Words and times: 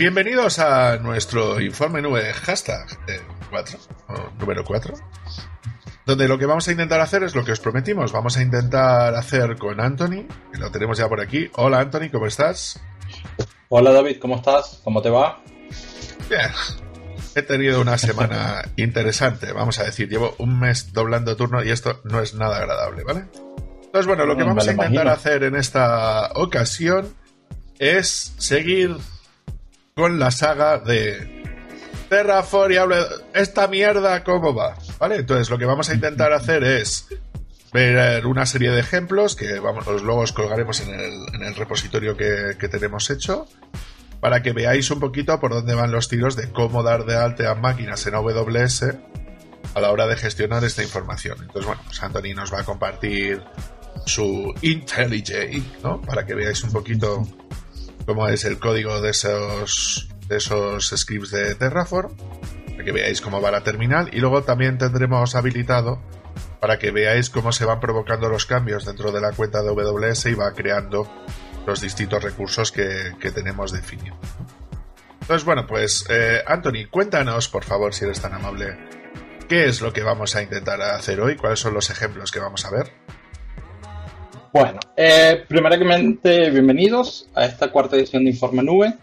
Bienvenidos 0.00 0.58
a 0.58 0.96
nuestro 0.96 1.60
informe 1.60 2.00
nube 2.00 2.32
hashtag 2.32 2.86
4, 3.50 3.78
número 4.38 4.64
4, 4.64 4.94
donde 6.06 6.26
lo 6.26 6.38
que 6.38 6.46
vamos 6.46 6.66
a 6.66 6.72
intentar 6.72 7.02
hacer 7.02 7.22
es 7.22 7.34
lo 7.34 7.44
que 7.44 7.52
os 7.52 7.60
prometimos. 7.60 8.10
Vamos 8.10 8.38
a 8.38 8.42
intentar 8.42 9.14
hacer 9.14 9.58
con 9.58 9.78
Anthony, 9.78 10.26
que 10.50 10.58
lo 10.58 10.70
tenemos 10.70 10.96
ya 10.96 11.06
por 11.06 11.20
aquí. 11.20 11.50
Hola 11.52 11.80
Anthony, 11.80 12.08
¿cómo 12.10 12.26
estás? 12.26 12.80
Hola 13.68 13.92
David, 13.92 14.16
¿cómo 14.18 14.36
estás? 14.36 14.80
¿Cómo 14.84 15.02
te 15.02 15.10
va? 15.10 15.42
Bien. 16.30 16.48
He 17.34 17.42
tenido 17.42 17.82
una 17.82 17.98
semana 17.98 18.62
interesante, 18.76 19.52
vamos 19.52 19.80
a 19.80 19.84
decir. 19.84 20.08
Llevo 20.08 20.34
un 20.38 20.58
mes 20.58 20.94
doblando 20.94 21.36
turno 21.36 21.62
y 21.62 21.68
esto 21.68 22.00
no 22.04 22.22
es 22.22 22.32
nada 22.32 22.56
agradable, 22.56 23.04
¿vale? 23.04 23.24
Entonces, 23.84 24.06
bueno, 24.06 24.24
lo 24.24 24.34
que 24.34 24.44
mm, 24.44 24.48
vamos 24.48 24.66
a 24.66 24.72
intentar 24.72 25.08
hacer 25.08 25.42
en 25.42 25.56
esta 25.56 26.30
ocasión 26.36 27.14
es 27.78 28.32
seguir 28.38 28.96
con 30.00 30.18
la 30.18 30.30
saga 30.30 30.78
de 30.78 31.42
Terraform 32.08 32.72
esta 33.34 33.68
mierda 33.68 34.24
cómo 34.24 34.54
va, 34.54 34.74
¿vale? 34.98 35.16
Entonces 35.16 35.50
lo 35.50 35.58
que 35.58 35.66
vamos 35.66 35.90
a 35.90 35.94
intentar 35.94 36.32
hacer 36.32 36.64
es 36.64 37.06
ver 37.70 38.24
una 38.24 38.46
serie 38.46 38.70
de 38.70 38.80
ejemplos 38.80 39.36
que 39.36 39.60
vamos, 39.60 39.84
luego 40.02 40.20
os 40.20 40.32
colgaremos 40.32 40.80
en 40.80 41.42
el, 41.42 41.54
repositorio 41.54 42.16
que, 42.16 42.68
tenemos 42.70 43.10
hecho 43.10 43.46
para 44.20 44.42
que 44.42 44.52
veáis 44.52 44.90
un 44.90 45.00
poquito 45.00 45.38
por 45.38 45.52
dónde 45.52 45.74
van 45.74 45.92
los 45.92 46.08
tiros 46.08 46.34
de 46.34 46.50
cómo 46.50 46.82
dar 46.82 47.04
de 47.04 47.16
alta 47.16 47.50
a 47.50 47.54
máquinas 47.54 48.06
en 48.06 48.14
AWS 48.14 48.84
a 49.74 49.80
la 49.80 49.92
hora 49.92 50.06
de 50.06 50.16
gestionar 50.16 50.64
esta 50.64 50.82
información. 50.82 51.36
Entonces, 51.42 51.66
bueno, 51.66 51.82
pues 51.84 52.02
Anthony 52.02 52.34
nos 52.34 52.50
va 52.50 52.60
a 52.60 52.64
compartir 52.64 53.42
su 54.06 54.54
IntelliJ, 54.62 55.82
¿no? 55.84 56.00
Para 56.00 56.24
que 56.24 56.34
veáis 56.34 56.64
un 56.64 56.72
poquito 56.72 57.22
cómo 58.10 58.26
es 58.26 58.44
el 58.44 58.58
código 58.58 59.00
de 59.00 59.10
esos, 59.10 60.08
de 60.26 60.38
esos 60.38 60.92
scripts 60.96 61.30
de 61.30 61.54
Terraform, 61.54 62.12
para 62.72 62.82
que 62.82 62.90
veáis 62.90 63.20
cómo 63.20 63.40
va 63.40 63.52
la 63.52 63.62
terminal. 63.62 64.10
Y 64.12 64.18
luego 64.18 64.42
también 64.42 64.78
tendremos 64.78 65.36
habilitado 65.36 66.02
para 66.60 66.76
que 66.80 66.90
veáis 66.90 67.30
cómo 67.30 67.52
se 67.52 67.64
van 67.64 67.78
provocando 67.78 68.28
los 68.28 68.46
cambios 68.46 68.84
dentro 68.84 69.12
de 69.12 69.20
la 69.20 69.30
cuenta 69.30 69.62
de 69.62 69.68
AWS 69.68 70.26
y 70.26 70.34
va 70.34 70.52
creando 70.54 71.08
los 71.68 71.80
distintos 71.80 72.20
recursos 72.20 72.72
que, 72.72 73.14
tenemos 73.32 73.70
definidos. 73.70 74.18
Entonces, 75.20 75.44
bueno, 75.44 75.68
pues 75.68 76.04
eh, 76.08 76.42
Anthony, 76.48 76.90
cuéntanos, 76.90 77.48
por 77.48 77.62
favor, 77.62 77.94
si 77.94 78.06
eres 78.06 78.20
tan 78.20 78.34
amable, 78.34 78.76
qué 79.48 79.66
es 79.66 79.80
lo 79.82 79.92
que 79.92 80.02
vamos 80.02 80.34
a 80.34 80.42
intentar 80.42 80.82
hacer 80.82 81.20
hoy, 81.20 81.36
cuáles 81.36 81.60
son 81.60 81.74
los 81.74 81.90
ejemplos 81.90 82.32
que 82.32 82.40
vamos 82.40 82.64
a 82.64 82.70
ver. 82.72 82.90
Bueno, 84.52 84.80
eh, 84.96 85.44
primeramente 85.46 86.50
bienvenidos 86.50 87.28
a 87.34 87.44
esta 87.44 87.70
cuarta 87.70 87.94
edición 87.94 88.24
de 88.24 88.30
Informe 88.30 88.64
Nube. 88.64 88.94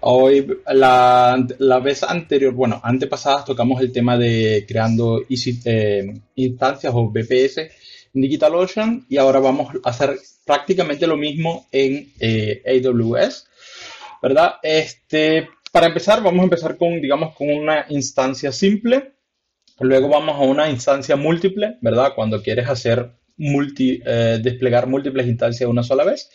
Hoy, 0.00 0.44
la, 0.66 1.36
vez 1.80 2.02
anterior, 2.02 2.52
bueno, 2.52 2.80
antepasadas 2.82 3.44
tocamos 3.44 3.80
el 3.80 3.92
tema 3.92 4.18
de 4.18 4.64
creando 4.66 5.22
eh, 5.28 6.20
instancias 6.34 6.92
o 6.92 7.08
BPS 7.08 7.58
en 7.58 8.20
DigitalOcean 8.20 9.06
y 9.08 9.18
ahora 9.18 9.38
vamos 9.38 9.76
a 9.84 9.90
hacer 9.90 10.18
prácticamente 10.44 11.06
lo 11.06 11.16
mismo 11.16 11.68
en 11.70 12.12
eh, 12.18 12.62
AWS, 12.66 13.46
¿verdad? 14.20 14.54
Este, 14.60 15.48
para 15.70 15.86
empezar, 15.86 16.20
vamos 16.20 16.40
a 16.40 16.44
empezar 16.44 16.76
con, 16.76 17.00
digamos, 17.00 17.32
con 17.36 17.48
una 17.48 17.86
instancia 17.90 18.50
simple. 18.50 19.12
Luego 19.78 20.08
vamos 20.08 20.34
a 20.34 20.40
una 20.40 20.68
instancia 20.68 21.14
múltiple, 21.14 21.78
¿verdad? 21.80 22.12
Cuando 22.16 22.42
quieres 22.42 22.68
hacer 22.68 23.12
multi, 23.38 24.00
eh, 24.04 24.38
desplegar 24.42 24.86
múltiples 24.86 25.26
instancias 25.26 25.68
una 25.68 25.82
sola 25.82 26.04
vez. 26.04 26.30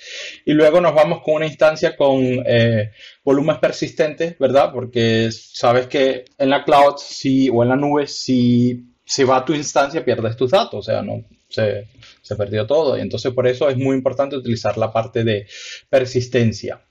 Y 0.46 0.54
luego 0.54 0.82
nos 0.82 0.94
vamos 0.94 1.22
con 1.24 1.36
una 1.36 1.48
instancia 1.48 1.96
con 1.96 2.22
eh, 2.46 2.92
volúmenes 3.24 3.60
persistentes, 3.60 4.38
¿verdad? 4.38 4.72
Porque 4.72 5.30
sabes 5.32 5.88
que 5.88 6.26
en 6.38 6.50
la 6.50 6.64
cloud 6.64 6.96
si, 6.98 7.50
o 7.50 7.64
en 7.64 7.70
la 7.70 7.76
nube, 7.76 8.08
si 8.08 8.86
se 9.04 9.26
va 9.26 9.46
tu 9.46 9.54
instancia, 9.54 10.06
pierdes 10.06 10.38
tus 10.38 10.52
datos, 10.52 10.80
o 10.80 10.82
sea, 10.84 11.02
no 11.02 11.26
se, 11.50 11.88
se 12.22 12.36
perdió 12.36 12.66
todo. 12.66 12.98
Y 12.98 13.02
entonces 13.02 13.34
por 13.34 13.48
eso 13.48 13.70
es 13.70 13.78
muy 13.78 13.96
importante 13.96 14.36
utilizar 14.36 14.78
la 14.78 14.92
parte 14.92 15.24
de 15.24 15.48
persistencia, 15.90 16.82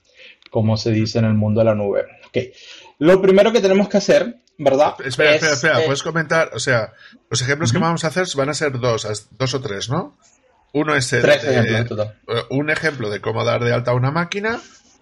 como 0.49 0.77
se 0.77 0.91
dice 0.91 1.19
en 1.19 1.25
el 1.25 1.33
mundo 1.33 1.61
de 1.61 1.65
la 1.65 1.75
nube. 1.75 2.05
Okay. 2.27 2.51
Lo 2.99 3.21
primero 3.21 3.51
que 3.51 3.61
tenemos 3.61 3.89
que 3.89 3.97
hacer, 3.97 4.35
¿verdad? 4.61 4.93
Espera, 5.03 5.35
espera, 5.35 5.53
espera. 5.53 5.81
Eh, 5.81 5.85
Puedes 5.85 6.03
comentar, 6.03 6.51
o 6.53 6.59
sea, 6.59 6.93
los 7.29 7.41
ejemplos 7.41 7.71
que 7.71 7.79
vamos 7.79 8.03
a 8.03 8.07
hacer 8.07 8.27
van 8.35 8.49
a 8.49 8.53
ser 8.53 8.79
dos, 8.79 9.27
dos 9.31 9.53
o 9.53 9.61
tres, 9.61 9.89
¿no? 9.89 10.17
Uno 10.73 10.95
es 10.95 11.11
el, 11.11 11.27
eh, 11.27 11.85
un 12.49 12.69
ejemplo 12.69 13.09
de 13.09 13.19
cómo 13.19 13.43
dar 13.43 13.63
de 13.63 13.73
alta 13.73 13.91
a 13.91 13.93
una 13.95 14.11
máquina, 14.11 14.61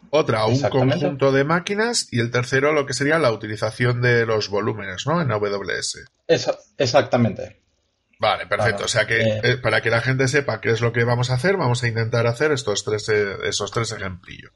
otra 0.10 0.46
un 0.46 0.60
conjunto 0.62 1.32
de 1.32 1.44
máquinas 1.44 2.08
y 2.12 2.22
el 2.22 2.32
tercero 2.32 2.74
lo 2.74 2.88
que 2.88 2.94
sería 2.94 3.20
la 3.20 3.32
utilización 3.32 4.02
de 4.02 4.26
los 4.26 4.50
volúmenes, 4.50 5.06
¿no? 5.06 5.22
En 5.22 5.32
AWS. 5.32 6.06
exactamente. 6.78 7.62
Vale, 8.18 8.48
perfecto. 8.48 8.86
o 8.86 8.88
sea 8.88 9.06
que 9.06 9.40
eh, 9.44 9.58
para 9.58 9.82
que 9.82 9.90
la 9.90 10.02
gente 10.02 10.28
sepa 10.28 10.60
qué 10.60 10.72
es 10.72 10.82
lo 10.82 10.92
que 10.92 11.04
vamos 11.04 11.30
a 11.30 11.36
hacer, 11.36 11.56
vamos 11.56 11.84
a 11.84 11.88
intentar 11.88 12.28
hacer 12.28 12.52
estos 12.52 12.84
tres, 12.84 13.08
esos 13.10 13.72
tres 13.72 13.92
ejemplillos. 13.92 14.52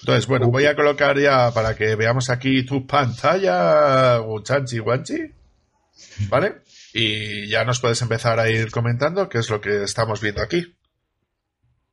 Entonces, 0.00 0.26
bueno, 0.26 0.50
voy 0.50 0.64
a 0.64 0.74
colocar 0.74 1.18
ya 1.18 1.52
para 1.52 1.76
que 1.76 1.94
veamos 1.94 2.30
aquí 2.30 2.64
tu 2.64 2.86
pantalla, 2.86 4.20
Chanchi 4.42 4.78
Guanchi. 4.78 5.18
¿Vale? 6.28 6.62
Y 6.94 7.48
ya 7.48 7.64
nos 7.64 7.80
puedes 7.80 8.00
empezar 8.02 8.40
a 8.40 8.50
ir 8.50 8.70
comentando 8.70 9.28
qué 9.28 9.38
es 9.38 9.50
lo 9.50 9.60
que 9.60 9.82
estamos 9.82 10.20
viendo 10.20 10.42
aquí. 10.42 10.74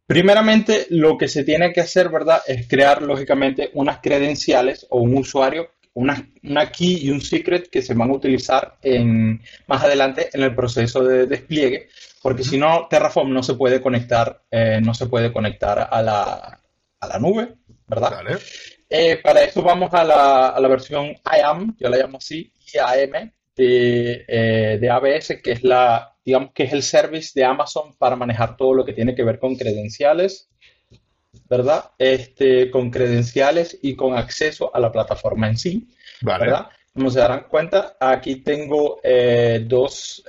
Primeramente, 0.05 0.87
lo 0.89 1.17
que 1.17 1.27
se 1.27 1.43
tiene 1.43 1.73
que 1.73 1.81
hacer, 1.81 2.09
¿verdad? 2.09 2.41
Es 2.47 2.67
crear, 2.67 3.01
lógicamente, 3.01 3.71
unas 3.73 3.99
credenciales 3.99 4.87
o 4.89 5.01
un 5.01 5.17
usuario, 5.17 5.71
una, 5.93 6.71
key 6.71 6.99
y 7.01 7.09
un 7.09 7.19
secret 7.19 7.69
que 7.69 7.81
se 7.81 7.93
van 7.93 8.11
a 8.11 8.13
utilizar 8.13 8.77
en, 8.81 9.41
más 9.67 9.83
adelante 9.83 10.29
en 10.31 10.43
el 10.43 10.55
proceso 10.55 11.03
de 11.03 11.25
despliegue, 11.25 11.89
porque 12.21 12.43
si 12.43 12.57
no, 12.57 12.87
Terraform 12.89 13.33
no 13.33 13.43
se 13.43 13.55
puede 13.55 13.81
conectar, 13.81 14.43
eh, 14.49 14.79
no 14.81 14.93
se 14.93 15.07
puede 15.07 15.33
conectar 15.33 15.89
a 15.91 16.01
la, 16.01 16.61
a 16.99 17.07
la 17.07 17.19
nube, 17.19 17.55
¿verdad? 17.87 18.39
Eh, 18.89 19.19
para 19.23 19.43
eso 19.43 19.61
vamos 19.61 19.93
a 19.93 20.03
la, 20.03 20.49
a 20.49 20.59
la, 20.59 20.67
versión 20.67 21.15
IAM, 21.25 21.75
yo 21.77 21.89
la 21.89 21.97
llamo 21.97 22.17
así, 22.17 22.51
IAM, 22.73 23.31
de, 23.55 24.25
eh, 24.27 24.77
de 24.79 24.89
ABS, 24.89 25.41
que 25.41 25.51
es 25.53 25.63
la, 25.63 26.15
digamos 26.23 26.51
que 26.53 26.63
es 26.63 26.73
el 26.73 26.83
service 26.83 27.31
de 27.33 27.45
Amazon 27.45 27.95
para 27.97 28.15
manejar 28.15 28.55
todo 28.55 28.73
lo 28.73 28.85
que 28.85 28.93
tiene 28.93 29.15
que 29.15 29.23
ver 29.23 29.39
con 29.39 29.55
credenciales, 29.55 30.49
¿verdad? 31.49 31.91
Este, 31.97 32.69
con 32.69 32.91
credenciales 32.91 33.77
y 33.81 33.95
con 33.95 34.15
acceso 34.15 34.73
a 34.75 34.79
la 34.79 34.91
plataforma 34.91 35.47
en 35.47 35.57
sí, 35.57 35.87
¿verdad? 36.21 36.67
Como 36.93 37.09
se 37.09 37.19
darán 37.19 37.45
cuenta, 37.47 37.95
aquí 37.99 38.37
tengo 38.37 38.99
eh, 39.03 39.63
dos, 39.65 40.23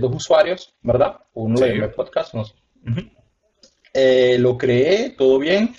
dos, 0.00 0.14
usuarios, 0.14 0.74
¿verdad? 0.82 1.16
Uno 1.34 1.60
de 1.60 1.88
podcast. 1.88 2.34
lo 3.94 4.58
creé, 4.58 5.10
todo 5.10 5.38
bien. 5.38 5.74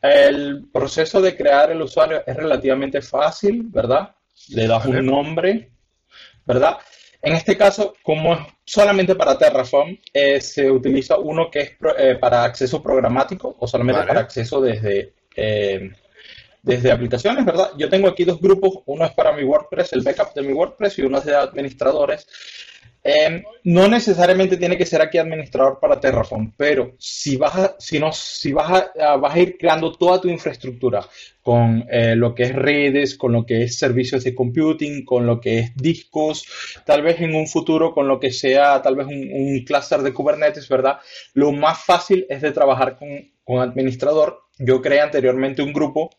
El 0.00 0.68
proceso 0.72 1.20
de 1.20 1.36
crear 1.36 1.70
el 1.70 1.82
usuario 1.82 2.22
es 2.26 2.36
relativamente 2.36 3.02
fácil, 3.02 3.64
¿verdad? 3.64 4.14
Le 4.50 4.66
das 4.66 4.86
un 4.86 5.04
nombre, 5.04 5.72
¿verdad? 6.46 6.78
En 7.20 7.34
este 7.34 7.56
caso, 7.56 7.94
como 8.02 8.34
es 8.34 8.40
solamente 8.64 9.16
para 9.16 9.36
Terraform, 9.36 9.98
eh, 10.12 10.40
se 10.40 10.70
utiliza 10.70 11.18
uno 11.18 11.50
que 11.50 11.60
es 11.60 11.70
eh, 11.98 12.16
para 12.20 12.44
acceso 12.44 12.80
programático 12.80 13.56
o 13.58 13.66
solamente 13.66 14.06
para 14.06 14.20
acceso 14.20 14.60
desde, 14.60 15.14
eh, 15.34 15.90
desde 16.62 16.92
aplicaciones, 16.92 17.44
¿verdad? 17.44 17.72
Yo 17.76 17.88
tengo 17.88 18.08
aquí 18.08 18.24
dos 18.24 18.40
grupos, 18.40 18.82
uno 18.86 19.04
es 19.04 19.12
para 19.12 19.32
mi 19.32 19.42
WordPress, 19.42 19.94
el 19.94 20.02
backup 20.02 20.32
de 20.34 20.42
mi 20.42 20.52
WordPress 20.52 20.98
y 20.98 21.02
uno 21.02 21.18
es 21.18 21.24
de 21.24 21.34
administradores. 21.34 22.26
Em, 23.02 23.42
no 23.64 23.88
necesariamente 23.88 24.56
tiene 24.56 24.76
que 24.76 24.84
ser 24.84 25.00
aquí 25.00 25.18
administrador 25.18 25.78
para 25.80 26.00
Terraform, 26.00 26.52
pero 26.56 26.94
si 26.98 27.36
vas 27.36 27.54
a, 27.56 27.76
si 27.78 27.98
no, 27.98 28.12
si 28.12 28.52
vas 28.52 28.90
a, 28.98 29.16
vas 29.16 29.34
a 29.34 29.38
ir 29.38 29.56
creando 29.56 29.92
toda 29.92 30.20
tu 30.20 30.28
infraestructura 30.28 31.06
con 31.40 31.86
eh, 31.90 32.16
lo 32.16 32.34
que 32.34 32.42
es 32.44 32.54
redes, 32.54 33.16
con 33.16 33.32
lo 33.32 33.46
que 33.46 33.62
es 33.62 33.78
servicios 33.78 34.24
de 34.24 34.34
computing, 34.34 35.04
con 35.04 35.26
lo 35.26 35.40
que 35.40 35.60
es 35.60 35.76
discos, 35.76 36.46
tal 36.84 37.02
vez 37.02 37.20
en 37.20 37.34
un 37.34 37.46
futuro 37.46 37.94
con 37.94 38.08
lo 38.08 38.18
que 38.18 38.32
sea 38.32 38.82
tal 38.82 38.96
vez 38.96 39.06
un, 39.06 39.30
un 39.32 39.64
cluster 39.64 40.02
de 40.02 40.12
Kubernetes, 40.12 40.68
¿verdad? 40.68 40.98
Lo 41.34 41.52
más 41.52 41.84
fácil 41.84 42.26
es 42.28 42.42
de 42.42 42.52
trabajar 42.52 42.96
con, 42.98 43.08
con 43.44 43.60
administrador. 43.60 44.42
Yo 44.58 44.82
creé 44.82 45.00
anteriormente 45.00 45.62
un 45.62 45.72
grupo 45.72 46.10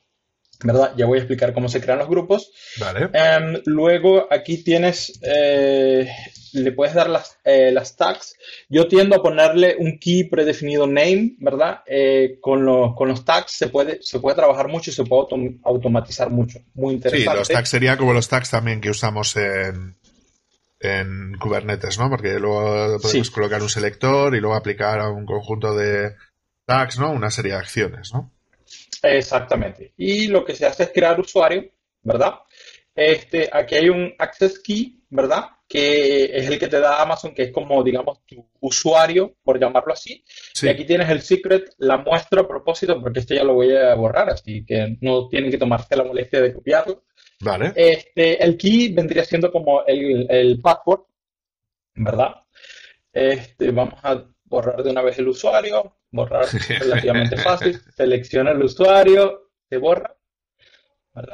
¿verdad? 0.63 0.93
Ya 0.97 1.05
voy 1.05 1.17
a 1.17 1.21
explicar 1.21 1.53
cómo 1.53 1.69
se 1.69 1.79
crean 1.79 1.99
los 1.99 2.09
grupos. 2.09 2.51
Vale. 2.79 3.09
Em, 3.13 3.61
luego 3.65 4.27
aquí 4.29 4.61
tienes, 4.63 5.19
eh, 5.21 6.09
le 6.53 6.71
puedes 6.73 6.93
dar 6.93 7.09
las, 7.09 7.37
eh, 7.45 7.71
las 7.71 7.95
tags. 7.95 8.35
Yo 8.67 8.87
tiendo 8.87 9.15
a 9.15 9.23
ponerle 9.23 9.77
un 9.79 9.97
key 9.99 10.25
predefinido 10.25 10.85
name, 10.85 11.35
¿verdad? 11.39 11.81
Eh, 11.85 12.39
con, 12.41 12.65
los, 12.65 12.93
con 12.95 13.07
los 13.07 13.23
tags 13.23 13.53
se 13.53 13.69
puede, 13.69 13.99
se 14.01 14.19
puede 14.19 14.35
trabajar 14.35 14.67
mucho 14.67 14.91
y 14.91 14.93
se 14.93 15.05
puede 15.05 15.59
automatizar 15.63 16.29
mucho. 16.29 16.59
Muy 16.73 16.95
interesante. 16.95 17.31
Sí, 17.31 17.37
los 17.37 17.47
tags 17.47 17.69
serían 17.69 17.97
como 17.97 18.13
los 18.13 18.27
tags 18.27 18.49
también 18.49 18.81
que 18.81 18.89
usamos 18.89 19.37
en, 19.37 19.95
en 20.81 21.37
Kubernetes, 21.39 21.97
¿no? 21.99 22.09
Porque 22.09 22.37
luego 22.37 22.99
podemos 22.99 23.31
colocar 23.31 23.61
un 23.61 23.69
selector 23.69 24.35
y 24.35 24.41
luego 24.41 24.55
aplicar 24.55 24.99
a 24.99 25.09
un 25.09 25.25
conjunto 25.25 25.73
de 25.73 26.15
tags, 26.65 26.99
¿no? 26.99 27.11
Una 27.11 27.31
serie 27.31 27.53
de 27.53 27.59
acciones, 27.59 28.13
¿no? 28.13 28.33
Exactamente. 29.03 29.93
Y 29.97 30.27
lo 30.27 30.43
que 30.43 30.55
se 30.55 30.65
hace 30.65 30.83
es 30.83 30.91
crear 30.93 31.19
usuario, 31.19 31.69
¿verdad? 32.01 32.35
Este, 32.95 33.49
aquí 33.51 33.75
hay 33.75 33.89
un 33.89 34.13
access 34.17 34.59
key, 34.59 35.01
¿verdad? 35.09 35.45
Que 35.67 36.25
es 36.37 36.47
el 36.47 36.59
que 36.59 36.67
te 36.67 36.79
da 36.79 37.01
Amazon, 37.01 37.33
que 37.33 37.43
es 37.43 37.51
como, 37.51 37.83
digamos, 37.83 38.25
tu 38.25 38.45
usuario, 38.59 39.35
por 39.43 39.59
llamarlo 39.59 39.93
así. 39.93 40.23
Y 40.61 40.67
aquí 40.67 40.85
tienes 40.85 41.09
el 41.09 41.21
secret, 41.21 41.73
la 41.77 41.97
muestra 41.97 42.41
a 42.41 42.47
propósito, 42.47 42.99
porque 42.99 43.19
este 43.19 43.35
ya 43.35 43.43
lo 43.43 43.53
voy 43.53 43.75
a 43.75 43.93
borrar, 43.95 44.29
así 44.29 44.65
que 44.65 44.97
no 45.01 45.29
tienen 45.29 45.51
que 45.51 45.57
tomarte 45.57 45.95
la 45.95 46.03
molestia 46.03 46.41
de 46.41 46.53
copiarlo. 46.53 47.03
Vale. 47.41 47.71
Este, 47.75 48.43
el 48.43 48.57
key 48.57 48.93
vendría 48.93 49.23
siendo 49.23 49.51
como 49.51 49.85
el, 49.85 50.27
el 50.29 50.59
password, 50.59 51.03
¿verdad? 51.95 52.35
Este, 53.13 53.71
vamos 53.71 53.99
a 54.03 54.25
borrar 54.43 54.83
de 54.83 54.89
una 54.89 55.01
vez 55.01 55.17
el 55.19 55.29
usuario, 55.29 55.98
borrar 56.11 56.45
relativamente 56.79 57.37
fácil, 57.37 57.81
selecciona 57.95 58.51
el 58.51 58.63
usuario, 58.63 59.51
se 59.69 59.77
borra. 59.77 60.15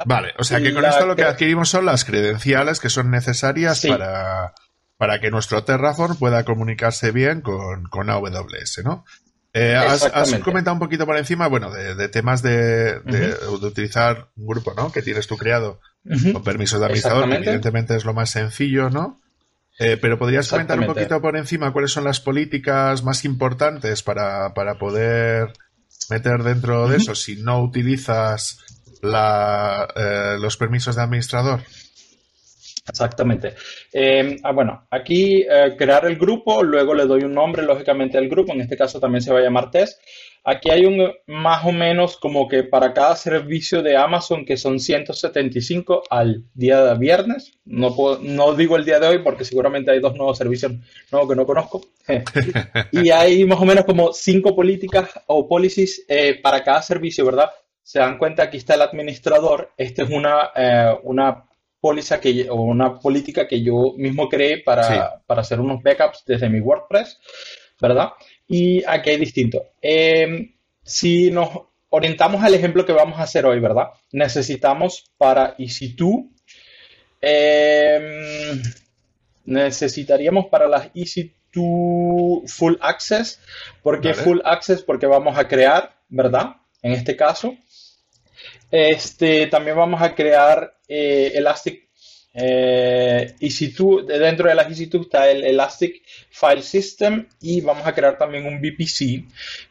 Vale, 0.04 0.32
o 0.38 0.44
sea 0.44 0.60
que 0.60 0.74
con 0.74 0.84
esto 0.84 1.06
lo 1.06 1.14
que 1.14 1.24
adquirimos 1.24 1.68
son 1.68 1.86
las 1.86 2.04
credenciales 2.04 2.80
que 2.80 2.90
son 2.90 3.10
necesarias 3.10 3.84
para, 3.86 4.54
para 4.96 5.20
que 5.20 5.30
nuestro 5.30 5.62
Terraform 5.64 6.16
pueda 6.16 6.44
comunicarse 6.44 7.12
bien 7.12 7.40
con, 7.40 7.84
con 7.84 8.10
AWS, 8.10 8.82
¿no? 8.84 9.04
Eh, 9.58 9.74
has, 9.74 10.34
comentado 10.44 10.74
un 10.74 10.80
poquito 10.80 11.06
por 11.06 11.16
encima, 11.16 11.46
bueno, 11.46 11.70
de, 11.70 12.08
temas 12.08 12.42
de, 12.42 13.00
utilizar 13.62 14.28
un 14.36 14.46
grupo, 14.46 14.74
¿no? 14.76 14.92
Que 14.92 15.00
tienes 15.00 15.26
tú 15.26 15.38
creado 15.38 15.80
con 16.32 16.44
permisos 16.44 16.78
de 16.78 16.86
administrador, 16.86 17.28
que 17.30 17.36
evidentemente 17.36 17.96
es 17.96 18.04
lo 18.04 18.12
más 18.12 18.28
sencillo, 18.28 18.90
¿no? 18.90 19.22
Eh, 19.78 19.98
pero 20.00 20.18
podrías 20.18 20.48
comentar 20.48 20.78
un 20.78 20.86
poquito 20.86 21.20
por 21.20 21.36
encima 21.36 21.72
cuáles 21.72 21.92
son 21.92 22.04
las 22.04 22.20
políticas 22.20 23.02
más 23.04 23.24
importantes 23.24 24.02
para, 24.02 24.52
poder 24.78 25.52
meter 26.08 26.42
dentro 26.42 26.88
de 26.88 26.96
eso 26.96 27.14
si 27.14 27.36
no 27.36 27.62
utilizas 27.62 28.58
la, 29.02 29.86
eh, 29.94 30.36
los 30.40 30.56
permisos 30.56 30.96
de 30.96 31.02
administrador. 31.02 31.60
Exactamente. 32.88 33.54
Eh, 33.92 34.38
ah, 34.44 34.52
bueno, 34.52 34.86
aquí 34.90 35.44
crear 35.76 36.06
el 36.06 36.16
grupo, 36.16 36.62
luego 36.62 36.94
le 36.94 37.04
doy 37.04 37.24
un 37.24 37.34
nombre, 37.34 37.62
lógicamente, 37.62 38.16
al 38.16 38.28
grupo. 38.28 38.52
En 38.52 38.60
este 38.60 38.76
caso 38.76 39.00
también 39.00 39.22
se 39.22 39.32
va 39.32 39.40
a 39.40 39.42
llamar 39.42 39.70
test. 39.70 40.00
Aquí 40.48 40.70
hay 40.70 40.86
un 40.86 41.12
más 41.26 41.66
o 41.66 41.72
menos 41.72 42.16
como 42.16 42.46
que 42.46 42.62
para 42.62 42.94
cada 42.94 43.16
servicio 43.16 43.82
de 43.82 43.96
Amazon 43.96 44.44
que 44.44 44.56
son 44.56 44.78
175 44.78 46.04
al 46.08 46.44
día 46.54 46.84
de 46.84 46.96
viernes. 46.96 47.58
No, 47.64 47.92
no 48.20 48.54
digo 48.54 48.76
el 48.76 48.84
día 48.84 49.00
de 49.00 49.08
hoy 49.08 49.18
porque 49.24 49.44
seguramente 49.44 49.90
hay 49.90 49.98
dos 49.98 50.14
nuevos 50.14 50.38
servicios 50.38 50.70
nuevos 51.10 51.28
que 51.28 51.34
no 51.34 51.46
conozco. 51.46 51.80
y 52.92 53.10
hay 53.10 53.44
más 53.44 53.60
o 53.60 53.64
menos 53.64 53.84
como 53.84 54.12
cinco 54.12 54.54
políticas 54.54 55.10
o 55.26 55.48
policies 55.48 56.04
eh, 56.06 56.38
para 56.40 56.62
cada 56.62 56.80
servicio, 56.80 57.24
¿verdad? 57.24 57.50
Se 57.82 57.98
dan 57.98 58.16
cuenta, 58.16 58.44
aquí 58.44 58.58
está 58.58 58.76
el 58.76 58.82
administrador. 58.82 59.72
Esta 59.76 60.04
es 60.04 60.10
una, 60.10 60.52
eh, 60.54 60.96
una 61.02 61.44
póliza 61.80 62.20
que, 62.20 62.48
o 62.48 62.54
una 62.54 63.00
política 63.00 63.48
que 63.48 63.64
yo 63.64 63.94
mismo 63.96 64.28
creé 64.28 64.58
para, 64.58 65.20
para 65.26 65.40
hacer 65.40 65.58
unos 65.58 65.82
backups 65.82 66.22
desde 66.24 66.48
mi 66.48 66.60
WordPress, 66.60 67.18
¿verdad? 67.80 68.10
Y 68.48 68.84
aquí 68.84 69.10
hay 69.10 69.18
distinto. 69.18 69.64
Em, 69.80 70.52
si 70.82 71.30
nos 71.30 71.50
orientamos 71.90 72.42
al 72.42 72.54
ejemplo 72.54 72.84
que 72.84 72.92
vamos 72.92 73.18
a 73.18 73.24
hacer 73.24 73.46
hoy, 73.46 73.60
¿verdad? 73.60 73.88
Necesitamos 74.12 75.04
para 75.16 75.56
EC2, 75.58 76.28
em, 77.20 78.62
necesitaríamos 79.44 80.46
para 80.46 80.68
las 80.68 80.90
EC2 80.94 82.46
Full 82.46 82.74
Access. 82.80 83.40
¿Por 83.82 84.00
qué 84.00 84.14
Full 84.14 84.40
Access? 84.44 84.82
Porque 84.82 85.06
vamos 85.06 85.38
a 85.38 85.48
crear, 85.48 85.96
¿verdad? 86.08 86.56
En 86.82 86.92
este 86.92 87.16
caso. 87.16 87.56
Este, 88.70 89.46
también 89.46 89.76
vamos 89.76 90.02
a 90.02 90.14
crear 90.14 90.76
eh, 90.88 91.32
Elastic 91.34 91.85
eh, 92.38 93.34
EC2, 93.40 94.04
dentro 94.04 94.48
de 94.48 94.54
las 94.54 94.68
EC2 94.68 95.00
está 95.00 95.30
el 95.30 95.42
Elastic 95.42 96.02
File 96.30 96.62
System 96.62 97.26
y 97.40 97.62
vamos 97.62 97.86
a 97.86 97.94
crear 97.94 98.18
también 98.18 98.46
un 98.46 98.60
VPC. 98.60 99.24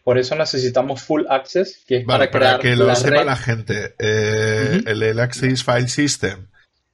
Por 0.03 0.17
eso 0.17 0.33
necesitamos 0.35 1.03
Full 1.03 1.25
Access, 1.29 1.83
que 1.87 1.97
es 1.97 2.05
para, 2.05 2.31
crear. 2.31 2.57
Para 2.57 2.63
que 2.63 2.75
lo 2.75 2.93
sepa 2.95 3.23
la 3.23 3.35
gente, 3.35 3.93
eh, 3.99 4.81
el 4.87 5.03
Elastic 5.03 5.57
File 5.57 5.87
System 5.87 6.47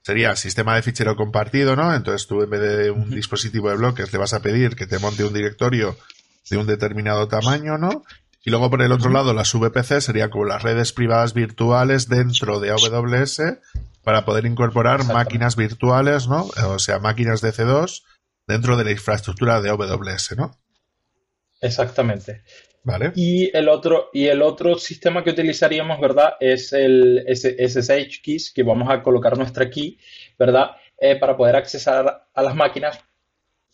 sería 0.03 0.35
sistema 0.35 0.75
de 0.75 0.81
fichero 0.81 1.15
compartido, 1.15 1.77
¿no? 1.77 1.95
Entonces 1.95 2.27
tú 2.27 2.41
en 2.41 2.49
vez 2.49 2.59
de 2.59 2.91
un 2.91 3.09
dispositivo 3.09 3.69
de 3.69 3.77
bloques 3.77 4.11
le 4.11 4.19
vas 4.19 4.33
a 4.33 4.41
pedir 4.41 4.75
que 4.75 4.87
te 4.87 4.99
monte 4.99 5.23
un 5.23 5.33
directorio 5.33 5.95
de 6.49 6.57
un 6.57 6.67
determinado 6.67 7.29
tamaño, 7.29 7.77
¿no? 7.77 8.03
Y 8.43 8.49
luego 8.49 8.69
por 8.69 8.81
el 8.81 8.91
otro 8.91 9.09
lado 9.09 9.33
las 9.33 9.53
VPC 9.53 10.01
serían 10.01 10.31
como 10.31 10.45
las 10.45 10.63
redes 10.63 10.91
privadas 10.91 11.33
virtuales 11.33 12.09
dentro 12.09 12.59
de 12.59 12.71
AWS 12.71 13.41
para 14.03 14.25
poder 14.25 14.45
incorporar 14.45 15.05
máquinas 15.05 15.55
virtuales, 15.55 16.27
¿no? 16.27 16.49
O 16.67 16.79
sea, 16.79 16.99
máquinas 16.99 17.41
de 17.41 17.51
C2 17.51 18.03
dentro 18.47 18.77
de 18.77 18.83
la 18.83 18.91
infraestructura 18.91 19.61
de 19.61 19.69
AWS, 19.69 20.37
¿no? 20.37 20.57
Exactamente. 21.61 22.43
Vale. 22.83 23.11
Y 23.15 23.55
el 23.55 23.69
otro, 23.69 24.09
y 24.11 24.25
el 24.25 24.41
otro 24.41 24.77
sistema 24.77 25.23
que 25.23 25.29
utilizaríamos, 25.29 25.99
¿verdad? 25.99 26.33
Es 26.39 26.73
el 26.73 27.23
SSH 27.27 28.21
keys, 28.23 28.51
que 28.51 28.63
vamos 28.63 28.89
a 28.89 29.03
colocar 29.03 29.37
nuestra 29.37 29.69
key, 29.69 29.99
¿verdad? 30.37 30.71
Eh, 30.97 31.15
para 31.17 31.37
poder 31.37 31.55
accesar 31.55 32.27
a 32.33 32.41
las 32.41 32.55
máquinas. 32.55 32.99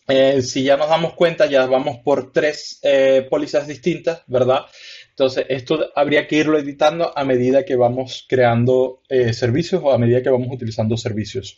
Eh, 0.09 0.41
si 0.41 0.63
ya 0.63 0.77
nos 0.77 0.89
damos 0.89 1.13
cuenta, 1.13 1.45
ya 1.45 1.65
vamos 1.65 1.97
por 2.03 2.31
tres 2.31 2.79
eh, 2.81 3.25
pólizas 3.29 3.67
distintas, 3.67 4.23
¿verdad? 4.27 4.65
Entonces, 5.17 5.47
esto 5.49 5.87
habría 5.95 6.27
que 6.27 6.35
irlo 6.35 6.59
editando 6.59 7.11
a 7.17 7.25
medida 7.25 7.65
que 7.65 7.75
vamos 7.75 8.27
creando 8.29 9.01
eh, 9.09 9.33
servicios 9.33 9.81
o 9.83 9.91
a 9.91 9.97
medida 9.97 10.21
que 10.21 10.29
vamos 10.29 10.49
utilizando 10.51 10.95
servicios. 10.95 11.57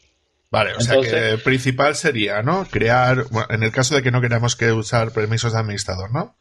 Vale, 0.50 0.76
o 0.76 0.80
sea 0.80 1.02
que 1.02 1.32
el 1.32 1.42
principal 1.42 1.94
sería, 1.96 2.42
¿no? 2.42 2.66
Crear, 2.72 3.26
en 3.50 3.64
el 3.64 3.72
caso 3.74 3.96
de 3.96 4.02
que 4.02 4.12
no 4.12 4.22
queramos 4.22 4.56
que 4.56 4.72
usar 4.72 5.12
permisos 5.12 5.52
de 5.52 5.60
administrador, 5.60 6.10
¿no? 6.14 6.38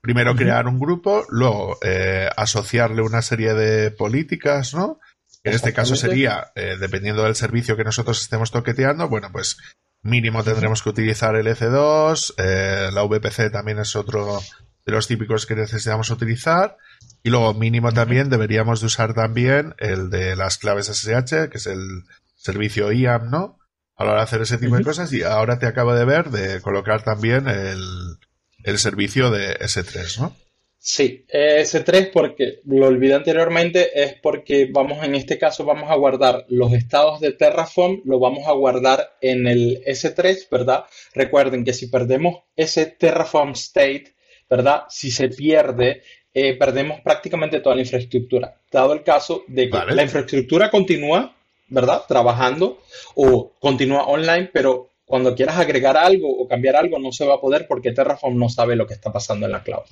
Primero 0.00 0.34
crear 0.34 0.66
un 0.66 0.80
grupo, 0.80 1.26
luego 1.28 1.76
eh, 1.82 2.30
asociarle 2.38 3.02
una 3.02 3.20
serie 3.20 3.52
de 3.52 3.90
políticas, 3.90 4.72
¿no? 4.72 4.98
En 5.44 5.52
este 5.52 5.74
caso 5.74 5.94
sería, 5.94 6.52
eh, 6.54 6.76
dependiendo 6.80 7.22
del 7.22 7.36
servicio 7.36 7.76
que 7.76 7.84
nosotros 7.84 8.22
estemos 8.22 8.50
toqueteando, 8.50 9.10
bueno, 9.10 9.28
pues 9.30 9.58
mínimo 10.00 10.42
tendremos 10.42 10.82
que 10.82 10.88
utilizar 10.88 11.36
el 11.36 11.46
EC2, 11.48 12.90
la 12.92 13.02
VPC 13.02 13.52
también 13.52 13.78
es 13.78 13.94
otro 13.94 14.40
de 14.84 14.92
los 14.92 15.06
típicos 15.06 15.46
que 15.46 15.54
necesitamos 15.54 16.10
utilizar. 16.10 16.76
Y 17.22 17.30
luego 17.30 17.54
mínimo 17.54 17.92
también 17.92 18.30
deberíamos 18.30 18.80
de 18.80 18.86
usar 18.86 19.14
también 19.14 19.74
el 19.78 20.10
de 20.10 20.36
las 20.36 20.58
claves 20.58 20.86
SSH, 20.86 21.48
que 21.50 21.58
es 21.58 21.66
el 21.66 22.04
servicio 22.36 22.90
IAM, 22.92 23.30
¿no? 23.30 23.58
A 23.96 24.04
la 24.04 24.12
hora 24.12 24.20
de 24.20 24.24
hacer 24.24 24.42
ese 24.42 24.58
tipo 24.58 24.76
de 24.76 24.84
cosas. 24.84 25.12
Y 25.12 25.22
ahora 25.22 25.58
te 25.58 25.66
acabo 25.66 25.94
de 25.94 26.04
ver 26.04 26.30
de 26.30 26.60
colocar 26.60 27.04
también 27.04 27.46
el, 27.48 28.78
servicio 28.78 29.30
de 29.30 29.56
S3, 29.58 30.20
¿no? 30.20 30.36
Sí, 30.84 31.24
S3 31.32 32.10
porque 32.12 32.58
lo 32.64 32.88
olvidé 32.88 33.14
anteriormente 33.14 34.02
es 34.02 34.16
porque 34.20 34.68
vamos 34.68 35.04
en 35.04 35.14
este 35.14 35.38
caso 35.38 35.64
vamos 35.64 35.88
a 35.88 35.94
guardar 35.94 36.44
los 36.48 36.72
estados 36.72 37.20
de 37.20 37.30
Terraform, 37.30 38.00
lo 38.04 38.18
vamos 38.18 38.48
a 38.48 38.52
guardar 38.52 39.12
en 39.20 39.46
el 39.46 39.80
S3, 39.86 40.48
¿verdad? 40.50 40.86
Recuerden 41.14 41.64
que 41.64 41.72
si 41.72 41.86
perdemos 41.86 42.42
ese 42.56 42.86
Terraform 42.86 43.52
state, 43.52 44.16
¿verdad? 44.52 44.82
Si 44.90 45.10
se 45.10 45.30
pierde, 45.30 46.02
eh, 46.34 46.58
perdemos 46.58 47.00
prácticamente 47.00 47.60
toda 47.60 47.74
la 47.74 47.80
infraestructura. 47.80 48.54
Dado 48.70 48.92
el 48.92 49.02
caso 49.02 49.44
de 49.48 49.70
que 49.70 49.78
la 49.94 50.02
infraestructura 50.02 50.70
continúa, 50.70 51.34
¿verdad? 51.68 52.02
Trabajando 52.06 52.82
o 53.14 53.54
continúa 53.58 54.02
online, 54.02 54.50
pero 54.52 54.90
cuando 55.06 55.34
quieras 55.34 55.56
agregar 55.56 55.96
algo 55.96 56.28
o 56.28 56.46
cambiar 56.46 56.76
algo 56.76 56.98
no 56.98 57.12
se 57.12 57.24
va 57.24 57.36
a 57.36 57.40
poder 57.40 57.66
porque 57.66 57.92
Terraform 57.92 58.36
no 58.36 58.50
sabe 58.50 58.76
lo 58.76 58.86
que 58.86 58.92
está 58.92 59.10
pasando 59.10 59.46
en 59.46 59.52
la 59.52 59.62
cloud. 59.62 59.86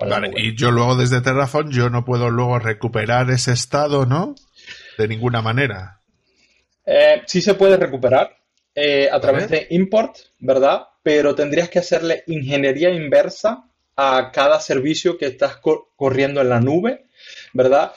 Vale, 0.00 0.30
y 0.34 0.56
yo 0.56 0.70
luego 0.70 0.96
desde 0.96 1.20
Terraform 1.20 1.70
yo 1.70 1.90
no 1.90 2.06
puedo 2.06 2.30
luego 2.30 2.58
recuperar 2.58 3.30
ese 3.30 3.52
estado, 3.52 4.06
¿no? 4.06 4.34
De 4.96 5.08
ninguna 5.08 5.42
manera. 5.42 6.00
Eh, 6.86 7.20
sí 7.26 7.42
se 7.42 7.52
puede 7.52 7.76
recuperar 7.76 8.34
eh, 8.74 9.10
a 9.12 9.20
través 9.20 9.50
de 9.50 9.66
import, 9.68 10.16
¿verdad? 10.38 10.84
Pero 11.02 11.34
tendrías 11.34 11.68
que 11.68 11.80
hacerle 11.80 12.24
ingeniería 12.26 12.88
inversa 12.88 13.66
a 13.96 14.30
cada 14.32 14.60
servicio 14.60 15.16
que 15.16 15.26
estás 15.26 15.58
corriendo 15.96 16.40
en 16.40 16.48
la 16.50 16.60
nube, 16.60 17.06
¿verdad? 17.52 17.92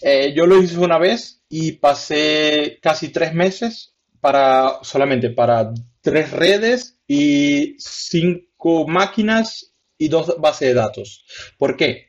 Eh, 0.00 0.32
yo 0.34 0.46
lo 0.46 0.60
hice 0.62 0.78
una 0.78 0.98
vez 0.98 1.42
y 1.48 1.72
pasé 1.72 2.78
casi 2.80 3.10
tres 3.10 3.34
meses 3.34 3.94
para 4.20 4.78
solamente 4.82 5.30
para 5.30 5.72
tres 6.00 6.30
redes 6.30 6.98
y 7.06 7.76
cinco 7.78 8.86
máquinas 8.86 9.72
y 9.98 10.08
dos 10.08 10.36
bases 10.38 10.68
de 10.68 10.74
datos. 10.74 11.24
¿Por 11.58 11.76
qué? 11.76 12.06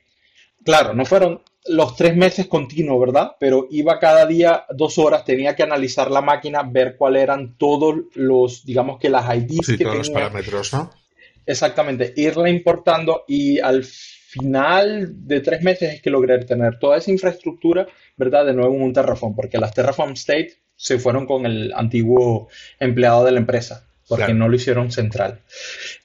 Claro, 0.64 0.94
no 0.94 1.04
fueron 1.04 1.42
los 1.66 1.96
tres 1.96 2.16
meses 2.16 2.46
continuos, 2.46 3.00
¿verdad? 3.00 3.32
Pero 3.38 3.66
iba 3.70 3.98
cada 3.98 4.26
día 4.26 4.64
dos 4.70 4.98
horas, 4.98 5.24
tenía 5.24 5.54
que 5.54 5.62
analizar 5.62 6.10
la 6.10 6.20
máquina, 6.20 6.62
ver 6.62 6.96
cuáles 6.96 7.22
eran 7.22 7.56
todos 7.56 7.96
los, 8.14 8.64
digamos 8.64 8.98
que 8.98 9.10
las 9.10 9.24
IDs 9.34 9.66
sí, 9.66 9.78
todos 9.78 9.96
los 9.96 10.10
parámetros, 10.10 10.72
¿no? 10.72 10.90
Exactamente, 11.46 12.12
irla 12.16 12.48
importando 12.48 13.24
y 13.28 13.58
al 13.60 13.84
final 13.84 15.26
de 15.26 15.40
tres 15.40 15.62
meses 15.62 15.94
es 15.94 16.02
que 16.02 16.10
logré 16.10 16.44
tener 16.44 16.78
toda 16.78 16.98
esa 16.98 17.10
infraestructura, 17.10 17.86
¿verdad? 18.16 18.46
De 18.46 18.54
nuevo 18.54 18.74
en 18.74 18.82
un 18.82 18.92
Terraform, 18.92 19.34
porque 19.34 19.58
las 19.58 19.72
Terraform 19.72 20.12
State 20.12 20.54
se 20.74 20.98
fueron 20.98 21.26
con 21.26 21.46
el 21.46 21.72
antiguo 21.72 22.48
empleado 22.80 23.24
de 23.24 23.32
la 23.32 23.38
empresa 23.38 23.86
porque 24.08 24.34
no 24.34 24.48
lo 24.48 24.56
hicieron 24.56 24.90
central. 24.90 25.40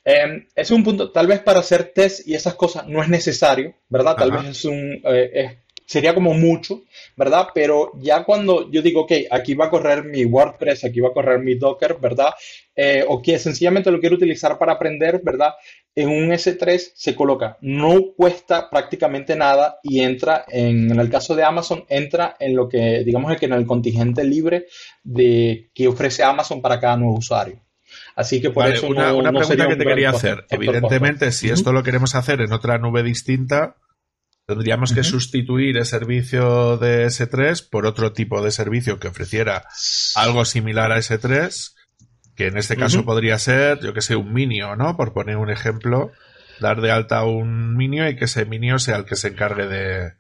Eh, 0.06 0.48
es 0.56 0.72
un 0.72 0.84
punto, 0.84 1.12
tal 1.12 1.28
vez 1.28 1.40
para 1.42 1.60
hacer 1.60 1.92
test 1.94 2.28
y 2.28 2.34
esas 2.34 2.56
cosas 2.56 2.88
no 2.88 3.04
es 3.04 3.10
necesario, 3.10 3.76
¿verdad? 3.90 4.16
Tal 4.16 4.32
vez 4.32 4.46
es 4.46 4.66
un, 4.66 5.02
eh, 5.04 5.60
sería 5.90 6.14
como 6.14 6.36
mucho, 6.36 6.84
¿verdad? 7.18 7.48
Pero 7.52 7.94
ya 8.00 8.24
cuando 8.24 8.70
yo 8.70 8.84
digo, 8.84 9.02
ok, 9.02 9.12
aquí 9.32 9.56
va 9.56 9.66
a 9.66 9.70
correr 9.72 10.04
mi 10.04 10.24
WordPress, 10.24 10.86
aquí 10.86 11.00
va 11.00 11.10
a 11.10 11.14
correr 11.14 11.40
mi 11.40 11.56
Docker, 11.56 11.98
¿verdad? 12.00 12.30
Eh, 12.76 13.04
o 13.08 13.20
que 13.20 13.40
sencillamente 13.40 13.90
lo 13.90 14.00
quiero 14.00 14.16
utilizar 14.16 14.60
para 14.60 14.74
aprender, 14.74 15.20
¿verdad? 15.24 15.56
En 15.96 16.10
un 16.10 16.30
S3 16.30 16.92
se 16.94 17.16
coloca, 17.16 17.58
no 17.62 18.14
cuesta 18.16 18.70
prácticamente 18.70 19.36
nada 19.36 19.80
y 19.82 20.02
entra, 20.02 20.46
en, 20.48 20.92
el 20.92 21.10
caso 21.10 21.36
de 21.36 21.44
Amazon, 21.44 21.84
entra 21.90 22.36
en 22.40 22.56
lo 22.56 22.70
que, 22.70 23.04
digamos, 23.04 23.36
que 23.38 23.48
en 23.48 23.54
el 23.54 23.66
contingente 23.66 24.24
libre 24.24 24.68
de 25.04 25.72
que 25.74 25.88
ofrece 25.88 26.22
Amazon 26.22 26.62
para 26.62 26.80
cada 26.80 26.98
nuevo 26.98 27.18
usuario. 27.18 27.64
Así 28.16 28.40
que 28.40 28.52
por 28.52 28.68
eso 28.68 28.88
una, 28.88 29.12
una 29.16 29.32
pregunta 29.32 29.68
que 29.68 29.76
te 29.76 29.86
quería 29.86 30.12
hacer. 30.12 30.46
Evidentemente, 30.52 31.32
si 31.32 31.50
esto 31.50 31.74
lo 31.74 31.82
queremos 31.82 32.14
hacer 32.14 32.42
en 32.42 32.54
otra 32.54 32.78
nube 32.78 33.02
distinta, 33.02 33.76
tendríamos 34.50 34.94
que 34.94 35.04
sustituir 35.04 35.78
el 35.78 35.86
servicio 35.86 36.78
de 36.78 37.06
S3 37.06 37.70
por 37.70 37.86
otro 37.86 38.14
tipo 38.14 38.42
de 38.42 38.50
servicio 38.50 39.00
que 39.00 39.08
ofreciera 39.08 39.64
algo 40.16 40.44
similar 40.44 40.92
a 40.92 40.98
S3, 40.98 41.76
que 42.36 42.48
en 42.48 42.58
este 42.58 42.76
caso 42.76 43.06
podría 43.06 43.38
ser, 43.38 43.80
yo 43.80 43.94
que 43.94 44.02
sé, 44.02 44.16
un 44.16 44.34
minio, 44.34 44.76
¿no? 44.76 44.98
Por 44.98 45.14
poner 45.14 45.38
un 45.38 45.52
ejemplo, 45.52 46.12
dar 46.60 46.82
de 46.82 46.90
alta 46.90 47.24
un 47.26 47.78
minio 47.78 48.10
y 48.10 48.16
que 48.16 48.26
ese 48.26 48.46
minio 48.46 48.80
sea 48.80 48.98
el 48.98 49.06
que 49.06 49.16
se 49.16 49.28
encargue 49.28 49.68
de, 49.68 50.14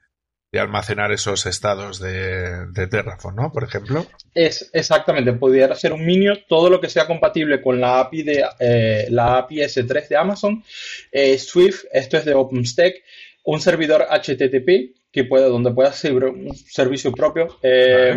de 0.51 0.59
almacenar 0.59 1.11
esos 1.11 1.45
estados 1.45 1.99
de, 1.99 2.67
de, 2.67 2.87
Terraform, 2.87 3.35
¿no? 3.35 3.51
Por 3.51 3.63
ejemplo. 3.63 4.05
Es 4.33 4.69
exactamente, 4.73 5.33
pudiera 5.33 5.75
ser 5.75 5.93
un 5.93 6.05
minio, 6.05 6.33
todo 6.47 6.69
lo 6.69 6.79
que 6.79 6.89
sea 6.89 7.05
compatible 7.05 7.61
con 7.61 7.79
la 7.79 7.99
API 7.99 8.23
de 8.23 8.45
eh, 8.59 9.07
la 9.09 9.39
API 9.39 9.61
S3 9.61 10.07
de 10.07 10.17
Amazon, 10.17 10.63
eh, 11.11 11.37
Swift, 11.37 11.85
esto 11.91 12.17
es 12.17 12.25
de 12.25 12.33
OpenStack, 12.33 12.95
un 13.43 13.59
servidor 13.61 14.05
HTTP 14.09 14.95
que 15.11 15.23
puede, 15.25 15.49
donde 15.49 15.73
pueda 15.73 15.91
ser 15.93 16.23
un 16.23 16.55
servicio 16.55 17.11
propio. 17.11 17.59
Eh, 17.63 18.15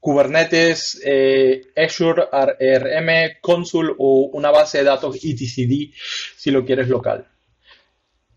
Kubernetes, 0.00 1.02
Azure, 1.76 2.28
ARM, 2.30 3.40
Consul 3.40 3.94
o 3.98 4.30
una 4.32 4.50
base 4.50 4.78
de 4.78 4.84
datos 4.84 5.16
etcd 5.16 5.92
si 6.36 6.50
lo 6.52 6.64
quieres 6.64 6.88
local. 6.88 7.26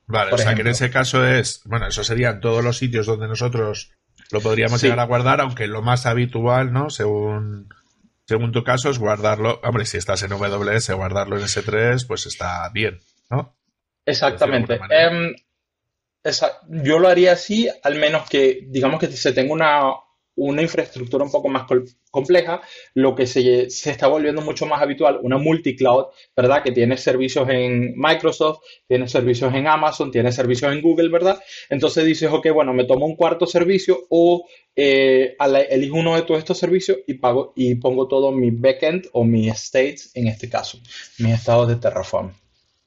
Vale, 0.07 0.33
o 0.33 0.37
sea 0.37 0.55
que 0.55 0.61
en 0.61 0.67
ese 0.67 0.89
caso 0.89 1.25
es, 1.25 1.61
bueno, 1.65 1.87
eso 1.87 2.03
serían 2.03 2.41
todos 2.41 2.63
los 2.63 2.77
sitios 2.77 3.05
donde 3.05 3.27
nosotros 3.27 3.93
lo 4.31 4.41
podríamos 4.41 4.81
llegar 4.81 4.99
a 4.99 5.05
guardar, 5.05 5.41
aunque 5.41 5.67
lo 5.67 5.81
más 5.81 6.05
habitual, 6.05 6.73
¿no? 6.73 6.89
Según, 6.89 7.69
según 8.25 8.51
tu 8.51 8.63
caso, 8.63 8.89
es 8.89 8.99
guardarlo, 8.99 9.61
hombre, 9.63 9.85
si 9.85 9.97
estás 9.97 10.23
en 10.23 10.33
AWS, 10.33 10.91
guardarlo 10.91 11.37
en 11.37 11.43
S3, 11.43 12.05
pues 12.07 12.25
está 12.25 12.69
bien, 12.73 12.99
¿no? 13.29 13.55
Exactamente. 14.05 14.79
Yo 16.69 16.99
lo 16.99 17.07
haría 17.07 17.33
así, 17.33 17.69
al 17.83 17.95
menos 17.95 18.29
que, 18.29 18.65
digamos 18.67 18.99
que 18.99 19.07
se 19.07 19.33
tenga 19.33 19.53
una, 19.53 19.93
una 20.35 20.61
infraestructura 20.61 21.23
un 21.23 21.31
poco 21.31 21.49
más 21.49 21.65
compleja, 22.09 22.61
lo 22.93 23.15
que 23.15 23.27
se, 23.27 23.63
está 23.65 24.07
volviendo 24.07 24.41
mucho 24.41 24.65
más 24.65 24.81
habitual, 24.81 25.19
una 25.21 25.37
multicloud, 25.37 26.05
¿verdad? 26.35 26.63
Que 26.63 26.71
tiene 26.71 26.97
servicios 26.97 27.47
en 27.49 27.93
Microsoft, 27.95 28.59
tiene 28.87 29.07
servicios 29.07 29.53
en 29.53 29.67
Amazon, 29.67 30.11
tiene 30.11 30.31
servicios 30.31 30.71
en 30.73 30.81
Google, 30.81 31.09
¿verdad? 31.09 31.39
Entonces 31.69 32.05
dices, 32.05 32.29
ok, 32.31 32.47
bueno, 32.53 32.73
me 32.73 32.85
tomo 32.85 33.05
un 33.05 33.15
cuarto 33.15 33.45
servicio 33.45 34.05
o 34.09 34.47
eh, 34.75 35.35
elijo 35.69 35.97
uno 35.97 36.15
de 36.15 36.21
todos 36.23 36.39
estos 36.39 36.57
servicios 36.57 36.99
y 37.07 37.15
pago 37.15 37.53
y 37.55 37.75
pongo 37.75 38.07
todo 38.07 38.31
mi 38.31 38.51
backend 38.51 39.07
o 39.11 39.23
mi 39.23 39.49
estates, 39.49 40.11
en 40.15 40.27
este 40.27 40.49
caso, 40.49 40.79
mis 41.19 41.33
estados 41.33 41.67
de 41.67 41.75
Terraform. 41.75 42.31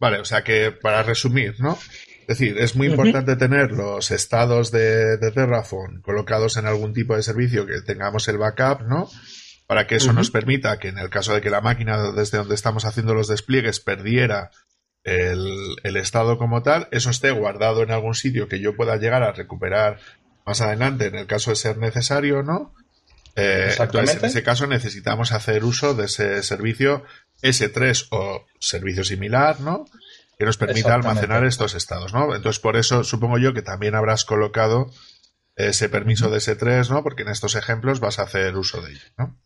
Vale, 0.00 0.18
o 0.18 0.24
sea 0.24 0.42
que 0.42 0.72
para 0.72 1.02
resumir, 1.02 1.54
¿no? 1.60 1.78
Es 2.26 2.38
decir, 2.38 2.58
es 2.58 2.74
muy 2.74 2.88
importante 2.88 3.36
tener 3.36 3.72
los 3.72 4.10
estados 4.10 4.70
de, 4.70 5.18
Terraform 5.18 6.00
colocados 6.00 6.56
en 6.56 6.66
algún 6.66 6.94
tipo 6.94 7.14
de 7.14 7.22
servicio 7.22 7.66
que 7.66 7.82
tengamos 7.82 8.26
el 8.28 8.38
backup, 8.38 8.82
¿no? 8.88 9.10
Para 9.66 9.86
que 9.86 9.96
eso 9.96 10.12
nos 10.12 10.30
permita 10.30 10.78
que 10.78 10.88
en 10.88 10.98
el 10.98 11.10
caso 11.10 11.34
de 11.34 11.40
que 11.40 11.50
la 11.50 11.60
máquina 11.60 12.12
desde 12.12 12.38
donde 12.38 12.54
estamos 12.54 12.84
haciendo 12.84 13.14
los 13.14 13.28
despliegues 13.28 13.80
perdiera 13.80 14.50
el, 15.02 15.96
estado 15.96 16.38
como 16.38 16.62
tal, 16.62 16.88
eso 16.90 17.10
esté 17.10 17.30
guardado 17.30 17.82
en 17.82 17.90
algún 17.90 18.14
sitio 18.14 18.48
que 18.48 18.60
yo 18.60 18.74
pueda 18.74 18.96
llegar 18.96 19.22
a 19.22 19.32
recuperar 19.32 20.00
más 20.46 20.60
adelante 20.60 21.06
en 21.06 21.14
el 21.14 21.26
caso 21.26 21.50
de 21.50 21.56
ser 21.56 21.76
necesario, 21.76 22.42
¿no? 22.42 22.74
Eh, 23.36 23.74
entonces, 23.78 24.16
en 24.16 24.24
ese 24.26 24.42
caso 24.42 24.66
necesitamos 24.66 25.32
hacer 25.32 25.64
uso 25.64 25.94
de 25.94 26.06
ese 26.06 26.42
servicio 26.42 27.04
S3 27.42 28.08
o 28.10 28.46
servicio 28.58 29.04
similar, 29.04 29.60
¿no? 29.60 29.84
Que 30.38 30.44
nos 30.44 30.56
permita 30.56 30.94
almacenar 30.94 31.44
estos 31.44 31.74
estados, 31.74 32.12
¿no? 32.12 32.34
Entonces, 32.34 32.60
por 32.60 32.76
eso 32.76 33.04
supongo 33.04 33.38
yo 33.38 33.54
que 33.54 33.62
también 33.62 33.94
habrás 33.94 34.24
colocado 34.24 34.90
ese 35.56 35.88
permiso 35.88 36.30
de 36.30 36.38
S3, 36.38 36.90
¿no? 36.90 37.02
Porque 37.02 37.22
en 37.22 37.28
estos 37.28 37.54
ejemplos 37.54 38.00
vas 38.00 38.18
a 38.18 38.22
hacer 38.22 38.56
uso 38.56 38.82
de 38.82 38.92
ello, 38.92 39.06
¿no? 39.18 39.38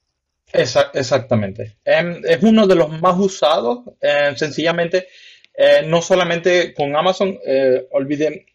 exactamente. 0.51 1.77
Em, 1.85 2.23
es 2.25 2.43
uno 2.43 2.67
de 2.67 2.75
los 2.75 2.89
más 3.01 3.19
usados, 3.19 3.81
em, 4.01 4.35
sencillamente, 4.35 5.09
eh, 5.55 5.83
no 5.85 6.01
solamente 6.01 6.73
con 6.73 6.97
Amazon, 6.97 7.39
eh, 7.45 7.87
olviden, 7.91 8.47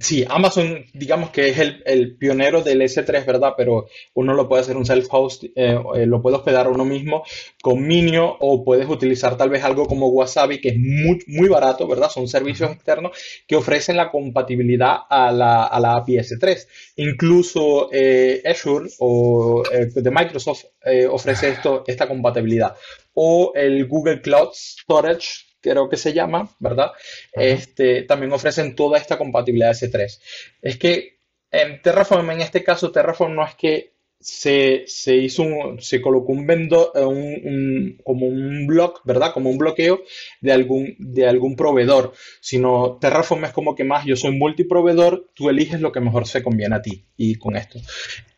Sí, 0.00 0.24
Amazon, 0.26 0.86
digamos 0.94 1.30
que 1.30 1.50
es 1.50 1.58
el, 1.58 2.16
pionero 2.16 2.62
del 2.62 2.80
S3, 2.80 3.26
¿verdad? 3.26 3.52
Pero 3.58 3.88
uno 4.14 4.32
lo 4.32 4.48
puede 4.48 4.62
hacer 4.62 4.76
un 4.78 4.86
self-host, 4.86 5.44
eh, 5.44 5.78
eh, 5.96 6.06
lo 6.06 6.22
puede 6.22 6.36
hospedar 6.36 6.68
uno 6.68 6.84
mismo 6.86 7.24
con 7.60 7.86
Minio 7.86 8.36
o 8.40 8.64
puedes 8.64 8.88
utilizar 8.88 9.36
tal 9.36 9.50
vez 9.50 9.62
algo 9.64 9.86
como 9.86 10.08
Wasabi, 10.08 10.62
que 10.62 10.70
es 10.70 10.78
muy, 10.78 11.18
muy 11.26 11.48
barato, 11.48 11.86
¿verdad? 11.86 12.08
Son 12.08 12.26
servicios 12.26 12.70
externos 12.70 13.12
que 13.46 13.56
ofrecen 13.56 13.98
la 13.98 14.10
compatibilidad 14.10 14.96
a 15.10 15.30
la, 15.30 15.64
a 15.64 15.78
la 15.78 15.96
API 15.96 16.16
S3. 16.18 16.66
Incluso 16.96 17.90
eh, 17.92 18.42
Azure 18.46 18.88
o 18.98 19.62
de 19.94 20.10
Microsoft 20.10 20.64
ofrece 21.10 21.50
esto, 21.50 21.84
esta 21.86 22.08
compatibilidad. 22.08 22.74
O 23.12 23.52
el 23.54 23.86
Google 23.86 24.22
Cloud 24.22 24.50
Storage 24.54 25.51
creo 25.62 25.88
que 25.88 25.96
se 25.96 26.12
llama, 26.12 26.50
¿verdad? 26.58 26.92
Este, 27.32 28.02
también 28.02 28.32
ofrecen 28.32 28.74
toda 28.74 28.98
esta 28.98 29.16
compatibilidad 29.16 29.72
S3. 29.72 30.20
Es 30.60 30.76
que 30.76 31.18
en 31.50 31.80
Terraform, 31.80 32.30
en 32.30 32.40
este 32.40 32.64
caso, 32.64 32.90
Terraform 32.90 33.34
no 33.34 33.46
es 33.46 33.54
que 33.54 33.92
se, 34.22 35.16
hizo 35.16 35.42
un, 35.42 35.80
se 35.80 36.00
colocó 36.00 36.32
un 36.32 36.46
vendor, 36.46 36.92
eh, 36.94 37.04
un, 37.04 37.98
como 38.04 38.26
un 38.26 38.66
block, 38.66 39.00
¿verdad? 39.04 39.32
Como 39.32 39.50
un 39.50 39.58
bloqueo 39.58 40.02
de 40.40 40.52
algún, 40.52 40.94
de 40.98 41.26
algún 41.28 41.56
proveedor, 41.56 42.12
sino 42.40 42.98
Terraform 43.00 43.44
es 43.46 43.52
como 43.52 43.74
que 43.74 43.84
más 43.84 44.04
yo 44.04 44.16
soy 44.16 44.36
multiproveedor, 44.36 45.30
tú 45.34 45.50
eliges 45.50 45.80
lo 45.80 45.92
que 45.92 46.00
mejor 46.00 46.26
se 46.26 46.42
conviene 46.42 46.76
a 46.76 46.82
ti 46.82 47.04
y 47.16 47.34
con 47.34 47.56
esto. 47.56 47.80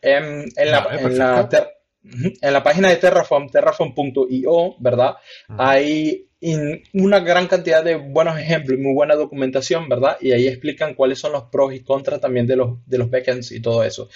En, 0.01 0.45
la, 0.55 0.87
en, 0.91 1.17
la, 1.17 1.49
en 2.41 2.53
la 2.53 2.63
página 2.63 2.89
de 2.89 2.97
Terraform, 2.97 3.49
terraform.io, 3.49 4.75
¿verdad? 4.79 5.15
Hay 5.49 6.29
una 6.93 7.19
gran 7.19 7.47
cantidad 7.47 7.83
de 7.83 7.95
buenos 7.95 8.37
ejemplos 8.37 8.77
y 8.77 8.81
muy 8.81 8.93
buena 8.93 9.15
documentación, 9.15 9.89
¿verdad? 9.89 10.17
Y 10.21 10.31
ahí 10.31 10.47
explican 10.47 10.93
cuáles 10.93 11.19
son 11.19 11.31
los 11.31 11.43
pros 11.45 11.73
y 11.73 11.81
contras 11.81 12.21
también 12.21 12.45
de 12.45 12.55
los, 12.55 12.85
de 12.85 12.97
los 12.97 13.09
backends 13.09 13.51
y 13.51 13.61
todo 13.61 13.83
eso. 13.83 14.09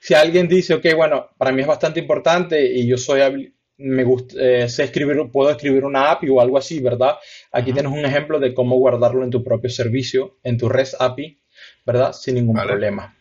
Si 0.00 0.14
alguien 0.14 0.48
dice, 0.48 0.74
ok, 0.74 0.86
bueno, 0.96 1.30
para 1.38 1.52
mí 1.52 1.62
es 1.62 1.66
bastante 1.66 2.00
importante 2.00 2.64
y 2.64 2.86
yo 2.86 2.98
soy 2.98 3.52
me 3.80 4.04
gusta, 4.04 4.34
eh, 4.38 4.68
sé 4.68 4.84
escribir, 4.84 5.16
puedo 5.32 5.50
escribir 5.50 5.84
una 5.84 6.10
API 6.10 6.28
o 6.28 6.40
algo 6.40 6.58
así, 6.58 6.80
¿verdad? 6.80 7.16
Aquí 7.50 7.72
tienes 7.72 7.90
un 7.90 8.04
ejemplo 8.04 8.38
de 8.38 8.52
cómo 8.52 8.76
guardarlo 8.76 9.24
en 9.24 9.30
tu 9.30 9.42
propio 9.42 9.70
servicio, 9.70 10.38
en 10.42 10.58
tu 10.58 10.68
REST 10.68 11.00
API, 11.00 11.40
¿verdad? 11.86 12.12
Sin 12.12 12.34
ningún 12.34 12.56
problema. 12.56 13.16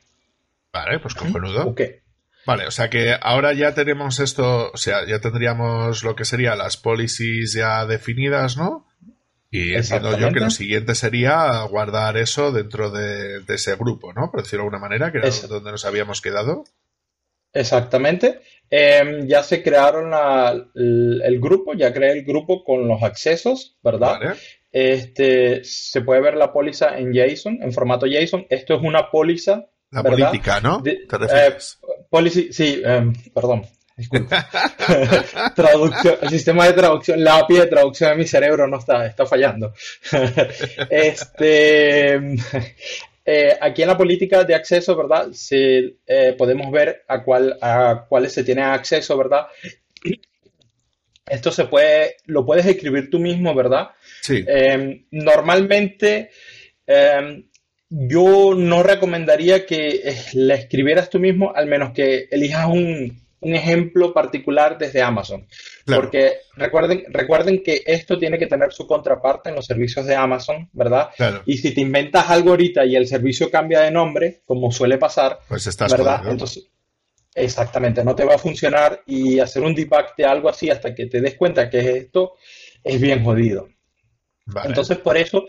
Vale, 0.73 0.99
pues 0.99 1.15
cojonudo. 1.15 1.65
Ok. 1.67 1.81
Vale, 2.49 2.65
o 2.65 2.71
sea 2.71 2.89
que 2.89 3.13
ahora 3.21 3.53
ya 3.53 3.75
tenemos 3.75 4.19
esto, 4.19 4.71
o 4.71 4.77
sea, 4.77 5.05
ya 5.05 5.21
tendríamos 5.21 6.03
lo 6.03 6.15
que 6.15 6.25
sería 6.25 6.55
las 6.55 6.77
policies 6.77 7.53
ya 7.53 7.85
definidas, 7.85 8.57
¿no? 8.57 8.87
Y 9.51 9.75
entiendo 9.75 10.17
yo 10.17 10.33
que 10.33 10.39
lo 10.39 10.49
siguiente 10.49 10.95
sería 10.95 11.61
guardar 11.69 12.17
eso 12.17 12.51
dentro 12.51 12.89
de, 12.89 13.43
ese 13.49 13.75
grupo, 13.75 14.13
¿no? 14.13 14.31
Por 14.31 14.41
decirlo 14.41 14.63
de 14.63 14.65
alguna 14.65 14.79
manera, 14.79 15.11
que 15.11 15.19
era 15.19 15.29
donde 15.47 15.69
nos 15.69 15.85
habíamos 15.85 16.21
quedado. 16.21 16.63
Exactamente. 17.53 18.39
Em, 18.71 19.27
ya 19.27 19.43
se 19.43 19.61
crearon 19.61 20.11
el, 20.73 21.39
grupo, 21.39 21.75
ya 21.75 21.93
creé 21.93 22.13
el 22.13 22.25
grupo 22.25 22.63
con 22.63 22.87
los 22.87 23.03
accesos, 23.03 23.77
¿verdad? 23.83 24.35
Este, 24.71 25.63
se 25.63 26.01
puede 26.01 26.21
ver 26.21 26.33
la 26.33 26.51
póliza 26.51 26.97
en 26.97 27.13
JSON, 27.13 27.61
en 27.61 27.71
formato 27.73 28.07
JSON. 28.07 28.47
Esto 28.49 28.73
es 28.73 28.81
una 28.81 29.11
póliza. 29.11 29.67
La 29.91 30.03
política, 30.03 30.61
¿no? 30.61 30.83
¿Te 30.83 30.91
eh, 30.91 31.57
Policy, 32.09 32.53
sí, 32.53 32.81
em, 32.83 33.13
perdón. 33.33 33.65
disculpa. 33.97 34.47
traducción, 35.55 36.17
el 36.21 36.29
sistema 36.29 36.65
de 36.65 36.73
traducción, 36.73 37.23
la 37.23 37.37
API 37.37 37.55
de 37.55 37.67
traducción 37.67 38.11
de 38.11 38.17
mi 38.17 38.25
cerebro 38.25 38.67
no 38.67 38.77
está, 38.77 39.07
está 39.07 39.25
fallando. 39.25 39.73
este, 40.89 42.15
eh, 43.25 43.57
aquí 43.61 43.81
en 43.81 43.87
la 43.87 43.97
política 43.97 44.43
de 44.43 44.55
acceso, 44.55 44.95
¿verdad? 44.95 45.29
Se, 45.31 45.97
eh, 46.05 46.35
podemos 46.37 46.71
ver 46.71 47.03
a, 47.07 47.23
cuál, 47.23 47.57
a 47.61 48.05
cuáles 48.07 48.33
se 48.33 48.43
tiene 48.43 48.61
acceso, 48.61 49.17
¿verdad? 49.17 49.47
Esto 51.27 51.51
se 51.51 51.65
puede, 51.65 52.17
lo 52.25 52.45
puedes 52.45 52.65
escribir 52.65 53.09
tú 53.09 53.19
mismo, 53.19 53.53
¿verdad? 53.53 53.89
Sí. 54.21 54.43
Em, 54.47 55.05
normalmente, 55.11 56.31
em, 56.87 57.48
yo 57.89 58.53
no 58.55 58.83
recomendaría 58.83 59.65
que 59.65 60.15
la 60.33 60.55
escribieras 60.55 61.09
tú 61.09 61.19
mismo, 61.19 61.51
al 61.55 61.65
menos 61.65 61.91
que 61.91 62.27
elijas 62.31 62.67
un, 62.67 63.27
ejemplo 63.41 64.13
particular 64.13 64.77
desde 64.77 65.01
Amazon. 65.01 65.47
Porque 65.85 66.39
recuerden, 66.55 67.05
recuerden 67.07 67.63
que 67.63 67.83
esto 67.85 68.19
tiene 68.19 68.37
que 68.37 68.47
tener 68.47 68.73
su 68.73 68.85
contraparte 68.85 69.49
en 69.49 69.55
los 69.55 69.65
servicios 69.65 70.05
de 70.05 70.15
Amazon, 70.15 70.69
¿verdad? 70.73 71.09
Y 71.45 71.57
si 71.57 71.73
te 71.73 71.81
inventas 71.81 72.29
algo 72.29 72.51
ahorita 72.51 72.85
y 72.85 72.95
el 72.97 73.07
servicio 73.07 73.49
cambia 73.49 73.79
de 73.79 73.91
nombre, 73.91 74.41
como 74.45 74.71
suele 74.71 74.97
pasar, 74.97 75.39
pues 75.47 75.65
estás 75.67 75.89
¿verdad? 75.89 76.21
Entonces, 76.27 76.67
exactamente, 77.33 78.03
no 78.03 78.13
te 78.13 78.25
va 78.25 78.35
a 78.35 78.39
funcionar 78.39 79.03
y 79.05 79.39
hacer 79.39 79.63
un 79.63 79.73
debug 79.73 80.15
de 80.17 80.25
algo 80.25 80.49
así 80.49 80.69
hasta 80.69 80.93
que 80.93 81.05
te 81.05 81.21
des 81.21 81.35
cuenta 81.35 81.69
que 81.69 81.79
esto 81.97 82.33
es 82.83 82.99
bien 82.99 83.23
jodido. 83.23 83.69
Entonces, 84.65 84.97
por 84.97 85.15
eso 85.15 85.45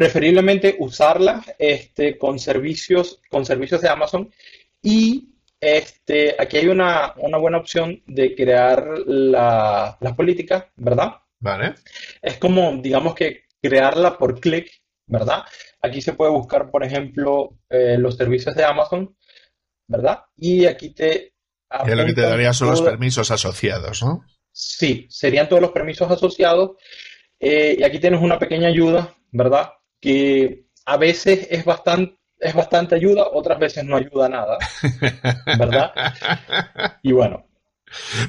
preferiblemente 0.00 0.76
usarla 0.78 1.44
este, 1.58 2.16
con, 2.16 2.38
servicios, 2.38 3.20
con 3.28 3.44
servicios 3.44 3.82
de 3.82 3.90
Amazon 3.90 4.32
y 4.80 5.28
este, 5.60 6.34
aquí 6.38 6.56
hay 6.56 6.68
una, 6.68 7.12
buena 7.38 7.58
opción 7.58 8.02
de 8.06 8.34
crear 8.34 8.82
la, 9.04 9.98
las 10.00 10.14
políticas, 10.14 10.64
¿verdad? 10.76 11.16
Vale. 11.38 11.74
Es 12.22 12.38
como, 12.38 12.78
digamos 12.78 13.14
que 13.14 13.42
crearla 13.60 14.16
por 14.16 14.40
clic, 14.40 14.70
¿verdad? 15.04 15.42
Aquí 15.82 16.00
se 16.00 16.14
puede 16.14 16.30
buscar, 16.30 16.70
por 16.70 16.82
ejemplo, 16.82 17.58
eh, 17.68 17.98
los 17.98 18.16
servicios 18.16 18.54
de 18.54 18.64
Amazon, 18.64 19.14
¿verdad? 19.86 20.20
Y 20.34 20.64
aquí 20.64 20.94
te... 20.94 21.34
Y 21.86 21.94
lo 21.94 22.06
que 22.06 22.14
te 22.14 22.22
daría 22.22 22.54
son 22.54 22.70
los 22.70 22.80
permisos 22.80 23.30
asociados, 23.30 24.02
¿no? 24.02 24.24
Sí, 24.50 25.06
serían 25.10 25.46
todos 25.46 25.60
los 25.60 25.72
permisos 25.72 26.10
asociados. 26.10 26.78
Eh, 27.38 27.76
y 27.78 27.82
aquí 27.82 27.98
tienes 27.98 28.22
una 28.22 28.38
pequeña 28.38 28.68
ayuda, 28.68 29.14
¿verdad? 29.30 29.72
Que 30.00 30.66
a 30.86 30.96
veces 30.96 31.46
es 31.50 31.64
bastante, 31.64 32.18
es 32.38 32.54
bastante 32.54 32.94
ayuda, 32.94 33.24
otras 33.32 33.58
veces 33.58 33.84
no 33.84 33.96
ayuda 33.96 34.28
nada, 34.28 34.58
¿verdad? 35.58 35.92
Y 37.02 37.12
bueno. 37.12 37.46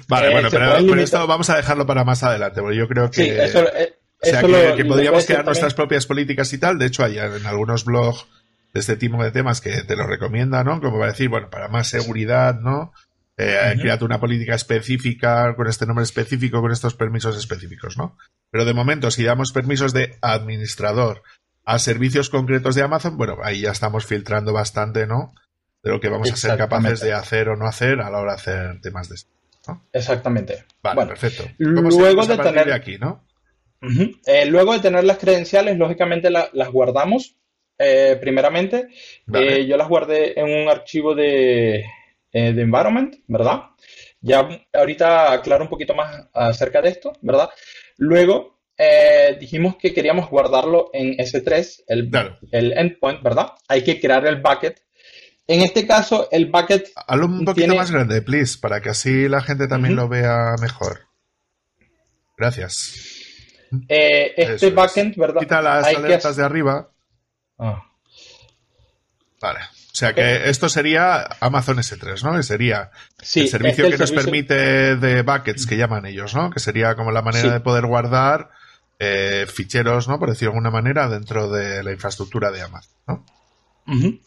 Vale, 0.07 0.29
eh, 0.29 0.31
bueno, 0.31 0.49
pero, 0.49 0.95
esto 1.01 1.27
vamos 1.27 1.49
a 1.49 1.57
dejarlo 1.57 1.85
para 1.85 2.03
más 2.03 2.23
adelante, 2.23 2.61
porque 2.61 2.77
yo 2.77 2.87
creo 2.87 3.11
que... 3.11 3.23
Sí, 3.23 3.29
eso, 3.29 3.63
eh, 3.75 3.95
o 4.21 4.25
sea, 4.25 4.41
que, 4.75 4.85
podríamos 4.85 5.25
crear 5.25 5.45
nuestras 5.45 5.73
propias 5.73 6.05
políticas 6.05 6.51
y 6.53 6.59
tal. 6.59 6.77
De 6.77 6.85
hecho, 6.85 7.03
hay 7.03 7.17
en 7.17 7.45
algunos 7.45 7.85
blogs 7.85 8.27
de 8.73 8.79
este 8.79 8.95
tipo 8.95 9.21
de 9.23 9.31
temas 9.31 9.61
que 9.61 9.83
te 9.83 9.95
lo 9.95 10.05
recomiendan, 10.05 10.65
¿no? 10.65 10.79
Como 10.79 10.99
para 10.99 11.11
decir, 11.11 11.29
bueno, 11.29 11.49
para 11.49 11.67
más 11.67 11.87
seguridad, 11.87 12.59
¿no? 12.59 12.93
Eh, 13.37 13.97
una 14.01 14.19
política 14.19 14.53
específica 14.53 15.55
con 15.55 15.67
este 15.67 15.87
nombre 15.87 16.03
específico, 16.03 16.61
con 16.61 16.71
estos 16.71 16.93
permisos 16.93 17.35
específicos, 17.37 17.97
¿no? 17.97 18.17
Pero 18.51 18.65
de 18.65 18.73
momento, 18.73 19.09
si 19.09 19.23
damos 19.23 19.51
permisos 19.51 19.93
de 19.93 20.17
administrador 20.21 21.23
a 21.71 21.79
servicios 21.79 22.29
concretos 22.29 22.75
de 22.75 22.83
Amazon, 22.83 23.17
bueno, 23.17 23.37
ahí 23.41 23.61
ya 23.61 23.71
estamos 23.71 24.05
filtrando 24.05 24.51
bastante, 24.51 25.07
¿no? 25.07 25.33
De 25.81 25.89
lo 25.89 26.01
que 26.01 26.09
vamos 26.09 26.29
a 26.29 26.35
ser 26.35 26.57
capaces 26.57 26.99
de 26.99 27.13
hacer 27.13 27.47
o 27.47 27.55
no 27.55 27.65
hacer 27.65 28.01
a 28.01 28.09
la 28.09 28.19
hora 28.19 28.33
de 28.33 28.37
hacer 28.37 28.81
temas 28.81 29.07
de 29.07 29.15
esto. 29.15 29.31
Exactamente. 29.93 30.65
Vale, 30.83 31.05
perfecto. 31.05 31.45
Luego 31.57 32.25
de 32.25 32.37
tener 32.37 32.73
aquí, 32.73 32.97
¿no? 32.97 33.23
Eh, 34.25 34.45
luego 34.47 34.73
de 34.73 34.79
tener 34.79 35.05
las 35.05 35.17
credenciales, 35.17 35.77
lógicamente 35.77 36.29
las 36.29 36.71
guardamos. 36.71 37.37
Eh, 37.77 38.17
primeramente, 38.19 38.89
eh, 39.33 39.65
yo 39.65 39.77
las 39.77 39.87
guardé 39.87 40.37
en 40.37 40.49
un 40.49 40.69
archivo 40.69 41.15
de, 41.15 41.85
de 42.33 42.61
environment, 42.61 43.15
¿verdad? 43.27 43.61
Ya 44.19 44.45
ahorita 44.73 45.31
aclaro 45.31 45.63
un 45.63 45.69
poquito 45.69 45.95
más 45.95 46.27
acerca 46.33 46.81
de 46.81 46.89
esto, 46.89 47.13
¿verdad? 47.21 47.49
Luego 47.97 48.60
eh, 48.83 49.37
dijimos 49.39 49.75
que 49.75 49.93
queríamos 49.93 50.27
guardarlo 50.27 50.89
en 50.91 51.15
S3, 51.17 51.83
el, 51.85 52.09
el 52.51 52.71
endpoint, 52.75 53.21
¿verdad? 53.21 53.51
Hay 53.67 53.83
que 53.83 53.99
crear 54.01 54.25
el 54.25 54.41
bucket. 54.41 54.81
En 55.45 55.61
este 55.61 55.85
caso, 55.85 56.27
el 56.31 56.47
bucket. 56.47 56.89
Hazlo 56.95 57.27
un 57.27 57.45
poquito 57.45 57.75
más 57.75 57.91
grande, 57.91 58.23
please, 58.23 58.57
para 58.59 58.81
que 58.81 58.89
así 58.89 59.27
la 59.29 59.41
gente 59.41 59.67
también 59.67 59.95
lo 59.95 60.09
vea 60.09 60.55
mejor. 60.59 61.01
Gracias. 62.35 62.95
Eh, 63.87 64.33
este 64.35 64.71
bucket, 64.71 65.15
¿verdad? 65.15 65.41
Quita 65.41 65.61
las 65.61 65.85
alertas 65.85 66.35
de 66.35 66.43
arriba. 66.43 66.89
Ah. 67.59 67.83
Vale. 69.39 69.59
O 69.59 69.95
sea 69.95 70.13
que 70.13 70.49
esto 70.49 70.69
sería 70.69 71.21
Amazon 71.39 71.77
S3, 71.77 72.23
¿no? 72.23 72.41
sería 72.41 72.89
el 73.35 73.47
servicio 73.47 73.91
que 73.91 73.97
nos 73.97 74.11
permite 74.11 74.95
de 74.95 75.21
buckets, 75.21 75.67
que 75.67 75.77
llaman 75.77 76.07
ellos, 76.07 76.33
¿no? 76.33 76.49
Que 76.49 76.59
sería 76.59 76.95
como 76.95 77.11
la 77.11 77.21
manera 77.21 77.51
de 77.51 77.59
poder 77.59 77.85
guardar 77.85 78.49
eh, 79.03 79.47
ficheros, 79.47 80.07
¿no? 80.07 80.19
Por 80.19 80.29
decirlo 80.29 80.51
de 80.51 80.57
alguna 80.57 80.69
manera, 80.69 81.09
dentro 81.09 81.49
de 81.49 81.81
la 81.83 81.91
infraestructura 81.91 82.51
de 82.51 82.61
Amazon, 82.61 82.93
¿no? 83.07 83.25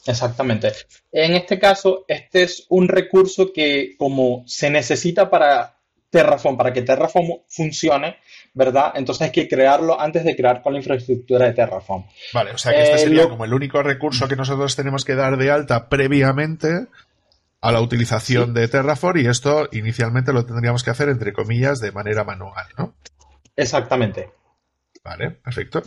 exactamente. 0.05 0.73
En 1.13 1.35
este 1.35 1.61
caso, 1.61 2.05
este 2.09 2.43
es 2.43 2.67
un 2.69 2.89
recurso 2.89 3.53
que 3.53 3.95
como 3.97 4.43
se 4.47 4.69
necesita 4.69 5.31
para 5.31 5.79
Terraform, 6.11 6.57
para 6.57 6.73
que 6.73 6.83
Terraform 6.83 7.43
funcione, 7.49 8.17
¿verdad? 8.53 8.93
Entonces 8.97 9.23
hay 9.23 9.31
que 9.33 9.49
crearlo 9.49 9.99
antes 9.99 10.25
de 10.25 10.35
crear 10.35 10.61
con 10.61 10.73
la 10.73 10.81
infraestructura 10.81 11.47
de 11.47 11.53
Terraform. 11.53 12.05
Vale, 12.33 12.51
o 12.51 12.59
sea 12.59 12.73
que 12.73 12.83
este 12.83 12.97
eh, 12.97 12.99
sería 12.99 13.29
como 13.29 13.45
el 13.45 13.55
único 13.55 13.81
recurso 13.81 14.27
que 14.27 14.37
nosotros 14.37 14.75
tenemos 14.75 15.05
que 15.05 15.15
dar 15.15 15.37
de 15.37 15.53
alta 15.53 15.89
previamente 15.89 16.89
a 17.61 17.73
la 17.73 17.81
utilización 17.81 18.55
de 18.55 18.67
Terraform 18.69 19.21
y 19.21 19.27
esto 19.27 19.69
inicialmente 19.71 20.33
lo 20.33 20.45
tendríamos 20.45 20.83
que 20.83 20.91
hacer 20.91 21.09
entre 21.09 21.33
comillas 21.33 21.81
de 21.81 21.93
manera 21.93 22.25
manual, 22.25 22.67
¿no? 22.77 22.95
Exactamente. 23.57 24.31
Vale, 25.05 25.33
perfecto. 25.33 25.83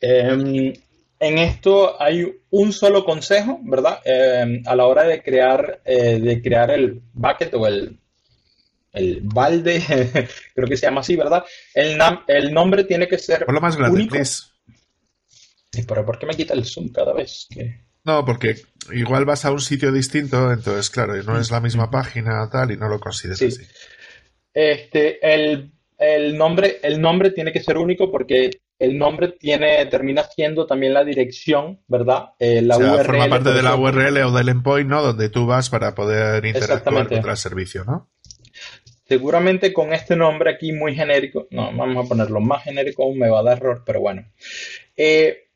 Em, 0.00 0.72
en 1.20 1.38
esto 1.38 2.00
hay 2.02 2.26
un 2.50 2.72
solo 2.72 3.04
consejo, 3.04 3.60
¿verdad? 3.62 4.00
Em, 4.04 4.62
a 4.66 4.74
la 4.74 4.86
hora 4.86 5.04
de 5.04 5.22
crear, 5.22 5.80
eh, 5.84 6.18
de 6.18 6.42
crear 6.42 6.70
el 6.70 7.00
bucket 7.12 7.54
o 7.54 7.66
el, 7.66 8.00
el 8.92 9.20
balde, 9.22 9.80
creo 10.54 10.66
que 10.66 10.76
se 10.76 10.86
llama 10.86 11.02
así, 11.02 11.14
¿verdad? 11.14 11.44
El, 11.74 11.98
el 12.26 12.52
nombre 12.52 12.84
tiene 12.84 13.06
que 13.06 13.18
ser. 13.18 13.44
Por 13.44 13.54
lo 13.54 13.60
más 13.60 13.76
grande, 13.76 14.00
único. 14.00 14.16
pero 15.86 16.04
¿por 16.04 16.18
qué 16.18 16.26
me 16.26 16.34
quita 16.34 16.54
el 16.54 16.64
zoom 16.64 16.88
cada 16.90 17.12
vez? 17.12 17.46
Que... 17.50 17.84
No, 18.02 18.24
porque 18.24 18.56
igual 18.92 19.24
vas 19.26 19.44
a 19.44 19.52
un 19.52 19.60
sitio 19.60 19.92
distinto, 19.92 20.50
entonces, 20.50 20.90
claro, 20.90 21.22
no 21.22 21.38
es 21.38 21.50
la 21.50 21.60
misma 21.60 21.90
página 21.90 22.48
tal 22.50 22.72
y 22.72 22.76
no 22.76 22.88
lo 22.88 22.98
consideras 22.98 23.42
así. 23.42 23.62
Este, 24.52 25.18
el 25.22 25.70
el 26.00 26.36
nombre, 26.36 26.78
el 26.82 27.00
nombre 27.00 27.30
tiene 27.30 27.52
que 27.52 27.60
ser 27.60 27.76
único 27.76 28.10
porque 28.10 28.50
el 28.78 28.96
nombre 28.96 29.28
tiene, 29.38 29.84
termina 29.86 30.24
siendo 30.24 30.66
también 30.66 30.94
la 30.94 31.04
dirección, 31.04 31.80
¿verdad? 31.86 32.30
Eh, 32.38 32.62
la 32.62 32.78
URL. 32.78 33.04
Forma 33.04 33.28
parte 33.28 33.52
de 33.52 33.62
la 33.62 33.76
URL 33.76 34.16
o 34.22 34.32
del 34.32 34.48
endpoint, 34.48 34.88
¿no? 34.88 35.02
Donde 35.02 35.28
tú 35.28 35.46
vas 35.46 35.68
para 35.68 35.94
poder 35.94 36.44
interactuar 36.46 37.06
con 37.06 37.30
el 37.30 37.36
servicio, 37.36 37.84
¿no? 37.84 38.08
Seguramente 39.06 39.72
con 39.72 39.92
este 39.92 40.16
nombre 40.16 40.52
aquí 40.52 40.72
muy 40.72 40.94
genérico, 40.94 41.48
no, 41.50 41.76
vamos 41.76 42.06
a 42.06 42.08
ponerlo 42.08 42.40
más 42.40 42.62
genérico 42.62 43.02
aún 43.02 43.18
me 43.18 43.28
va 43.28 43.40
a 43.40 43.42
dar 43.42 43.58
error, 43.58 43.82
pero 43.84 44.00
bueno. 44.00 44.24
Eh, 44.96 45.48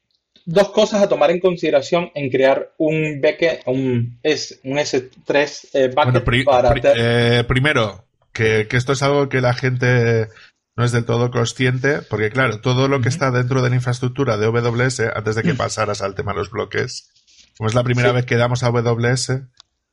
dos 0.44 0.70
cosas 0.70 1.02
a 1.02 1.08
tomar 1.08 1.30
en 1.30 1.40
consideración 1.40 2.10
en 2.14 2.30
crear 2.30 2.74
un 2.78 3.20
bucket, 3.20 3.62
un, 3.66 4.18
un 4.64 4.76
S3 4.76 5.68
eh, 5.72 5.88
bucket 5.94 6.44
para... 6.44 7.46
primero, 7.46 8.03
que, 8.34 8.68
esto 8.70 8.92
es 8.92 9.02
algo 9.02 9.30
que 9.30 9.40
la 9.40 9.54
gente 9.54 10.28
no 10.76 10.84
es 10.84 10.92
del 10.92 11.04
todo 11.04 11.30
consciente, 11.30 12.02
porque 12.02 12.30
claro, 12.30 12.60
todo 12.60 12.88
lo 12.88 13.00
que 13.00 13.08
está 13.08 13.30
dentro 13.30 13.62
de 13.62 13.70
la 13.70 13.76
infraestructura 13.76 14.36
de 14.36 14.46
AWS, 14.46 15.00
antes 15.14 15.36
de 15.36 15.42
que 15.42 15.54
pasaras 15.54 16.02
al 16.02 16.14
tema 16.14 16.32
de 16.32 16.38
los 16.38 16.50
bloques, 16.50 17.10
como 17.56 17.68
es 17.68 17.74
la 17.74 17.84
primera 17.84 18.12
vez 18.12 18.26
que 18.26 18.36
damos 18.36 18.64
a 18.64 18.66
AWS, 18.66 19.42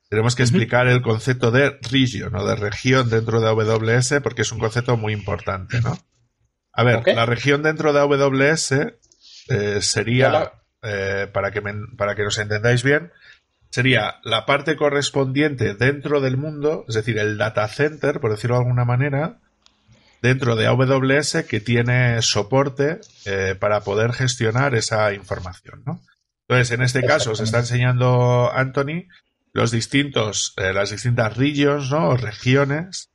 tenemos 0.10 0.36
que 0.36 0.42
explicar 0.42 0.88
el 0.88 1.02
concepto 1.02 1.52
de 1.52 1.80
region 1.90 2.36
o 2.36 2.46
de 2.46 2.56
región 2.56 3.10
dentro 3.10 3.40
de 3.40 3.48
AWS, 3.48 4.16
porque 4.24 4.42
es 4.42 4.52
un 4.52 4.60
concepto 4.60 4.98
muy 4.98 5.14
importante, 5.14 5.80
¿no? 5.80 5.98
A 6.74 6.84
ver, 6.84 7.04
la 7.06 7.26
región 7.26 7.62
dentro 7.62 7.94
de 7.94 8.00
AWS 8.00 8.72
eh, 9.50 9.82
sería, 9.82 10.54
eh, 10.82 11.28
para, 11.32 11.52
que 11.52 11.62
para 11.98 12.16
que 12.16 12.24
nos 12.24 12.38
entendáis 12.40 12.82
bien, 12.82 13.12
sería 13.72 14.20
la 14.24 14.46
parte 14.46 14.76
correspondiente 14.76 15.74
dentro 15.74 16.22
del 16.22 16.38
mundo, 16.38 16.86
es 16.88 16.96
decir, 16.96 17.18
el 17.18 17.38
data 17.38 17.68
center, 17.68 18.20
por 18.20 18.32
decirlo 18.32 18.58
de 18.58 18.62
alguna 18.62 18.86
manera, 18.86 19.40
dentro 20.22 20.56
de 20.56 20.68
AWS 20.68 21.46
que 21.50 21.60
tiene 21.60 22.22
soporte 22.22 23.00
eh, 23.26 23.56
para 23.60 23.82
poder 23.82 24.14
gestionar 24.14 24.76
esa 24.76 25.14
información, 25.14 25.84
¿no? 25.86 26.02
Entonces, 26.48 26.72
en 26.72 26.82
este 26.84 27.02
caso, 27.04 27.34
se 27.34 27.46
está 27.46 27.60
enseñando 27.60 28.52
Anthony 28.54 29.08
los 29.54 29.72
distintos, 29.72 30.54
eh, 30.58 30.74
las 30.74 30.92
distintas 30.92 31.38
regions, 31.38 31.90
¿no? 31.90 32.10
O 32.10 32.18
regiones 32.18 33.10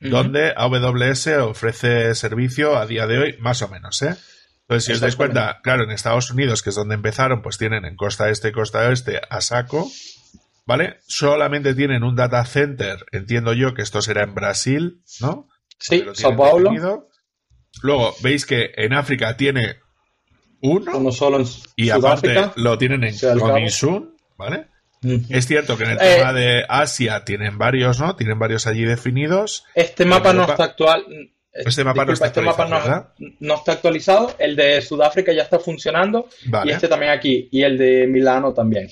donde 0.00 0.52
AWS 0.56 1.28
ofrece 1.42 2.16
servicio 2.16 2.76
a 2.76 2.86
día 2.86 3.06
de 3.06 3.18
hoy, 3.18 3.36
más 3.38 3.62
o 3.62 3.68
menos, 3.68 4.02
¿eh? 4.02 4.16
Entonces, 4.62 4.84
si 4.86 4.92
os 4.92 5.00
dais 5.00 5.16
cuenta, 5.16 5.60
claro, 5.62 5.84
en 5.84 5.90
Estados 5.90 6.30
Unidos, 6.30 6.62
que 6.62 6.70
es 6.70 6.76
donde 6.76 6.94
empezaron, 6.94 7.42
pues 7.42 7.58
tienen 7.58 7.84
en 7.84 7.96
costa 7.96 8.30
este 8.30 8.48
y 8.48 8.52
costa 8.52 8.88
oeste 8.88 9.20
a 9.28 9.40
saco, 9.40 9.90
¿vale? 10.66 10.98
Solamente 11.06 11.74
tienen 11.74 12.04
un 12.04 12.16
data 12.16 12.44
center, 12.44 13.04
entiendo 13.12 13.52
yo 13.52 13.74
que 13.74 13.82
esto 13.82 14.00
será 14.00 14.22
en 14.22 14.34
Brasil, 14.34 15.02
¿no? 15.20 15.48
Sí, 15.78 16.04
Sao 16.14 16.36
Paulo. 16.36 17.08
Luego, 17.82 18.14
veis 18.22 18.46
que 18.46 18.70
en 18.76 18.92
África 18.92 19.36
tiene 19.36 19.80
uno, 20.60 20.96
uno 20.96 21.10
solo 21.10 21.40
en 21.40 21.46
y 21.74 21.90
aparte 21.90 22.50
lo 22.56 22.78
tienen 22.78 23.02
en 23.04 23.16
Comisun, 23.38 24.16
¿vale? 24.36 24.68
Es 25.02 25.48
cierto 25.48 25.76
que 25.76 25.84
en 25.84 25.90
el 25.90 25.98
tema 25.98 26.30
eh, 26.30 26.34
de 26.34 26.64
Asia 26.68 27.24
tienen 27.24 27.58
varios, 27.58 27.98
¿no? 27.98 28.14
Tienen 28.14 28.38
varios 28.38 28.68
allí 28.68 28.84
definidos. 28.84 29.64
Este 29.74 30.04
mapa 30.04 30.32
no 30.32 30.44
está 30.44 30.64
actual. 30.64 31.04
Este 31.52 31.84
mapa, 31.84 32.04
no, 32.06 32.12
está 32.12 32.26
este 32.26 32.40
mapa 32.40 33.12
no, 33.40 33.54
está 33.54 33.72
actualizado. 33.72 34.34
El 34.38 34.56
de 34.56 34.80
Sudáfrica 34.80 35.32
ya 35.32 35.42
está 35.42 35.58
funcionando. 35.58 36.28
Y 36.64 36.70
este 36.70 36.88
también 36.88 37.12
aquí. 37.12 37.48
Y 37.52 37.62
el 37.62 37.76
de 37.76 38.06
Milano 38.06 38.54
también. 38.54 38.88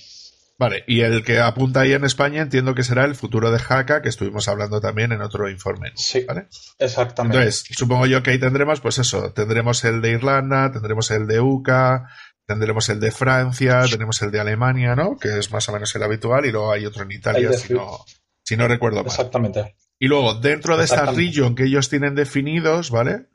Vale, 0.60 0.84
y 0.86 1.00
el 1.00 1.24
que 1.24 1.38
apunta 1.38 1.80
ahí 1.80 1.94
en 1.94 2.04
España 2.04 2.42
entiendo 2.42 2.74
que 2.74 2.82
será 2.82 3.06
el 3.06 3.14
futuro 3.14 3.50
de 3.50 3.58
Jaca, 3.58 4.02
que 4.02 4.10
estuvimos 4.10 4.46
hablando 4.46 4.78
también 4.78 5.10
en 5.10 5.22
otro 5.22 5.48
informe. 5.48 5.92
Sí, 5.94 6.26
¿vale? 6.28 6.48
exactamente. 6.78 7.38
Entonces, 7.38 7.64
supongo 7.74 8.04
yo 8.04 8.22
que 8.22 8.32
ahí 8.32 8.38
tendremos, 8.38 8.78
pues 8.82 8.98
eso, 8.98 9.32
tendremos 9.32 9.82
el 9.84 10.02
de 10.02 10.10
Irlanda, 10.10 10.70
tendremos 10.70 11.10
el 11.12 11.26
de 11.26 11.40
UCA, 11.40 12.10
tendremos 12.44 12.90
el 12.90 13.00
de 13.00 13.10
Francia, 13.10 13.84
tenemos 13.90 14.20
el 14.20 14.30
de 14.32 14.40
Alemania, 14.40 14.94
¿no? 14.94 15.16
Que 15.16 15.38
es 15.38 15.50
más 15.50 15.66
o 15.70 15.72
menos 15.72 15.94
el 15.94 16.02
habitual, 16.02 16.44
y 16.44 16.52
luego 16.52 16.72
hay 16.72 16.84
otro 16.84 17.04
en 17.04 17.12
Italia, 17.12 17.54
si 17.54 17.72
no, 17.72 18.04
si 18.42 18.54
no 18.54 18.68
recuerdo 18.68 18.98
mal. 18.98 19.06
Exactamente. 19.06 19.76
Y 20.02 20.08
luego, 20.08 20.34
dentro 20.34 20.78
de 20.78 20.84
esa 20.86 21.04
region 21.12 21.54
que 21.54 21.64
ellos 21.64 21.90
tienen 21.90 22.14
definidos, 22.14 22.90
¿vale? 22.90 23.26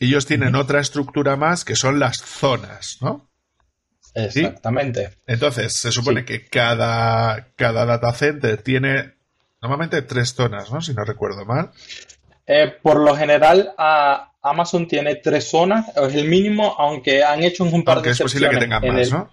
Ellos 0.00 0.24
tienen 0.24 0.54
otra 0.54 0.80
estructura 0.80 1.36
más 1.36 1.66
que 1.66 1.76
son 1.76 2.00
las 2.00 2.16
zonas, 2.16 2.96
¿no? 3.02 3.30
Exactamente. 4.14 5.18
Entonces, 5.26 5.74
se 5.74 5.92
supone 5.92 6.24
que 6.24 6.46
cada, 6.46 7.52
cada 7.54 7.84
data 7.84 8.14
center 8.14 8.62
tiene 8.62 9.12
normalmente 9.60 10.00
tres 10.00 10.32
zonas, 10.34 10.72
¿no? 10.72 10.80
Si 10.80 10.94
no 10.94 11.04
recuerdo 11.04 11.44
mal. 11.44 11.70
Eh, 12.46 12.74
por 12.82 12.98
lo 12.98 13.14
general, 13.14 13.74
Amazon 14.42 14.88
tiene 14.88 15.16
tres 15.16 15.50
zonas, 15.50 15.86
es 15.94 16.14
el 16.14 16.28
mínimo, 16.28 16.76
aunque 16.78 17.22
han 17.22 17.42
hecho 17.42 17.64
un 17.64 17.84
par 17.84 18.00
de 18.00 18.10
es 18.10 18.18
posible 18.18 18.48
que 18.48 18.56
tengan 18.56 18.82
más, 18.82 19.10
¿no? 19.10 19.30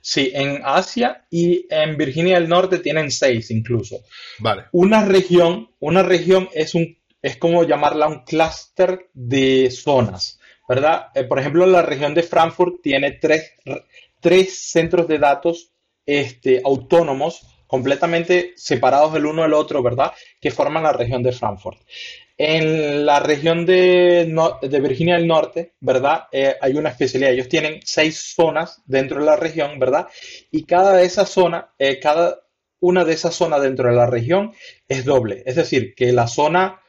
Sí, 0.00 0.30
en 0.34 0.60
Asia 0.64 1.26
y 1.30 1.66
en 1.70 1.96
Virginia 1.96 2.34
del 2.34 2.48
Norte 2.48 2.78
tienen 2.78 3.10
seis 3.10 3.50
incluso. 3.50 4.00
Vale. 4.38 4.64
Una 4.72 5.04
región, 5.04 5.70
una 5.80 6.02
región 6.02 6.48
es 6.52 6.74
un 6.74 6.96
es 7.20 7.36
como 7.36 7.64
llamarla 7.64 8.06
un 8.06 8.24
clúster 8.24 9.10
de 9.12 9.70
zonas. 9.70 10.38
¿verdad? 10.68 11.08
Eh, 11.14 11.24
por 11.24 11.38
ejemplo, 11.38 11.66
la 11.66 11.82
región 11.82 12.14
de 12.14 12.22
Frankfurt 12.22 12.82
tiene 12.82 13.12
tres, 13.12 13.54
centros 14.70 15.08
de 15.08 15.18
datos 15.18 15.72
este, 16.04 16.60
autónomos 16.62 17.40
completamente 17.66 18.52
separados 18.56 19.14
el 19.14 19.26
uno 19.26 19.42
del 19.42 19.54
otro, 19.54 19.82
¿verdad? 19.82 20.12
Que 20.40 20.50
forman 20.50 20.82
la 20.82 20.92
región 20.92 21.22
de 21.22 21.32
Frankfurt. 21.32 21.78
En 22.40 23.04
la 23.04 23.18
región 23.18 23.66
de, 23.66 24.32
de 24.62 24.80
Virginia 24.80 25.16
del 25.16 25.26
Norte, 25.26 25.74
¿verdad? 25.80 26.28
Eh, 26.30 26.54
hay 26.60 26.74
una 26.74 26.90
especialidad. 26.90 27.32
Ellos 27.32 27.48
tienen 27.48 27.80
seis 27.84 28.32
zonas 28.36 28.80
dentro 28.86 29.18
de 29.18 29.26
la 29.26 29.36
región, 29.36 29.78
¿verdad? 29.80 30.06
Y 30.52 30.64
cada 30.64 30.92
de 30.92 31.04
esas 31.04 31.28
zonas, 31.28 31.64
eh, 31.78 31.98
cada 31.98 32.40
una 32.80 33.04
de 33.04 33.14
esas 33.14 33.34
zonas 33.34 33.60
dentro 33.60 33.88
de 33.88 33.96
la 33.96 34.06
región 34.06 34.52
es 34.86 35.04
doble. 35.04 35.42
Es 35.46 35.56
decir, 35.56 35.94
que 35.96 36.12
la 36.12 36.28
zona 36.28 36.80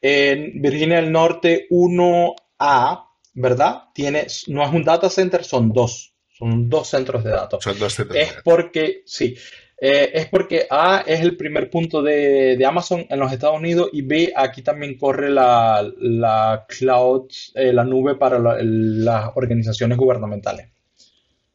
en 0.00 0.60
Virginia 0.60 0.96
del 0.96 1.12
Norte 1.12 1.68
1A 1.70 3.06
¿verdad? 3.36 3.82
Tiene, 3.94 4.26
no 4.48 4.64
es 4.64 4.72
un 4.72 4.82
data 4.82 5.08
center, 5.08 5.44
son 5.44 5.72
dos. 5.72 6.14
Son 6.28 6.68
dos 6.68 6.88
centros 6.88 7.22
de 7.22 7.30
datos. 7.30 7.62
Son 7.62 7.78
dos 7.78 7.94
centros. 7.94 8.18
Es 8.18 8.34
porque, 8.42 9.02
sí, 9.06 9.36
eh, 9.78 10.10
es 10.14 10.26
porque 10.26 10.66
A 10.70 11.04
es 11.06 11.20
el 11.20 11.36
primer 11.36 11.68
punto 11.68 12.02
de, 12.02 12.58
Amazon 12.66 13.04
en 13.10 13.20
los 13.20 13.30
Estados 13.30 13.58
Unidos 13.58 13.90
y 13.92 14.02
B 14.02 14.32
aquí 14.34 14.62
también 14.62 14.96
corre 14.96 15.30
la, 15.30 15.86
la 15.98 16.64
cloud, 16.66 17.28
eh, 17.54 17.72
la 17.72 17.84
nube 17.84 18.14
para 18.14 18.38
las 18.38 19.30
organizaciones 19.34 19.98
gubernamentales. 19.98 20.68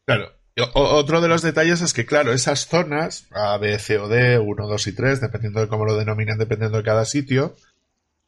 Claro. 0.04 0.30
otro 0.74 1.20
de 1.20 1.28
los 1.28 1.42
detalles 1.42 1.80
es 1.80 1.92
que, 1.92 2.06
claro, 2.06 2.32
esas 2.32 2.66
zonas, 2.66 3.26
A, 3.32 3.58
B, 3.58 3.78
C 3.78 3.98
o 3.98 4.08
D, 4.08 4.38
1, 4.38 4.68
2 4.68 4.86
y 4.86 4.94
3, 4.94 5.20
dependiendo 5.20 5.60
de 5.60 5.68
cómo 5.68 5.84
lo 5.84 5.96
denominan, 5.96 6.38
dependiendo 6.38 6.78
de 6.78 6.84
cada 6.84 7.04
sitio, 7.04 7.56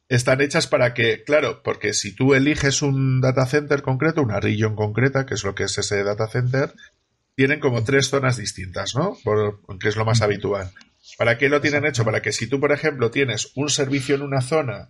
están 0.09 0.41
hechas 0.41 0.67
para 0.67 0.93
que, 0.93 1.23
claro, 1.23 1.61
porque 1.63 1.93
si 1.93 2.13
tú 2.13 2.33
eliges 2.33 2.81
un 2.81 3.21
data 3.21 3.45
center 3.45 3.81
concreto, 3.81 4.21
una 4.21 4.41
region 4.41 4.75
concreta, 4.75 5.25
que 5.25 5.35
es 5.35 5.43
lo 5.43 5.55
que 5.55 5.63
es 5.63 5.77
ese 5.77 6.03
data 6.03 6.27
center, 6.27 6.73
tienen 7.35 7.59
como 7.59 7.83
tres 7.83 8.07
zonas 8.07 8.37
distintas, 8.37 8.95
¿no? 8.95 9.17
Por, 9.23 9.61
que 9.79 9.89
es 9.89 9.95
lo 9.95 10.05
más 10.05 10.21
habitual. 10.21 10.71
¿Para 11.17 11.37
qué 11.37 11.49
lo 11.49 11.61
tienen 11.61 11.85
hecho? 11.85 12.05
Para 12.05 12.21
que 12.21 12.31
si 12.31 12.47
tú, 12.47 12.59
por 12.59 12.71
ejemplo, 12.71 13.11
tienes 13.11 13.51
un 13.55 13.69
servicio 13.69 14.15
en 14.15 14.21
una 14.21 14.41
zona 14.41 14.89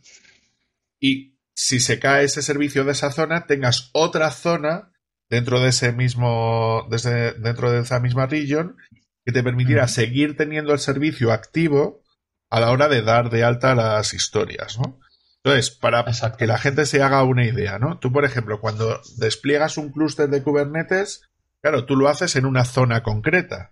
y 1.00 1.38
si 1.54 1.80
se 1.80 2.00
cae 2.00 2.26
ese 2.26 2.42
servicio 2.42 2.84
de 2.84 2.92
esa 2.92 3.12
zona, 3.12 3.48
tengas 3.48 3.90
otra 3.94 4.32
zona 4.32 4.92
dentro 5.30 5.60
de 5.60 5.70
ese 5.70 5.92
mismo, 5.92 6.88
desde, 6.90 7.34
dentro 7.34 7.72
de 7.72 7.82
esa 7.82 8.00
misma 8.00 8.28
region 8.28 8.78
que 9.26 9.32
te 9.32 9.44
permitiera 9.44 9.88
seguir 9.88 10.38
teniendo 10.38 10.74
el 10.74 10.80
servicio 10.80 11.32
activo 11.32 12.04
a 12.50 12.60
la 12.60 12.72
hora 12.72 12.88
de 12.88 13.02
dar 13.02 13.30
de 13.30 13.44
alta 13.44 13.74
las 13.74 14.14
historias, 14.14 14.78
¿no? 14.78 15.00
Entonces, 15.44 15.72
para 15.72 16.06
que 16.38 16.48
la 16.48 16.58
gente 16.58 16.86
se 16.86 17.04
haga 17.04 17.24
una 17.24 17.46
idea, 17.46 17.78
¿no? 17.78 18.00
Tú, 18.00 18.12
por 18.12 18.26
ejemplo, 18.26 18.60
cuando 18.60 19.02
despliegas 19.18 19.78
un 19.78 19.92
clúster 19.92 20.30
de 20.30 20.42
Kubernetes, 20.42 21.22
claro, 21.66 21.86
tú 21.86 21.96
lo 21.96 22.10
haces 22.10 22.36
en 22.36 22.46
una 22.46 22.64
zona 22.64 23.02
concreta, 23.02 23.72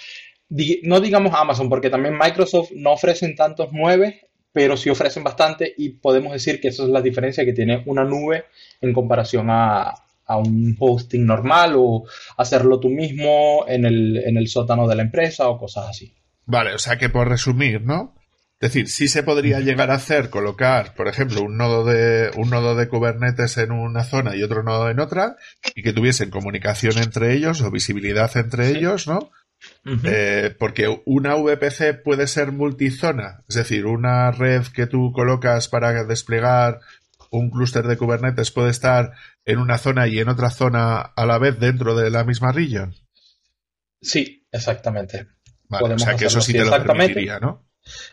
no 0.82 1.00
digamos 1.00 1.36
Amazon, 1.36 1.70
porque 1.70 1.92
también 1.92 2.18
Microsoft 2.18 2.72
no 2.72 2.94
ofrecen 2.94 3.36
tantos 3.36 3.70
nueve, 3.72 4.22
pero 4.52 4.76
sí 4.76 4.90
ofrecen 4.90 5.24
bastante 5.24 5.72
y 5.78 5.90
podemos 5.90 6.34
decir 6.34 6.60
que 6.60 6.70
esa 6.70 6.82
es 6.82 6.90
la 6.90 7.04
diferencia 7.04 7.46
que 7.46 7.54
tiene 7.54 7.84
una 7.86 8.04
nube 8.06 8.46
en 8.82 8.92
comparación 8.92 9.52
a, 9.52 9.94
a 10.30 10.38
un 10.38 10.78
hosting 10.80 11.26
normal 11.26 11.74
o 11.76 12.06
hacerlo 12.38 12.80
tú 12.80 12.90
mismo 12.90 13.66
en 13.68 13.84
el, 13.84 14.48
sótano 14.48 14.88
de 14.88 14.96
la 14.96 15.02
empresa 15.02 15.50
o 15.50 15.58
cosas 15.58 15.88
así. 15.90 16.16
Vale, 16.46 16.74
o 16.76 16.78
sea 16.78 16.98
que 16.98 17.10
por 17.10 17.28
resumir, 17.28 17.82
¿no? 17.82 18.16
Es 18.60 18.74
decir, 18.74 18.90
sí 18.90 19.08
se 19.08 19.24
podría 19.24 19.60
llegar 19.60 19.90
a 19.90 19.96
hacer, 19.96 20.30
colocar, 20.30 20.94
por 20.94 21.08
ejemplo, 21.08 21.42
un 21.42 21.58
nodo 21.58 21.84
de, 21.84 22.30
un 22.36 22.50
nodo 22.50 22.76
de 22.76 22.88
Kubernetes 22.88 23.58
en 23.58 23.72
una 23.72 24.04
zona 24.04 24.36
y 24.36 24.44
otro 24.44 24.64
nodo 24.64 24.90
en 24.90 25.00
otra, 25.00 25.38
y 25.76 25.82
que 25.82 25.94
tuviesen 25.94 26.30
comunicación 26.30 26.98
entre 26.98 27.34
ellos 27.34 27.62
o 27.62 27.72
visibilidad 27.72 28.36
entre 28.38 28.70
ellos, 28.70 29.08
¿no? 29.08 29.32
Eh, 30.04 30.56
porque 30.58 31.02
una 31.06 31.36
VPC 31.36 32.04
puede 32.04 32.28
ser 32.28 32.52
multizona, 32.52 33.44
es 33.50 33.56
decir, 33.56 33.86
una 33.86 34.32
red 34.32 34.64
que 34.68 34.88
tú 34.88 35.12
colocas 35.12 35.68
para 35.68 36.04
desplegar 36.06 36.80
un 37.32 37.50
clúster 37.50 37.86
de 37.88 37.98
Kubernetes 37.98 38.52
puede 38.52 38.72
estar 38.72 39.14
en 39.46 39.60
una 39.60 39.78
zona 39.78 40.08
y 40.08 40.20
en 40.20 40.30
otra 40.30 40.50
zona 40.50 41.00
a 41.00 41.26
la 41.26 41.38
vez 41.38 41.60
dentro 41.60 41.96
de 41.96 42.10
la 42.10 42.24
misma 42.24 42.52
region? 42.52 42.96
Sí, 44.02 44.48
exactamente. 44.52 45.28
o 45.70 46.00
sea 46.00 46.16
que 46.16 46.26
eso 46.26 46.42
sí 46.42 46.54
te 46.54 46.66
lo 46.66 46.72
permitiría, 46.72 47.40
¿no? 47.40 47.70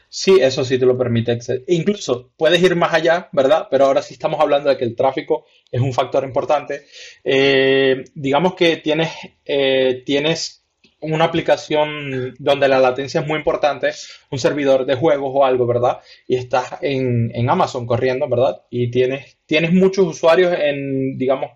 Sí, 0.08 0.38
eso 0.40 0.64
sí 0.64 0.78
te 0.78 0.86
lo 0.86 0.96
permite. 0.96 1.38
Incluso 1.68 2.32
puedes 2.36 2.62
ir 2.62 2.76
más 2.76 2.94
allá, 2.94 3.28
¿verdad? 3.32 3.68
Pero 3.70 3.86
ahora 3.86 4.02
sí 4.02 4.14
estamos 4.14 4.40
hablando 4.40 4.70
de 4.70 4.76
que 4.76 4.84
el 4.84 4.96
tráfico 4.96 5.46
es 5.70 5.80
un 5.80 5.92
factor 5.92 6.24
importante. 6.24 6.86
Eh, 7.22 8.04
digamos 8.14 8.54
que 8.54 8.78
tienes, 8.78 9.10
eh, 9.44 10.02
tienes 10.06 10.65
una 11.12 11.24
aplicación 11.24 12.34
donde 12.38 12.68
la 12.68 12.78
latencia 12.78 13.20
es 13.20 13.26
muy 13.26 13.38
importante, 13.38 13.92
un 14.30 14.38
servidor 14.38 14.86
de 14.86 14.94
juegos 14.94 15.30
o 15.34 15.44
algo, 15.44 15.66
¿verdad? 15.66 16.00
Y 16.26 16.36
estás 16.36 16.78
en, 16.82 17.48
Amazon 17.48 17.86
corriendo, 17.86 18.28
¿verdad? 18.28 18.62
Y 18.70 18.90
tienes, 18.90 19.38
tienes 19.46 19.72
muchos 19.72 20.06
usuarios 20.06 20.54
en, 20.58 21.16
digamos, 21.16 21.52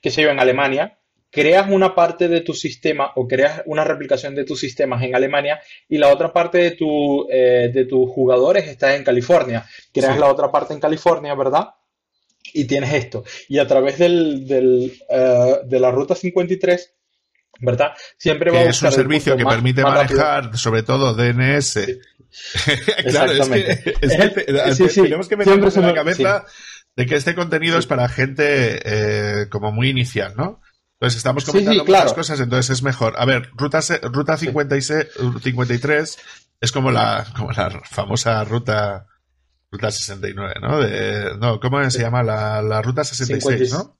qué 0.00 0.10
sé 0.10 0.22
yo, 0.22 0.30
en 0.30 0.40
Alemania. 0.40 0.98
Creas 1.30 1.70
una 1.70 1.94
parte 1.94 2.28
de 2.28 2.42
tu 2.42 2.52
sistema 2.52 3.12
o 3.16 3.26
creas 3.26 3.62
una 3.64 3.84
replicación 3.84 4.34
de 4.34 4.44
tus 4.44 4.60
sistemas 4.60 5.02
en 5.02 5.14
Alemania 5.16 5.60
y 5.88 5.96
la 5.96 6.12
otra 6.12 6.30
parte 6.30 6.58
de, 6.58 6.72
tu, 6.72 7.26
eh, 7.30 7.70
de 7.72 7.86
tus 7.86 8.10
jugadores 8.10 8.68
está 8.68 8.94
en 8.94 9.02
California. 9.02 9.64
Creas 9.92 10.18
la 10.18 10.30
otra 10.30 10.52
parte 10.52 10.74
en 10.74 10.80
California, 10.80 11.34
¿verdad? 11.34 11.70
Y 12.52 12.66
tienes 12.66 12.92
esto. 12.92 13.24
Y 13.48 13.58
a 13.58 13.66
través 13.66 13.98
del, 13.98 14.46
del, 14.46 14.92
eh, 15.08 15.60
de 15.64 15.80
la 15.80 15.90
ruta 15.90 16.14
53 16.14 16.94
¿verdad? 17.62 17.92
Siempre 18.18 18.50
va 18.50 18.58
a 18.58 18.62
Es 18.64 18.82
un 18.82 18.92
servicio 18.92 19.36
que 19.36 19.44
permite 19.44 19.82
manejar, 19.82 20.56
sobre 20.58 20.82
todo 20.82 21.14
DNS. 21.14 21.74
claro, 23.10 23.32
es 23.32 24.78
que, 24.78 24.88
tenemos 24.88 25.28
que 25.28 25.36
meter 25.36 25.54
en 25.54 25.82
la 25.82 25.94
cabeza 25.94 26.44
de 26.96 27.06
que 27.06 27.16
este 27.16 27.34
contenido 27.34 27.78
es 27.78 27.86
para 27.86 28.08
gente 28.08 28.80
eh, 28.84 29.48
como 29.48 29.72
muy 29.72 29.88
inicial, 29.88 30.34
¿no? 30.36 30.60
Entonces 30.94 31.18
estamos 31.18 31.44
comentando 31.44 31.84
muchas 31.84 32.12
cosas, 32.12 32.40
entonces 32.40 32.70
es 32.70 32.82
mejor. 32.82 33.14
A 33.18 33.24
ver, 33.24 33.50
ruta, 33.54 33.80
ruta 34.02 34.36
56, 34.36 35.08
53 35.42 36.18
es 36.60 36.72
como 36.72 36.90
la, 36.90 37.26
como 37.36 37.50
la 37.50 37.82
famosa 37.84 38.44
ruta, 38.44 39.06
ruta 39.70 39.90
69, 39.90 40.54
¿no? 40.60 40.80
De, 40.80 41.36
no, 41.38 41.58
¿cómo 41.58 41.90
se 41.90 42.00
llama? 42.00 42.22
La, 42.22 42.62
la 42.62 42.80
ruta 42.82 43.02
66, 43.04 43.72
¿no? 43.72 43.98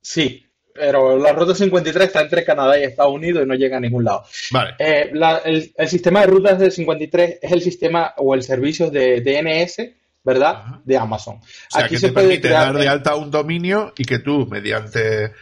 Sí, 0.00 0.51
pero 0.74 1.18
la 1.18 1.32
ruta 1.32 1.54
53 1.54 2.06
está 2.06 2.20
entre 2.22 2.44
Canadá 2.44 2.78
y 2.78 2.84
Estados 2.84 3.12
Unidos 3.12 3.44
y 3.44 3.48
no 3.48 3.54
llega 3.54 3.76
a 3.76 3.80
ningún 3.80 4.04
lado. 4.04 4.24
Vale. 4.50 4.74
Eh, 4.78 5.12
el, 5.44 5.88
sistema 5.88 6.20
de 6.20 6.26
rutas 6.26 6.58
de 6.58 6.70
53 6.70 7.38
es 7.42 7.52
el 7.52 7.62
sistema 7.62 8.14
o 8.16 8.34
el 8.34 8.42
servicio 8.42 8.90
de 8.90 9.20
DNS, 9.20 9.90
¿verdad? 10.24 10.80
De 10.84 10.96
Amazon. 10.96 11.36
O 11.36 11.42
sea, 11.68 11.84
Aquí 11.84 11.96
se 11.96 12.08
te 12.08 12.12
puede 12.12 12.26
permite 12.28 12.48
dar 12.48 12.76
de 12.76 12.88
alta 12.88 13.14
un 13.16 13.30
dominio 13.30 13.92
y 13.96 14.04
que 14.04 14.18
tú, 14.18 14.46
mediante 14.46 15.32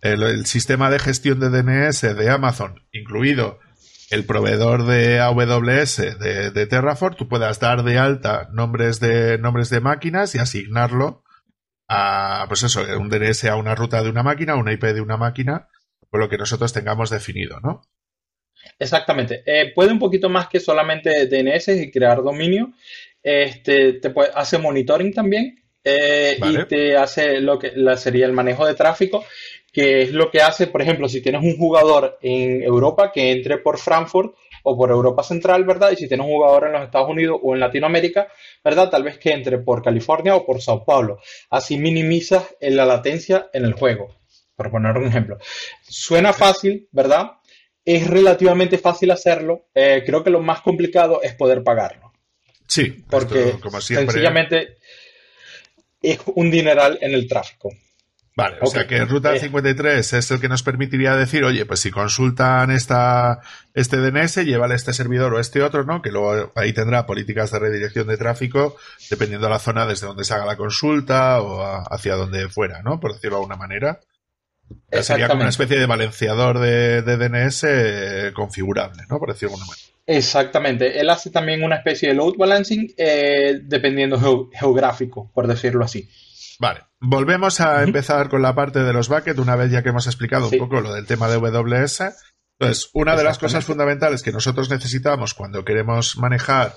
el, 0.00 0.46
sistema 0.46 0.90
de 0.90 0.98
gestión 0.98 1.40
de 1.40 1.50
DNS 1.50 2.00
de 2.00 2.30
Amazon, 2.30 2.82
incluido 2.92 3.58
el 4.10 4.24
proveedor 4.24 4.86
de 4.86 5.20
AWS 5.20 6.18
de, 6.18 6.50
de 6.50 6.66
Terraform, 6.66 7.14
tú 7.16 7.28
puedas 7.28 7.60
dar 7.60 7.82
de 7.82 7.98
alta 7.98 8.48
nombres 8.52 9.00
de, 9.00 9.36
nombres 9.38 9.68
de 9.68 9.80
máquinas 9.80 10.34
y 10.34 10.38
asignarlo 10.38 11.24
a, 11.88 12.44
pues 12.48 12.62
eso, 12.62 12.82
un 12.98 13.08
DNS 13.08 13.46
a 13.46 13.56
una 13.56 13.74
ruta 13.74 14.02
de 14.02 14.10
una 14.10 14.22
máquina, 14.22 14.56
una 14.56 14.72
IP 14.72 14.84
de 14.84 15.00
una 15.00 15.16
máquina, 15.16 15.68
por 16.10 16.20
lo 16.20 16.28
que 16.28 16.38
nosotros 16.38 16.72
tengamos 16.72 17.10
definido, 17.10 17.58
¿no? 17.60 17.82
Exactamente. 18.78 19.42
Eh, 19.46 19.72
puede 19.74 19.92
un 19.92 19.98
poquito 19.98 20.28
más 20.28 20.48
que 20.48 20.60
solamente 20.60 21.26
DNS 21.26 21.68
y 21.68 21.90
crear 21.90 22.22
dominio. 22.22 22.72
Este, 23.22 23.94
te 23.94 24.10
puede, 24.10 24.30
hace 24.34 24.58
monitoring 24.58 25.12
también 25.12 25.62
eh, 25.82 26.38
y 26.42 26.64
te 26.66 26.96
hace 26.96 27.40
lo 27.40 27.58
que 27.58 27.72
sería 27.96 28.26
el 28.26 28.32
manejo 28.32 28.66
de 28.66 28.74
tráfico, 28.74 29.24
que 29.72 30.02
es 30.02 30.12
lo 30.12 30.30
que 30.30 30.42
hace, 30.42 30.66
por 30.66 30.82
ejemplo, 30.82 31.08
si 31.08 31.20
tienes 31.20 31.42
un 31.42 31.56
jugador 31.56 32.18
en 32.20 32.62
Europa 32.62 33.10
que 33.12 33.32
entre 33.32 33.58
por 33.58 33.78
Frankfurt, 33.78 34.34
o 34.68 34.76
por 34.76 34.90
Europa 34.90 35.22
Central, 35.22 35.64
¿verdad? 35.64 35.92
Y 35.92 35.96
si 35.96 36.08
tienes 36.08 36.26
un 36.26 36.32
jugador 36.32 36.66
en 36.66 36.72
los 36.72 36.82
Estados 36.82 37.08
Unidos 37.08 37.40
o 37.42 37.54
en 37.54 37.60
Latinoamérica, 37.60 38.28
¿verdad? 38.62 38.90
Tal 38.90 39.02
vez 39.02 39.18
que 39.18 39.32
entre 39.32 39.58
por 39.58 39.82
California 39.82 40.36
o 40.36 40.44
por 40.44 40.60
Sao 40.60 40.84
Paulo. 40.84 41.20
Así 41.48 41.78
minimizas 41.78 42.44
la 42.60 42.84
latencia 42.84 43.48
en 43.52 43.64
el 43.64 43.72
juego, 43.72 44.14
por 44.54 44.70
poner 44.70 44.96
un 44.98 45.06
ejemplo. 45.06 45.38
Suena 45.82 46.34
fácil, 46.34 46.86
¿verdad? 46.92 47.32
Es 47.82 48.06
relativamente 48.06 48.76
fácil 48.76 49.10
hacerlo. 49.10 49.68
Eh, 49.74 50.02
creo 50.04 50.22
que 50.22 50.30
lo 50.30 50.40
más 50.40 50.60
complicado 50.60 51.22
es 51.22 51.34
poder 51.34 51.62
pagarlo. 51.62 52.12
Sí, 52.66 53.04
porque 53.08 53.54
sencillamente 53.80 54.76
es 56.02 56.20
un 56.34 56.50
dineral 56.50 56.98
en 57.00 57.14
el 57.14 57.26
tráfico. 57.26 57.70
Vale, 58.38 58.56
o 58.60 58.66
sea 58.66 58.86
que 58.86 59.04
Ruta 59.04 59.36
53 59.36 60.12
es 60.12 60.30
el 60.30 60.40
que 60.40 60.48
nos 60.48 60.62
permitiría 60.62 61.16
decir, 61.16 61.42
oye, 61.42 61.66
pues 61.66 61.80
si 61.80 61.90
consultan 61.90 62.70
esta, 62.70 63.40
este 63.74 63.96
DNS, 63.96 64.44
llévale 64.44 64.76
este 64.76 64.92
servidor 64.92 65.34
o 65.34 65.40
este 65.40 65.60
otro, 65.60 65.82
¿no? 65.82 66.02
Que 66.02 66.12
luego 66.12 66.52
ahí 66.54 66.72
tendrá 66.72 67.04
políticas 67.04 67.50
de 67.50 67.58
redirección 67.58 68.06
de 68.06 68.16
tráfico, 68.16 68.76
dependiendo 69.10 69.48
de 69.48 69.54
la 69.54 69.58
zona 69.58 69.86
desde 69.86 70.06
donde 70.06 70.22
se 70.22 70.34
haga 70.34 70.46
la 70.46 70.56
consulta 70.56 71.42
o 71.42 71.82
hacia 71.92 72.14
donde 72.14 72.48
fuera, 72.48 72.80
¿no? 72.80 73.00
Por 73.00 73.14
decirlo 73.14 73.38
de 73.38 73.42
alguna 73.42 73.56
manera. 73.56 73.98
Sería 75.02 75.26
como 75.26 75.40
una 75.40 75.50
especie 75.50 75.76
de 75.76 75.86
balanceador 75.86 76.60
de, 76.60 77.02
DNS 77.02 77.64
eh, 77.64 78.32
configurable, 78.36 79.02
¿no? 79.10 79.18
Por 79.18 79.32
decirlo 79.32 79.56
de 79.56 79.62
alguna 79.62 79.66
manera. 79.66 79.88
Exactamente. 80.06 81.00
Él 81.00 81.10
hace 81.10 81.30
también 81.30 81.64
una 81.64 81.74
especie 81.74 82.10
de 82.10 82.14
load 82.14 82.34
balancing 82.38 82.94
eh, 82.96 83.58
dependiendo 83.64 84.48
geográfico, 84.52 85.28
por 85.34 85.48
decirlo 85.48 85.84
así. 85.84 86.08
Vale, 86.58 86.86
volvemos 87.00 87.60
a 87.60 87.82
empezar 87.84 88.28
con 88.28 88.42
la 88.42 88.54
parte 88.54 88.80
de 88.80 88.92
los 88.92 89.08
buckets, 89.08 89.38
una 89.38 89.56
vez 89.56 89.70
ya 89.70 89.82
que 89.82 89.90
hemos 89.90 90.06
explicado 90.06 90.48
un 90.48 90.58
poco 90.58 90.80
lo 90.80 90.92
del 90.92 91.06
tema 91.06 91.28
de 91.28 91.36
WS. 91.38 92.12
Entonces, 92.58 92.90
una 92.92 93.14
de 93.14 93.22
las 93.22 93.38
cosas 93.38 93.64
fundamentales 93.64 94.22
que 94.22 94.32
nosotros 94.32 94.68
necesitamos 94.68 95.34
cuando 95.34 95.64
queremos 95.64 96.16
manejar 96.18 96.74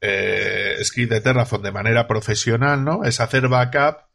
eh, 0.00 0.76
script 0.84 1.10
de 1.10 1.20
Terraform 1.20 1.62
de 1.62 1.72
manera 1.72 2.06
profesional, 2.06 2.84
¿no? 2.84 3.02
Es 3.02 3.20
hacer 3.20 3.48
backup 3.48 4.06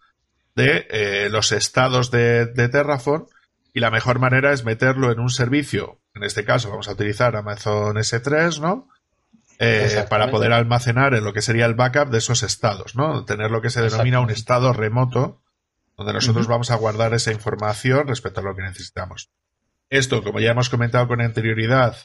de 0.55 0.87
eh, 0.89 1.29
los 1.29 1.51
estados 1.51 2.11
de, 2.11 2.45
Terraform 2.45 3.25
y 3.73 3.79
la 3.79 3.91
mejor 3.91 4.19
manera 4.19 4.53
es 4.53 4.63
meterlo 4.63 5.11
en 5.11 5.19
un 5.19 5.29
servicio. 5.29 5.99
En 6.13 6.23
este 6.23 6.45
caso 6.45 6.69
vamos 6.69 6.87
a 6.87 6.93
utilizar 6.93 7.35
Amazon 7.35 7.95
S3, 7.95 8.59
¿no? 8.61 8.87
Eh, 9.63 10.05
para 10.09 10.31
poder 10.31 10.53
almacenar 10.53 11.13
en 11.13 11.23
lo 11.23 11.33
que 11.33 11.43
sería 11.43 11.67
el 11.67 11.75
backup 11.75 12.09
de 12.09 12.17
esos 12.17 12.41
estados, 12.41 12.95
¿no? 12.95 13.25
Tener 13.25 13.51
lo 13.51 13.61
que 13.61 13.69
se 13.69 13.79
denomina 13.79 14.19
un 14.19 14.31
estado 14.31 14.73
remoto, 14.73 15.43
donde 15.95 16.13
nosotros 16.13 16.47
vamos 16.47 16.71
a 16.71 16.75
guardar 16.77 17.13
esa 17.13 17.31
información 17.31 18.07
respecto 18.07 18.39
a 18.39 18.43
lo 18.43 18.55
que 18.55 18.63
necesitamos. 18.63 19.29
Esto, 19.91 20.23
como 20.23 20.39
ya 20.39 20.49
hemos 20.49 20.71
comentado 20.71 21.07
con 21.07 21.21
anterioridad, 21.21 21.95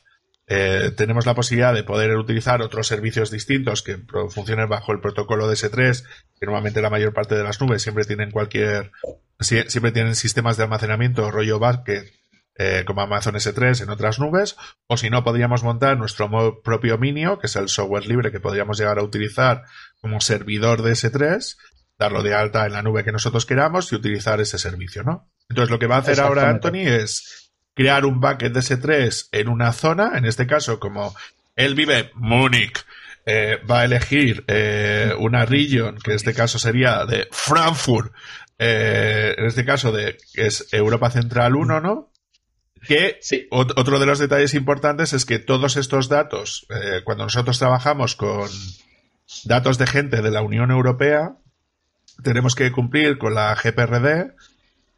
eh, 0.47 0.93
tenemos 0.99 1.25
la 1.25 1.35
posibilidad 1.35 1.73
de 1.73 1.83
poder 1.83 2.15
utilizar 2.19 2.61
otros 2.61 2.89
servicios 2.89 3.31
distintos 3.31 3.83
que 3.83 3.97
funcionen 4.29 4.69
bajo 4.69 4.93
el 4.93 5.01
protocolo 5.01 5.49
de 5.49 5.55
S3, 5.55 6.05
que 6.39 6.45
normalmente 6.45 6.83
la 6.83 6.91
mayor 6.91 7.15
parte 7.15 7.37
de 7.37 7.43
las 7.43 7.59
nubes 7.63 7.81
siempre 7.81 8.05
tienen 8.05 8.33
cualquier, 8.33 8.93
siempre 9.41 9.93
tienen 9.93 10.15
sistemas 10.15 10.59
de 10.59 10.65
almacenamiento 10.65 11.31
rollo 11.31 11.59
bucket 11.59 12.13
eh, 12.59 12.85
como 12.87 13.03
Amazon 13.03 13.35
S3 13.35 13.83
en 13.83 13.91
otras 13.91 14.19
nubes, 14.19 14.57
o 14.87 14.97
si 14.97 15.11
no, 15.11 15.23
podríamos 15.23 15.63
montar 15.63 15.99
nuestro 15.99 16.63
propio 16.63 16.97
Minio, 16.97 17.39
que 17.39 17.49
es 17.49 17.57
el 17.57 17.69
software 17.69 18.07
libre 18.07 18.33
que 18.33 18.41
podríamos 18.41 18.79
llegar 18.79 18.99
a 18.99 19.03
utilizar 19.03 19.65
como 20.01 20.21
servidor 20.21 20.81
de 20.81 20.93
S3, 20.93 21.57
darlo 21.99 22.23
de 22.23 22.35
alta 22.35 22.65
en 22.65 22.73
la 22.73 22.83
nube 22.83 23.05
que 23.05 23.13
nosotros 23.13 23.45
queramos 23.45 23.93
y 23.93 23.97
utilizar 23.97 24.41
ese 24.41 24.59
servicio, 24.59 25.03
¿no? 25.03 25.31
Entonces, 25.51 25.71
lo 25.71 25.79
que 25.79 25.87
va 25.87 25.97
a 25.97 25.99
hacer 25.99 26.19
ahora 26.19 26.49
Anthony 26.49 26.87
es 26.87 27.53
crear 27.75 28.07
un 28.07 28.21
bucket 28.21 28.53
de 28.53 28.61
S3 28.61 29.29
en 29.33 29.49
una 29.49 29.73
zona, 29.75 30.13
en 30.17 30.25
este 30.25 30.47
caso, 30.47 30.81
como 30.81 31.15
él 31.57 31.75
vive 31.75 31.99
en 31.99 32.11
Múnich, 32.15 32.87
eh, 33.27 33.59
va 33.71 33.81
a 33.81 33.85
elegir 33.85 34.45
eh, 34.47 35.15
una 35.19 35.45
region, 35.45 35.99
que 35.99 36.13
en 36.13 36.17
este 36.17 36.33
caso 36.33 36.59
sería 36.59 37.05
de 37.05 37.29
Frankfurt, 37.31 38.13
en 38.59 39.45
este 39.45 39.67
caso 39.67 39.93
de 39.93 40.17
que 40.33 40.47
es 40.47 40.73
Europa 40.73 41.11
Central 41.11 41.55
1, 41.55 41.81
¿no? 41.83 42.11
Que 42.87 43.21
otro 43.51 43.99
de 43.99 44.07
los 44.07 44.19
detalles 44.19 44.55
importantes 44.55 45.13
es 45.13 45.25
que 45.25 45.39
todos 45.39 45.77
estos 45.77 46.09
datos, 46.09 46.67
eh, 46.71 47.03
cuando 47.05 47.25
nosotros 47.25 47.59
trabajamos 47.59 48.17
con 48.17 48.49
datos 49.45 49.79
de 49.79 49.87
gente 49.87 50.23
de 50.23 50.31
la 50.31 50.43
Unión 50.43 50.71
Europea, 50.71 51.37
tenemos 52.23 52.55
que 52.55 52.71
cumplir 52.73 53.19
con 53.19 53.35
la 53.35 53.55
GPRD. 53.55 54.35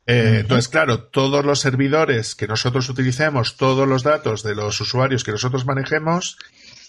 Eh, 0.06 0.38
entonces, 0.40 0.68
claro, 0.68 1.04
todos 1.04 1.44
los 1.44 1.60
servidores 1.60 2.34
que 2.34 2.46
nosotros 2.46 2.88
utilicemos, 2.88 3.56
todos 3.56 3.86
los 3.86 4.02
datos 4.02 4.42
de 4.42 4.54
los 4.54 4.80
usuarios 4.80 5.24
que 5.24 5.32
nosotros 5.32 5.66
manejemos, 5.66 6.38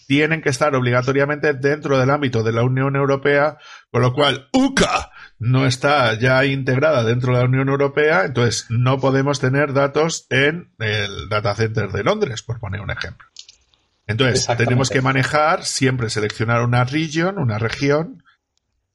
tienen 0.10 0.42
que 0.42 0.50
estar 0.50 0.74
obligatoriamente 0.74 1.54
dentro 1.54 2.00
del 2.00 2.10
ámbito 2.10 2.42
de 2.42 2.52
la 2.52 2.64
Unión 2.64 2.96
Europea, 2.96 3.60
con 3.92 4.02
lo 4.02 4.12
cual 4.12 4.50
UCA 4.54 5.12
no 5.38 5.68
está 5.68 6.18
ya 6.18 6.44
integrada 6.46 7.04
dentro 7.04 7.32
de 7.32 7.42
la 7.42 7.46
Unión 7.46 7.70
Europea, 7.70 8.26
entonces 8.26 8.66
no 8.70 9.00
podemos 9.00 9.40
tener 9.40 9.72
datos 9.72 10.26
en 10.32 10.72
el 10.80 11.30
data 11.30 11.54
center 11.54 11.92
de 11.92 12.04
Londres, 12.04 12.42
por 12.42 12.60
poner 12.60 12.82
un 12.82 12.90
ejemplo. 12.90 13.28
Entonces, 14.08 14.48
tenemos 14.58 14.90
que 14.90 15.04
manejar, 15.04 15.64
siempre 15.64 16.10
seleccionar 16.10 16.64
una 16.64 16.86
region, 16.86 17.38
una 17.38 17.60
región, 17.60 18.24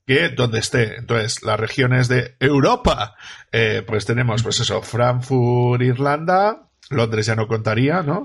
que 0.09 0.31
donde 0.31 0.59
esté. 0.59 0.97
Entonces, 0.97 1.45
las 1.45 1.61
regiones 1.61 2.09
de 2.09 2.35
Europa, 2.41 3.15
eh, 3.53 3.85
pues 3.87 4.05
tenemos, 4.05 4.43
pues 4.43 4.59
eso, 4.59 4.83
Frankfurt, 4.83 5.81
Irlanda, 5.81 6.71
Londres 6.91 7.27
ya 7.27 7.37
no 7.37 7.47
contaría, 7.47 8.03
¿no? 8.03 8.25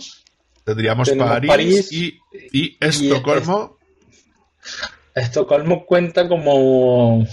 Tendríamos 0.70 1.10
París, 1.48 1.92
y, 1.92 2.78
Estocolmo. 2.80 3.80
Estocolmo 5.16 5.84
cuenta 5.84 6.28
como 6.28 7.26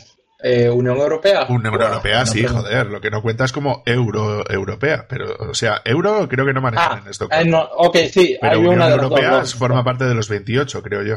eh, 0.42 0.70
Unión 0.70 0.96
Europea. 0.96 1.44
Unión 1.50 1.74
Europea, 1.74 2.24
sí, 2.24 2.44
joder. 2.44 2.86
Lo 2.86 2.98
que 2.98 3.10
no 3.10 3.20
cuenta 3.20 3.44
es 3.44 3.52
como 3.52 3.82
euro 3.84 4.42
europea. 4.50 5.06
Pero, 5.06 5.36
o 5.50 5.52
sea, 5.52 5.82
euro 5.84 6.26
creo 6.30 6.46
que 6.46 6.54
no 6.54 6.62
manejan 6.62 6.92
ah, 6.92 7.00
en 7.02 7.10
esto. 7.10 7.28
Eh, 7.30 7.52
ok, 7.76 7.96
sí. 8.10 8.38
Pero 8.40 8.60
Unión 8.60 8.80
Europea 8.80 9.44
forma 9.44 9.84
parte 9.84 10.04
de 10.04 10.14
los 10.14 10.30
28, 10.30 10.82
creo 10.82 11.02
yo. 11.02 11.16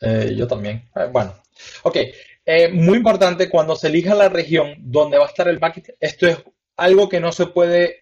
Eh, 0.00 0.32
yo 0.34 0.46
también. 0.46 0.88
bueno. 1.12 1.34
Ok. 1.82 1.98
muy 2.72 2.96
importante 2.96 3.50
cuando 3.50 3.76
se 3.76 3.88
elija 3.88 4.14
la 4.14 4.30
región 4.30 4.74
donde 4.78 5.18
va 5.18 5.26
a 5.26 5.28
estar 5.28 5.48
el 5.48 5.58
bucket. 5.58 5.96
Esto 6.00 6.26
es 6.28 6.38
algo 6.76 7.08
que 7.08 7.20
no 7.20 7.32
se 7.32 7.46
puede, 7.46 8.00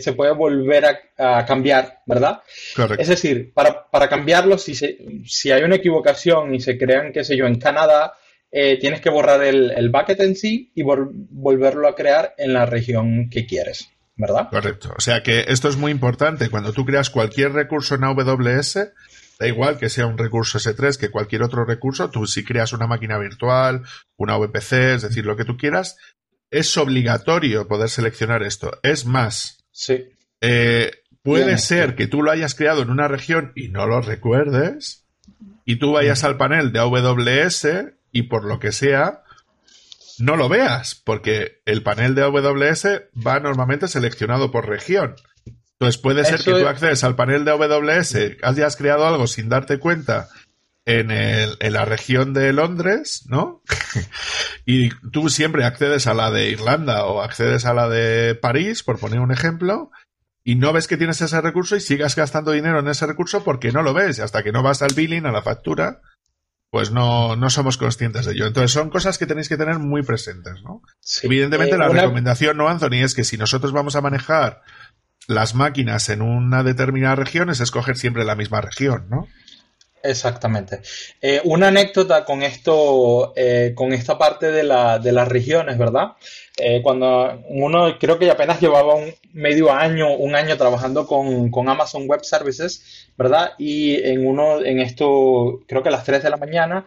se 0.00 0.12
puede 0.12 0.32
volver 0.32 0.84
a, 1.18 1.44
cambiar, 1.46 2.00
¿verdad? 2.06 2.40
Correcto. 2.74 3.00
Es 3.02 3.08
decir, 3.08 3.52
para, 3.52 3.88
para 3.90 4.08
cambiarlo, 4.08 4.58
si, 4.58 4.74
si 4.74 5.50
hay 5.50 5.62
una 5.62 5.76
equivocación 5.76 6.54
y 6.54 6.60
se 6.60 6.76
crean, 6.78 7.12
qué 7.12 7.24
sé 7.24 7.36
yo, 7.36 7.46
en 7.46 7.58
Canadá, 7.58 8.14
eh, 8.50 8.78
tienes 8.80 9.00
que 9.00 9.10
borrar 9.10 9.42
el, 9.42 9.90
bucket 9.90 10.20
en 10.20 10.34
sí 10.34 10.72
y 10.74 10.82
volverlo 10.82 11.86
a 11.86 11.94
crear 11.94 12.34
en 12.38 12.54
la 12.54 12.64
región 12.64 13.28
que 13.30 13.46
quieres, 13.46 13.90
¿verdad? 14.16 14.48
Correcto. 14.50 14.94
O 14.96 15.00
sea 15.00 15.22
que 15.22 15.44
esto 15.48 15.68
es 15.68 15.76
muy 15.76 15.92
importante. 15.92 16.48
Cuando 16.48 16.72
tú 16.72 16.84
creas 16.86 17.10
cualquier 17.10 17.52
recurso 17.52 17.94
en 17.94 18.04
AWS, 18.04 18.78
da 19.38 19.46
igual 19.46 19.76
que 19.78 19.90
sea 19.90 20.06
un 20.06 20.16
recurso 20.16 20.58
S3 20.58 20.96
que 20.96 21.10
cualquier 21.10 21.42
otro 21.42 21.64
recurso, 21.66 22.10
tú 22.10 22.26
si 22.26 22.42
creas 22.42 22.72
una 22.72 22.86
máquina 22.86 23.18
virtual, 23.18 23.82
una 24.16 24.38
VPC, 24.38 24.72
es 24.94 25.02
decir, 25.02 25.26
lo 25.26 25.36
que 25.36 25.44
tú 25.44 25.58
quieras, 25.58 25.98
es 26.50 26.76
obligatorio 26.76 27.68
poder 27.68 27.90
seleccionar 27.90 28.42
esto. 28.42 28.78
Es 28.82 29.06
más, 29.06 29.64
sí. 29.70 30.04
Eh, 30.40 30.90
puede 31.22 31.58
ser 31.58 31.94
que 31.94 32.06
tú 32.06 32.22
lo 32.22 32.30
hayas 32.30 32.54
creado 32.54 32.82
en 32.82 32.90
una 32.90 33.08
región 33.08 33.52
y 33.54 33.68
no 33.68 33.86
lo 33.86 34.00
recuerdes, 34.00 35.04
y 35.64 35.76
tú 35.76 35.92
vayas 35.92 36.24
al 36.24 36.36
panel 36.36 36.72
de 36.72 36.78
AWS 36.78 37.68
y 38.12 38.22
por 38.22 38.44
lo 38.44 38.58
que 38.58 38.72
sea, 38.72 39.22
no 40.18 40.36
lo 40.36 40.48
veas, 40.48 40.94
porque 40.94 41.60
el 41.66 41.82
panel 41.82 42.14
de 42.14 42.22
AWS 42.22 42.86
va 43.26 43.40
normalmente 43.40 43.88
seleccionado 43.88 44.50
por 44.50 44.66
región. 44.66 45.16
Entonces 45.72 46.00
puede 46.00 46.24
ser 46.24 46.40
que 46.42 46.60
tú 46.60 46.66
accedes 46.66 47.04
al 47.04 47.14
panel 47.14 47.44
de 47.44 47.52
AWS, 47.52 48.16
hayas 48.42 48.76
creado 48.76 49.06
algo 49.06 49.26
sin 49.26 49.48
darte 49.48 49.78
cuenta 49.78 50.28
en, 50.88 51.10
el, 51.10 51.58
en 51.60 51.74
la 51.74 51.84
región 51.84 52.32
de 52.32 52.50
Londres, 52.54 53.26
¿no? 53.28 53.62
y 54.64 54.88
tú 55.10 55.28
siempre 55.28 55.66
accedes 55.66 56.06
a 56.06 56.14
la 56.14 56.30
de 56.30 56.48
Irlanda 56.48 57.04
o 57.04 57.20
accedes 57.20 57.66
a 57.66 57.74
la 57.74 57.90
de 57.90 58.34
París, 58.34 58.82
por 58.82 58.98
poner 58.98 59.20
un 59.20 59.30
ejemplo, 59.30 59.90
y 60.42 60.54
no 60.54 60.72
ves 60.72 60.88
que 60.88 60.96
tienes 60.96 61.20
ese 61.20 61.42
recurso 61.42 61.76
y 61.76 61.80
sigas 61.80 62.16
gastando 62.16 62.52
dinero 62.52 62.78
en 62.78 62.88
ese 62.88 63.04
recurso 63.04 63.44
porque 63.44 63.70
no 63.70 63.82
lo 63.82 63.92
ves, 63.92 64.16
y 64.16 64.22
hasta 64.22 64.42
que 64.42 64.50
no 64.50 64.62
vas 64.62 64.80
al 64.80 64.94
billing, 64.94 65.26
a 65.26 65.30
la 65.30 65.42
factura, 65.42 66.00
pues 66.70 66.90
no, 66.90 67.36
no 67.36 67.50
somos 67.50 67.76
conscientes 67.76 68.24
de 68.24 68.32
ello. 68.32 68.46
Entonces 68.46 68.72
son 68.72 68.88
cosas 68.88 69.18
que 69.18 69.26
tenéis 69.26 69.50
que 69.50 69.58
tener 69.58 69.78
muy 69.78 70.02
presentes, 70.02 70.62
¿no? 70.62 70.80
Evidentemente 71.22 71.74
eh, 71.74 71.78
la 71.78 71.88
recomendación, 71.88 72.56
¿no, 72.56 72.66
Anthony? 72.66 73.02
Es 73.04 73.14
que 73.14 73.24
si 73.24 73.36
nosotros 73.36 73.72
vamos 73.72 73.94
a 73.94 74.00
manejar 74.00 74.62
las 75.26 75.54
máquinas 75.54 76.08
en 76.08 76.22
una 76.22 76.62
determinada 76.62 77.14
región, 77.14 77.50
es 77.50 77.60
escoger 77.60 77.98
siempre 77.98 78.24
la 78.24 78.36
misma 78.36 78.62
región, 78.62 79.06
¿no? 79.10 79.28
Exactamente. 80.02 80.80
Eh, 81.20 81.40
una 81.44 81.68
anécdota 81.68 82.24
con 82.24 82.42
esto, 82.42 83.32
eh, 83.36 83.72
con 83.74 83.92
esta 83.92 84.16
parte 84.16 84.50
de, 84.50 84.62
la, 84.62 84.98
de 84.98 85.12
las 85.12 85.28
regiones, 85.28 85.76
¿verdad? 85.76 86.12
Eh, 86.56 86.80
cuando 86.82 87.42
uno 87.48 87.98
creo 87.98 88.18
que 88.18 88.30
apenas 88.30 88.60
llevaba 88.60 88.94
un 88.94 89.12
medio 89.32 89.72
año, 89.72 90.14
un 90.16 90.34
año 90.34 90.56
trabajando 90.56 91.06
con, 91.06 91.68
Amazon 91.68 92.08
Web 92.08 92.24
Services, 92.24 93.10
¿verdad? 93.16 93.52
Y 93.58 94.02
en 94.02 94.26
uno, 94.26 94.64
en 94.64 94.80
esto, 94.80 95.60
creo 95.66 95.82
que 95.82 95.88
a 95.88 95.92
las 95.92 96.04
3 96.04 96.22
de 96.22 96.30
la 96.30 96.36
mañana, 96.36 96.86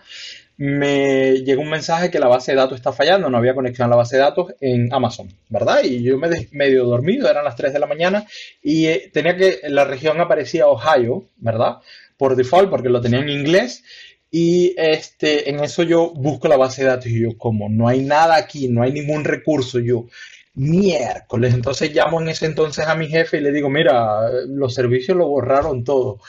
me 0.58 1.41
llegó 1.43 1.62
un 1.63 1.69
mensaje 1.69 2.12
que 2.12 2.19
la 2.19 2.28
base 2.28 2.52
de 2.52 2.58
datos 2.58 2.78
está 2.78 2.93
fallando, 2.93 3.30
no 3.30 3.38
había 3.38 3.56
conexión 3.56 3.88
a 3.88 3.89
la 3.89 3.95
base 3.95 4.17
de 4.17 4.21
datos 4.21 4.54
en 4.60 4.93
Amazon, 4.93 5.28
¿verdad? 5.50 5.84
Y 5.84 6.04
yo 6.04 6.19
me 6.19 6.30
medio 6.52 6.86
dormido, 6.86 7.28
eran 7.30 7.43
las 7.43 7.56
3 7.56 7.74
de 7.74 7.80
la 7.80 7.88
mañana 7.88 8.26
y 8.62 9.10
tenía 9.10 9.36
que, 9.36 9.62
la 9.69 9.86
región 9.86 10.21
aparecía 10.21 10.67
Ohio, 10.67 11.26
¿verdad? 11.38 11.78
Por 12.21 12.36
default, 12.36 12.69
porque 12.69 12.89
lo 12.89 13.01
tenía 13.01 13.19
en 13.19 13.29
inglés 13.29 13.84
y 14.29 14.75
este, 14.77 15.49
en 15.49 15.60
eso 15.63 15.81
yo 15.81 16.12
busco 16.12 16.47
la 16.47 16.55
base 16.55 16.84
de 16.84 16.89
datos 16.89 17.07
y 17.07 17.19
yo, 17.19 17.36
como 17.36 17.67
no 17.67 17.88
hay 17.88 18.01
nada 18.01 18.36
aquí, 18.36 18.67
no 18.67 18.84
hay 18.84 18.91
ningún 18.91 19.23
recurso, 19.23 19.79
yo, 19.79 20.05
miércoles. 20.53 21.53
Entonces 21.55 21.93
llamo 21.93 22.21
en 22.21 22.29
ese 22.29 22.45
entonces 22.45 22.86
a 22.86 22.93
mi 22.93 23.07
jefe 23.07 23.38
y 23.38 23.41
le 23.41 23.51
digo, 23.51 23.71
mira, 23.71 24.29
los 24.47 24.75
servicios 24.75 25.17
lo 25.17 25.27
borraron 25.27 25.84
todo. 25.84 26.19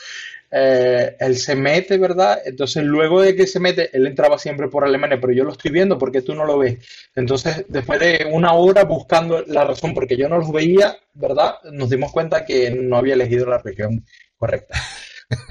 Eh, 0.50 1.14
él 1.20 1.37
se 1.37 1.55
mete, 1.55 1.98
¿verdad? 1.98 2.40
Entonces 2.44 2.83
luego 2.83 3.20
de 3.20 3.37
que 3.37 3.46
se 3.46 3.61
mete, 3.61 3.88
él 3.92 4.07
entraba 4.07 4.38
siempre 4.38 4.68
por 4.68 4.85
Alemania, 4.85 5.18
pero 5.20 5.35
yo 5.35 5.44
lo 5.44 5.52
estoy 5.52 5.70
viendo 5.70 5.98
porque 5.98 6.22
tú 6.22 6.35
no 6.35 6.46
lo 6.46 6.59
ves. 6.59 6.78
Entonces, 7.14 7.66
después 7.68 8.00
de 8.00 8.28
una 8.33 8.55
hora 8.55 8.85
buscando 8.85 9.44
la 9.46 9.64
razón 9.64 9.92
porque 9.92 10.16
yo 10.16 10.28
no 10.28 10.38
los 10.38 10.52
veía, 10.52 10.96
¿verdad? 11.14 11.57
Nos 11.70 11.88
dimos 11.90 12.12
cuenta 12.12 12.44
que 12.44 12.70
no 12.70 12.96
había 12.96 13.14
elegido 13.14 13.46
la 13.46 13.59
región 13.59 14.05
correcta. 14.37 14.74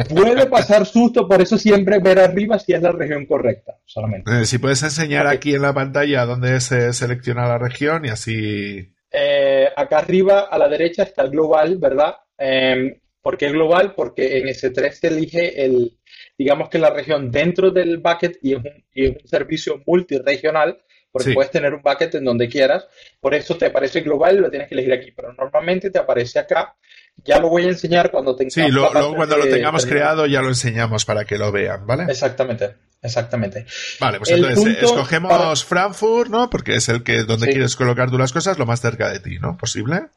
Puede 0.09 0.45
pasar 0.47 0.85
susto, 0.85 1.27
por 1.27 1.41
eso 1.41 1.57
siempre 1.57 1.99
ver 1.99 2.19
arriba 2.19 2.59
si 2.59 2.73
es 2.73 2.81
la 2.81 2.91
región 2.91 3.25
correcta, 3.25 3.77
solamente. 3.85 4.41
Eh, 4.41 4.45
si 4.45 4.57
puedes 4.57 4.81
enseñar 4.83 5.27
aquí 5.27 5.55
en 5.55 5.61
la 5.61 5.73
pantalla 5.73 6.25
dónde 6.25 6.59
se 6.61 6.93
selecciona 6.93 7.47
la 7.47 7.57
región 7.57 8.05
y 8.05 8.09
así. 8.09 8.93
Eh, 9.11 9.67
acá 9.75 9.99
arriba 9.99 10.41
a 10.41 10.57
la 10.57 10.67
derecha 10.67 11.03
está 11.03 11.23
el 11.23 11.31
global, 11.31 11.77
¿verdad? 11.77 12.15
Em, 12.37 12.95
¿Por 13.21 13.37
qué 13.37 13.49
global? 13.49 13.93
Porque 13.95 14.39
en 14.39 14.47
S3 14.47 14.91
se 14.91 15.07
elige 15.07 15.63
el, 15.63 15.97
digamos 16.37 16.69
que 16.69 16.79
la 16.79 16.89
región 16.89 17.29
dentro 17.29 17.69
del 17.69 17.99
bucket 17.99 18.39
y 18.41 18.53
es 18.53 18.59
un, 18.59 19.27
servicio 19.27 19.81
multiregional, 19.85 20.81
porque 21.11 21.33
puedes 21.33 21.51
tener 21.51 21.73
un 21.73 21.81
bucket 21.81 22.15
en 22.15 22.25
donde 22.25 22.49
quieras. 22.49 22.87
Por 23.19 23.35
eso 23.35 23.57
te 23.57 23.67
aparece 23.67 24.01
global 24.01 24.37
y 24.37 24.39
lo 24.39 24.49
tienes 24.49 24.67
que 24.67 24.75
elegir 24.75 24.93
aquí, 24.93 25.11
pero 25.11 25.33
normalmente 25.33 25.91
te 25.91 25.99
aparece 25.99 26.39
acá 26.39 26.75
ya 27.23 27.39
lo 27.39 27.49
voy 27.49 27.65
a 27.65 27.69
enseñar 27.69 28.11
cuando 28.11 28.35
tengamos. 28.35 28.53
Sí, 28.53 28.71
luego 28.71 29.15
cuando 29.15 29.37
lo 29.37 29.47
tengamos 29.47 29.85
creado 29.85 30.25
ya 30.25 30.41
lo 30.41 30.49
enseñamos 30.49 31.05
para 31.05 31.25
que 31.25 31.37
lo 31.37 31.51
vean, 31.51 31.85
¿vale? 31.85 32.05
Exactamente, 32.09 32.75
exactamente. 33.01 33.65
Vale, 33.99 34.17
pues 34.17 34.31
entonces 34.31 34.77
escogemos 34.81 35.63
Frankfurt, 35.65 36.29
¿no? 36.29 36.49
Porque 36.49 36.75
es 36.75 36.89
el 36.89 37.03
que 37.03 37.23
donde 37.23 37.47
quieres 37.47 37.75
colocar 37.75 38.09
tú 38.09 38.17
las 38.17 38.33
cosas 38.33 38.57
lo 38.57 38.65
más 38.65 38.81
cerca 38.81 39.09
de 39.09 39.19
ti, 39.19 39.37
¿no? 39.39 39.57
¿Posible? 39.57 40.07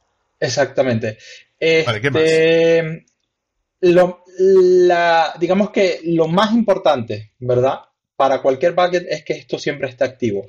Exactamente. 0.41 1.19
vale, 1.87 2.01
¿qué 2.01 2.11
más? 2.11 2.23
Este, 2.23 3.07
lo, 3.81 4.25
la, 4.39 5.35
digamos 5.39 5.71
que 5.71 6.01
lo 6.05 6.27
más 6.29 6.53
importante, 6.53 7.33
¿verdad? 7.39 7.81
Para 8.17 8.41
cualquier 8.41 8.73
bucket 8.73 9.07
es 9.09 9.25
que 9.25 9.35
esto 9.35 9.59
siempre 9.59 9.89
esté 9.89 10.05
activo. 10.05 10.47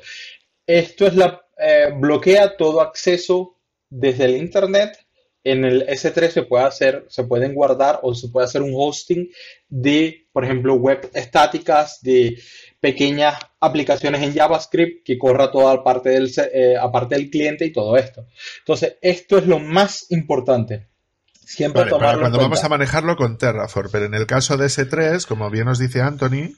Esto 0.65 1.07
es 1.07 1.15
la 1.15 1.45
eh, 1.57 1.91
bloquea 1.95 2.55
todo 2.55 2.81
acceso 2.81 3.57
desde 3.89 4.25
el 4.25 4.37
internet 4.37 5.04
en 5.45 5.63
el 5.63 5.85
S3 5.85 6.29
se 6.31 6.43
puede 6.43 6.65
hacer, 6.65 7.05
se 7.07 7.23
pueden 7.23 7.53
guardar 7.53 7.99
o 8.01 8.15
se 8.15 8.29
puede 8.29 8.47
hacer 8.47 8.63
un 8.63 8.73
hosting 8.75 9.29
de, 9.69 10.27
por 10.33 10.43
ejemplo, 10.43 10.73
web 10.73 11.09
estáticas, 11.13 12.01
de 12.01 12.41
pequeñas 12.81 13.37
aplicaciones 13.59 14.23
en 14.23 14.33
JavaScript 14.33 15.05
que 15.05 15.19
corra 15.19 15.51
toda 15.51 15.83
parte 15.83 16.09
del, 16.09 16.31
eh, 16.51 16.75
aparte 16.81 17.13
del 17.15 17.29
cliente 17.29 17.63
y 17.63 17.71
todo 17.71 17.95
esto. 17.95 18.25
Entonces, 18.59 18.97
esto 19.01 19.37
es 19.37 19.45
lo 19.45 19.59
más 19.59 20.07
importante. 20.09 20.89
Siempre 21.31 21.83
vale, 21.91 22.19
cuando 22.19 22.39
vamos 22.39 22.63
a 22.63 22.69
manejarlo 22.69 23.15
con 23.15 23.37
Terraform, 23.37 23.89
pero 23.91 24.05
en 24.05 24.15
el 24.15 24.25
caso 24.25 24.57
de 24.57 24.65
S3, 24.65 25.27
como 25.27 25.51
bien 25.51 25.65
nos 25.65 25.77
dice 25.77 26.01
Anthony, 26.01 26.55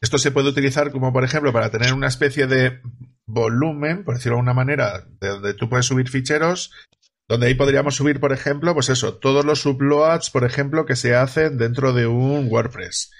esto 0.00 0.16
se 0.18 0.30
puede 0.30 0.48
utilizar 0.48 0.92
como, 0.92 1.12
por 1.12 1.24
ejemplo, 1.24 1.52
para 1.52 1.70
tener 1.70 1.92
una 1.92 2.06
especie 2.06 2.46
de 2.46 2.80
volumen, 3.26 4.04
por 4.04 4.14
decirlo 4.14 4.36
de 4.36 4.40
alguna 4.40 4.54
manera, 4.54 5.04
de 5.20 5.28
donde 5.28 5.54
tú 5.54 5.68
puedes 5.68 5.86
subir 5.86 6.08
ficheros 6.08 6.70
donde 7.28 7.46
ahí 7.46 7.54
podríamos 7.54 7.94
subir, 7.94 8.20
por 8.20 8.32
ejemplo, 8.32 8.74
pues 8.74 8.88
eso, 8.88 9.14
todos 9.14 9.44
los 9.44 9.64
uploads, 9.64 10.30
por 10.30 10.44
ejemplo, 10.44 10.86
que 10.86 10.96
se 10.96 11.14
hacen 11.14 11.56
dentro 11.56 11.92
de 11.92 12.06
un 12.06 12.48
WordPress. 12.50 13.10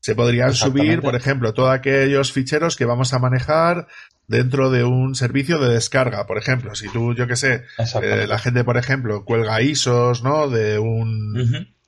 Se 0.00 0.14
podrían 0.14 0.54
subir, 0.54 1.00
por 1.00 1.16
ejemplo, 1.16 1.52
todos 1.52 1.70
aquellos 1.70 2.32
ficheros 2.32 2.76
que 2.76 2.84
vamos 2.84 3.12
a 3.12 3.18
manejar 3.18 3.88
dentro 4.28 4.70
de 4.70 4.84
un 4.84 5.14
servicio 5.14 5.58
de 5.58 5.74
descarga, 5.74 6.26
por 6.26 6.38
ejemplo. 6.38 6.74
Si 6.74 6.88
tú, 6.88 7.14
yo 7.14 7.26
qué 7.26 7.34
sé, 7.34 7.64
eh, 8.02 8.26
la 8.28 8.38
gente, 8.38 8.62
por 8.62 8.76
ejemplo, 8.76 9.24
cuelga 9.24 9.60
ISOs, 9.60 10.22
¿no? 10.22 10.48
De 10.48 10.78
un, 10.78 11.34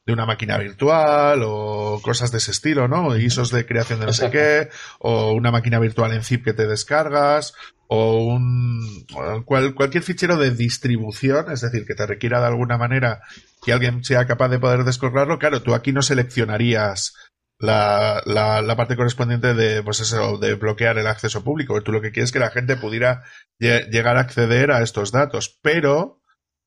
de 0.07 0.13
una 0.13 0.27
máquina 0.27 0.59
virtual 0.59 1.43
o 1.45 2.01
cosas 2.03 2.33
de 2.33 2.39
ese 2.39 2.51
estilo, 2.51 2.89
¿no? 2.89 3.17
ISOs 3.17 3.51
de 3.51 3.65
creación 3.65 4.01
de 4.01 4.07
no 4.07 4.13
sé 4.13 4.31
qué, 4.31 4.71
o 4.99 5.33
una 5.33 5.53
máquina 5.53 5.79
virtual 5.79 6.13
en 6.13 6.25
zip 6.25 6.45
que 6.45 6.53
te 6.53 6.67
descargas, 6.67 7.55
o 7.93 8.23
un 8.23 9.05
cualquier 9.45 10.05
fichero 10.05 10.37
de 10.37 10.53
distribución, 10.53 11.51
es 11.51 11.63
decir, 11.63 11.85
que 11.85 11.97
te 11.97 12.07
requiera 12.07 12.39
de 12.39 12.47
alguna 12.47 12.79
manera 12.79 13.21
que 13.65 13.73
alguien 13.73 14.05
sea 14.05 14.29
capaz 14.29 14.49
de 14.49 14.61
poder 14.61 14.85
descargarlo, 14.85 15.41
claro, 15.41 15.61
tú 15.61 15.75
aquí 15.75 15.93
no 15.93 16.01
seleccionarías 16.01 17.15
la, 17.59 18.23
la, 18.25 18.77
parte 18.77 18.95
correspondiente 18.97 19.55
de, 19.55 19.83
pues 19.83 19.99
eso, 19.99 20.39
de 20.39 20.55
bloquear 20.55 20.99
el 20.99 21.09
acceso 21.09 21.43
público. 21.43 21.83
Tú 21.83 21.91
lo 21.91 22.01
que 22.01 22.13
quieres 22.13 22.29
es 22.29 22.33
que 22.33 22.39
la 22.39 22.51
gente 22.51 22.77
pudiera 22.77 23.25
llegar 23.59 24.17
a 24.17 24.21
acceder 24.21 24.71
a 24.71 24.83
estos 24.83 25.11
datos. 25.11 25.59
Pero, 25.61 26.23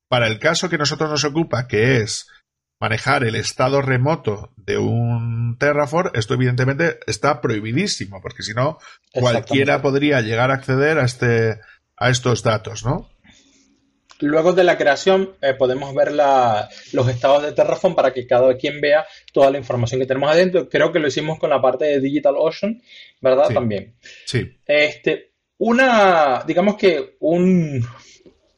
para 0.08 0.26
el 0.26 0.38
caso 0.38 0.68
que 0.68 0.78
nosotros 0.78 1.10
nos 1.10 1.24
ocupa, 1.24 1.66
que 1.66 2.02
es 2.02 2.28
manejar 2.84 3.24
el 3.24 3.34
estado 3.34 3.80
remoto 3.80 4.50
de 4.58 4.76
un 4.76 5.56
Terraform, 5.58 6.10
esto 6.12 6.34
evidentemente 6.34 6.98
está 7.06 7.40
prohibidísimo, 7.40 8.20
porque 8.20 8.42
si 8.42 8.52
no, 8.52 8.78
cualquiera 9.10 9.80
podría 9.80 10.20
llegar 10.20 10.50
a 10.50 10.54
acceder 10.54 10.98
a, 10.98 11.06
este, 11.06 11.60
a 11.96 12.10
estos 12.10 12.42
datos, 12.42 12.84
¿no? 12.84 13.08
Luego 14.20 14.52
de 14.52 14.64
la 14.64 14.76
creación 14.76 15.30
eh, 15.40 15.54
podemos 15.54 15.94
ver 15.94 16.12
los 16.12 17.08
estados 17.08 17.42
de 17.42 17.52
Terraform 17.52 17.94
para 17.94 18.12
que 18.12 18.26
cada 18.26 18.54
quien 18.58 18.82
vea 18.82 19.06
toda 19.32 19.50
la 19.50 19.56
información 19.56 19.98
que 20.02 20.06
tenemos 20.06 20.30
adentro. 20.30 20.68
Creo 20.68 20.92
que 20.92 20.98
lo 20.98 21.08
hicimos 21.08 21.38
con 21.38 21.48
la 21.48 21.62
parte 21.62 21.86
de 21.86 22.00
DigitalOcean, 22.00 22.82
¿verdad? 23.22 23.48
También. 23.48 23.94
Sí. 24.26 24.58
Este, 24.66 25.32
una, 25.56 26.44
digamos 26.46 26.76
que 26.76 27.16
un, 27.20 27.82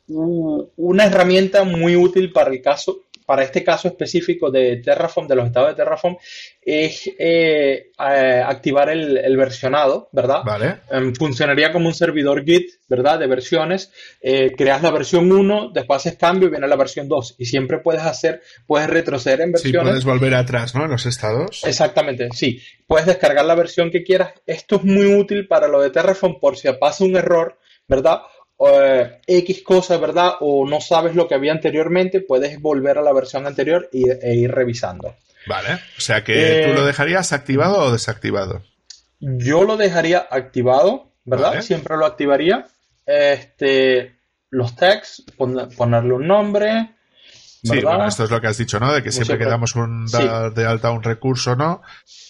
una 0.09 1.05
herramienta 1.05 1.62
muy 1.62 1.95
útil 1.95 2.33
para 2.33 2.51
el 2.51 2.61
caso 2.61 3.06
para 3.27 3.43
este 3.43 3.64
caso 3.64 3.89
específico 3.89 4.51
de 4.51 4.77
Terraform, 4.77 5.27
de 5.27 5.35
los 5.35 5.47
estados 5.47 5.70
de 5.70 5.74
Terraform, 5.74 6.16
es 6.62 7.11
eh, 7.18 7.91
activar 7.99 8.89
el, 8.89 9.37
versionado, 9.37 10.09
¿verdad? 10.12 10.43
Vale. 10.45 10.77
Em, 10.91 11.12
funcionaría 11.12 11.72
como 11.72 11.89
un 11.89 11.95
servidor 11.95 12.45
Git, 12.45 12.70
¿verdad? 12.89 13.18
De 13.18 13.27
versiones. 13.27 13.93
Eh, 14.20 14.53
creas 14.57 14.81
la 14.81 14.93
versión 14.93 15.31
1, 15.31 15.70
después 15.74 15.99
haces 15.99 16.16
cambio 16.16 16.49
y 16.49 16.53
viene 16.53 16.68
la 16.68 16.77
versión 16.77 17.09
2. 17.09 17.35
Y 17.39 17.47
siempre 17.47 17.79
puedes 17.79 18.03
hacer, 18.03 18.43
puedes 18.66 18.89
retroceder 18.89 19.41
en 19.41 19.53
versiones. 19.53 19.81
Sí, 19.81 19.89
puedes 19.89 20.05
volver 20.05 20.35
atrás, 20.35 20.74
¿no? 20.77 20.85
En 20.85 20.93
los 20.93 21.05
estados. 21.05 21.64
Exactamente, 21.64 22.29
sí. 22.33 22.62
Puedes 22.87 23.07
descargar 23.07 23.45
la 23.45 23.57
versión 23.57 23.91
que 23.91 24.05
quieras. 24.05 24.35
Esto 24.47 24.77
es 24.77 24.85
muy 24.85 25.14
útil 25.16 25.49
para 25.49 25.66
lo 25.66 25.81
de 25.81 25.91
Terraform 25.91 26.39
por 26.39 26.57
si 26.57 26.68
pasa 26.81 27.05
un 27.05 27.16
error, 27.16 27.59
¿verdad? 27.89 28.20
Eh, 28.59 29.21
X 29.27 29.63
cosas, 29.63 30.01
¿verdad? 30.01 30.33
O 30.41 30.67
no 30.67 30.81
sabes 30.81 31.15
lo 31.15 31.29
que 31.29 31.35
había 31.35 31.53
anteriormente, 31.53 32.21
puedes 32.21 32.61
volver 32.61 32.99
a 32.99 33.03
la 33.03 33.13
versión 33.13 33.47
anterior 33.47 33.89
y, 33.93 34.09
e 34.09 34.35
ir 34.35 34.51
revisando. 34.51 35.17
Vale, 35.47 35.75
o 35.75 36.01
sea 36.01 36.25
que 36.25 36.65
tú 36.67 36.75
lo 36.75 36.83
eh, 36.83 36.87
dejarías 36.87 37.33
activado 37.33 37.79
o 37.79 37.93
desactivado. 37.93 38.63
Yo 39.21 39.63
lo 39.63 39.77
dejaría 39.77 40.27
activado, 40.31 41.13
¿verdad? 41.25 41.61
Siempre 41.63 41.97
lo 41.97 42.07
activaría. 42.07 42.67
Este, 43.05 44.17
los 44.51 44.75
tags, 44.75 45.25
ponerle 45.37 46.15
un 46.15 46.27
nombre, 46.27 46.96
Sí, 47.67 47.81
bueno, 47.81 48.07
esto 48.07 48.25
es 48.25 48.31
lo 48.31 48.41
que 48.41 48.47
has 48.47 48.59
dicho, 48.59 48.79
¿no? 48.79 48.93
De 48.93 49.03
que 49.03 49.11
siempre, 49.11 49.39
que 49.39 49.45
damos 49.45 49.75
un, 49.75 50.07
de 50.07 50.67
alta 50.67 50.91
un 50.91 51.03
recurso, 51.03 51.57
¿no? 51.57 51.83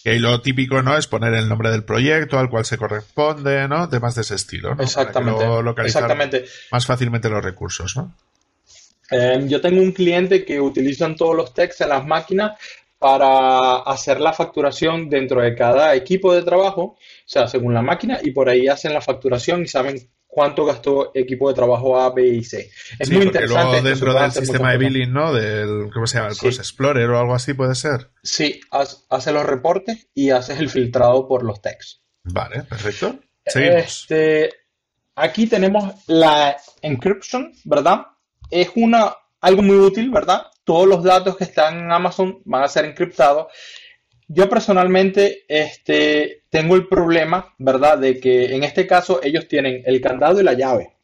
Y 0.04 0.18
lo 0.18 0.40
típico, 0.40 0.82
¿no? 0.82 0.96
Es 0.96 1.06
poner 1.06 1.34
el 1.34 1.48
nombre 1.48 1.70
del 1.70 1.84
proyecto 1.84 2.38
al 2.38 2.48
cual 2.48 2.64
se 2.64 2.78
corresponde, 2.78 3.68
¿no? 3.68 3.88
Temas 3.88 4.14
de 4.14 4.22
ese 4.22 4.36
estilo, 4.36 4.74
¿no? 4.74 4.82
Exactamente. 4.82 5.44
Exactamente. 5.84 6.44
más 6.70 6.86
fácilmente 6.86 7.28
los 7.28 7.44
recursos, 7.44 7.96
¿no? 7.96 8.14
Em, 9.10 9.48
yo 9.48 9.60
tengo 9.60 9.80
un 9.80 9.92
cliente 9.92 10.44
que 10.44 10.60
utilizan 10.60 11.16
todos 11.16 11.36
los 11.36 11.54
textos 11.54 11.82
en 11.82 11.90
las 11.90 12.06
máquinas 12.06 12.52
para 12.98 13.76
hacer 13.78 14.20
la 14.20 14.32
facturación 14.32 15.08
dentro 15.08 15.42
de 15.42 15.54
cada 15.54 15.94
equipo 15.94 16.34
de 16.34 16.42
trabajo, 16.42 16.82
o 16.82 16.98
sea, 17.24 17.46
según 17.46 17.74
la 17.74 17.82
máquina, 17.82 18.18
y 18.22 18.30
por 18.30 18.48
ahí 18.48 18.68
hacen 18.68 18.92
la 18.92 19.00
facturación 19.00 19.62
y 19.62 19.68
saben 19.68 20.08
cuánto 20.36 20.66
gastó 20.66 21.12
equipo 21.14 21.48
de 21.48 21.54
trabajo 21.54 21.98
A, 21.98 22.12
B 22.12 22.28
y 22.28 22.44
C. 22.44 22.70
Es 22.98 23.10
muy 23.10 23.22
interesante. 23.22 23.70
Luego 23.70 23.88
dentro 23.88 24.12
del 24.12 24.32
sistema 24.32 24.72
de 24.72 24.76
billing, 24.76 25.10
¿no? 25.10 25.32
Del, 25.32 25.90
¿cómo 25.90 26.06
se 26.06 26.18
llama? 26.18 26.28
El 26.28 26.48
Explorer 26.48 27.08
o 27.08 27.18
algo 27.18 27.34
así 27.34 27.54
puede 27.54 27.74
ser. 27.74 28.10
Sí, 28.22 28.60
hace 29.08 29.32
los 29.32 29.46
reportes 29.46 30.10
y 30.12 30.28
haces 30.28 30.60
el 30.60 30.68
filtrado 30.68 31.26
por 31.26 31.42
los 31.42 31.62
textos. 31.62 32.02
Vale, 32.24 32.64
perfecto. 32.64 33.18
Seguimos. 33.46 33.82
Este, 33.82 34.50
aquí 35.14 35.46
tenemos 35.46 35.94
la 36.06 36.54
encryption, 36.82 37.54
¿verdad? 37.64 38.02
Es 38.50 38.72
una, 38.74 39.14
algo 39.40 39.62
muy 39.62 39.78
útil, 39.78 40.10
¿verdad? 40.10 40.48
Todos 40.64 40.86
los 40.86 41.02
datos 41.02 41.38
que 41.38 41.44
están 41.44 41.78
en 41.78 41.90
Amazon 41.90 42.42
van 42.44 42.62
a 42.62 42.68
ser 42.68 42.84
encriptados 42.84 43.46
yo 44.28 44.48
personalmente 44.48 45.44
este, 45.48 46.42
tengo 46.50 46.74
el 46.74 46.88
problema, 46.88 47.54
¿verdad? 47.58 47.98
De 47.98 48.18
que 48.18 48.54
en 48.54 48.64
este 48.64 48.86
caso 48.86 49.20
ellos 49.22 49.46
tienen 49.48 49.82
el 49.86 50.00
candado 50.00 50.40
y 50.40 50.44
la 50.44 50.54
llave. 50.54 50.96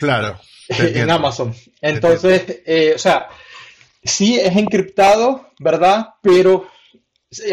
Claro. 0.00 0.38
en 0.68 1.10
Amazon. 1.10 1.54
Entonces, 1.80 2.62
eh, 2.66 2.92
o 2.94 2.98
sea, 2.98 3.28
sí 4.04 4.38
es 4.38 4.54
encriptado, 4.56 5.50
¿verdad? 5.58 6.08
Pero 6.22 6.68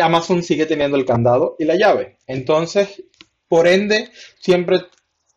Amazon 0.01 0.43
sigue 0.43 0.65
teniendo 0.65 0.97
el 0.97 1.05
candado 1.05 1.55
y 1.59 1.65
la 1.65 1.75
llave. 1.75 2.17
Entonces, 2.27 3.03
por 3.47 3.67
ende, 3.67 4.09
siempre, 4.39 4.79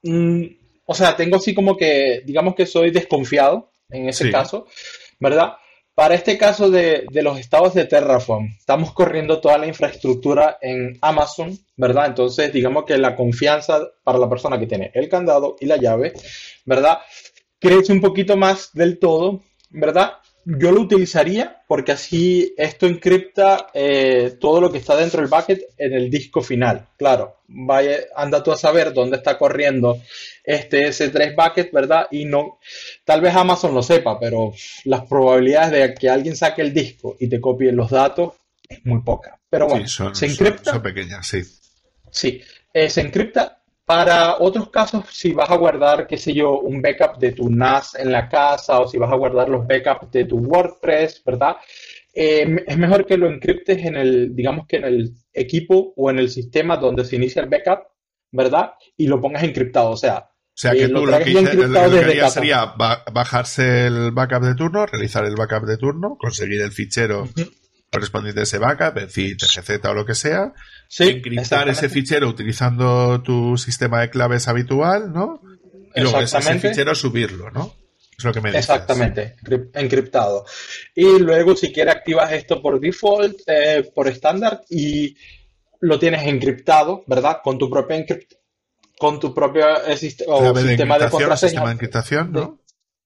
mm, 0.02 0.44
o 0.86 0.94
sea, 0.94 1.16
tengo 1.16 1.36
así 1.36 1.54
como 1.54 1.76
que, 1.76 2.22
digamos 2.24 2.54
que 2.54 2.66
soy 2.66 2.90
desconfiado 2.90 3.70
en 3.90 4.08
ese 4.08 4.30
caso, 4.30 4.66
¿verdad? 5.20 5.54
Para 5.98 6.14
este 6.14 6.38
caso 6.38 6.70
de, 6.70 7.08
los 7.10 7.40
estados 7.40 7.74
de 7.74 7.84
Terraform, 7.84 8.54
estamos 8.56 8.92
corriendo 8.92 9.40
toda 9.40 9.58
la 9.58 9.66
infraestructura 9.66 10.56
en 10.62 10.96
Amazon, 11.00 11.58
¿verdad? 11.76 12.06
Entonces, 12.06 12.52
digamos 12.52 12.84
que 12.84 12.96
la 12.98 13.16
confianza 13.16 13.80
para 14.04 14.20
la 14.20 14.28
persona 14.28 14.60
que 14.60 14.68
tiene 14.68 14.92
el 14.94 15.08
candado 15.08 15.56
y 15.58 15.66
la 15.66 15.76
llave, 15.76 16.12
¿verdad? 16.64 17.00
Crece 17.58 17.92
un 17.92 18.00
poquito 18.00 18.36
más 18.36 18.70
del 18.74 19.00
todo, 19.00 19.42
¿verdad? 19.70 20.12
Yo 20.50 20.72
lo 20.72 20.80
utilizaría 20.80 21.62
porque 21.66 21.92
así 21.92 22.54
esto 22.56 22.86
encripta 22.86 23.66
eh, 23.74 24.36
todo 24.40 24.62
lo 24.62 24.72
que 24.72 24.78
está 24.78 24.96
dentro 24.96 25.20
del 25.20 25.28
bucket 25.28 25.60
en 25.76 25.92
el 25.92 26.08
disco 26.08 26.40
final. 26.40 26.88
Claro, 26.96 27.42
vaya, 27.48 27.98
anda 28.16 28.42
tú 28.42 28.50
a 28.50 28.56
saber 28.56 28.94
dónde 28.94 29.18
está 29.18 29.36
corriendo 29.36 30.00
este 30.42 30.88
S3 30.88 31.34
bucket, 31.36 31.70
¿verdad? 31.70 32.08
Y 32.10 32.24
no, 32.24 32.60
tal 33.04 33.20
vez 33.20 33.34
Amazon 33.34 33.74
lo 33.74 33.82
sepa, 33.82 34.18
pero 34.18 34.54
las 34.84 35.02
probabilidades 35.02 35.70
de 35.70 35.94
que 35.94 36.08
alguien 36.08 36.34
saque 36.34 36.62
el 36.62 36.72
disco 36.72 37.16
y 37.20 37.28
te 37.28 37.42
copie 37.42 37.70
los 37.70 37.90
datos 37.90 38.32
es 38.66 38.84
muy 38.86 39.02
poca. 39.02 39.38
Pero 39.50 39.68
bueno, 39.68 39.86
se 39.86 40.26
encripta. 40.26 40.72
Son, 40.72 40.82
pequeñas, 40.82 41.26
sí. 41.26 41.42
Sí, 42.10 42.40
eh, 42.72 42.88
se 42.88 43.02
encripta 43.02 43.57
para 43.88 44.36
otros 44.38 44.68
casos, 44.68 45.06
si 45.10 45.32
vas 45.32 45.48
a 45.48 45.56
guardar, 45.56 46.06
qué 46.06 46.18
sé 46.18 46.34
yo, 46.34 46.60
un 46.60 46.82
backup 46.82 47.18
de 47.18 47.32
tu 47.32 47.48
NAS 47.48 47.94
en 47.94 48.12
la 48.12 48.28
casa 48.28 48.80
o 48.80 48.86
si 48.86 48.98
vas 48.98 49.10
a 49.10 49.16
guardar 49.16 49.48
los 49.48 49.66
backups 49.66 50.10
de 50.12 50.26
tu 50.26 50.36
WordPress, 50.36 51.22
¿verdad? 51.24 51.56
Eh, 52.12 52.64
es 52.66 52.76
mejor 52.76 53.06
que 53.06 53.16
lo 53.16 53.30
encriptes 53.30 53.82
en 53.82 53.96
el, 53.96 54.36
digamos 54.36 54.66
que 54.66 54.76
en 54.76 54.84
el 54.84 55.14
equipo 55.32 55.94
o 55.96 56.10
en 56.10 56.18
el 56.18 56.28
sistema 56.28 56.76
donde 56.76 57.06
se 57.06 57.16
inicia 57.16 57.40
el 57.40 57.48
backup, 57.48 57.86
¿verdad? 58.30 58.72
Y 58.94 59.06
lo 59.06 59.22
pongas 59.22 59.42
encriptado, 59.42 59.92
o 59.92 59.96
sea, 59.96 60.18
o 60.18 60.50
sea 60.52 60.72
que 60.72 60.84
eh, 60.84 60.88
tú 60.90 61.06
lo, 61.06 61.18
que, 61.20 61.78
harías 61.78 62.34
sería 62.34 62.74
bajarse 63.10 63.86
el 63.86 64.10
backup 64.12 64.42
de 64.42 64.54
turno, 64.54 64.84
realizar 64.84 65.24
el 65.24 65.34
backup 65.34 65.66
de 65.66 65.78
turno, 65.78 66.18
conseguir 66.20 66.60
el 66.60 66.72
fichero 66.72 67.26
correspondiente 67.90 68.40
a 68.40 68.42
ese 68.42 68.58
backup, 68.58 68.94
decir 68.94 69.36
TGZ 69.36 69.84
o 69.86 69.94
lo 69.94 70.04
que 70.04 70.14
sea, 70.14 70.52
encriptar 70.98 71.68
ese 71.68 71.88
fichero 71.88 72.28
utilizando 72.28 73.22
tu 73.22 73.56
sistema 73.56 74.00
de 74.00 74.10
claves 74.10 74.48
habitual, 74.48 75.12
¿no? 75.12 75.40
Y 75.94 76.00
luego 76.02 76.20
ese 76.20 76.40
fichero 76.58 76.94
subirlo, 76.94 77.50
¿no? 77.50 77.74
Es 78.16 78.24
lo 78.24 78.32
que 78.32 78.40
me 78.40 78.50
dices. 78.50 78.68
Exactamente, 78.68 79.36
encriptado. 79.74 80.44
Y 80.94 81.18
luego 81.18 81.56
si 81.56 81.72
quieres 81.72 81.94
activas 81.94 82.32
esto 82.32 82.60
por 82.60 82.80
default, 82.80 83.40
eh, 83.46 83.90
por 83.94 84.08
estándar 84.08 84.62
y 84.68 85.16
lo 85.80 85.98
tienes 85.98 86.26
encriptado, 86.26 87.04
¿verdad? 87.06 87.38
Con 87.42 87.58
tu 87.58 87.70
propia 87.70 88.04
con 88.98 89.20
tu 89.20 89.32
propio 89.32 89.64
eh, 89.86 89.96
sistema 89.96 90.98
de 90.98 91.08
contraseña. 91.08 91.36
Sistema 91.36 91.66
de 91.66 91.72
encriptación, 91.72 92.32
¿no? 92.32 92.60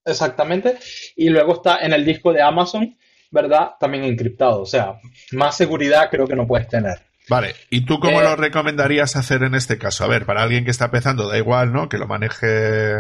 Exactamente. 0.05 0.79
Y 1.17 1.29
luego 1.29 1.57
está 1.57 1.79
en 1.79 1.93
el 1.93 2.05
disco 2.05 2.33
de 2.33 2.41
Amazon 2.41 2.97
¿verdad? 3.33 3.71
También 3.81 4.05
encriptado. 4.05 4.63
O 4.63 4.67
sea, 4.67 5.01
más 5.33 5.57
seguridad 5.57 6.09
creo 6.11 6.29
que 6.29 6.37
no 6.37 6.47
puedes 6.47 6.69
tener. 6.69 7.01
Vale, 7.29 7.55
¿y 7.71 7.85
tú 7.85 7.99
cómo 7.99 8.21
eh, 8.21 8.25
lo 8.25 8.37
recomendarías 8.37 9.17
hacer 9.17 9.43
en 9.43 9.55
este 9.55 9.79
caso? 9.79 10.05
A 10.05 10.09
ver, 10.09 10.27
para 10.27 10.43
alguien 10.43 10.65
que 10.65 10.71
está 10.71 10.87
empezando, 10.87 11.29
da 11.29 11.39
igual, 11.39 11.73
¿no? 11.73 11.89
Que 11.89 11.99
lo 11.99 12.07
maneje 12.07 12.97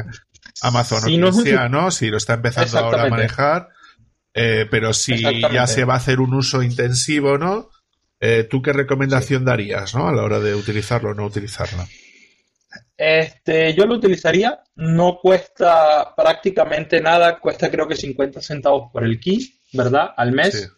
Amazon 0.62 1.02
o 1.04 1.06
quien 1.06 1.32
sea, 1.34 1.68
¿no? 1.68 1.90
Si 1.90 2.08
lo 2.08 2.16
está 2.16 2.34
empezando 2.34 2.78
ahora 2.78 3.04
a 3.04 3.08
manejar, 3.08 3.68
eh, 4.32 4.66
pero 4.70 4.92
si 4.92 5.20
ya 5.20 5.66
se 5.66 5.84
va 5.84 5.94
a 5.94 5.98
hacer 5.98 6.20
un 6.20 6.34
uso 6.34 6.62
intensivo, 6.62 7.36
¿no? 7.36 7.68
Eh, 8.20 8.44
¿Tú 8.48 8.62
qué 8.62 8.72
recomendación 8.72 9.44
darías, 9.44 9.94
¿no? 9.94 10.08
A 10.08 10.12
la 10.12 10.22
hora 10.22 10.38
de 10.38 10.54
utilizarlo 10.54 11.10
o 11.10 11.14
no 11.14 11.26
utilizarlo. 11.26 11.84
Este, 12.96 13.74
yo 13.74 13.84
lo 13.84 13.96
utilizaría, 13.96 14.60
no 14.76 15.18
cuesta 15.20 16.14
prácticamente 16.14 17.00
nada, 17.00 17.40
cuesta 17.40 17.68
creo 17.68 17.88
que 17.88 17.96
50 17.96 18.40
centavos 18.40 18.90
por 18.92 19.04
el 19.04 19.18
key. 19.18 19.58
¿Verdad? 19.72 20.12
Al 20.16 20.32
mes. 20.32 20.72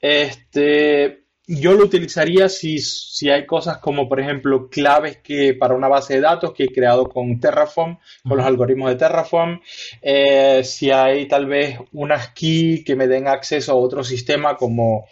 Este, 0.00 1.26
yo 1.46 1.74
lo 1.74 1.84
utilizaría 1.84 2.48
si, 2.48 2.78
si, 2.78 3.30
hay 3.30 3.46
cosas 3.46 3.78
como, 3.78 4.08
por 4.08 4.20
ejemplo, 4.20 4.68
claves 4.68 5.18
que 5.18 5.54
para 5.54 5.74
una 5.74 5.88
base 5.88 6.14
de 6.14 6.20
datos 6.20 6.52
que 6.52 6.64
he 6.64 6.72
creado 6.72 7.08
con 7.08 7.38
Terraform, 7.38 7.98
con 8.26 8.36
los 8.36 8.46
algoritmos 8.46 8.90
de 8.90 8.96
Terraform. 8.96 9.60
Eh, 10.02 10.62
si 10.64 10.90
hay 10.90 11.26
tal 11.28 11.46
vez 11.46 11.78
unas 11.92 12.30
key 12.30 12.82
que 12.84 12.96
me 12.96 13.06
den 13.06 13.28
acceso 13.28 13.72
a 13.72 13.76
otro 13.76 14.02
sistema 14.02 14.56
como 14.56 15.06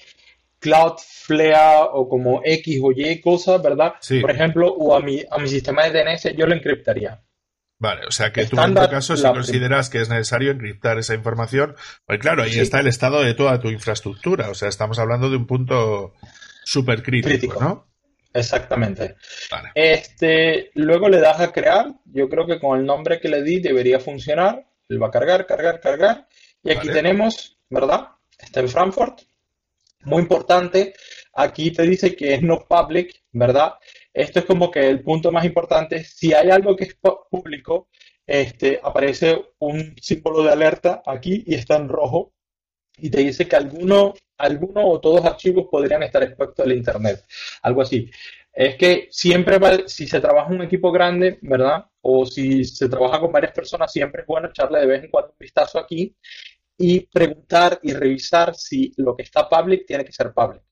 Cloudflare 0.59 1.89
o 1.93 2.09
como 2.09 2.41
X 2.45 2.81
o 2.83 2.91
Y 2.91 3.21
cosas, 3.21 3.63
¿verdad? 3.63 3.95
Por 4.21 4.31
ejemplo, 4.31 4.73
o 4.73 4.95
a 4.95 5.01
mi, 5.01 5.23
a 5.31 5.39
mi 5.39 5.49
sistema 5.49 5.89
de 5.89 6.03
DNS, 6.03 6.37
yo 6.37 6.47
lo 6.47 6.55
encriptaría. 6.55 7.21
Vale, 7.79 8.07
o 8.07 8.11
sea 8.11 8.33
que 8.33 8.47
tú 8.47 8.61
en 8.61 8.75
tu 8.75 8.89
caso 8.89 9.17
si 9.17 9.25
consideras 9.25 9.91
que 9.91 10.01
es 10.01 10.09
necesario 10.09 10.53
encriptar 10.53 10.99
esa 10.99 11.15
información, 11.15 11.75
pues 12.07 12.19
claro, 12.21 12.43
ahí 12.43 12.59
está 12.59 12.81
el 12.81 12.87
estado 12.87 13.23
de 13.23 13.35
toda 13.35 13.61
tu 13.61 13.69
infraestructura, 13.69 14.49
o 14.51 14.55
sea, 14.55 14.69
estamos 14.69 14.99
hablando 14.99 15.29
de 15.29 15.37
un 15.37 15.47
punto 15.47 16.15
súper 16.65 17.03
crítico, 17.03 17.61
¿no? 17.61 17.87
Exactamente. 18.33 19.17
Este, 19.75 20.71
luego 20.75 21.09
le 21.09 21.21
das 21.21 21.41
a 21.41 21.53
crear, 21.53 21.93
yo 22.07 22.29
creo 22.29 22.47
que 22.47 22.59
con 22.59 22.79
el 22.79 22.87
nombre 22.87 23.21
que 23.21 23.29
le 23.29 23.43
di 23.43 23.61
debería 23.61 24.01
funcionar, 24.01 24.67
él 24.89 25.03
va 25.03 25.09
a 25.09 25.13
cargar, 25.13 25.47
cargar, 25.47 25.81
cargar, 25.81 26.27
y 26.63 26.73
aquí 26.73 26.89
tenemos, 26.89 27.59
¿verdad? 27.71 28.09
Está 28.39 28.61
en 28.61 28.69
Frankfurt, 28.69 29.21
muy 30.03 30.23
importante, 30.23 30.95
aquí 31.35 31.71
te 31.71 31.83
dice 31.83 32.15
que 32.17 32.35
es 32.35 32.43
no 32.43 32.67
public, 32.67 33.23
¿verdad? 33.33 33.75
Esto 34.15 34.39
es 34.39 34.45
como 34.45 34.71
que 34.71 34.89
el 34.89 35.03
punto 35.03 35.33
más 35.33 35.45
importante. 35.45 36.05
Si 36.05 36.33
hay 36.33 36.49
algo 36.51 36.77
que 36.77 36.85
es 36.85 36.97
público, 37.31 37.89
este, 38.25 38.81
aparece 38.83 39.45
un 39.59 39.95
símbolo 40.01 40.45
de 40.45 40.53
alerta 40.53 41.03
aquí 41.05 41.43
y 41.47 41.55
está 41.55 41.77
en 41.77 41.89
rojo 41.89 42.33
y 42.97 43.11
te 43.11 43.19
dice 43.21 43.49
que 43.49 43.57
alguno, 43.57 44.15
alguno 44.39 44.89
o 44.89 45.01
todos 45.01 45.25
archivos 45.25 45.67
podrían 45.71 46.05
estar 46.05 46.23
expuestos 46.23 46.65
al 46.65 46.73
Internet. 46.73 47.25
Algo 47.63 47.83
así. 47.83 48.09
Es 48.53 48.77
que 48.77 49.09
siempre, 49.11 49.59
si 49.89 50.07
se 50.07 50.21
trabaja 50.21 50.53
un 50.53 50.63
equipo 50.63 50.93
grande, 50.93 51.39
¿verdad? 51.43 51.87
O 52.03 52.25
si 52.25 52.65
se 52.65 52.89
trabaja 52.89 53.19
con 53.19 53.33
varias 53.33 53.53
personas, 53.53 53.93
siempre 53.93 54.23
es 54.23 54.27
bueno 54.29 54.49
echarle 54.49 54.79
de 54.81 54.87
vez 54.87 55.05
en 55.05 55.11
cuando 55.11 55.33
un 55.33 55.39
vistazo 55.39 55.81
aquí 55.81 56.17
y 56.79 57.01
preguntar 57.01 57.81
y 57.83 57.93
revisar 57.93 58.55
si 58.55 58.93
lo 58.97 59.17
que 59.17 59.25
está 59.25 59.49
public 59.49 59.87
tiene 59.87 60.05
que 60.05 60.13
ser 60.13 60.33
public. 60.33 60.63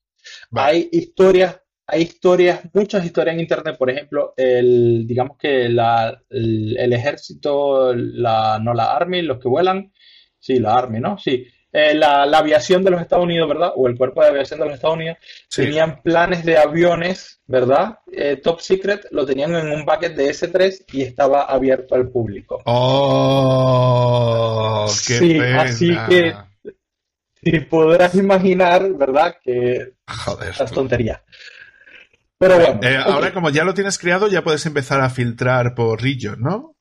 Hay 0.53 0.89
historias 0.93 1.59
hay 1.85 2.01
historias, 2.03 2.61
muchas 2.73 3.05
historias 3.05 3.33
en 3.35 3.41
internet, 3.41 3.77
por 3.77 3.89
ejemplo, 3.89 4.33
el, 4.37 5.05
digamos 5.05 5.37
que 5.37 5.67
la, 5.69 6.21
el, 6.29 6.93
ejército, 6.93 7.93
la, 7.93 8.59
no 8.61 8.73
la 8.73 8.95
Army, 8.95 9.21
los 9.21 9.39
que 9.39 9.49
vuelan, 9.49 9.91
sí, 10.39 10.59
la 10.59 10.75
Army, 10.75 10.99
¿no? 10.99 11.17
Sí, 11.17 11.45
eh, 11.71 11.93
la, 11.93 12.23
aviación 12.23 12.83
de 12.83 12.91
los 12.91 13.01
Estados 13.01 13.25
Unidos, 13.25 13.49
¿verdad? 13.49 13.73
O 13.75 13.87
el 13.87 13.97
cuerpo 13.97 14.21
de 14.21 14.29
aviación 14.29 14.59
de 14.59 14.65
los 14.67 14.75
Estados 14.75 14.95
Unidos, 14.95 15.17
tenían 15.53 16.01
planes 16.01 16.45
de 16.45 16.57
aviones, 16.57 17.41
¿verdad? 17.47 17.99
Eh, 18.11 18.37
top 18.37 18.61
secret, 18.61 19.07
lo 19.11 19.25
tenían 19.25 19.55
en 19.55 19.71
un 19.71 19.83
bucket 19.83 20.15
de 20.15 20.29
S3 20.29 20.85
y 20.93 21.01
estaba 21.01 21.43
abierto 21.43 21.95
al 21.95 22.09
público. 22.09 22.61
¡Oh! 22.65 24.05
¡Qué 25.07 25.13
sí, 25.17 25.39
así 25.39 25.97
que 26.07 26.33
y 27.45 27.59
podrás 27.59 28.15
imaginar, 28.15 28.89
¿verdad? 28.93 29.35
Que 29.43 29.95
Joder, 30.07 30.53
es 30.57 30.71
tontería. 30.71 31.21
Pero 32.43 32.59
bueno. 32.59 32.79
Eh, 32.83 32.97
ahora, 32.97 33.33
como 33.33 33.49
ya 33.51 33.63
lo 33.63 33.73
tienes 33.73 33.97
creado, 33.97 34.27
ya 34.27 34.43
puedes 34.43 34.65
empezar 34.65 34.99
a 34.99 35.09
filtrar 35.09 35.73
por 35.73 36.01
region, 36.01 36.41
¿no? 36.41 36.75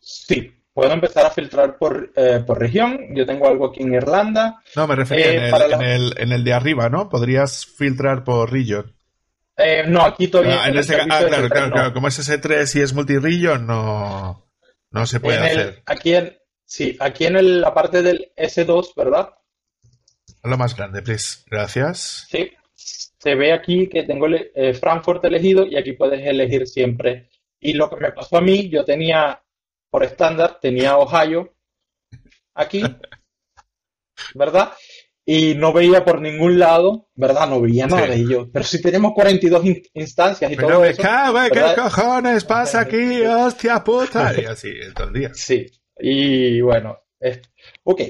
Sí, 0.00 0.64
puedo 0.72 0.90
empezar 0.90 1.26
a 1.26 1.30
filtrar 1.30 1.76
por, 1.76 2.10
eh, 2.16 2.42
por 2.46 2.58
región. 2.58 2.98
Yo 3.14 3.26
tengo 3.26 3.46
algo 3.46 3.66
aquí 3.66 3.82
en 3.82 3.92
Irlanda. 3.92 4.62
No, 4.74 4.86
me 4.86 4.96
refería 4.96 5.32
eh, 5.32 5.50
en, 5.50 5.82
el, 5.82 6.14
en, 6.16 6.32
el, 6.32 6.44
de 6.44 6.54
arriba, 6.54 6.88
¿no? 6.88 7.10
Podrías 7.10 7.66
filtrar 7.66 8.24
por 8.24 8.50
region. 8.50 8.96
no, 9.88 10.02
aquí 10.02 10.28
todavía. 10.28 10.62
Ah, 10.62 10.68
en 10.70 10.78
este, 10.78 10.96
ah, 10.96 11.04
claro, 11.06 11.48
claro, 11.50 11.70
claro. 11.70 11.92
Como 11.92 12.08
es 12.08 12.18
S3 12.18 12.78
y 12.78 12.80
es 12.80 12.94
multi-region, 12.94 13.66
no, 13.66 14.50
no 14.90 15.06
se 15.06 15.20
puede 15.20 15.40
hacer. 15.40 15.82
Aquí 15.84 16.14
en, 16.14 16.38
sí, 16.64 16.96
aquí 17.00 17.26
en 17.26 17.60
la 17.60 17.74
parte 17.74 18.00
del 18.00 18.32
S2, 18.34 18.94
¿verdad? 18.96 19.28
Lo 20.42 20.56
más 20.56 20.74
grande, 20.74 21.02
please. 21.02 21.42
Gracias. 21.50 22.26
Sí, 22.30 22.50
se 23.24 23.34
ve 23.34 23.54
aquí 23.54 23.88
que 23.88 24.02
tengo 24.02 24.26
eh, 24.28 24.74
Frankfurt 24.74 25.24
elegido 25.24 25.66
y 25.66 25.78
aquí 25.78 25.92
puedes 25.92 26.24
elegir 26.26 26.66
siempre. 26.66 27.30
Y 27.58 27.72
lo 27.72 27.88
que 27.88 27.96
me 27.96 28.12
pasó 28.12 28.36
a 28.36 28.42
mí, 28.42 28.68
yo 28.68 28.84
tenía, 28.84 29.42
por 29.90 30.04
estándar, 30.04 30.58
tenía 30.60 30.98
Ohio 30.98 31.54
aquí, 32.52 32.82
¿verdad? 34.34 34.74
Y 35.24 35.54
no 35.54 35.72
veía 35.72 36.04
por 36.04 36.20
ningún 36.20 36.58
lado, 36.58 37.08
¿verdad? 37.14 37.48
No 37.48 37.62
veía 37.62 37.86
nada 37.86 38.08
de 38.08 38.16
ello. 38.16 38.50
Pero 38.52 38.62
si 38.62 38.82
tenemos 38.82 39.14
42 39.14 39.64
instancias 39.94 40.52
y 40.52 40.56
todo 40.56 40.80
me 40.82 40.90
eso. 40.90 41.00
Cabe, 41.00 41.50
¿Qué 41.50 41.62
cojones 41.74 42.44
pasa 42.44 42.80
aquí? 42.80 43.22
¡Hostia 43.26 43.82
puta! 43.82 44.34
Y 44.38 44.44
así, 44.44 44.70
todo 44.94 45.08
el 45.08 45.14
día. 45.14 45.30
Sí. 45.32 45.66
Y 45.98 46.60
bueno, 46.60 46.98
ok. 47.84 48.02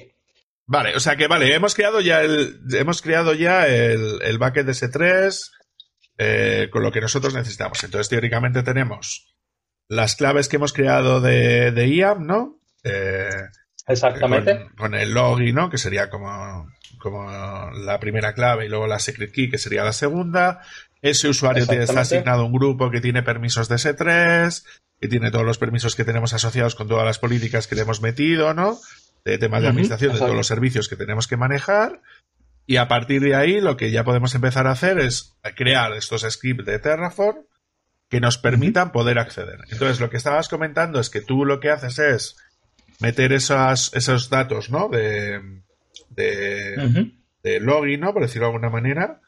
Vale, 0.67 0.97
o 0.97 1.01
sea 1.01 1.17
que 1.17 1.27
vale, 1.27 1.55
hemos 1.55 1.75
creado 1.75 2.01
ya 2.01 2.23
el, 2.23 2.59
hemos 2.73 3.03
creado 3.03 3.35
ya 3.35 3.67
el, 3.67 4.21
el 4.23 4.39
bucket 4.39 4.65
de 4.65 4.73
S3 4.73 5.39
eh, 6.17 6.69
con 6.71 6.83
lo 6.83 6.93
que 6.93 7.01
nosotros 7.01 7.35
necesitamos. 7.35 7.83
Entonces, 7.83 8.09
teóricamente 8.09 8.63
tenemos 8.63 9.35
las 9.89 10.17
claves 10.17 10.49
que 10.49 10.57
hemos 10.57 10.73
creado 10.73 11.21
de, 11.21 11.73
de 11.73 11.89
IAM, 11.89 12.27
¿no? 12.27 12.61
Eh, 12.85 13.29
Exactamente. 13.87 14.69
Con, 14.77 14.95
el 14.95 15.13
login, 15.13 15.55
¿no? 15.55 15.69
Que 15.69 15.79
sería 15.79 16.09
como, 16.09 16.69
como 16.99 17.71
la 17.73 18.01
primera 18.01 18.33
clave 18.33 18.67
y 18.67 18.69
luego 18.69 18.87
la 18.87 18.99
secret 18.99 19.33
key, 19.33 19.51
que 19.51 19.59
sería 19.59 19.85
la 19.85 19.93
segunda. 19.93 20.61
Ese 21.03 21.29
usuario 21.29 21.67
tiene, 21.67 21.85
está 21.85 22.01
asignado 22.01 22.47
un 22.47 22.53
grupo 22.53 22.91
que 22.91 23.03
tiene 23.03 23.23
permisos 23.23 23.69
de 23.69 23.75
S3, 23.75 24.65
que 25.01 25.09
tiene 25.09 25.31
todos 25.31 25.45
los 25.45 25.59
permisos 25.59 25.97
que 25.97 26.05
tenemos 26.05 26.33
asociados 26.33 26.75
con 26.75 26.89
todas 26.89 27.05
las 27.05 27.19
políticas 27.19 27.67
que 27.67 27.75
le 27.75 27.83
hemos 27.83 28.01
metido, 28.01 28.55
¿no? 28.55 28.79
De 29.25 29.39
temas 29.39 29.63
de 29.63 29.69
administración 29.69 30.13
de 30.13 30.19
todos 30.19 30.37
los 30.37 30.47
servicios 30.47 30.89
que 30.89 30.97
tenemos 30.97 31.27
que 31.27 31.37
manejar. 31.37 32.03
Y 32.67 32.77
a 32.77 32.89
partir 32.89 33.21
de 33.23 33.35
ahí 33.35 33.61
lo 33.61 33.77
que 33.77 33.91
ya 33.91 34.05
podemos 34.05 34.35
empezar 34.35 34.67
a 34.67 34.73
hacer 34.73 34.99
es 34.99 35.35
crear 35.55 35.93
estos 35.95 36.23
scripts 36.23 36.65
de 36.65 36.79
Terraform 36.79 37.45
que 38.09 38.21
nos 38.21 38.39
permitan 38.39 38.93
poder 38.93 39.19
acceder. 39.19 39.61
Entonces, 39.71 40.01
lo 40.01 40.11
que 40.11 40.17
estabas 40.17 40.49
comentando 40.49 41.01
es 41.01 41.11
que 41.11 41.21
tú 41.21 41.45
lo 41.45 41.61
que 41.61 41.71
haces 41.71 41.99
es 41.99 42.37
meter 43.01 43.33
esos, 43.33 43.93
esos 43.95 44.31
datos, 44.31 44.71
¿no? 44.71 44.89
De, 44.89 45.41
de, 46.11 47.61
login, 47.61 48.01
¿no? 48.01 48.13
Por 48.13 48.23
decirlo 48.23 48.47
de 48.47 48.53
alguna 48.55 48.71
manera. 48.71 49.21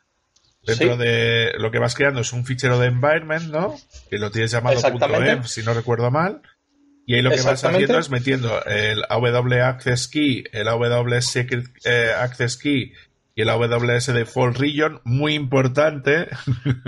Dentro 0.63 0.97
de 0.97 1.53
lo 1.59 1.71
que 1.71 1.79
vas 1.79 1.95
creando 1.95 2.21
es 2.21 2.33
un 2.33 2.45
fichero 2.45 2.79
de 2.79 2.89
environment, 2.89 3.51
¿no? 3.51 3.77
Que 4.11 4.19
lo 4.19 4.31
tienes 4.31 4.51
llamado 4.51 4.81
.env, 4.81 5.47
si 5.47 5.63
no 5.63 5.75
recuerdo 5.75 6.11
mal. 6.11 6.43
Y 7.07 7.15
ahí 7.15 7.23
lo 7.23 7.31
que 7.31 7.41
vas 7.41 7.65
haciendo 7.65 7.99
es 7.99 8.11
metiendo 8.11 8.65
el 8.65 9.05
AW 9.09 9.63
Access 9.63 10.09
Key, 10.09 10.45
el 10.53 10.67
AW 10.69 11.21
Secret 11.21 11.67
eh, 11.85 12.11
Access 12.19 12.57
Key 12.57 12.93
y 13.37 13.43
el 13.43 13.51
AWS 13.51 14.15
Default 14.15 14.57
Region, 14.57 15.03
muy 15.05 15.35
importante 15.35 16.27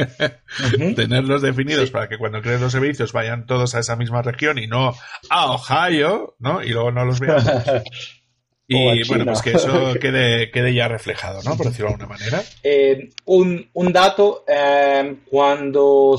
tenerlos 0.97 1.43
definidos 1.43 1.91
para 1.91 2.09
que 2.09 2.17
cuando 2.17 2.41
crees 2.41 2.61
los 2.61 2.73
servicios 2.73 3.13
vayan 3.13 3.47
todos 3.47 3.75
a 3.75 3.81
esa 3.81 3.97
misma 3.97 4.23
región 4.23 4.59
y 4.59 4.67
no 4.67 4.95
a 5.29 5.53
Ohio, 5.53 6.37
¿no? 6.39 6.63
Y 6.63 6.71
luego 6.71 6.91
no 6.91 7.05
los 7.05 7.21
veamos. 7.21 7.45
y 8.67 9.07
bueno, 9.07 9.27
pues 9.27 9.43
que 9.43 9.53
eso 9.53 9.93
quede, 10.01 10.51
quede 10.51 10.73
ya 10.73 10.89
reflejado, 10.89 11.43
¿no? 11.43 11.55
Por 11.55 11.67
decirlo 11.67 11.89
de 11.89 11.95
alguna 11.95 12.09
manera. 12.09 12.43
Eh, 12.63 13.11
un, 13.27 13.69
un, 13.75 13.93
dato, 13.93 14.47
eh, 14.49 15.17
cuando 15.31 16.17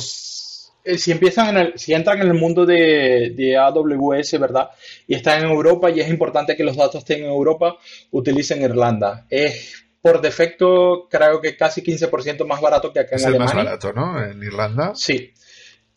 si 0.97 1.11
empiezan 1.11 1.49
en 1.49 1.57
el, 1.57 1.73
si 1.77 1.93
entran 1.93 2.21
en 2.21 2.27
el 2.27 2.33
mundo 2.33 2.65
de, 2.65 3.57
AWS, 3.57 4.39
¿verdad? 4.39 4.69
Y 5.07 5.15
están 5.15 5.43
en 5.43 5.49
Europa 5.49 5.89
y 5.89 5.99
es 5.99 6.09
importante 6.09 6.55
que 6.55 6.63
los 6.63 6.75
datos 6.75 6.99
estén 6.99 7.23
en 7.23 7.29
Europa, 7.29 7.77
utilicen 8.11 8.61
Irlanda. 8.61 9.25
Es 9.29 9.85
por 10.01 10.21
defecto, 10.21 11.07
creo 11.09 11.41
que 11.41 11.57
casi 11.57 11.81
15% 11.81 12.45
más 12.45 12.61
barato 12.61 12.91
que 12.93 12.99
acá 12.99 13.17
en 13.17 13.25
Alemania. 13.25 13.49
Es 13.49 13.55
más 13.55 13.65
barato, 13.65 13.93
¿no? 13.93 14.23
En 14.23 14.41
Irlanda. 14.41 14.93
Sí. 14.95 15.33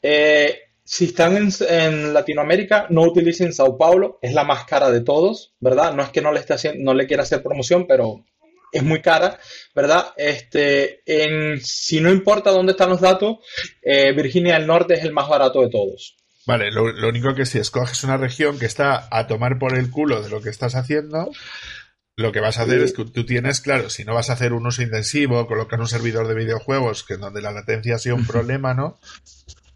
Eh, 0.03 0.59
si 0.85 1.07
están 1.07 1.37
en, 1.37 2.13
Latinoamérica, 2.13 2.87
no 2.91 3.03
utilicen 3.03 3.53
Sao 3.53 3.79
Paulo, 3.79 4.19
es 4.21 4.35
la 4.35 4.45
más 4.45 4.65
cara 4.65 4.91
de 4.91 5.01
todos, 5.01 5.55
¿verdad? 5.61 5.95
No 5.95 6.03
es 6.03 6.11
que 6.11 6.21
no 6.21 6.33
le, 6.33 6.41
esté 6.41 6.55
haciendo, 6.55 6.83
no 6.83 6.95
le 6.95 7.07
quiera 7.07 7.23
hacer 7.23 7.43
promoción, 7.43 7.87
pero 7.87 8.25
es 8.73 8.83
muy 8.83 9.03
cara, 9.03 9.39
¿verdad? 9.75 10.07
Este, 10.17 11.03
en, 11.07 11.61
si 11.61 12.01
no 12.01 12.11
importa 12.11 12.51
dónde 12.51 12.73
están 12.73 12.89
los 12.89 13.01
datos, 13.01 13.37
eh, 13.83 14.13
Virginia 14.13 14.55
del 14.55 14.67
Norte 14.67 14.95
es 14.95 15.05
el 15.05 15.13
más 15.13 15.29
barato 15.29 15.61
de 15.61 15.69
todos. 15.69 16.17
Vale, 16.47 16.73
lo, 16.73 17.09
único 17.09 17.35
que 17.35 17.47
si 17.47 17.59
escoges 17.59 18.03
una 18.03 18.17
región 18.17 18.59
que 18.59 18.67
está 18.67 19.07
a 19.11 19.27
tomar 19.29 19.59
por 19.59 19.79
el 19.79 19.91
culo 19.91 20.23
de 20.23 20.31
lo 20.31 20.41
que 20.41 20.49
estás 20.49 20.75
haciendo, 20.75 21.31
lo 22.17 22.33
que 22.33 22.41
vas 22.41 22.59
a 22.59 22.63
hacer 22.63 22.81
es 22.81 22.93
que 22.93 23.05
tú 23.05 23.25
tienes, 23.25 23.61
claro, 23.61 23.91
si 23.91 24.05
no 24.05 24.15
vas 24.15 24.29
a 24.29 24.33
hacer 24.33 24.53
un 24.53 24.67
uso 24.67 24.83
intensivo, 24.83 25.47
colocar 25.47 25.79
un 25.79 25.87
servidor 25.87 26.27
de 26.27 26.35
videojuegos 26.35 27.05
que 27.05 27.17
donde 27.17 27.43
la 27.43 27.53
latencia 27.53 27.95
ha 27.95 27.99
sido 27.99 28.17
un 28.17 28.27
problema, 28.27 28.75
¿no? 28.75 28.99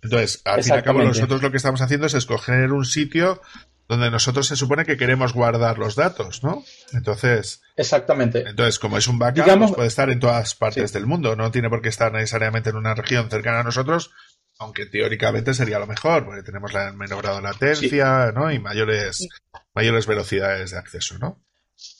Entonces, 0.03 0.42
al 0.44 0.62
fin 0.62 0.72
y 0.74 0.76
al 0.76 0.82
cabo, 0.82 1.03
nosotros 1.03 1.40
lo 1.40 1.51
que 1.51 1.57
estamos 1.57 1.80
haciendo 1.80 2.07
es 2.07 2.14
escoger 2.14 2.72
un 2.72 2.84
sitio 2.84 3.40
donde 3.89 4.11
nosotros 4.11 4.47
se 4.47 4.57
supone 4.57 4.84
que 4.84 4.97
queremos 4.97 5.32
guardar 5.32 5.78
los 5.78 5.95
datos, 5.95 6.43
¿no? 6.43 6.64
Entonces. 6.93 7.62
Exactamente. 7.76 8.45
Entonces, 8.47 8.78
como 8.78 8.99
es 8.99 9.07
un 9.07 9.18
backup, 9.18 9.59
pues 9.59 9.72
puede 9.72 9.89
estar 9.89 10.11
en 10.11 10.20
todas 10.20 10.55
partes 10.55 10.93
del 10.93 11.07
mundo. 11.07 11.37
No 11.37 11.51
tiene 11.51 11.70
por 11.70 11.82
qué 11.82 11.89
estar 11.89 12.12
necesariamente 12.12 12.70
en 12.70 12.76
una 12.76 12.95
región 12.95 13.30
cercana 13.30 13.61
a 13.61 13.64
nosotros, 13.64 14.11
aunque 14.59 14.87
teóricamente 14.87 15.55
sería 15.55 15.78
lo 15.78 15.87
mejor, 15.87 16.24
porque 16.24 16.43
tenemos 16.43 16.72
la 16.72 16.93
menor 16.93 17.22
grado 17.22 17.37
de 17.37 17.43
latencia, 17.43 18.32
¿no? 18.32 18.51
Y 18.51 18.59
mayores, 18.59 19.28
mayores 19.74 20.07
velocidades 20.07 20.72
de 20.72 20.78
acceso, 20.78 21.18
¿no? 21.18 21.45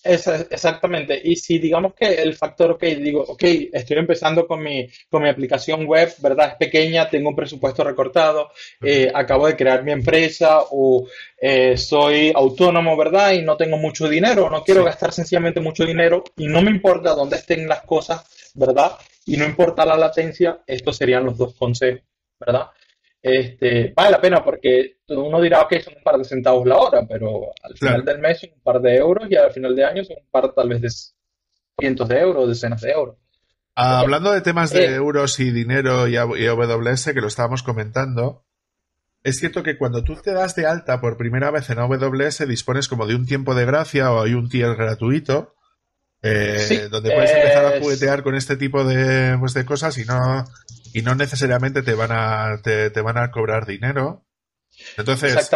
Exactamente. 0.05 1.21
Y 1.23 1.37
si 1.37 1.59
digamos 1.59 1.95
que 1.95 2.07
el 2.07 2.35
factor, 2.35 2.73
ok, 2.73 2.83
digo, 2.83 3.23
ok, 3.23 3.43
estoy 3.73 3.99
empezando 3.99 4.47
con 4.47 4.63
mi, 4.63 4.89
con 5.09 5.23
mi 5.23 5.29
aplicación 5.29 5.87
web, 5.87 6.13
¿verdad? 6.19 6.49
Es 6.51 6.55
pequeña, 6.57 7.09
tengo 7.09 7.31
un 7.31 7.37
presupuesto 7.37 7.85
recortado, 7.85 8.51
eh, 8.83 9.11
acabo 9.13 9.47
de 9.47 9.57
crear 9.57 9.83
mi 9.85 9.93
empresa 9.93 10.61
o 10.71 11.07
eh, 11.41 11.77
soy 11.77 12.33
autónomo, 12.35 12.97
¿verdad? 12.97 13.33
Y 13.33 13.43
no 13.43 13.57
tengo 13.57 13.77
mucho 13.77 14.09
dinero, 14.09 14.49
no 14.51 14.63
quiero 14.63 14.85
gastar 14.85 15.13
sencillamente 15.13 15.61
mucho 15.61 15.85
dinero 15.85 16.25
y 16.37 16.47
no 16.47 16.63
me 16.63 16.71
importa 16.71 17.15
dónde 17.15 17.37
estén 17.37 17.69
las 17.69 17.83
cosas, 17.83 18.53
¿verdad? 18.55 18.93
Y 19.27 19.37
no 19.37 19.45
importa 19.45 19.85
la 19.85 19.97
latencia, 19.97 20.63
estos 20.67 20.97
serían 20.97 21.25
los 21.25 21.37
dos 21.37 21.55
consejos, 21.55 22.03
¿verdad? 22.39 22.69
Este, 23.27 23.93
vale 23.97 24.13
la 24.13 24.21
pena 24.21 24.45
porque 24.45 24.99
uno 25.09 25.41
dirá 25.41 25.67
que 25.69 25.81
son 25.81 25.95
un 25.97 26.03
par 26.05 26.17
de 26.17 26.23
centavos 26.23 26.65
la 26.65 26.77
hora, 26.77 27.05
pero 27.09 27.51
al 27.61 27.77
final 27.77 28.05
del 28.05 28.21
mes 28.21 28.39
son 28.39 28.51
un 28.55 28.61
par 28.61 28.81
de 28.81 28.97
euros 28.97 29.27
y 29.29 29.35
al 29.35 29.51
final 29.51 29.75
de 29.75 29.85
año 29.85 30.05
son 30.05 30.17
un 30.21 30.31
par 30.31 30.53
tal 30.55 30.69
vez 30.69 30.81
de 30.81 30.89
cientos 31.77 32.09
de 32.09 32.21
euros, 32.21 32.49
decenas 32.49 32.81
de 32.81 32.91
euros. 32.93 33.17
Ah, 33.75 33.99
hablando 33.99 34.31
de 34.31 34.43
temas 34.43 34.71
de 34.71 34.85
eh, 34.85 34.95
euros 34.95 35.41
y 35.41 35.51
dinero 35.51 36.07
y, 36.07 36.13
y 36.13 36.47
AWS, 36.47 37.07
que 37.13 37.21
lo 37.21 37.27
estábamos 37.27 37.65
comentando, 37.65 38.45
es 39.25 39.41
cierto 39.41 39.65
que 39.65 39.77
cuando 39.77 40.05
tú 40.05 40.15
te 40.15 40.33
das 40.33 40.55
de 40.55 40.67
alta 40.67 41.01
por 41.01 41.17
primera 41.17 41.51
vez 41.51 41.69
en 41.71 41.81
AWS 41.81 42.47
dispones 42.47 42.87
como 42.87 43.09
de 43.09 43.17
un 43.17 43.27
tiempo 43.27 43.57
de 43.57 43.67
gracia 43.67 44.13
o 44.13 44.23
hay 44.23 44.35
un 44.35 44.49
tier 44.49 44.77
gratuito 44.77 45.56
eh, 46.27 46.89
donde 46.91 47.11
puedes 47.11 47.31
empezar 47.31 47.65
a 47.67 47.81
juguetear 47.81 48.23
con 48.23 48.35
este 48.35 48.57
tipo 48.57 48.85
de, 48.85 49.37
pues, 49.39 49.55
de 49.55 49.65
cosas 49.65 49.97
y 49.99 50.05
no, 50.05 50.45
y 50.93 51.03
no 51.03 51.15
necesariamente 51.15 51.83
te 51.83 51.95
van 51.95 52.11
a, 52.13 52.61
te, 52.63 52.91
van 53.01 53.19
a 53.19 53.31
cobrar 53.31 53.67
dinero. 53.67 54.25
Entonces, 54.97 55.51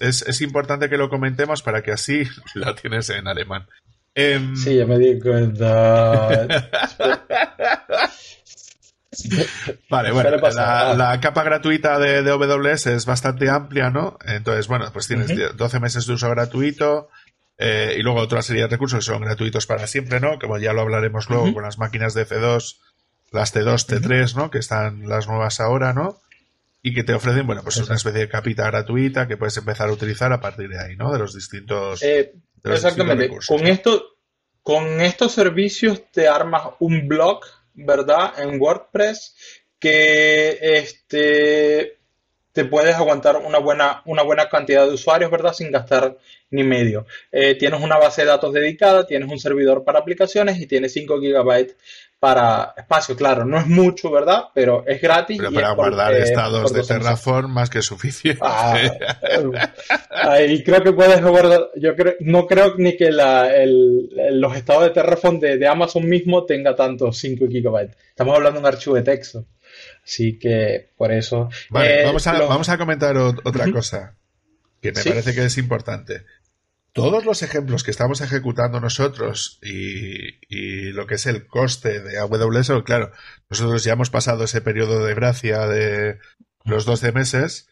es, 0.00 0.22
es, 0.22 0.40
importante 0.40 0.88
que 0.88 0.96
lo 0.96 1.08
comentemos 1.08 1.62
para 1.62 1.82
que 1.82 1.92
así 1.92 2.24
lo 2.54 2.74
tienes 2.74 3.10
en 3.10 3.28
alemán. 3.28 3.66
Em, 4.14 4.54
sí, 4.56 4.76
ya 4.76 4.86
me 4.86 4.98
di 4.98 5.18
cuenta. 5.18 6.28
vale, 9.90 10.12
bueno, 10.12 10.30
la, 10.36 11.18
capa 11.20 11.42
gratuita 11.42 11.98
de, 11.98 12.22
de, 12.22 12.30
AWS 12.30 12.86
es 12.86 13.06
bastante 13.06 13.50
amplia, 13.50 13.90
¿no? 13.90 14.18
Entonces, 14.24 14.68
bueno, 14.68 14.88
pues 14.92 15.08
tienes 15.08 15.32
12 15.56 15.80
meses 15.80 16.06
de 16.06 16.12
uso 16.12 16.30
gratuito, 16.30 17.08
eh, 17.56 17.94
y 17.98 18.02
luego 18.02 18.20
otra 18.20 18.42
serie 18.42 18.62
de 18.62 18.68
recursos 18.68 18.98
que 18.98 19.12
son 19.12 19.22
gratuitos 19.22 19.66
para 19.66 19.86
siempre, 19.86 20.20
¿no? 20.20 20.38
Como 20.38 20.58
ya 20.58 20.72
lo 20.72 20.82
hablaremos 20.82 21.30
luego 21.30 21.52
con 21.54 21.62
las 21.62 21.78
máquinas 21.78 22.14
de 22.14 22.26
C2, 22.26 22.78
las 23.30 23.54
T2, 23.54 23.86
T3, 23.86 24.34
¿no? 24.34 24.50
Que 24.50 24.58
están 24.58 25.08
las 25.08 25.28
nuevas 25.28 25.60
ahora, 25.60 25.92
¿no? 25.92 26.20
Y 26.82 26.94
que 26.94 27.04
te 27.04 27.14
ofrecen, 27.14 27.46
bueno, 27.46 27.62
pues 27.62 27.76
una 27.78 27.94
especie 27.94 28.20
de 28.20 28.28
capita 28.28 28.66
gratuita 28.66 29.28
que 29.28 29.36
puedes 29.36 29.56
empezar 29.56 29.88
a 29.88 29.92
utilizar 29.92 30.32
a 30.32 30.40
partir 30.40 30.68
de 30.68 30.80
ahí, 30.80 30.96
¿no? 30.96 31.12
De 31.12 31.18
los 31.18 31.34
distintos. 31.34 32.02
Eh, 32.02 32.34
exactamente. 32.64 33.30
con, 33.46 33.66
esto, 33.66 34.04
con 34.62 35.00
estos 35.00 35.32
servicios 35.32 36.10
te 36.10 36.28
armas 36.28 36.74
un 36.80 37.06
blog, 37.06 37.40
¿verdad? 37.74 38.34
En 38.38 38.60
WordPress 38.60 39.34
que 39.78 40.58
este 40.60 41.98
te 42.54 42.64
puedes 42.64 42.94
aguantar 42.94 43.36
una 43.36 43.58
buena, 43.58 44.00
una 44.04 44.22
buena 44.22 44.48
cantidad 44.48 44.86
de 44.86 44.94
usuarios, 44.94 45.28
¿verdad? 45.28 45.52
Sin 45.52 45.72
gastar 45.72 46.16
ni 46.50 46.62
medio. 46.62 47.04
Eh, 47.32 47.56
tienes 47.56 47.82
una 47.82 47.98
base 47.98 48.22
de 48.22 48.28
datos 48.28 48.52
dedicada, 48.52 49.08
tienes 49.08 49.28
un 49.28 49.40
servidor 49.40 49.82
para 49.82 49.98
aplicaciones 49.98 50.60
y 50.60 50.66
tienes 50.66 50.92
5 50.92 51.18
GB 51.18 51.74
para 52.20 52.72
espacio. 52.76 53.16
Claro, 53.16 53.44
no 53.44 53.58
es 53.58 53.66
mucho, 53.66 54.08
¿verdad? 54.08 54.44
Pero 54.54 54.84
es 54.86 55.02
gratis. 55.02 55.36
Pero 55.36 55.52
para 55.52 55.72
guardar 55.72 56.14
estados 56.14 56.72
de 56.72 56.84
Terraform 56.84 57.52
más 57.52 57.70
que 57.70 57.82
suficiente. 57.82 58.40
Ah, 58.40 58.78
y 60.48 60.62
creo 60.62 60.80
que 60.80 60.92
puedes 60.92 61.20
guardar, 61.22 61.70
yo 61.74 61.96
creo, 61.96 62.14
no 62.20 62.46
creo 62.46 62.76
ni 62.78 62.96
que 62.96 63.10
los 63.10 64.56
estados 64.56 64.84
de 64.84 64.90
Terraform 64.90 65.40
de, 65.40 65.66
Amazon 65.66 66.08
mismo 66.08 66.44
tenga 66.44 66.76
tantos 66.76 67.18
5 67.18 67.46
GB. 67.46 67.90
Estamos 68.10 68.36
hablando 68.36 68.60
de 68.60 68.68
un 68.68 68.72
archivo 68.72 68.94
de 68.94 69.02
texto. 69.02 69.44
Así 70.04 70.38
que 70.38 70.90
por 70.96 71.12
eso. 71.12 71.48
Vale, 71.70 72.02
eh, 72.02 72.04
vamos, 72.04 72.26
a, 72.26 72.38
vamos 72.40 72.68
a 72.68 72.78
comentar 72.78 73.16
otra 73.16 73.70
cosa 73.72 74.16
que 74.80 74.92
me 74.92 75.02
parece 75.02 75.34
que 75.34 75.44
es 75.44 75.56
importante. 75.56 76.24
Todos 76.92 77.24
los 77.24 77.42
ejemplos 77.42 77.82
que 77.82 77.90
estamos 77.90 78.20
ejecutando 78.20 78.80
nosotros 78.80 79.58
y, 79.62 80.92
lo 80.92 81.06
que 81.06 81.14
es 81.14 81.26
el 81.26 81.46
coste 81.46 82.00
de 82.00 82.18
AWS, 82.18 82.84
claro, 82.84 83.10
nosotros 83.50 83.82
ya 83.82 83.94
hemos 83.94 84.10
pasado 84.10 84.44
ese 84.44 84.60
periodo 84.60 85.04
de 85.04 85.14
gracia 85.14 85.66
de 85.66 86.18
los 86.64 86.84
12 86.84 87.10
meses, 87.12 87.68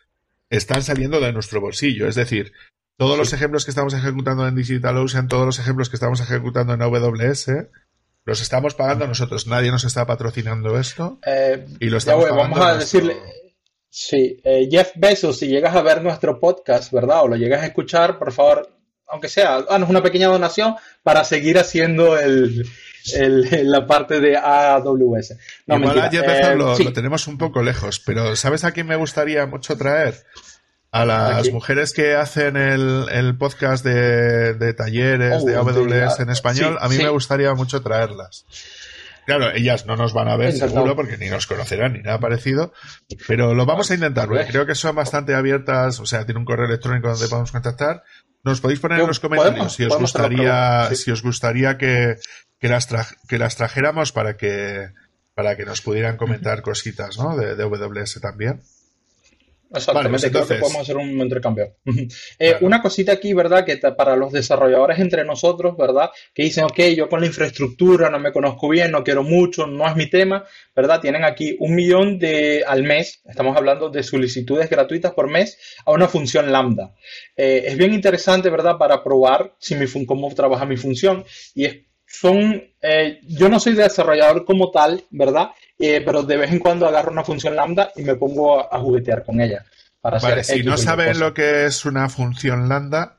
están 0.51 0.83
saliendo 0.83 1.21
de 1.21 1.33
nuestro 1.33 1.61
bolsillo. 1.61 2.09
Es 2.09 2.17
decir, 2.17 2.53
todos 2.97 3.17
los 3.17 3.33
ejemplos 3.33 3.65
que 3.65 3.71
estamos 3.71 3.95
ejecutando 3.95 4.49
en 4.49 4.57
DigitalOcean, 4.57 5.29
todos 5.29 5.47
los 5.47 5.59
ejemplos 5.59 5.89
que 5.89 5.97
estamos 5.97 6.21
ejecutando 6.21 6.75
en 6.75 6.83
AWS, 6.83 7.47
los 8.25 8.41
estamos 8.41 8.75
pagando 8.75 9.07
nosotros. 9.07 9.47
Nadie 9.47 9.71
nos 9.71 9.85
está 9.85 10.07
patrocinando 10.07 10.79
esto. 10.79 11.19
Eh, 11.27 11.67
y 11.81 11.87
lo 11.87 11.99
estamos 11.99 12.29
Vamos 12.31 12.61
a 12.61 12.77
decirle. 12.77 13.17
Sí, 13.95 14.41
eh, 14.43 14.69
Jeff 14.71 14.93
Bezos, 14.95 15.39
si 15.39 15.49
llegas 15.49 15.77
a 15.77 15.83
ver 15.83 16.03
nuestro 16.03 16.41
podcast, 16.41 16.91
¿verdad? 16.93 17.25
O 17.25 17.29
lo 17.29 17.37
llegas 17.37 17.63
a 17.63 17.67
escuchar, 17.67 18.19
por 18.19 18.33
favor, 18.33 18.75
aunque 19.07 19.29
sea, 19.29 19.57
haznos 19.57 19.91
una 19.91 20.03
pequeña 20.03 20.29
donación 20.29 20.77
para 21.03 21.25
seguir 21.25 21.59
haciendo 21.59 22.19
el, 22.19 22.67
la 23.65 23.87
parte 23.87 24.21
de 24.21 24.37
AWS. 24.37 25.37
No, 25.67 25.77
Igual 25.77 26.01
a 26.01 26.11
Jeff 26.11 26.27
Bezos 26.27 26.57
lo, 26.57 26.77
eh, 26.79 26.85
lo, 26.85 26.93
tenemos 26.95 27.27
un 27.27 27.37
poco 27.37 27.63
lejos, 27.63 28.01
pero 28.01 28.35
¿sabes 28.35 28.65
a 28.65 28.73
quién 28.73 28.87
me 28.87 28.97
gustaría 28.97 29.45
mucho 29.45 29.77
traer? 29.77 30.15
A 30.93 31.07
las 31.07 31.51
mujeres 31.51 31.95
que 31.95 32.15
hacen 32.15 32.57
el, 32.59 33.37
podcast 33.39 33.83
de, 33.83 34.75
talleres 34.75 35.43
de 35.43 35.57
oh, 35.57 35.61
AWS 35.61 36.21
en 36.21 36.29
español, 36.29 36.77
a 36.81 36.89
mí 36.89 36.99
me 36.99 37.09
gustaría 37.09 37.55
mucho 37.55 37.81
traerlas. 37.81 38.45
Claro, 39.25 39.51
ellas 39.53 39.87
no 39.87 39.97
nos 39.97 40.13
van 40.13 40.29
a 40.29 40.37
ver 40.37 40.53
seguro 40.53 40.95
porque 40.95 41.17
ni 41.17 41.31
nos 41.31 41.47
conocerán 41.47 41.95
ni 41.95 42.01
nada 42.01 42.19
parecido, 42.19 42.75
pero 43.27 43.55
lo 43.55 43.65
vamos 43.65 43.91
a 43.91 43.95
intentar 43.95 44.29
porque 44.29 44.47
creo 44.47 44.67
que 44.67 44.75
son 44.75 44.95
bastante 44.95 45.35
abiertas, 45.35 45.99
o 45.99 46.05
sea, 46.05 46.27
tiene 46.27 46.41
un 46.41 46.45
correo 46.45 46.67
electrónico 46.67 47.09
donde 47.09 47.29
podemos 47.29 47.53
contactar. 47.53 48.03
Nos 48.45 48.61
podéis 48.61 48.81
poner 48.81 49.01
en 49.01 49.07
los 49.07 49.21
comentarios 49.21 49.73
si 49.73 49.85
os 49.85 49.97
gustaría, 49.97 50.95
si 50.95 51.11
os 51.11 51.23
gustaría 51.23 51.79
que, 51.79 52.17
que 52.59 52.69
las, 52.69 52.89
que 53.29 53.39
las 53.39 53.57
trajéramos 53.57 54.13
para 54.13 54.37
que, 54.37 54.91
para 55.35 55.57
que 55.57 55.65
nos 55.65 55.81
pudieran 55.81 56.19
comentar 56.19 56.61
cositas, 56.61 57.17
¿no? 57.17 57.35
De, 57.35 57.55
de 57.55 57.63
AWS 57.63 58.21
también. 58.21 58.63
Exactamente, 59.75 60.31
creo 60.31 60.47
que 60.47 60.55
podemos 60.57 60.83
hacer 60.83 60.97
un 60.97 61.21
intercambio. 61.21 61.77
Eh, 62.39 62.57
una 62.61 62.83
cosita 62.83 63.13
aquí, 63.13 63.33
¿verdad? 63.33 63.65
Que 63.65 63.77
para 63.77 64.17
los 64.17 64.33
desarrolladores 64.33 64.99
entre 64.99 65.25
nosotros, 65.25 65.77
¿verdad? 65.77 66.11
Que 66.35 66.45
dicen, 66.45 66.65
ok, 66.65 66.79
yo 66.97 67.09
con 67.09 67.21
la 67.21 67.27
infraestructura 67.27 68.11
no 68.11 68.19
me 68.19 68.33
conozco 68.33 68.69
bien, 68.69 68.91
no 68.91 69.05
quiero 69.05 69.23
mucho, 69.23 69.67
no 69.67 69.89
es 69.89 69.95
mi 69.95 70.11
tema, 70.11 70.45
¿verdad? 70.75 71.01
Tienen 71.01 71.25
aquí 71.25 71.57
un 71.61 71.75
millón 71.75 72.19
de 72.19 72.65
al 72.67 72.83
mes, 72.83 73.23
estamos 73.25 73.57
hablando 73.57 73.91
de 73.91 74.03
solicitudes 74.03 74.69
gratuitas 74.69 75.13
por 75.13 75.31
mes 75.31 75.59
a 75.85 75.93
una 75.93 76.09
función 76.09 76.51
lambda. 76.51 76.95
Eh, 77.37 77.65
es 77.67 77.77
bien 77.77 77.95
interesante, 77.95 78.51
¿verdad? 78.51 78.77
Para 78.79 79.03
probar 79.03 79.55
si 79.59 79.75
mi 79.75 79.87
cómo 80.07 80.35
trabaja 80.35 80.65
mi 80.65 80.77
función 80.77 81.25
y 81.55 81.65
es 81.67 81.77
son, 82.13 82.63
eh, 82.83 83.21
yo 83.23 83.49
no 83.49 83.59
soy 83.59 83.73
desarrollador 83.73 84.45
como 84.45 84.71
tal, 84.71 85.05
¿verdad? 85.11 85.49
Eh, 85.79 86.03
pero 86.05 86.23
de 86.23 86.37
vez 86.37 86.53
en 86.53 86.59
cuando 86.59 86.87
agarro 86.87 87.11
una 87.11 87.25
función 87.25 87.57
lambda 87.57 87.91
y 87.97 88.03
me 88.03 88.15
pongo 88.15 88.73
a, 88.73 88.79
juguetear 88.79 89.25
con 89.25 89.41
ella. 89.41 89.65
Para 90.01 90.19
vale, 90.19 90.45
si 90.45 90.63
no 90.63 90.77
saben 90.77 91.19
lo 91.19 91.33
que 91.33 91.67
es 91.67 91.85
una 91.85 92.09
función 92.09 92.69
lambda, 92.69 93.19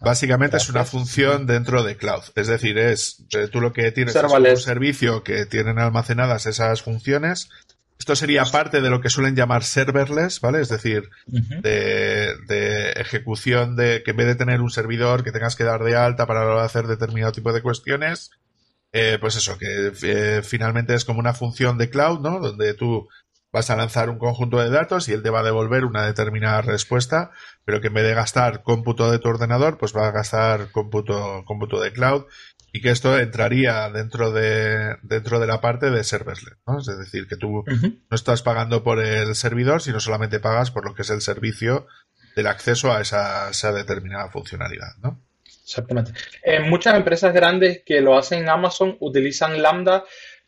básicamente 0.00 0.56
es 0.56 0.68
una 0.68 0.84
función 0.84 1.46
dentro 1.46 1.82
de 1.82 1.96
cloud. 1.96 2.22
Es 2.34 2.46
decir, 2.46 2.78
es 2.78 3.24
eh, 3.34 3.48
tú 3.50 3.60
lo 3.60 3.72
que 3.72 3.90
tienes 3.92 4.14
es 4.14 4.22
un 4.22 4.56
servicio 4.56 5.22
que 5.22 5.46
tienen 5.46 5.78
almacenadas 5.78 6.46
esas 6.46 6.82
funciones. 6.82 7.48
Esto 7.98 8.14
sería 8.14 8.44
parte 8.44 8.80
de 8.80 8.90
lo 8.90 9.00
que 9.00 9.10
suelen 9.10 9.34
llamar 9.34 9.64
serverless, 9.64 10.40
¿vale? 10.40 10.60
Es 10.60 10.68
decir, 10.68 11.10
de, 11.26 12.32
de, 12.46 12.92
ejecución 12.92 13.74
de 13.74 14.04
que 14.04 14.12
en 14.12 14.16
vez 14.18 14.26
de 14.28 14.34
tener 14.36 14.60
un 14.60 14.70
servidor 14.70 15.24
que 15.24 15.32
tengas 15.32 15.56
que 15.56 15.64
dar 15.64 15.82
de 15.82 15.96
alta 15.96 16.26
para 16.26 16.62
hacer 16.62 16.86
determinado 16.86 17.32
tipo 17.32 17.52
de 17.52 17.60
cuestiones, 17.60 18.30
eh, 18.92 19.18
pues 19.20 19.36
eso, 19.36 19.58
que 19.58 19.92
eh, 20.02 20.42
finalmente 20.42 20.94
es 20.94 21.04
como 21.04 21.20
una 21.20 21.34
función 21.34 21.78
de 21.78 21.90
cloud, 21.90 22.20
¿no? 22.20 22.40
Donde 22.40 22.74
tú 22.74 23.08
vas 23.52 23.70
a 23.70 23.76
lanzar 23.76 24.10
un 24.10 24.18
conjunto 24.18 24.58
de 24.58 24.70
datos 24.70 25.08
y 25.08 25.12
él 25.12 25.22
te 25.22 25.30
va 25.30 25.40
a 25.40 25.44
devolver 25.44 25.84
una 25.84 26.04
determinada 26.04 26.62
respuesta, 26.62 27.30
pero 27.64 27.80
que 27.80 27.88
en 27.88 27.94
vez 27.94 28.04
de 28.04 28.14
gastar 28.14 28.62
cómputo 28.62 29.10
de 29.10 29.18
tu 29.18 29.28
ordenador, 29.28 29.78
pues 29.78 29.96
va 29.96 30.08
a 30.08 30.12
gastar 30.12 30.70
cómputo, 30.70 31.44
cómputo 31.46 31.80
de 31.80 31.92
cloud 31.92 32.24
y 32.72 32.82
que 32.82 32.90
esto 32.90 33.18
entraría 33.18 33.90
dentro 33.90 34.30
de, 34.30 34.96
dentro 35.02 35.40
de 35.40 35.46
la 35.46 35.60
parte 35.60 35.90
de 35.90 36.04
serverless, 36.04 36.58
¿no? 36.66 36.78
Es 36.78 36.86
decir, 36.86 37.26
que 37.26 37.36
tú 37.36 37.64
no 37.66 38.14
estás 38.14 38.42
pagando 38.42 38.84
por 38.84 39.00
el 39.00 39.34
servidor, 39.34 39.80
sino 39.80 40.00
solamente 40.00 40.40
pagas 40.40 40.70
por 40.70 40.84
lo 40.84 40.94
que 40.94 41.02
es 41.02 41.10
el 41.10 41.22
servicio 41.22 41.86
del 42.36 42.46
acceso 42.46 42.92
a 42.92 43.00
esa, 43.00 43.50
esa 43.50 43.72
determinada 43.72 44.30
funcionalidad, 44.30 44.96
¿no? 45.02 45.22
Exactamente. 45.68 46.12
En 46.42 46.70
muchas 46.70 46.94
empresas 46.94 47.34
grandes 47.34 47.82
que 47.84 48.00
lo 48.00 48.16
hacen 48.16 48.40
en 48.40 48.48
Amazon 48.48 48.96
utilizan 49.00 49.60
Lambda 49.60 50.04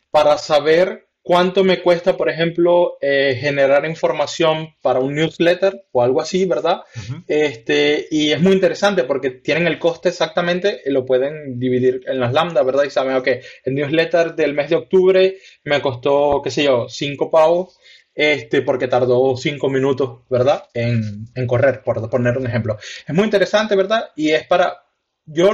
para 0.09 0.39
saber 0.39 1.07
cuánto 1.21 1.63
me 1.63 1.83
cuesta, 1.83 2.17
por 2.17 2.27
ejemplo, 2.27 2.97
eh, 3.01 3.37
generar 3.39 3.85
información 3.85 4.73
para 4.81 4.99
un 4.99 5.13
newsletter 5.13 5.85
o 5.91 6.01
algo 6.01 6.21
así, 6.21 6.45
¿verdad? 6.45 6.81
este, 7.27 8.07
y 8.09 8.31
es 8.31 8.41
muy 8.41 8.53
interesante 8.53 9.03
porque 9.03 9.29
tienen 9.29 9.67
el 9.67 9.77
coste 9.77 10.09
exactamente 10.09 10.81
y 10.83 10.89
lo 10.89 11.05
pueden 11.05 11.59
dividir 11.59 12.01
en 12.07 12.19
las 12.19 12.33
lambdas, 12.33 12.65
¿verdad? 12.65 12.85
Y 12.85 12.89
saben, 12.89 13.15
ok, 13.15 13.27
el 13.65 13.75
newsletter 13.75 14.33
del 14.33 14.55
mes 14.55 14.71
de 14.71 14.77
octubre 14.77 15.37
me 15.65 15.81
costó, 15.81 16.41
qué 16.43 16.49
sé 16.49 16.63
yo, 16.63 16.87
cinco 16.89 17.29
pavos. 17.29 17.77
Este, 18.13 18.61
porque 18.61 18.89
tardó 18.89 19.37
cinco 19.37 19.69
minutos, 19.69 20.19
¿verdad? 20.29 20.65
En, 20.73 21.27
en 21.33 21.47
correr, 21.47 21.81
por 21.81 22.09
poner 22.09 22.37
un 22.37 22.45
ejemplo. 22.45 22.77
Es 23.07 23.15
muy 23.15 23.23
interesante, 23.23 23.73
¿verdad? 23.73 24.09
Y 24.17 24.31
es 24.31 24.45
para, 24.45 24.83
yo 25.31 25.51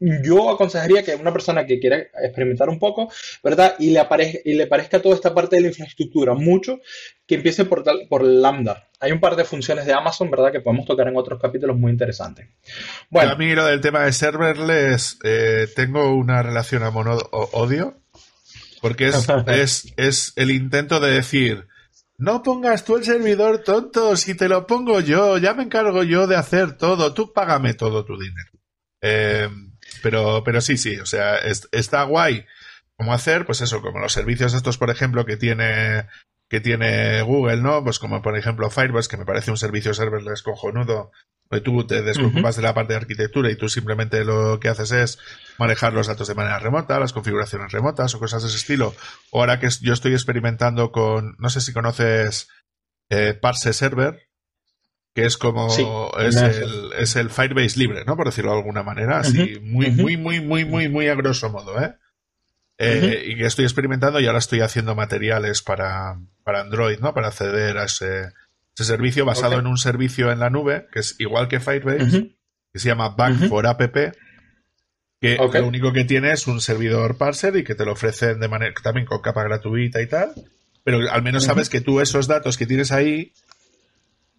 yo 0.00 0.50
aconsejaría 0.50 1.02
que 1.02 1.14
una 1.14 1.32
persona 1.32 1.66
que 1.66 1.78
quiera 1.78 1.98
experimentar 1.98 2.70
un 2.70 2.78
poco, 2.78 3.12
¿verdad? 3.44 3.76
Y 3.78 3.90
le, 3.90 4.06
y 4.44 4.54
le 4.54 4.66
parezca 4.66 5.02
toda 5.02 5.14
esta 5.14 5.34
parte 5.34 5.56
de 5.56 5.62
la 5.62 5.68
infraestructura 5.68 6.32
mucho, 6.34 6.80
que 7.26 7.34
empiece 7.34 7.66
por, 7.66 7.84
por 8.08 8.24
Lambda. 8.24 8.88
Hay 8.98 9.12
un 9.12 9.20
par 9.20 9.36
de 9.36 9.44
funciones 9.44 9.84
de 9.84 9.92
Amazon, 9.92 10.30
¿verdad? 10.30 10.52
Que 10.52 10.60
podemos 10.60 10.86
tocar 10.86 11.06
en 11.08 11.16
otros 11.16 11.40
capítulos 11.40 11.76
muy 11.76 11.92
interesantes. 11.92 12.48
Bueno. 13.10 13.32
A 13.32 13.36
mí 13.36 13.54
lo 13.54 13.66
del 13.66 13.82
tema 13.82 14.04
de 14.04 14.12
serverless, 14.12 15.18
eh, 15.22 15.68
tengo 15.76 16.14
una 16.14 16.42
relación 16.42 16.82
amor-odio, 16.82 17.98
porque 18.80 19.08
es, 19.08 19.28
es, 19.48 19.92
es 19.98 20.32
el 20.36 20.50
intento 20.50 20.98
de 20.98 21.12
decir, 21.12 21.66
no 22.16 22.42
pongas 22.42 22.84
tú 22.84 22.96
el 22.96 23.04
servidor 23.04 23.62
tonto, 23.64 24.16
si 24.16 24.34
te 24.34 24.48
lo 24.48 24.66
pongo 24.66 25.00
yo, 25.00 25.36
ya 25.36 25.52
me 25.52 25.64
encargo 25.64 26.04
yo 26.04 26.26
de 26.26 26.36
hacer 26.36 26.78
todo, 26.78 27.12
tú 27.12 27.34
págame 27.34 27.74
todo 27.74 28.04
tu 28.06 28.18
dinero. 28.18 28.50
Eh, 29.02 29.48
pero, 30.02 30.42
pero 30.44 30.60
sí, 30.60 30.76
sí, 30.76 30.98
o 30.98 31.06
sea, 31.06 31.36
está 31.36 32.02
guay 32.04 32.44
cómo 32.96 33.14
hacer, 33.14 33.46
pues 33.46 33.60
eso, 33.62 33.80
como 33.80 33.98
los 33.98 34.12
servicios 34.12 34.52
estos, 34.54 34.76
por 34.76 34.90
ejemplo, 34.90 35.24
que 35.24 35.36
tiene, 35.36 36.06
que 36.50 36.60
tiene 36.60 37.22
Google, 37.22 37.62
¿no? 37.62 37.82
Pues 37.82 37.98
como 37.98 38.20
por 38.20 38.36
ejemplo 38.36 38.70
Firebase, 38.70 39.08
que 39.08 39.16
me 39.16 39.24
parece 39.24 39.50
un 39.50 39.56
servicio 39.56 39.94
serverless 39.94 40.42
cojonudo, 40.42 41.10
donde 41.48 41.64
tú 41.64 41.86
te 41.86 42.02
despreocupas 42.02 42.56
de 42.56 42.62
la 42.62 42.74
parte 42.74 42.92
de 42.92 42.98
arquitectura 42.98 43.50
y 43.50 43.56
tú 43.56 43.68
simplemente 43.68 44.24
lo 44.24 44.60
que 44.60 44.68
haces 44.68 44.92
es 44.92 45.18
manejar 45.58 45.92
los 45.92 46.06
datos 46.06 46.28
de 46.28 46.34
manera 46.34 46.58
remota, 46.58 47.00
las 47.00 47.12
configuraciones 47.12 47.72
remotas 47.72 48.14
o 48.14 48.18
cosas 48.18 48.42
de 48.42 48.48
ese 48.48 48.58
estilo. 48.58 48.94
O 49.30 49.40
ahora 49.40 49.58
que 49.58 49.68
yo 49.80 49.92
estoy 49.92 50.12
experimentando 50.12 50.92
con, 50.92 51.36
no 51.38 51.48
sé 51.50 51.60
si 51.60 51.72
conoces 51.72 52.48
eh, 53.10 53.34
Parse 53.34 53.72
Server, 53.72 54.29
que 55.14 55.24
es 55.24 55.36
como 55.36 55.68
es, 56.18 56.36
el, 56.36 56.92
es, 56.98 57.16
el, 57.16 57.30
Firebase 57.30 57.78
libre, 57.78 58.04
¿no? 58.04 58.16
Por 58.16 58.26
decirlo 58.26 58.52
de 58.52 58.58
alguna 58.58 58.82
manera, 58.82 59.18
así 59.18 59.58
muy, 59.60 59.90
muy, 59.90 60.16
muy, 60.16 60.40
muy, 60.40 60.64
muy, 60.64 60.88
muy 60.88 61.08
a 61.08 61.14
grosso 61.14 61.50
modo, 61.50 61.80
¿eh? 61.82 61.94
eh 62.78 63.24
y 63.26 63.36
que 63.36 63.46
estoy 63.46 63.64
experimentando 63.64 64.20
y 64.20 64.26
ahora 64.26 64.38
estoy 64.38 64.60
haciendo 64.60 64.94
materiales 64.94 65.62
para, 65.62 66.20
para 66.44 66.60
Android, 66.60 67.00
¿no? 67.00 67.12
Para 67.12 67.28
acceder 67.28 67.78
a 67.78 67.84
ese, 67.84 68.32
ese 68.74 68.84
servicio 68.84 69.24
basado 69.24 69.58
en 69.58 69.66
un 69.66 69.78
servicio 69.78 70.30
en 70.30 70.38
la 70.38 70.50
nube, 70.50 70.86
que 70.92 71.00
es 71.00 71.16
igual 71.18 71.48
que 71.48 71.58
Firebase, 71.58 72.36
que 72.72 72.78
se 72.78 72.88
llama 72.88 73.08
Back 73.10 73.48
for 73.48 73.66
App, 73.66 73.80
que 75.20 75.36
lo 75.36 75.66
único 75.66 75.92
que 75.92 76.04
tiene 76.04 76.32
es 76.32 76.46
un 76.46 76.60
servidor 76.60 77.18
parser 77.18 77.56
y 77.56 77.64
que 77.64 77.74
te 77.74 77.84
lo 77.84 77.92
ofrecen 77.92 78.38
de 78.38 78.48
manera 78.48 78.72
también 78.82 79.06
con 79.06 79.20
capa 79.20 79.42
gratuita 79.42 80.00
y 80.00 80.06
tal, 80.06 80.32
pero 80.84 81.10
al 81.10 81.22
menos 81.22 81.44
sabes 81.44 81.68
que 81.68 81.80
tú 81.80 82.00
esos 82.00 82.28
datos 82.28 82.56
que 82.56 82.66
tienes 82.66 82.92
ahí 82.92 83.32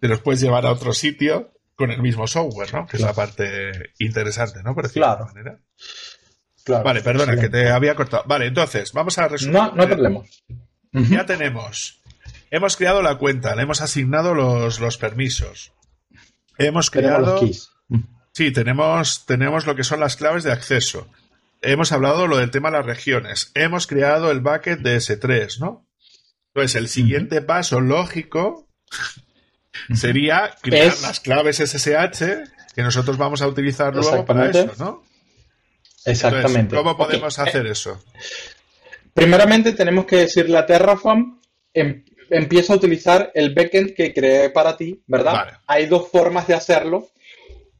te 0.02 0.08
los 0.08 0.20
puedes 0.20 0.40
llevar 0.40 0.66
a 0.66 0.72
otro 0.72 0.92
sitio 0.92 1.52
con 1.76 1.92
el 1.92 2.02
mismo 2.02 2.26
software, 2.26 2.74
¿no? 2.74 2.88
Que 2.88 2.96
es 2.96 3.02
la 3.04 3.12
parte 3.12 3.92
interesante, 4.00 4.60
¿no? 4.60 4.74
Por 4.74 4.88
decirlo 4.88 5.06
claro. 5.06 5.26
de 5.26 5.32
manera. 5.32 5.60
Claro, 6.64 6.82
vale, 6.82 7.02
perdona, 7.02 7.36
que 7.36 7.48
te 7.48 7.70
había 7.70 7.94
cortado. 7.94 8.24
Vale, 8.26 8.46
entonces, 8.46 8.92
vamos 8.92 9.16
a 9.18 9.28
resumir. 9.28 9.54
No, 9.54 9.72
no 9.72 9.86
problema. 9.86 10.22
Ya 10.90 11.24
tenemos. 11.24 12.02
Hemos 12.50 12.76
creado 12.76 13.00
la 13.00 13.16
cuenta, 13.16 13.54
le 13.54 13.62
hemos 13.62 13.80
asignado 13.80 14.34
los, 14.34 14.80
los 14.80 14.98
permisos. 14.98 15.72
Hemos 16.58 16.90
creado. 16.90 17.40
Sí, 18.32 18.50
tenemos, 18.50 19.24
tenemos 19.24 19.66
lo 19.66 19.76
que 19.76 19.84
son 19.84 20.00
las 20.00 20.16
claves 20.16 20.42
de 20.42 20.50
acceso. 20.50 21.06
Hemos 21.60 21.92
hablado 21.92 22.26
lo 22.26 22.38
del 22.38 22.50
tema 22.50 22.72
de 22.72 22.78
las 22.78 22.86
regiones. 22.86 23.52
Hemos 23.54 23.86
creado 23.86 24.32
el 24.32 24.40
bucket 24.40 24.80
de 24.80 24.96
S3, 24.96 25.60
¿no? 25.60 25.86
Entonces, 26.52 26.74
el 26.74 26.88
siguiente 26.88 27.40
paso 27.40 27.80
lógico 27.80 28.68
sería 29.94 30.54
crear 30.60 30.94
las 31.02 31.20
claves 31.20 31.58
SSH 31.58 32.24
que 32.74 32.82
nosotros 32.82 33.16
vamos 33.16 33.42
a 33.42 33.48
utilizar 33.48 33.94
luego 33.94 34.24
para 34.24 34.50
eso, 34.50 34.72
¿no? 34.78 35.02
Exactamente. 36.04 36.74
¿Cómo 36.74 36.96
podemos 36.96 37.38
hacer 37.38 37.66
eso? 37.66 38.02
Primeramente 39.14 39.72
tenemos 39.72 40.06
que 40.06 40.16
decirle 40.16 40.58
a 40.58 40.66
Terraform 40.66 41.38
em, 41.74 42.04
empieza 42.30 42.72
a 42.72 42.76
utilizar 42.76 43.30
el 43.34 43.54
backend 43.54 43.94
que 43.94 44.12
creé 44.12 44.50
para 44.50 44.76
ti, 44.76 45.02
¿verdad? 45.06 45.58
Hay 45.66 45.86
dos 45.86 46.08
formas 46.08 46.46
de 46.46 46.54
hacerlo. 46.54 47.08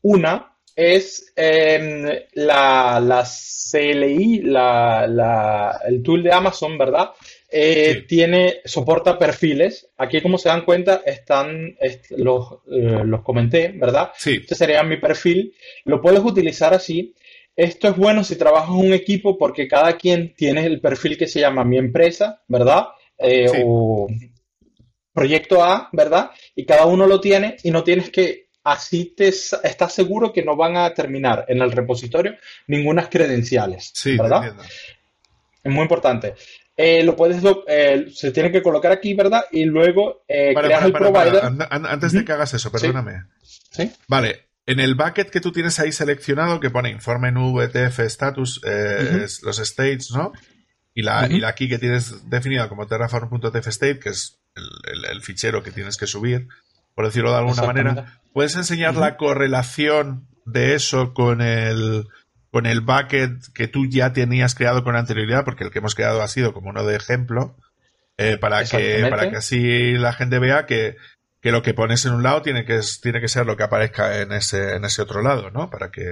Una 0.02 0.52
es 0.76 1.32
em, 1.36 2.04
la, 2.34 3.00
la, 3.00 3.24
CLI, 3.24 4.42
la, 4.42 5.80
el 5.86 6.02
tool 6.02 6.22
de 6.22 6.32
Amazon, 6.32 6.76
¿verdad? 6.76 7.10
Eh, 7.52 8.04
tiene, 8.08 8.60
soporta 8.64 9.18
perfiles. 9.18 9.90
Aquí, 9.98 10.20
como 10.22 10.38
se 10.38 10.48
dan 10.48 10.64
cuenta, 10.64 11.02
están, 11.04 11.76
los, 12.10 12.60
eh, 12.70 13.02
los 13.04 13.22
comenté, 13.22 13.68
¿verdad? 13.76 14.10
Sí. 14.16 14.38
Este 14.40 14.54
sería 14.54 14.82
mi 14.82 14.96
perfil. 14.96 15.54
Lo 15.84 16.00
puedes 16.00 16.20
utilizar 16.20 16.72
así. 16.72 17.14
Esto 17.54 17.88
es 17.88 17.96
bueno 17.96 18.24
si 18.24 18.36
trabajas 18.36 18.70
en 18.70 18.86
un 18.86 18.92
equipo 18.94 19.36
porque 19.36 19.68
cada 19.68 19.96
quien 19.98 20.34
tiene 20.34 20.64
el 20.64 20.80
perfil 20.80 21.18
que 21.18 21.28
se 21.28 21.40
llama 21.40 21.64
mi 21.64 21.76
empresa, 21.76 22.42
¿verdad? 22.48 22.86
Eh, 23.18 23.46
o 23.64 24.06
proyecto 25.12 25.62
A, 25.62 25.90
¿verdad? 25.92 26.30
Y 26.56 26.64
cada 26.64 26.86
uno 26.86 27.06
lo 27.06 27.20
tiene 27.20 27.56
y 27.62 27.70
no 27.70 27.84
tienes 27.84 28.10
que 28.10 28.48
así 28.64 29.14
te 29.16 29.28
estás 29.28 29.92
seguro 29.92 30.32
que 30.32 30.42
no 30.42 30.56
van 30.56 30.76
a 30.76 30.94
terminar 30.94 31.44
en 31.48 31.60
el 31.60 31.72
repositorio 31.72 32.36
ninguna 32.68 33.08
credenciales, 33.08 33.90
sí, 33.94 34.16
¿verdad? 34.16 34.54
Es 35.62 35.72
muy 35.72 35.82
importante. 35.82 36.34
Eh, 36.76 37.04
lo 37.04 37.14
puedes, 37.14 37.42
eh, 37.68 38.06
se 38.12 38.30
tiene 38.30 38.50
que 38.50 38.62
colocar 38.62 38.92
aquí, 38.92 39.14
¿verdad? 39.14 39.44
Y 39.52 39.64
luego 39.64 40.24
eh, 40.26 40.54
creas 40.54 40.84
el 40.84 40.92
provider. 40.92 41.42
Antes 41.70 42.12
de 42.12 42.24
que 42.24 42.32
hagas 42.32 42.54
eso, 42.54 42.72
perdóname. 42.72 43.24
¿Sí? 43.42 43.92
Vale. 44.08 44.48
En 44.64 44.78
el 44.78 44.94
bucket 44.94 45.28
que 45.28 45.40
tú 45.40 45.50
tienes 45.50 45.78
ahí 45.80 45.90
seleccionado, 45.90 46.60
que 46.60 46.70
pone 46.70 46.90
informe 46.90 47.32
nube, 47.32 47.68
TF, 47.68 47.98
status, 48.00 48.60
los 49.42 49.58
states, 49.58 50.12
¿no? 50.12 50.32
Y 50.94 51.02
la, 51.02 51.26
y 51.26 51.40
la 51.40 51.54
key 51.54 51.68
que 51.68 51.78
tienes 51.78 52.28
definida 52.30 52.68
como 52.68 52.86
terraform.tfstate, 52.86 53.98
que 53.98 54.10
es 54.10 54.38
el, 54.54 55.22
fichero 55.22 55.62
que 55.62 55.72
tienes 55.72 55.96
que 55.96 56.06
subir, 56.06 56.48
por 56.94 57.06
decirlo 57.06 57.32
de 57.32 57.38
alguna 57.38 57.62
manera, 57.62 58.20
¿puedes 58.32 58.54
enseñar 58.56 58.94
la 58.96 59.16
correlación 59.16 60.28
de 60.44 60.74
eso 60.74 61.14
con 61.14 61.40
el, 61.40 62.06
con 62.52 62.66
el 62.66 62.82
bucket 62.82 63.50
que 63.54 63.66
tú 63.66 63.86
ya 63.86 64.12
tenías 64.12 64.54
creado 64.54 64.84
con 64.84 64.94
anterioridad, 64.94 65.42
porque 65.42 65.64
el 65.64 65.70
que 65.70 65.78
hemos 65.78 65.94
creado 65.94 66.20
ha 66.20 66.28
sido 66.28 66.52
como 66.52 66.68
uno 66.68 66.84
de 66.84 66.96
ejemplo, 66.96 67.56
eh, 68.18 68.36
para, 68.36 68.62
que, 68.64 69.06
para 69.08 69.30
que 69.30 69.36
así 69.36 69.92
la 69.92 70.12
gente 70.12 70.38
vea 70.38 70.66
que, 70.66 70.96
lo 71.40 71.62
que 71.62 71.72
pones 71.72 72.04
en 72.04 72.12
un 72.12 72.22
lado 72.22 72.42
tiene 72.42 72.66
que, 72.66 72.78
tiene 73.00 73.22
que 73.22 73.28
ser 73.28 73.46
lo 73.46 73.56
que 73.56 73.62
aparezca 73.62 74.20
en 74.20 74.32
ese, 74.32 74.76
en 74.76 74.84
ese 74.84 75.00
otro 75.00 75.22
lado, 75.22 75.50
¿no? 75.50 75.70
Para 75.70 75.90
que 75.90 76.02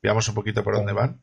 veamos 0.00 0.28
un 0.28 0.36
poquito 0.36 0.62
por 0.62 0.76
dónde 0.76 0.92
van. 0.92 1.20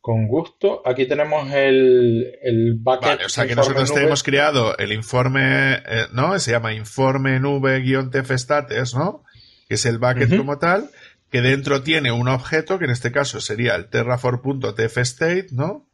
Con 0.00 0.26
gusto. 0.26 0.80
Aquí 0.86 1.06
tenemos 1.06 1.52
el, 1.52 2.38
el 2.40 2.76
bucket. 2.76 3.02
Vale, 3.02 3.24
o 3.26 3.28
sea 3.28 3.46
que 3.46 3.54
nosotros 3.54 3.94
hemos 3.94 4.22
creado 4.22 4.74
el 4.78 4.90
informe, 4.90 5.74
eh, 5.74 6.06
¿no? 6.12 6.38
Se 6.38 6.52
llama 6.52 6.72
informe 6.72 7.38
nube-tfstates, 7.38 8.94
¿no? 8.96 9.22
Que 9.68 9.74
es 9.74 9.84
el 9.84 9.98
bucket 9.98 10.34
como 10.34 10.58
tal 10.58 10.90
que 11.30 11.40
dentro 11.40 11.82
tiene 11.82 12.12
un 12.12 12.28
objeto, 12.28 12.78
que 12.78 12.86
en 12.86 12.90
este 12.90 13.12
caso 13.12 13.40
sería 13.40 13.76
el 13.76 13.88
terraform.tfstate, 13.88 15.48
¿no? 15.52 15.86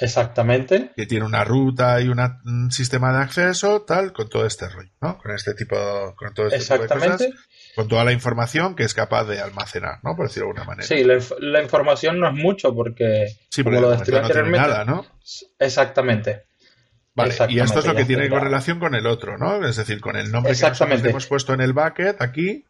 Exactamente. 0.00 0.92
Que 0.96 1.06
tiene 1.06 1.26
una 1.26 1.44
ruta 1.44 2.00
y 2.00 2.08
un 2.08 2.70
sistema 2.70 3.12
de 3.12 3.22
acceso, 3.22 3.82
tal, 3.82 4.12
con 4.12 4.28
todo 4.28 4.46
este 4.46 4.68
rollo, 4.68 4.90
¿no? 5.00 5.18
Con 5.18 5.32
este 5.32 5.54
tipo, 5.54 5.76
con 6.16 6.32
todo 6.32 6.46
este 6.46 6.58
Exactamente. 6.58 7.24
de 7.24 7.30
cosas, 7.30 7.48
con 7.74 7.88
toda 7.88 8.04
la 8.04 8.12
información 8.12 8.74
que 8.74 8.84
es 8.84 8.94
capaz 8.94 9.24
de 9.24 9.40
almacenar, 9.40 9.98
¿no? 10.02 10.16
Por 10.16 10.28
decirlo 10.28 10.46
de 10.46 10.60
alguna 10.60 10.64
manera. 10.64 10.86
Sí, 10.86 11.04
la, 11.40 11.62
información 11.62 12.18
no 12.18 12.28
es 12.28 12.34
mucho 12.34 12.74
porque, 12.74 13.26
sí, 13.50 13.62
como 13.62 13.80
lo 13.80 13.90
describí 13.90 14.20
no 14.20 14.50
Nada, 14.50 14.84
¿no? 14.84 15.04
Exactamente. 15.58 16.44
Vale, 17.12 17.34
y 17.48 17.58
esto 17.58 17.80
es 17.80 17.86
lo 17.86 17.94
que 17.94 18.04
tiene 18.04 18.28
relación 18.28 18.78
con 18.78 18.94
el 18.94 19.06
otro, 19.06 19.36
¿no? 19.36 19.66
Es 19.66 19.76
decir, 19.76 20.00
con 20.00 20.16
el 20.16 20.30
nombre 20.30 20.54
que 20.54 20.60
nosotros 20.60 21.04
hemos 21.04 21.26
puesto 21.26 21.52
en 21.52 21.60
el 21.60 21.72
bucket 21.72 22.22
aquí, 22.22 22.64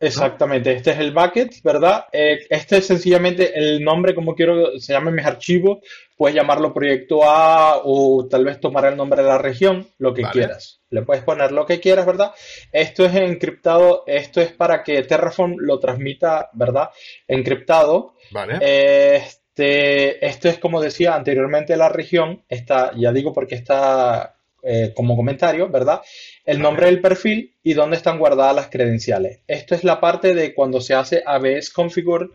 Exactamente, 0.00 0.72
este 0.72 0.92
es 0.92 0.98
el 0.98 1.12
bucket, 1.12 1.62
¿verdad? 1.62 2.06
Eh, 2.10 2.46
este 2.48 2.78
es 2.78 2.86
sencillamente 2.86 3.56
el 3.56 3.84
nombre, 3.84 4.14
como 4.14 4.34
quiero 4.34 4.78
se 4.78 4.94
llamen 4.94 5.14
mis 5.14 5.26
archivos. 5.26 5.78
Puedes 6.16 6.34
llamarlo 6.34 6.72
proyecto 6.72 7.22
A 7.24 7.82
o 7.84 8.26
tal 8.26 8.44
vez 8.44 8.58
tomar 8.60 8.86
el 8.86 8.96
nombre 8.96 9.22
de 9.22 9.28
la 9.28 9.38
región, 9.38 9.86
lo 9.98 10.12
que 10.12 10.22
quieras. 10.22 10.80
Le 10.90 11.02
puedes 11.02 11.22
poner 11.22 11.52
lo 11.52 11.66
que 11.66 11.80
quieras, 11.80 12.06
¿verdad? 12.06 12.32
Esto 12.72 13.04
es 13.04 13.14
encriptado, 13.14 14.04
esto 14.06 14.40
es 14.40 14.52
para 14.52 14.82
que 14.82 15.02
Terraform 15.02 15.56
lo 15.58 15.78
transmita, 15.78 16.50
¿verdad? 16.54 16.90
Encriptado. 17.28 18.14
Vale. 18.32 18.58
Este, 18.60 19.40
este, 19.60 20.24
esto 20.24 20.48
es 20.48 20.58
como 20.58 20.80
decía 20.80 21.14
anteriormente 21.14 21.76
la 21.76 21.88
región, 21.88 22.44
está, 22.48 22.92
ya 22.96 23.12
digo 23.12 23.32
porque 23.32 23.56
está 23.56 24.36
eh, 24.62 24.92
como 24.94 25.16
comentario, 25.16 25.68
¿verdad? 25.68 26.00
El 26.44 26.60
nombre 26.60 26.86
del 26.86 27.00
perfil 27.00 27.56
y 27.62 27.74
dónde 27.74 27.96
están 27.96 28.18
guardadas 28.18 28.56
las 28.56 28.68
credenciales. 28.68 29.40
Esto 29.46 29.74
es 29.74 29.84
la 29.84 30.00
parte 30.00 30.34
de 30.34 30.54
cuando 30.54 30.80
se 30.80 30.94
hace 30.94 31.22
ABS 31.24 31.70
configure 31.70 32.28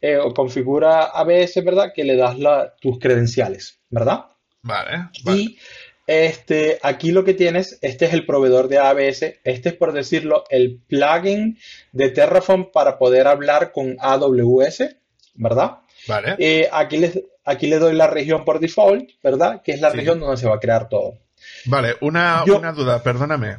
eh, 0.00 0.16
o 0.16 0.32
configura 0.32 1.04
ABS, 1.04 1.62
¿verdad? 1.62 1.92
Que 1.94 2.04
le 2.04 2.16
das 2.16 2.36
tus 2.80 2.98
credenciales, 2.98 3.80
¿verdad? 3.90 4.26
Vale, 4.62 5.08
Y 5.26 5.58
este, 6.06 6.78
aquí 6.82 7.12
lo 7.12 7.22
que 7.22 7.34
tienes, 7.34 7.78
este 7.82 8.06
es 8.06 8.14
el 8.14 8.26
proveedor 8.26 8.68
de 8.68 8.78
ABS, 8.78 9.38
este 9.44 9.68
es 9.68 9.74
por 9.74 9.92
decirlo 9.92 10.44
el 10.50 10.80
plugin 10.88 11.58
de 11.92 12.10
Terraform 12.10 12.72
para 12.72 12.98
poder 12.98 13.26
hablar 13.26 13.72
con 13.72 13.96
AWS, 14.00 14.96
¿verdad? 15.34 15.78
Vale. 16.08 16.34
Eh, 16.38 16.68
aquí, 16.72 16.96
les, 16.96 17.20
aquí 17.44 17.66
le 17.66 17.78
doy 17.78 17.94
la 17.94 18.06
región 18.06 18.44
por 18.44 18.58
default, 18.58 19.10
¿verdad? 19.22 19.62
Que 19.62 19.72
es 19.72 19.80
la 19.80 19.90
región 19.90 20.18
donde 20.18 20.36
se 20.36 20.48
va 20.48 20.56
a 20.56 20.60
crear 20.60 20.88
todo. 20.88 21.18
Vale, 21.66 21.96
una, 22.00 22.44
una 22.44 22.72
duda, 22.72 23.02
perdóname. 23.02 23.58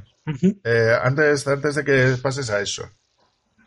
Eh, 0.64 0.98
antes, 1.02 1.48
antes 1.48 1.76
de 1.76 1.84
que 1.84 2.16
pases 2.22 2.50
a 2.50 2.62
eso. 2.62 2.90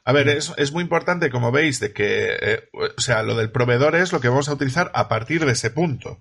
A 0.05 0.12
ver, 0.12 0.29
es, 0.29 0.53
es 0.57 0.72
muy 0.72 0.83
importante, 0.83 1.31
como 1.31 1.51
veis, 1.51 1.81
de 1.81 1.93
que, 1.93 2.37
eh, 2.41 2.68
o 2.72 3.01
sea, 3.01 3.22
lo 3.22 3.35
del 3.35 3.51
proveedor 3.51 3.97
es 3.97 4.12
lo 4.12 4.20
que 4.20 4.29
vamos 4.29 4.49
a 4.49 4.53
utilizar 4.53 4.91
a 4.95 5.09
partir 5.09 5.45
de 5.45 5.53
ese 5.53 5.70
punto. 5.70 6.20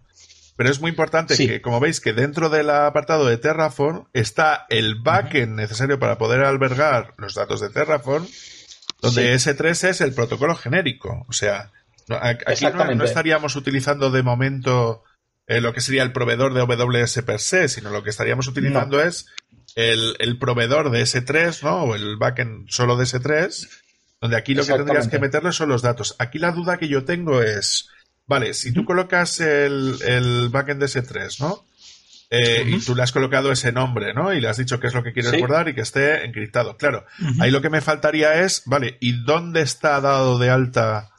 Pero 0.56 0.70
es 0.70 0.80
muy 0.80 0.92
importante 0.92 1.36
que, 1.36 1.62
como 1.62 1.80
veis, 1.80 2.00
que 2.00 2.14
dentro 2.14 2.50
del 2.50 2.70
apartado 2.70 3.26
de 3.26 3.38
Terraform 3.38 4.06
está 4.14 4.66
el 4.70 4.96
backend 5.02 5.56
necesario 5.56 6.00
para 6.00 6.18
poder 6.18 6.44
albergar 6.44 7.14
los 7.18 7.34
datos 7.34 7.60
de 7.60 7.70
Terraform, 7.70 8.28
donde 9.02 9.34
S3 9.34 9.90
es 9.90 10.02
el 10.02 10.14
protocolo 10.14 10.56
genérico. 10.56 11.26
O 11.28 11.34
sea, 11.34 11.72
aquí 12.46 12.66
no, 12.66 13.04
estaríamos 13.04 13.56
utilizando 13.56 14.12
de 14.12 14.22
momento 14.22 15.04
eh, 15.48 15.62
lo 15.62 15.74
que 15.74 15.82
sería 15.82 16.04
el 16.04 16.14
proveedor 16.14 16.54
de 16.54 16.62
AWS 16.62 17.22
per 17.24 17.40
se, 17.40 17.68
sino 17.68 17.90
lo 17.90 18.04
que 18.04 18.10
estaríamos 18.10 18.48
utilizando 18.48 19.02
es 19.02 19.28
el, 19.76 20.38
proveedor 20.40 20.90
de 20.90 21.02
S3, 21.02 21.64
¿no? 21.64 21.84
O 21.84 21.96
el 21.96 22.18
backend 22.18 22.70
solo 22.70 22.96
de 22.96 23.06
S3, 23.06 23.70
donde 24.22 24.38
aquí 24.38 24.54
lo 24.54 24.66
que 24.66 24.74
tendrías 24.74 25.08
que 25.08 25.20
meterle 25.20 25.52
son 25.52 25.70
los 25.70 25.82
datos. 25.82 26.16
Aquí 26.20 26.40
la 26.40 26.52
duda 26.52 26.78
que 26.78 26.88
yo 26.88 27.04
tengo 27.04 27.42
es, 27.42 27.90
vale, 28.26 28.54
si 28.54 28.72
tú 28.72 28.86
colocas 28.86 29.40
el, 29.42 29.98
el 30.06 30.50
backend 30.50 30.80
de 30.80 30.88
S3, 30.88 31.40
¿no? 31.40 31.66
Eh, 32.36 32.64
y 32.66 32.80
tú 32.80 32.96
le 32.96 33.04
has 33.04 33.12
colocado 33.12 33.52
ese 33.52 33.72
nombre, 33.72 34.12
¿no? 34.16 34.34
Y 34.34 34.42
le 34.42 34.50
has 34.50 34.58
dicho 34.58 34.80
qué 34.80 34.88
es 34.88 34.96
lo 34.96 35.04
que 35.04 35.14
quieres 35.14 35.38
guardar 35.38 35.70
y 35.70 35.76
que 35.76 35.82
esté 35.82 36.26
encriptado. 36.26 36.78
Claro, 36.78 37.06
ahí 37.40 37.52
lo 37.52 37.62
que 37.62 37.70
me 37.70 37.80
faltaría 37.80 38.42
es, 38.42 38.64
vale, 38.66 38.98
¿y 39.02 39.24
dónde 39.24 39.62
está 39.62 40.02
dado 40.02 40.40
de 40.40 40.50
alta 40.50 41.13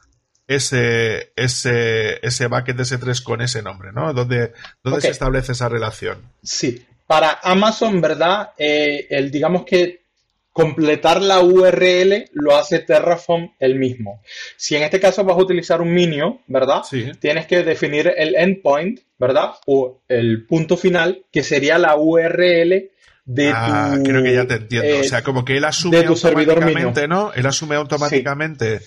ese, 0.47 1.31
ese, 1.35 2.19
ese 2.25 2.47
backend 2.47 2.79
de 2.79 2.83
S3 2.83 3.23
con 3.23 3.41
ese 3.41 3.61
nombre, 3.61 3.91
¿no? 3.91 4.13
¿Dónde, 4.13 4.53
dónde 4.83 5.01
se 5.01 5.09
establece 5.09 5.53
esa 5.53 5.69
relación? 5.69 6.21
Sí, 6.43 6.85
para 7.07 7.39
Amazon, 7.43 8.01
¿verdad? 8.01 8.51
Eh, 8.57 9.07
el, 9.09 9.31
digamos 9.31 9.65
que 9.65 10.05
completar 10.51 11.21
la 11.21 11.41
URL 11.41 12.29
lo 12.31 12.55
hace 12.55 12.79
Terraform 12.79 13.51
el 13.59 13.75
mismo. 13.75 14.21
Si 14.55 14.75
en 14.75 14.83
este 14.83 15.01
caso 15.01 15.23
vas 15.25 15.35
a 15.35 15.41
utilizar 15.41 15.81
un 15.81 15.93
minio, 15.93 16.39
¿verdad? 16.47 16.83
Sí. 16.89 17.11
Tienes 17.19 17.45
que 17.45 17.63
definir 17.63 18.13
el 18.15 18.35
endpoint, 18.35 19.01
¿verdad? 19.19 19.51
O 19.65 19.99
el 20.07 20.45
punto 20.45 20.77
final, 20.77 21.25
que 21.29 21.43
sería 21.43 21.77
la 21.77 21.97
URL 21.97 22.89
de 23.25 23.51
ah, 23.53 23.97
creo 24.03 24.23
que 24.23 24.33
ya 24.33 24.47
te 24.47 24.53
entiendo. 24.53 24.99
o 25.01 25.03
sea, 25.03 25.23
como 25.23 25.43
que 25.43 25.57
él 25.57 25.65
asume 25.65 26.05
automáticamente, 26.05 27.07
¿no? 27.07 27.33
Él 27.33 27.45
asume 27.47 27.75
automáticamente 27.75 28.81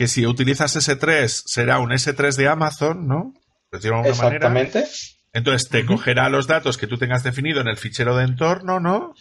que 0.00 0.08
si 0.08 0.26
utilizas 0.26 0.74
S3 0.76 1.28
será 1.28 1.78
un 1.78 1.90
S3 1.90 2.34
de 2.34 2.48
Amazon, 2.48 3.06
¿no? 3.06 3.34
Exactamente. 3.70 4.86
Entonces 5.34 5.68
te 5.68 5.84
cogerá 5.84 6.30
los 6.30 6.46
datos 6.46 6.78
que 6.78 6.86
tú 6.86 6.96
tengas 6.96 7.22
definido 7.22 7.60
en 7.60 7.68
el 7.68 7.76
fichero 7.76 8.16
de 8.16 8.24
entorno, 8.24 8.80
¿no? 8.80 9.12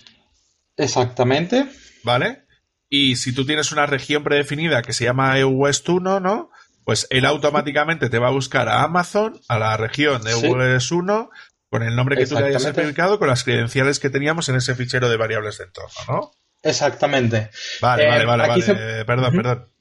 Exactamente. 0.78 1.68
¿Vale? 2.06 2.46
Y 2.88 3.18
si 3.18 3.36
tú 3.36 3.46
tienes 3.46 3.74
una 3.74 3.88
región 3.88 4.24
predefinida 4.24 4.82
que 4.82 4.94
se 4.94 5.04
llama 5.04 5.38
EU 5.38 5.50
West 5.50 5.90
1, 5.90 6.22
¿no? 6.22 6.50
Pues 6.86 7.08
él 7.10 7.26
automáticamente 7.26 8.10
te 8.10 8.18
va 8.18 8.30
a 8.30 8.32
buscar 8.32 8.70
a 8.70 8.84
Amazon, 8.84 9.38
a 9.50 9.60
la 9.60 9.76
región 9.76 10.24
de 10.24 10.32
EU 10.32 10.56
West 10.56 10.94
1, 10.94 11.30
con 11.70 11.84
el 11.84 11.94
nombre 11.94 12.16
que 12.16 12.26
tú 12.26 12.36
le 12.36 12.46
hayas 12.46 12.64
certificado, 12.64 13.20
con 13.20 13.28
las 13.28 13.44
credenciales 13.44 14.00
que 14.00 14.10
teníamos 14.10 14.48
en 14.48 14.56
ese 14.56 14.76
fichero 14.76 15.10
de 15.10 15.18
variables 15.18 15.58
de 15.58 15.66
entorno, 15.66 16.00
¿no? 16.08 16.32
Exactamente. 16.64 17.50
Vale, 17.82 18.08
vale, 18.08 18.26
vale, 18.26 18.48
vale. 18.48 19.04
Perdón, 19.04 19.36
perdón. 19.36 19.79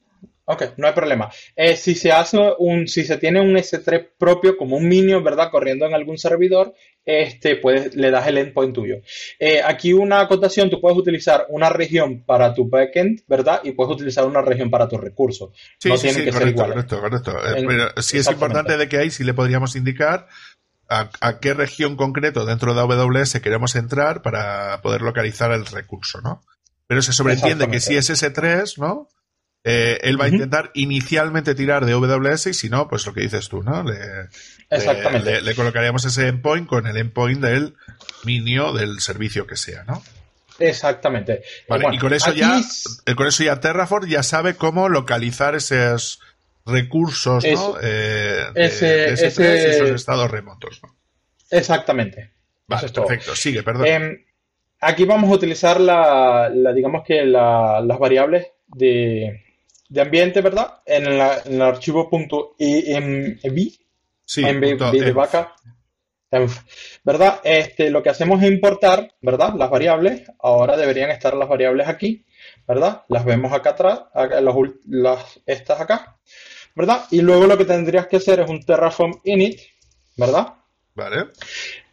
Ok, 0.51 0.63
no 0.79 0.87
hay 0.87 0.95
problema. 0.95 1.31
Eh, 1.55 1.77
si 1.77 1.95
se 1.95 2.11
hace 2.11 2.39
un, 2.59 2.89
si 2.89 3.05
se 3.05 3.19
tiene 3.19 3.39
un 3.39 3.55
S3 3.55 4.13
propio 4.17 4.57
como 4.57 4.79
un 4.79 4.89
Minion, 4.89 5.23
¿verdad? 5.23 5.51
Corriendo 5.51 5.85
en 5.85 5.93
algún 5.93 6.17
servidor, 6.17 6.73
este, 7.05 7.57
pues 7.57 7.95
le 7.95 8.11
das 8.11 8.27
el 8.29 8.39
endpoint 8.39 8.75
tuyo. 8.75 8.97
Eh, 9.39 9.61
aquí 9.63 9.93
una 9.93 10.21
acotación, 10.21 10.71
tú 10.71 10.81
puedes 10.81 10.97
utilizar 10.97 11.45
una 11.51 11.69
región 11.69 12.25
para 12.25 12.55
tu 12.55 12.67
backend, 12.67 13.25
¿verdad? 13.29 13.61
Y 13.63 13.73
puedes 13.73 13.93
utilizar 13.93 14.25
una 14.25 14.41
región 14.41 14.71
para 14.71 14.89
tu 14.89 14.97
recurso. 14.97 15.53
Sí, 15.79 15.91
sí, 15.99 16.09
sí, 16.09 16.31
correcto, 16.31 16.65
correcto, 16.65 16.99
correcto, 16.99 17.33
eh, 17.47 17.65
pero 17.67 18.03
sí 18.03 18.17
es 18.17 18.31
importante 18.31 18.79
de 18.79 18.89
que 18.89 18.97
ahí 18.97 19.11
sí 19.11 19.25
le 19.25 19.35
podríamos 19.35 19.77
indicar 19.77 20.29
a, 20.89 21.39
qué 21.41 21.53
región 21.53 21.97
concreto 21.97 22.47
dentro 22.47 22.73
de 22.73 22.81
AWS 22.81 23.39
queremos 23.43 23.77
entrar 23.77 24.23
para 24.23 24.81
poder 24.81 25.03
localizar 25.03 25.53
el 25.53 25.67
recurso, 25.67 26.23
¿no? 26.23 26.41
Pero 26.87 27.03
se 27.03 27.13
sobreentiende 27.13 27.69
que 27.69 27.81
si 27.81 27.99
es 27.99 28.09
S3, 28.09 28.79
¿no? 28.79 29.09
Eh, 29.71 30.01
él 30.03 30.19
va 30.19 30.25
a 30.25 30.29
intentar 30.29 30.71
inicialmente 30.73 31.55
tirar 31.55 31.85
de 31.85 31.93
AWS 31.93 32.47
y 32.47 32.55
si 32.55 32.71
no, 32.71 32.89
pues 32.89 33.05
lo 33.05 33.13
que 33.13 33.21
dices 33.21 33.51
tú, 33.51 33.63
¿no? 33.63 33.83
Le, 33.83 33.99
Exactamente. 34.71 35.43
Le, 35.43 35.55
colocaríamos 35.55 36.07
ese 36.07 36.29
endpoint 36.29 36.67
con 36.67 36.87
el 36.87 36.97
endpoint 36.97 37.43
del 37.43 37.75
minio 38.25 38.73
del 38.73 39.01
servicio 39.01 39.47
que 39.47 39.57
sea, 39.57 39.85
¿no? 39.85 40.03
Exactamente. 40.59 41.43
Vale, 41.69 41.85
y 41.93 41.99
con 41.99 42.15
eso 42.15 42.33
ya, 42.33 42.59
eh, 43.05 43.15
con 43.15 43.27
eso 43.27 43.45
ya 43.45 43.61
Terraform 43.61 44.09
ya 44.09 44.23
sabe 44.23 44.55
cómo 44.55 44.89
localizar 44.89 45.55
esos 45.55 46.21
recursos, 46.65 47.45
¿no? 47.45 47.77
Eh, 47.83 48.47
ese, 48.55 49.13
esos 49.13 49.91
estados 49.91 50.31
remotos, 50.31 50.81
¿no? 50.83 50.97
Exactamente. 51.51 52.33
Vale, 52.67 52.89
perfecto. 52.89 53.37
Sigue, 53.37 53.63
perdón. 53.63 53.87
Em, 53.87 54.25
aquí 54.81 55.05
vamos 55.05 55.31
a 55.31 55.35
utilizar 55.35 55.79
la, 55.79 56.51
digamos 56.75 57.03
que 57.07 57.27
las 57.27 57.99
variables 57.99 58.47
de, 58.69 59.48
de 59.89 60.01
ambiente, 60.01 60.41
¿verdad? 60.41 60.81
En, 60.85 61.07
el 61.07 61.63
archivo 61.63 62.09
.env, 62.59 63.73
sí, 64.25 64.43
de 64.43 65.13
vaca, 65.13 65.55
¿verdad? 67.05 67.41
Este, 67.43 67.91
lo 67.91 68.03
que 68.03 68.11
hacemos 68.11 68.43
es 68.43 68.51
importar, 68.51 69.15
¿verdad? 69.21 69.55
Las 69.55 69.71
variables, 69.71 70.31
ahora 70.41 70.77
deberían 70.77 71.11
estar 71.11 71.35
las 71.35 71.49
variables 71.49 71.89
aquí, 71.89 72.27
¿verdad? 72.67 73.03
Las 73.09 73.25
vemos 73.25 73.53
acá 73.53 73.71
atrás, 73.71 74.03
las, 74.87 75.41
estas 75.47 75.81
acá, 75.81 76.19
¿verdad? 76.75 77.05
Y 77.11 77.23
luego 77.23 77.47
lo 77.47 77.57
que 77.57 77.65
tendrías 77.65 78.07
que 78.07 78.17
hacer 78.17 78.41
es 78.41 78.51
un 78.51 78.63
terraform 78.63 79.21
init, 79.25 79.61
¿verdad? 80.17 80.55
Vale. 80.95 81.29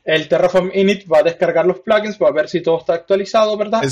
El 0.06 0.28
Terraform 0.28 0.70
Init 0.76 1.12
va 1.12 1.20
a 1.20 1.24
descargar 1.24 1.66
los 1.66 1.80
plugins, 1.80 2.20
va 2.22 2.28
a 2.28 2.32
ver 2.32 2.48
si 2.48 2.62
todo 2.62 2.78
está 2.78 2.94
actualizado, 2.94 3.58
¿verdad? 3.58 3.84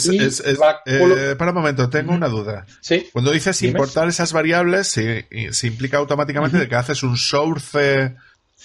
Eh, 0.85 1.35
para 1.35 1.49
un 1.49 1.57
momento, 1.57 1.89
tengo 1.89 2.13
una 2.13 2.27
duda. 2.27 2.67
Sí. 2.81 3.09
Cuando 3.11 3.31
dices 3.31 3.59
importar 3.63 4.07
esas 4.07 4.31
variables, 4.31 4.87
se, 4.87 5.25
implica 5.63 5.97
automáticamente 5.97 6.69
que 6.69 6.75
haces 6.75 7.01
un 7.01 7.17
source 7.17 8.15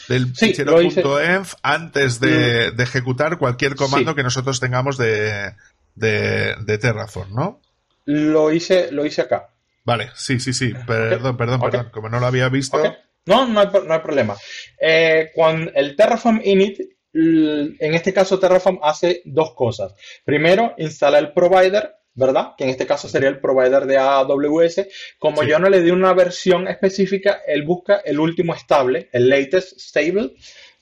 del 0.09 0.33
.env 0.39 1.47
antes 1.63 2.21
de, 2.21 2.67
ejecutar 2.79 3.39
cualquier 3.39 3.77
comando 3.77 4.15
que 4.15 4.23
nosotros 4.23 4.61
tengamos 4.61 4.99
de, 4.99 5.55
Terraform, 5.99 7.35
¿no? 7.35 7.61
Lo 8.05 8.53
hice, 8.53 8.93
lo 8.93 9.07
hice 9.07 9.23
acá. 9.23 9.49
Vale, 9.85 10.11
sí, 10.15 10.39
sí, 10.39 10.53
sí. 10.53 10.75
Perdón, 10.87 11.39
perdón, 11.39 11.61
perdón. 11.63 11.89
Como 11.93 12.11
no 12.11 12.21
lo 12.21 12.27
había 12.27 12.51
visto. 12.51 12.79
No, 13.25 13.47
no 13.47 13.61
hay, 13.61 13.69
no 13.87 13.95
hay 13.95 14.01
problema. 14.01 14.37
Eh, 14.79 15.31
con 15.35 15.71
el 15.75 15.97
Terraform 15.97 16.43
Init 16.45 16.98
en 17.13 17.95
este 17.95 18.13
caso 18.13 18.39
Terraform 18.39 18.81
hace 18.83 19.23
dos 19.25 19.55
cosas. 19.55 19.95
Primero, 20.25 20.75
instala 20.79 21.19
el 21.19 21.33
provider, 21.33 21.95
¿verdad? 22.15 22.55
Que 22.57 22.65
en 22.65 22.71
este 22.71 22.87
caso 22.87 23.09
sería 23.09 23.29
el 23.29 23.41
provider 23.41 23.87
de 23.87 23.97
AWS. 23.97 24.87
Como 25.19 25.43
yo 25.45 25.59
no 25.59 25.69
le 25.69 25.83
di 25.83 25.91
una 25.91 26.13
versión 26.13 26.69
específica, 26.69 27.41
él 27.47 27.65
busca 27.65 27.99
el 28.05 28.19
último 28.19 28.55
estable, 28.55 29.09
el 29.13 29.29
latest 29.29 29.79
stable, 29.79 30.35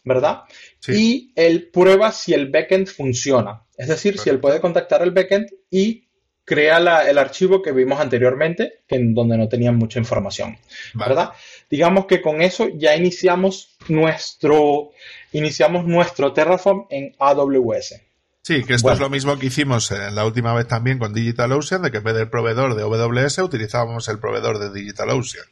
¿verdad? 0.05 0.43
Y 0.89 1.33
él 1.37 1.68
prueba 1.72 2.12
si 2.12 2.33
el 2.33 2.51
backend 2.51 2.87
funciona. 2.87 3.64
Es 3.77 3.89
decir, 3.89 4.18
si 4.18 4.31
él 4.31 4.41
puede 4.41 4.61
contactar 4.61 5.03
al 5.03 5.11
backend 5.11 5.49
y 5.70 6.07
crea 6.47 6.79
el 7.11 7.18
archivo 7.18 7.61
que 7.61 7.72
vimos 7.72 8.01
anteriormente, 8.01 8.85
que 8.87 8.95
en 8.95 9.14
donde 9.14 9.37
no 9.37 9.49
tenía 9.49 9.72
mucha 9.72 9.99
información, 9.99 10.57
¿verdad? 10.95 11.31
Digamos 11.69 12.07
que 12.07 12.23
con 12.23 12.43
eso 12.43 12.69
ya 12.75 12.95
iniciamos 12.95 13.77
nuestro, 13.89 14.91
iniciamos 15.33 15.85
nuestro 15.85 16.33
Terraform 16.33 16.87
en 16.91 17.14
AWS. 17.19 18.01
Sí, 18.43 18.62
que 18.62 18.75
esto 18.75 18.93
es 18.93 19.01
lo 19.01 19.11
mismo 19.11 19.37
que 19.39 19.47
hicimos 19.47 19.91
la 19.91 20.25
última 20.25 20.55
vez 20.55 20.69
también 20.69 21.01
con 21.01 21.12
DigitalOcean, 21.12 21.83
de 21.83 21.91
que 21.91 21.99
en 21.99 22.05
vez 22.05 22.14
del 22.14 22.31
proveedor 22.31 22.77
de 22.77 22.85
AWS 22.85 23.39
utilizábamos 23.39 24.09
el 24.09 24.21
proveedor 24.21 24.61
de 24.61 24.73
DigitalOcean. 24.73 25.47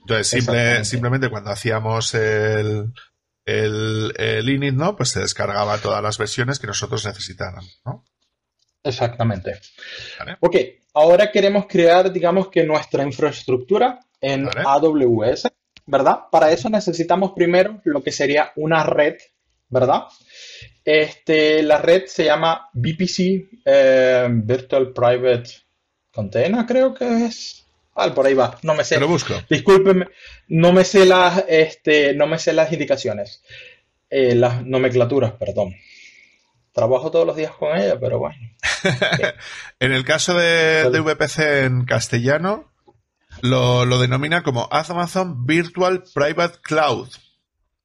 Entonces, 0.00 0.86
simplemente 0.86 1.30
cuando 1.30 1.50
hacíamos 1.50 2.12
el, 2.14 2.92
el, 3.46 4.12
el, 4.18 4.48
init, 4.50 4.74
¿no? 4.74 4.96
Pues 4.96 5.08
se 5.08 5.20
descargaba 5.20 5.78
todas 5.78 6.02
las 6.02 6.18
versiones 6.18 6.58
que 6.58 6.66
nosotros 6.66 7.06
necesitáramos, 7.06 7.80
¿no? 7.86 8.04
Exactamente. 8.82 9.58
Ok, 10.40 10.56
ahora 10.94 11.30
queremos 11.30 11.66
crear, 11.66 12.12
digamos 12.12 12.48
que 12.48 12.64
nuestra 12.64 13.02
infraestructura 13.02 14.00
en 14.20 14.48
AWS, 14.48 15.50
¿verdad? 15.86 16.20
Para 16.30 16.50
eso 16.50 16.68
necesitamos 16.68 17.32
primero 17.34 17.80
lo 17.84 18.02
que 18.02 18.12
sería 18.12 18.52
una 18.56 18.82
red, 18.84 19.16
¿verdad? 19.68 20.04
Este, 20.84 21.62
la 21.62 21.78
red 21.78 22.06
se 22.06 22.24
llama 22.24 22.68
VPC, 22.72 23.60
eh, 23.64 24.28
Virtual 24.30 24.92
Private 24.92 25.50
Container, 26.12 26.66
creo 26.66 26.94
que 26.94 27.26
es. 27.26 27.66
Ah, 27.94 28.12
por 28.14 28.26
ahí 28.26 28.34
va, 28.34 28.58
no 28.62 28.74
me 28.74 28.84
sé. 28.84 28.98
Lo 28.98 29.08
busco. 29.08 29.34
Discúlpeme, 29.48 30.08
no 30.48 30.72
me 30.72 30.84
sé 30.84 31.04
las, 31.04 31.44
este, 31.48 32.14
no 32.14 32.26
me 32.26 32.38
sé 32.38 32.52
las 32.52 32.72
indicaciones, 32.72 33.42
eh, 34.08 34.34
las 34.34 34.64
nomenclaturas, 34.64 35.32
perdón. 35.32 35.74
Trabajo 36.72 37.10
todos 37.10 37.26
los 37.26 37.36
días 37.36 37.52
con 37.52 37.76
ella, 37.76 37.98
pero 37.98 38.18
bueno. 38.20 38.38
en 39.80 39.92
el 39.92 40.04
caso 40.04 40.34
de, 40.34 40.88
VPC 40.88 41.64
en 41.64 41.84
castellano, 41.84 42.69
lo, 43.42 43.98
denomina 43.98 44.42
como 44.42 44.68
Amazon 44.70 45.46
Virtual 45.46 46.02
Private 46.14 46.58
Cloud. 46.62 47.08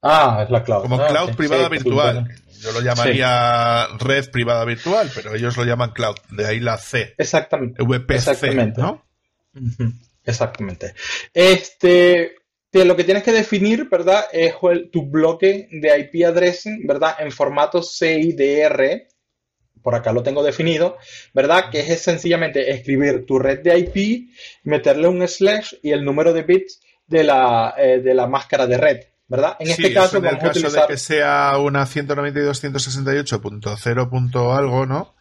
Ah, 0.02 0.42
es 0.44 0.50
la 0.52 0.64
cloud. 0.64 0.84
Como 0.84 1.02
ah, 1.02 1.08
cloud 1.08 1.36
privada 1.36 1.68
virtual. 1.68 2.30
Yo 2.62 2.72
lo 2.72 2.82
llamaría 2.82 3.88
red 4.00 4.30
privada 4.32 4.64
virtual, 4.66 5.12
pero 5.14 5.36
ellos 5.36 5.58
lo 5.58 5.66
llaman 5.66 5.92
cloud. 5.92 6.16
De 6.30 6.46
ahí 6.46 6.60
la 6.60 6.78
C. 6.78 7.16
Exactamente. 7.18 7.84
VPC, 7.84 8.14
Exactamente. 8.14 8.82
¿no? 8.82 9.06
Exactamente. 10.24 10.94
Este, 11.34 12.36
lo 12.72 12.96
que 12.96 13.04
tienes 13.04 13.24
que 13.24 13.32
definir, 13.32 13.88
¿verdad? 13.90 14.26
Es 14.32 14.56
tu 14.92 15.10
bloque 15.10 15.70
de 15.72 16.00
IP 16.00 16.26
addressing, 16.26 16.86
¿verdad? 16.86 17.16
En 17.20 17.32
formato 17.32 17.82
CIDR, 17.82 19.08
por 19.86 19.94
acá 19.94 20.12
lo 20.12 20.24
tengo 20.24 20.42
definido, 20.42 20.98
¿verdad? 21.32 21.70
Que 21.70 21.94
es 21.94 22.02
sencillamente 22.02 22.72
escribir 22.72 23.28
tu 23.28 23.38
red 23.38 23.62
de 23.62 23.78
IP, 23.78 24.32
meterle 24.64 25.08
un 25.08 25.22
slash 25.28 25.76
y 25.84 25.92
el 25.92 26.04
número 26.04 26.34
de 26.34 26.42
bits 26.42 26.82
de 27.06 27.24
la, 27.24 27.76
eh, 27.78 28.02
de 28.02 28.16
la 28.16 28.26
máscara 28.26 28.66
de 28.66 28.78
red, 28.78 29.02
¿verdad? 29.28 29.58
En 29.60 29.70
este 29.70 29.94
caso, 29.94 30.18
en 30.18 30.26
el 30.26 30.40
caso 30.40 30.72
de 30.72 30.82
que 30.88 30.98
sea 30.98 31.60
una 31.60 31.86
192.168.0. 31.86 34.58
algo, 34.58 34.88
¿no? 34.88 35.14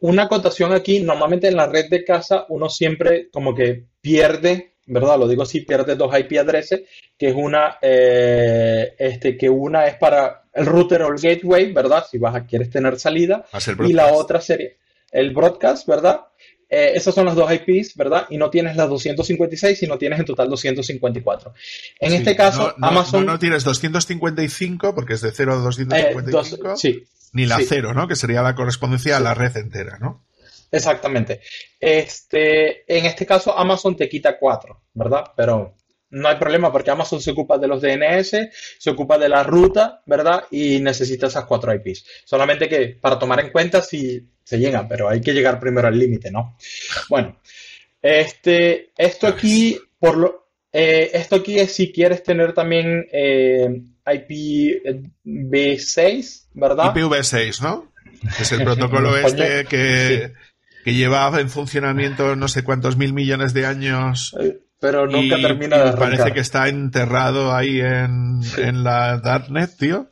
Una 0.00 0.24
acotación 0.24 0.72
aquí, 0.72 1.00
normalmente 1.00 1.48
en 1.48 1.56
la 1.56 1.66
red 1.66 1.88
de 1.90 2.04
casa 2.04 2.46
uno 2.48 2.68
siempre 2.68 3.28
como 3.30 3.54
que 3.54 3.86
pierde, 4.00 4.76
¿verdad? 4.86 5.18
Lo 5.18 5.26
digo 5.26 5.42
así, 5.42 5.62
pierde 5.62 5.96
dos 5.96 6.16
IP 6.16 6.38
addresses, 6.38 6.82
que 7.18 7.28
es 7.28 7.34
una, 7.36 7.78
eh, 7.82 8.94
este, 8.98 9.36
que 9.36 9.48
una 9.48 9.86
es 9.86 9.96
para 9.96 10.44
el 10.52 10.66
router 10.66 11.02
o 11.02 11.08
el 11.08 11.20
gateway, 11.20 11.72
¿verdad? 11.72 12.04
Si 12.08 12.18
vas 12.18 12.34
a, 12.34 12.46
quieres 12.46 12.70
tener 12.70 12.98
salida. 12.98 13.44
Y 13.86 13.92
la 13.92 14.12
otra 14.12 14.40
sería 14.40 14.70
el 15.12 15.32
broadcast, 15.32 15.86
¿verdad? 15.86 16.20
Eh, 16.74 16.96
esas 16.96 17.14
son 17.14 17.26
las 17.26 17.34
dos 17.34 17.52
IPs, 17.52 17.94
¿verdad? 17.96 18.26
Y 18.30 18.38
no 18.38 18.48
tienes 18.48 18.76
las 18.76 18.88
256, 18.88 19.78
sino 19.78 19.98
tienes 19.98 20.18
en 20.18 20.24
total 20.24 20.48
254. 20.48 21.52
En 22.00 22.14
este 22.14 22.34
caso, 22.34 22.74
Amazon. 22.80 23.26
No, 23.26 23.38
tienes 23.38 23.62
255 23.62 24.94
porque 24.94 25.12
es 25.12 25.20
de 25.20 25.32
0 25.32 25.52
a 25.52 25.56
255. 25.56 26.76
sí. 26.76 27.06
Ni 27.34 27.44
la 27.44 27.60
0, 27.60 27.92
¿no? 27.92 28.08
Que 28.08 28.16
sería 28.16 28.40
la 28.40 28.54
correspondencia 28.54 29.18
a 29.18 29.20
la 29.20 29.34
red 29.34 29.54
entera, 29.58 29.98
¿no? 29.98 30.24
Exactamente. 30.70 31.42
Este, 31.78 32.84
en 32.86 33.04
este 33.04 33.26
caso, 33.26 33.56
Amazon 33.56 33.94
te 33.94 34.08
quita 34.08 34.38
4, 34.38 34.80
¿verdad? 34.94 35.24
Pero 35.36 35.74
no 36.12 36.28
hay 36.28 36.36
problema 36.36 36.70
porque 36.70 36.90
Amazon 36.90 37.20
se 37.20 37.32
ocupa 37.32 37.58
de 37.58 37.66
los 37.66 37.82
DNS, 37.82 38.36
se 38.78 38.90
ocupa 38.90 39.18
de 39.18 39.28
la 39.28 39.42
ruta, 39.42 40.00
¿verdad? 40.06 40.44
Y 40.50 40.78
necesita 40.80 41.26
esas 41.26 41.46
cuatro 41.46 41.74
IPs. 41.74 42.04
Solamente 42.24 42.68
que 42.68 42.96
para 43.00 43.18
tomar 43.18 43.40
en 43.40 43.50
cuenta 43.50 43.82
si 43.82 44.28
se 44.44 44.58
llega, 44.58 44.86
pero 44.86 45.08
hay 45.08 45.22
que 45.22 45.32
llegar 45.32 45.58
primero 45.58 45.88
al 45.88 45.98
límite, 45.98 46.30
¿no? 46.30 46.58
Bueno, 47.08 47.40
este, 48.02 48.92
esto 48.96 49.26
aquí, 49.26 49.80
por 49.98 50.18
lo, 50.18 50.48
eh, 50.70 51.10
esto 51.14 51.36
aquí 51.36 51.58
es 51.58 51.74
si 51.74 51.90
quieres 51.92 52.22
tener 52.22 52.52
también 52.52 53.06
eh, 53.10 53.80
IPv6, 54.04 56.48
¿verdad? 56.52 56.94
IPv6, 56.94 57.62
¿no? 57.62 57.90
Es 58.38 58.52
el 58.52 58.64
protocolo 58.64 59.16
este 59.16 59.64
que, 59.64 60.34
que 60.84 60.94
lleva 60.94 61.40
en 61.40 61.48
funcionamiento 61.48 62.36
no 62.36 62.48
sé 62.48 62.64
cuántos 62.64 62.98
mil 62.98 63.14
millones 63.14 63.54
de 63.54 63.64
años. 63.64 64.36
Eh, 64.40 64.58
pero 64.82 65.06
nunca 65.06 65.36
termina 65.40 65.76
de 65.76 65.82
arrancar. 65.82 66.10
Parece 66.10 66.32
que 66.32 66.40
está 66.40 66.68
enterrado 66.68 67.54
ahí 67.54 67.80
en, 67.80 68.40
la 68.82 69.18
Darknet, 69.18 69.76
tío. 69.78 70.10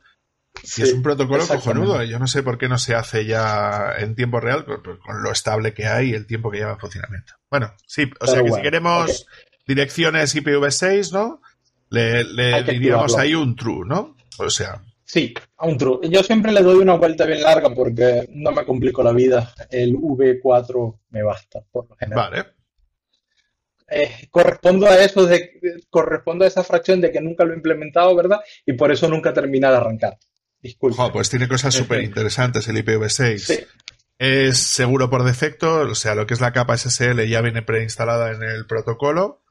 y 0.77 0.83
es 0.83 0.93
un 0.93 1.03
protocolo 1.03 1.45
cojonudo. 1.45 2.05
Yo 2.05 2.21
no 2.21 2.29
sé 2.29 2.45
por 2.45 2.57
qué 2.57 2.69
no 2.69 2.79
se 2.79 2.95
hace 2.95 3.27
ya 3.27 3.95
en 3.99 4.15
tiempo 4.15 4.39
real, 4.39 4.65
con, 4.65 5.23
lo 5.25 5.33
estable 5.33 5.75
que 5.75 5.89
hay 5.89 6.11
y 6.11 6.15
el 6.15 6.29
tiempo 6.29 6.53
que 6.53 6.59
lleva 6.59 6.75
en 6.75 6.79
funcionamiento. 6.79 7.33
Bueno, 7.51 7.75
sí, 7.85 8.09
o 8.21 8.29
sea 8.29 8.45
que 8.45 8.53
si 8.53 8.63
queremos 8.63 9.27
direcciones 9.67 10.37
IPv6, 10.37 11.13
¿no? 11.13 11.43
Le, 11.89 12.63
diríamos 12.63 13.19
ahí 13.19 13.35
un 13.35 13.57
true, 13.57 13.85
¿no? 13.85 14.17
O 14.39 14.51
sea. 14.51 14.81
Sí, 15.03 15.35
a 15.57 15.67
un 15.67 15.79
true. 15.79 16.09
Yo 16.09 16.23
siempre 16.23 16.53
le 16.53 16.63
doy 16.63 16.77
una 16.77 16.95
vuelta 16.95 17.27
bien 17.27 17.43
larga 17.43 17.75
porque 17.75 18.29
no 18.31 18.53
me 18.53 18.65
complico 18.65 19.03
la 19.03 19.11
vida. 19.11 19.53
El 19.69 19.97
V4 19.97 21.01
me 21.11 21.25
basta, 21.25 21.59
por 21.73 21.89
lo 21.89 21.97
general. 21.97 22.31
Vale. 22.31 22.60
Eh, 23.91 24.29
correspondo 24.31 24.87
a 24.87 24.97
eso, 25.03 25.27
de, 25.27 25.51
correspondo 25.91 26.45
a 26.45 26.49
esa 26.49 26.63
fracción 26.63 27.01
de 27.01 27.11
que 27.11 27.21
nunca 27.21 27.45
lo 27.45 27.53
he 27.53 27.57
implementado, 27.57 28.15
¿verdad? 28.15 28.41
Y 28.65 28.75
por 28.75 28.93
eso 28.93 29.09
nunca 29.09 29.33
termina 29.33 29.71
de 29.71 29.77
arrancar. 29.77 30.19
Disculpe. 30.63 31.03
pues 31.13 31.31
tiene 31.31 31.49
cosas 31.49 31.75
súper 31.75 32.03
interesantes 32.03 32.69
el 32.69 32.77
IPv6. 32.77 33.67
Es 34.19 34.59
seguro 34.59 35.09
por 35.09 35.25
defecto, 35.25 35.81
o 35.81 35.95
sea, 35.95 36.15
lo 36.15 36.27
que 36.27 36.35
es 36.35 36.41
la 36.41 36.53
capa 36.53 36.77
SSL 36.77 37.27
ya 37.27 37.41
viene 37.41 37.63
preinstalada 37.63 38.33
en 38.33 38.43
el 38.43 38.67
protocolo. 38.67 39.43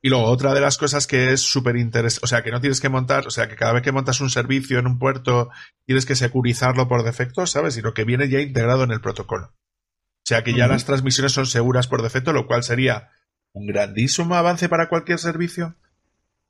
Y 0.00 0.10
luego, 0.10 0.26
otra 0.26 0.54
de 0.54 0.60
las 0.60 0.78
cosas 0.78 1.06
que 1.06 1.32
es 1.32 1.40
súper 1.40 1.76
interesante, 1.76 2.24
o 2.24 2.28
sea, 2.28 2.42
que 2.42 2.50
no 2.50 2.60
tienes 2.60 2.80
que 2.80 2.90
montar, 2.90 3.26
o 3.26 3.30
sea, 3.30 3.48
que 3.48 3.56
cada 3.56 3.72
vez 3.72 3.82
que 3.82 3.90
montas 3.90 4.20
un 4.20 4.30
servicio 4.30 4.78
en 4.78 4.86
un 4.86 4.98
puerto, 4.98 5.50
tienes 5.86 6.06
que 6.06 6.14
securizarlo 6.14 6.86
por 6.88 7.02
defecto, 7.04 7.46
¿sabes? 7.46 7.74
Sino 7.74 7.94
que 7.94 8.04
viene 8.04 8.28
ya 8.28 8.40
integrado 8.40 8.84
en 8.84 8.92
el 8.92 9.00
protocolo. 9.00 9.46
O 9.46 10.26
sea, 10.26 10.44
que 10.44 10.54
ya 10.54 10.68
las 10.68 10.84
transmisiones 10.84 11.32
son 11.32 11.46
seguras 11.46 11.88
por 11.88 12.02
defecto, 12.02 12.32
lo 12.32 12.46
cual 12.46 12.62
sería 12.62 13.10
un 13.54 13.66
grandísimo 13.66 14.34
avance 14.34 14.68
para 14.68 14.88
cualquier 14.88 15.18
servicio. 15.18 15.76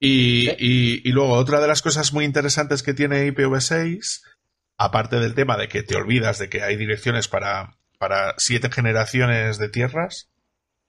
Y, 0.01 1.11
luego, 1.13 1.35
otra 1.35 1.61
de 1.61 1.69
las 1.69 1.81
cosas 1.81 2.13
muy 2.13 2.25
interesantes 2.25 2.83
que 2.83 2.93
tiene 2.93 3.27
IPv6, 3.29 4.23
aparte 4.77 5.21
del 5.21 5.35
tema 5.35 5.57
de 5.57 5.69
que 5.69 5.83
te 5.83 5.97
olvidas 5.97 6.39
de 6.39 6.49
que 6.49 6.63
hay 6.63 6.77
direcciones 6.77 7.29
para, 7.29 7.77
para 7.99 8.35
siete 8.37 8.71
generaciones 8.71 9.59
de 9.59 9.69
tierras, 9.69 10.29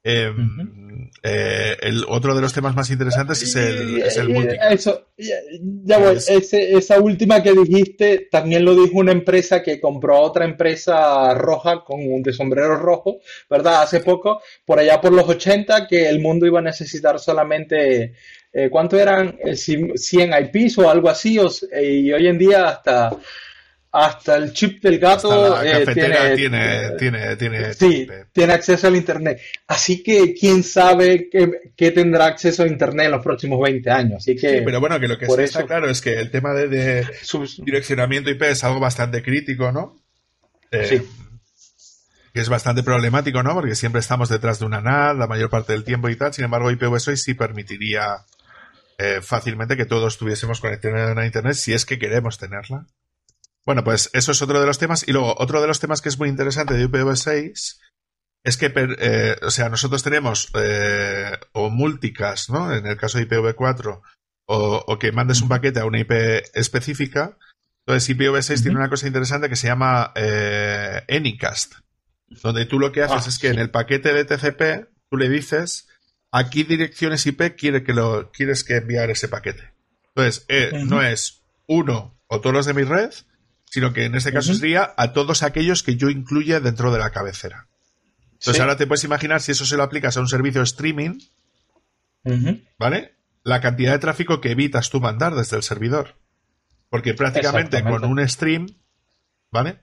Em, 0.08 1.10
eh, 1.24 1.76
el 1.82 2.06
otro 2.08 2.36
de 2.36 2.42
los 2.42 2.54
temas 2.54 2.76
más 2.76 2.92
interesantes 2.92 3.42
es 3.42 3.56
el, 3.56 4.04
es 4.04 4.16
el 4.18 4.30
Eso, 4.70 5.08
ya, 5.18 5.98
voy. 5.98 6.18
esa 6.28 7.00
última 7.00 7.42
que 7.42 7.54
dijiste 7.54 8.28
también 8.30 8.64
lo 8.64 8.76
dijo 8.76 9.00
una 9.00 9.12
empresa 9.12 9.64
que 9.64 9.82
compró 9.82 10.18
a 10.18 10.20
otra 10.20 10.46
empresa 10.46 11.34
roja 11.34 11.84
con 11.84 12.02
un 12.02 12.22
de 12.22 12.34
sombrero 12.34 12.76
rojo, 12.76 13.18
¿verdad? 13.50 13.82
Hace 13.82 14.02
poco, 14.02 14.44
por 14.64 14.78
allá 14.78 15.02
por 15.02 15.12
los 15.12 15.28
80, 15.28 15.88
que 15.88 16.08
el 16.08 16.20
mundo 16.20 16.46
iba 16.46 16.60
a 16.60 16.62
necesitar 16.62 17.18
solamente, 17.18 18.14
eh, 18.54 18.70
¿cuánto 18.70 19.00
eran? 19.00 19.40
100 19.56 20.34
eh, 20.34 20.52
IPs 20.54 20.78
o 20.78 20.88
algo 20.88 21.10
así, 21.10 21.40
y 21.40 22.14
hoy 22.14 22.28
en 22.28 22.38
día 22.38 22.68
hasta 22.68 23.10
hasta 23.96 24.36
el 24.36 24.52
chip 24.52 24.84
del 24.84 25.00
gato 25.00 25.64
eh, 25.64 25.86
tiene, 25.94 26.96
tiene, 26.98 27.36
tiene, 27.38 27.74
sí, 27.74 28.06
tiene 28.34 28.54
acceso 28.54 28.88
al 28.88 28.96
internet. 28.98 29.40
Así 29.68 30.04
que 30.04 30.34
quién 30.34 30.64
sabe 30.64 31.30
qué, 31.30 31.92
tendrá 31.92 32.26
acceso 32.26 32.64
a 32.64 32.68
internet 32.68 33.06
en 33.06 33.14
los 33.14 33.24
próximos 33.24 33.58
20 33.62 33.90
años. 33.90 34.18
Así 34.18 34.36
que, 34.36 34.58
sí, 34.58 34.62
pero 34.66 34.82
bueno, 34.82 35.00
que 35.00 35.08
lo 35.08 35.18
que 35.18 35.28
sí 35.28 35.42
está 35.42 35.66
claro 35.66 35.90
es 35.90 36.02
que 36.02 36.14
el 36.20 36.30
tema 36.30 36.54
de, 36.54 37.08
direccionamiento 37.64 38.30
IP 38.30 38.42
es 38.42 38.66
algo 38.66 38.82
bastante 38.82 39.24
crítico, 39.24 39.72
¿no? 39.72 39.96
Eh, 40.72 40.86
sí. 40.86 41.02
Que 42.34 42.42
es 42.42 42.50
bastante 42.50 42.84
problemático, 42.84 43.44
¿no? 43.44 43.54
Porque 43.54 43.76
siempre 43.76 44.02
estamos 44.02 44.28
detrás 44.28 44.60
de 44.60 44.66
una 44.66 44.82
NAD 44.82 45.16
la 45.20 45.28
mayor 45.28 45.50
parte 45.50 45.72
del 45.72 45.86
tiempo 45.86 46.10
y 46.10 46.18
tal. 46.18 46.34
Sin 46.34 46.44
embargo, 46.44 46.70
IPv6 46.70 47.16
sí 47.16 47.34
permitiría 47.34 48.26
eh, 48.98 49.22
fácilmente 49.22 49.78
que 49.78 49.86
todos 49.86 50.18
tuviésemos 50.18 50.60
conexión 50.60 51.18
a 51.18 51.26
internet 51.26 51.54
si 51.54 51.72
es 51.72 51.86
que 51.86 51.98
queremos 51.98 52.38
tenerla. 52.38 52.88
Bueno, 53.66 53.84
pues 53.84 54.12
eso 54.14 54.32
es 54.32 54.42
otro 54.42 54.60
de 54.60 54.68
los 54.68 54.78
temas. 54.78 55.08
Y 55.08 55.12
luego, 55.12 55.36
otro 55.38 55.60
de 55.60 55.68
los 55.68 55.80
temas 55.80 56.02
que 56.02 56.10
es 56.10 56.20
muy 56.20 56.30
interesante 56.30 56.76
de 56.76 56.88
IPv6 56.88 57.80
es 58.44 58.58
que, 58.58 58.72
eh, 58.76 59.36
o 59.42 59.50
sea, 59.50 59.70
nosotros 59.70 60.04
tenemos 60.04 60.52
eh, 60.54 61.32
o 61.54 61.72
multicast, 61.72 62.52
¿no? 62.52 62.72
En 62.72 62.86
el 62.86 62.96
caso 62.96 63.18
de 63.18 63.28
IPv4, 63.28 64.02
o, 64.46 65.00
que 65.00 65.12
mandes 65.12 65.42
un 65.42 65.50
paquete 65.50 65.80
a 65.80 65.86
una 65.86 66.00
IP 66.00 66.12
específica. 66.54 67.40
Entonces, 67.88 68.16
IPv6 68.16 68.62
tiene 68.62 68.78
una 68.78 68.90
cosa 68.90 69.08
interesante 69.08 69.50
que 69.50 69.56
se 69.56 69.68
llama 69.68 70.12
eh, 70.16 71.04
Anycast, 71.10 71.74
donde 72.44 72.68
tú 72.68 72.80
lo 72.80 72.92
que 72.92 73.02
haces 73.02 73.26
ah, 73.26 73.30
es 73.30 73.40
que 73.40 73.48
en 73.48 73.58
el 73.58 73.72
paquete 73.72 74.14
de 74.14 74.26
TCP 74.26 74.90
tú 75.10 75.18
le 75.18 75.28
dices 75.28 75.88
a 76.32 76.50
qué 76.52 76.64
direcciones 76.66 77.26
IP 77.26 77.56
quiere 77.58 77.84
que 77.84 77.94
lo, 77.94 78.32
quieres 78.32 78.64
que 78.64 78.76
enviar 78.76 79.10
ese 79.10 79.28
paquete. 79.28 79.74
Entonces, 80.16 80.46
no 80.86 81.02
es 81.02 81.42
uno 81.68 82.16
o 82.28 82.42
todos 82.42 82.54
los 82.54 82.66
de 82.68 82.74
mi 82.76 82.84
red, 82.84 83.12
sino 83.76 83.92
que 83.92 84.06
en 84.06 84.16
este 84.16 84.32
caso 84.32 84.54
sería 84.54 84.94
a 84.96 85.12
todos 85.12 85.44
aquellos 85.44 85.84
que 85.84 85.98
yo 85.98 86.10
incluya 86.10 86.62
dentro 86.62 86.94
de 86.94 87.00
la 87.00 87.10
cabecera. 87.10 87.68
Entonces 88.32 88.62
ahora 88.62 88.78
te 88.78 88.88
puedes 88.88 89.04
imaginar 89.04 89.42
si 89.42 89.52
eso 89.52 89.66
se 89.66 89.76
lo 89.76 89.84
aplicas 89.84 90.16
a 90.16 90.22
un 90.22 90.30
servicio 90.30 90.62
de 90.62 90.64
streaming, 90.64 91.20
¿vale? 92.80 93.18
La 93.44 93.60
cantidad 93.60 93.92
de 93.92 94.00
tráfico 94.00 94.40
que 94.40 94.52
evitas 94.52 94.90
tú 94.90 95.02
mandar 95.02 95.36
desde 95.36 95.58
el 95.58 95.64
servidor. 95.64 96.16
Porque 96.90 97.16
prácticamente 97.16 97.84
con 97.84 98.06
un 98.06 98.26
stream, 98.30 98.68
¿vale? 99.52 99.82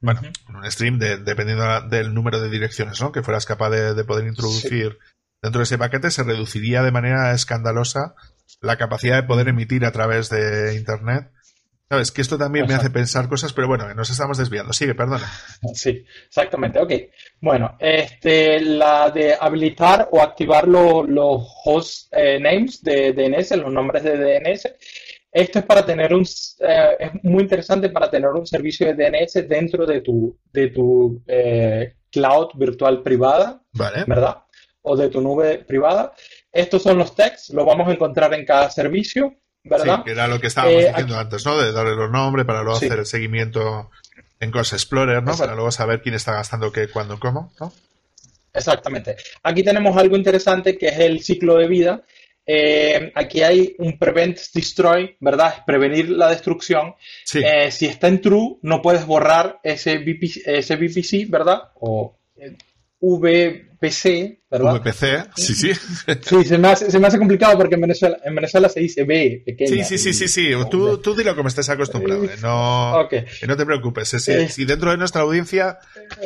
Bueno, 0.00 0.22
con 0.46 0.56
un 0.56 0.70
stream 0.70 0.98
dependiendo 0.98 1.82
del 1.82 2.14
número 2.14 2.40
de 2.40 2.48
direcciones, 2.48 2.98
¿no? 3.02 3.12
Que 3.12 3.22
fueras 3.22 3.44
capaz 3.44 3.68
de, 3.68 4.04
poder 4.04 4.26
introducir 4.26 4.98
dentro 5.42 5.58
de 5.58 5.64
ese 5.64 5.76
paquete, 5.76 6.10
se 6.10 6.22
reduciría 6.22 6.82
de 6.82 6.92
manera 6.92 7.34
escandalosa 7.34 8.14
la 8.62 8.78
capacidad 8.78 9.16
de 9.16 9.28
poder 9.28 9.48
emitir 9.48 9.84
a 9.84 9.92
través 9.92 10.30
de 10.30 10.76
Internet 10.76 11.33
Sabes 11.88 12.10
que 12.10 12.22
esto 12.22 12.38
también 12.38 12.66
me 12.66 12.74
hace 12.74 12.88
pensar 12.90 13.28
cosas, 13.28 13.52
pero 13.52 13.68
bueno, 13.68 13.92
nos 13.94 14.08
estamos 14.08 14.38
desviando. 14.38 14.72
Sigue, 14.72 14.94
perdona. 14.94 15.30
Sí, 15.74 16.04
exactamente. 16.26 16.78
Ok. 16.78 16.92
Bueno, 17.40 17.76
este, 17.78 18.60
la 18.60 19.10
de 19.10 19.36
habilitar 19.38 20.08
o 20.10 20.20
activar 20.20 20.66
los 20.66 21.46
host 21.64 22.12
eh, 22.12 22.38
names 22.40 22.82
de 22.82 23.12
DNS, 23.12 23.56
los 23.58 23.72
nombres 23.72 24.02
de 24.02 24.16
DNS. 24.16 24.74
Esto 25.30 25.58
es 25.58 25.64
para 25.64 25.84
tener 25.84 26.14
un, 26.14 26.22
eh, 26.22 26.96
es 26.98 27.10
muy 27.24 27.42
interesante 27.42 27.90
para 27.90 28.08
tener 28.10 28.30
un 28.30 28.46
servicio 28.46 28.86
de 28.86 28.94
DNS 28.94 29.48
dentro 29.48 29.84
de 29.84 30.00
tu, 30.00 30.38
de 30.52 30.68
tu 30.68 31.22
eh, 31.26 31.96
cloud 32.10 32.50
virtual 32.54 33.02
privada, 33.02 33.60
vale. 33.72 34.04
¿verdad? 34.06 34.38
O 34.82 34.96
de 34.96 35.08
tu 35.08 35.20
nube 35.20 35.58
privada. 35.58 36.14
Estos 36.52 36.82
son 36.82 36.98
los 36.98 37.14
texts, 37.14 37.50
los 37.50 37.66
vamos 37.66 37.88
a 37.88 37.92
encontrar 37.92 38.32
en 38.32 38.44
cada 38.44 38.70
servicio. 38.70 39.34
¿Verdad? 39.64 39.96
Sí, 39.96 40.02
que 40.04 40.10
era 40.12 40.28
lo 40.28 40.40
que 40.40 40.46
estábamos 40.46 40.82
eh, 40.82 40.88
diciendo 40.88 41.18
antes, 41.18 41.44
¿no? 41.44 41.58
De 41.58 41.72
darle 41.72 41.96
los 41.96 42.10
nombres 42.10 42.46
para 42.46 42.62
luego 42.62 42.76
hacer 42.76 42.98
el 42.98 43.06
seguimiento 43.06 43.90
en 44.40 44.50
Cross 44.50 44.74
Explorer, 44.74 45.22
¿no? 45.22 45.36
Para 45.36 45.54
luego 45.54 45.70
saber 45.70 46.02
quién 46.02 46.14
está 46.14 46.32
gastando 46.32 46.70
qué, 46.70 46.88
cuándo, 46.88 47.18
cómo, 47.18 47.52
¿no? 47.58 47.72
Exactamente. 48.52 49.16
Aquí 49.42 49.64
tenemos 49.64 49.96
algo 49.96 50.16
interesante 50.16 50.78
que 50.78 50.88
es 50.88 50.98
el 51.00 51.22
ciclo 51.22 51.56
de 51.56 51.66
vida. 51.66 52.02
Eh, 52.46 53.10
aquí 53.14 53.42
hay 53.42 53.74
un 53.78 53.98
prevent 53.98 54.38
destroy, 54.52 55.16
¿verdad? 55.18 55.54
Es 55.56 55.64
prevenir 55.64 56.10
la 56.10 56.28
destrucción. 56.28 56.94
Eh, 57.34 57.70
si 57.72 57.86
está 57.86 58.08
en 58.08 58.20
true, 58.20 58.58
no 58.62 58.82
puedes 58.82 59.06
borrar 59.06 59.58
ese, 59.62 59.98
VPC, 59.98 60.42
ese 60.46 60.76
VPC 60.76 61.28
¿verdad? 61.28 61.70
O 61.80 62.16
VPC, 63.84 64.40
¿verdad? 64.50 64.80
VPC, 64.80 65.30
sí, 65.36 65.54
sí. 65.54 65.72
Sí, 66.22 66.44
se 66.44 66.58
me, 66.58 66.68
hace, 66.68 66.90
se 66.90 66.98
me 66.98 67.06
hace 67.06 67.18
complicado 67.18 67.56
porque 67.56 67.74
en 67.74 67.82
Venezuela, 67.82 68.18
en 68.24 68.34
Venezuela 68.34 68.68
se 68.68 68.80
dice 68.80 69.04
B 69.04 69.42
pequeña. 69.44 69.84
Sí, 69.84 69.98
sí, 69.98 70.12
sí, 70.12 70.14
sí, 70.14 70.28
sí. 70.28 70.50
Tú, 70.70 70.98
tú 70.98 71.14
dilo 71.14 71.34
como 71.36 71.48
estés 71.48 71.68
acostumbrado. 71.68 72.24
¿eh? 72.24 72.36
No, 72.42 73.08
no 73.46 73.56
te 73.56 73.66
preocupes. 73.66 74.08
Si, 74.08 74.32
eh. 74.32 74.48
si, 74.48 74.64
dentro 74.64 74.90
de 74.90 74.96
nuestra 74.96 75.22
audiencia 75.22 75.78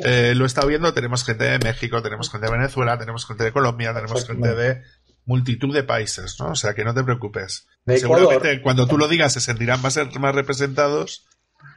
eh, 0.04 0.34
lo 0.36 0.46
está 0.46 0.64
viendo, 0.64 0.92
tenemos 0.94 1.24
gente 1.24 1.44
de 1.44 1.58
México, 1.58 2.02
tenemos 2.02 2.30
gente 2.30 2.46
de 2.46 2.52
Venezuela, 2.52 2.98
tenemos 2.98 3.26
gente 3.26 3.44
de 3.44 3.52
Colombia, 3.52 3.92
tenemos 3.94 4.26
gente 4.26 4.54
de 4.54 4.82
multitud 5.24 5.74
de 5.74 5.82
países, 5.82 6.36
¿no? 6.38 6.52
O 6.52 6.56
sea, 6.56 6.74
que 6.74 6.84
no 6.84 6.94
te 6.94 7.04
preocupes. 7.04 7.66
Seguramente 7.86 8.62
cuando 8.62 8.86
tú 8.86 8.98
lo 8.98 9.08
digas 9.08 9.32
se 9.32 9.40
sentirán 9.40 9.82
más, 9.82 9.98
más 10.18 10.34
representados. 10.34 11.26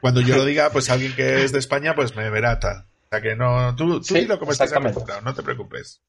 Cuando 0.00 0.20
yo 0.20 0.36
lo 0.36 0.44
diga, 0.44 0.70
pues 0.70 0.90
alguien 0.90 1.14
que 1.14 1.44
es 1.44 1.52
de 1.52 1.58
España, 1.58 1.94
pues 1.94 2.16
me 2.16 2.28
verá 2.28 2.58
tal 2.58 2.86
sea 3.12 3.20
que 3.20 3.36
no, 3.36 3.74
tú, 3.76 4.00
tú 4.00 4.14
dilo 4.14 4.38
como 4.38 4.52
estás 4.52 4.72
no 5.22 5.34
te 5.34 5.42
preocupes. 5.42 6.00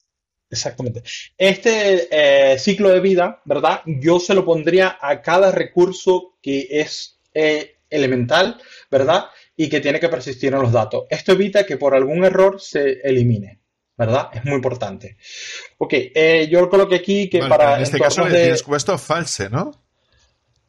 Exactamente. 0.50 1.04
Este 1.38 2.08
eh, 2.12 2.60
ciclo 2.60 2.90
de 2.90 3.00
vida, 3.00 3.42
¿verdad? 3.46 3.82
Yo 3.86 4.20
se 4.20 4.36
lo 4.36 4.46
pondría 4.46 4.98
a 5.02 5.22
cada 5.22 5.52
recurso 5.52 6.38
que 6.42 6.68
es 6.70 7.20
eh, 7.34 7.78
elemental, 7.90 8.62
¿verdad? 8.90 9.26
Y 9.56 9.68
que 9.68 9.82
tiene 9.82 10.00
que 10.00 10.10
persistir 10.10 10.54
en 10.54 10.62
los 10.62 10.72
datos. 10.72 11.06
Esto 11.10 11.32
evita 11.32 11.66
que 11.66 11.78
por 11.78 11.96
algún 11.96 12.24
error 12.24 12.62
se 12.62 13.02
elimine, 13.04 13.62
¿verdad? 13.98 14.30
Es 14.34 14.46
muy 14.46 14.56
importante. 14.56 15.18
Ok, 15.80 15.94
eh, 15.94 16.48
yo 16.52 16.70
coloqué 16.70 16.96
aquí 16.96 17.30
que 17.30 17.40
para... 17.40 17.78
En 17.78 17.84
este 17.84 18.00
caso 18.00 18.28
le 18.28 18.42
tienes 18.42 18.64
puesto 18.64 18.98
false, 18.98 19.50
¿no? 19.50 19.72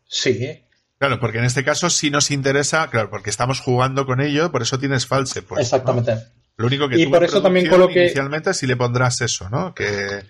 Sí, 0.07 0.64
Claro, 0.99 1.21
porque 1.21 1.39
en 1.39 1.45
este 1.45 1.65
caso 1.65 1.91
sí 1.91 2.11
nos 2.11 2.31
interesa, 2.31 2.89
claro, 2.89 3.11
porque 3.11 3.31
estamos 3.31 3.61
jugando 3.61 4.07
con 4.07 4.21
ello, 4.21 4.51
por 4.53 4.63
eso 4.63 4.79
tienes 4.79 5.07
false. 5.07 5.43
Pues, 5.43 5.63
Exactamente. 5.63 6.17
Lo 6.57 6.67
único 6.67 6.89
que 6.89 7.01
y 7.01 7.07
por 7.07 7.25
eso 7.25 7.43
también 7.43 7.69
coloqué... 7.69 8.05
inicialmente 8.05 8.55
si 8.55 8.67
le 8.67 8.77
pondrás 8.77 9.21
eso, 9.21 9.49
¿no? 9.51 9.75
Que, 9.75 10.23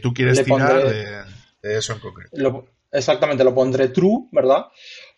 tú 0.00 0.14
quieres 0.14 0.44
tirar 0.44 0.88
de, 0.88 1.24
eso 1.60 1.92
en 1.92 1.98
concreto. 1.98 2.68
exactamente, 2.92 3.42
lo 3.42 3.54
pondré 3.54 3.88
true, 3.88 4.28
¿verdad? 4.30 4.66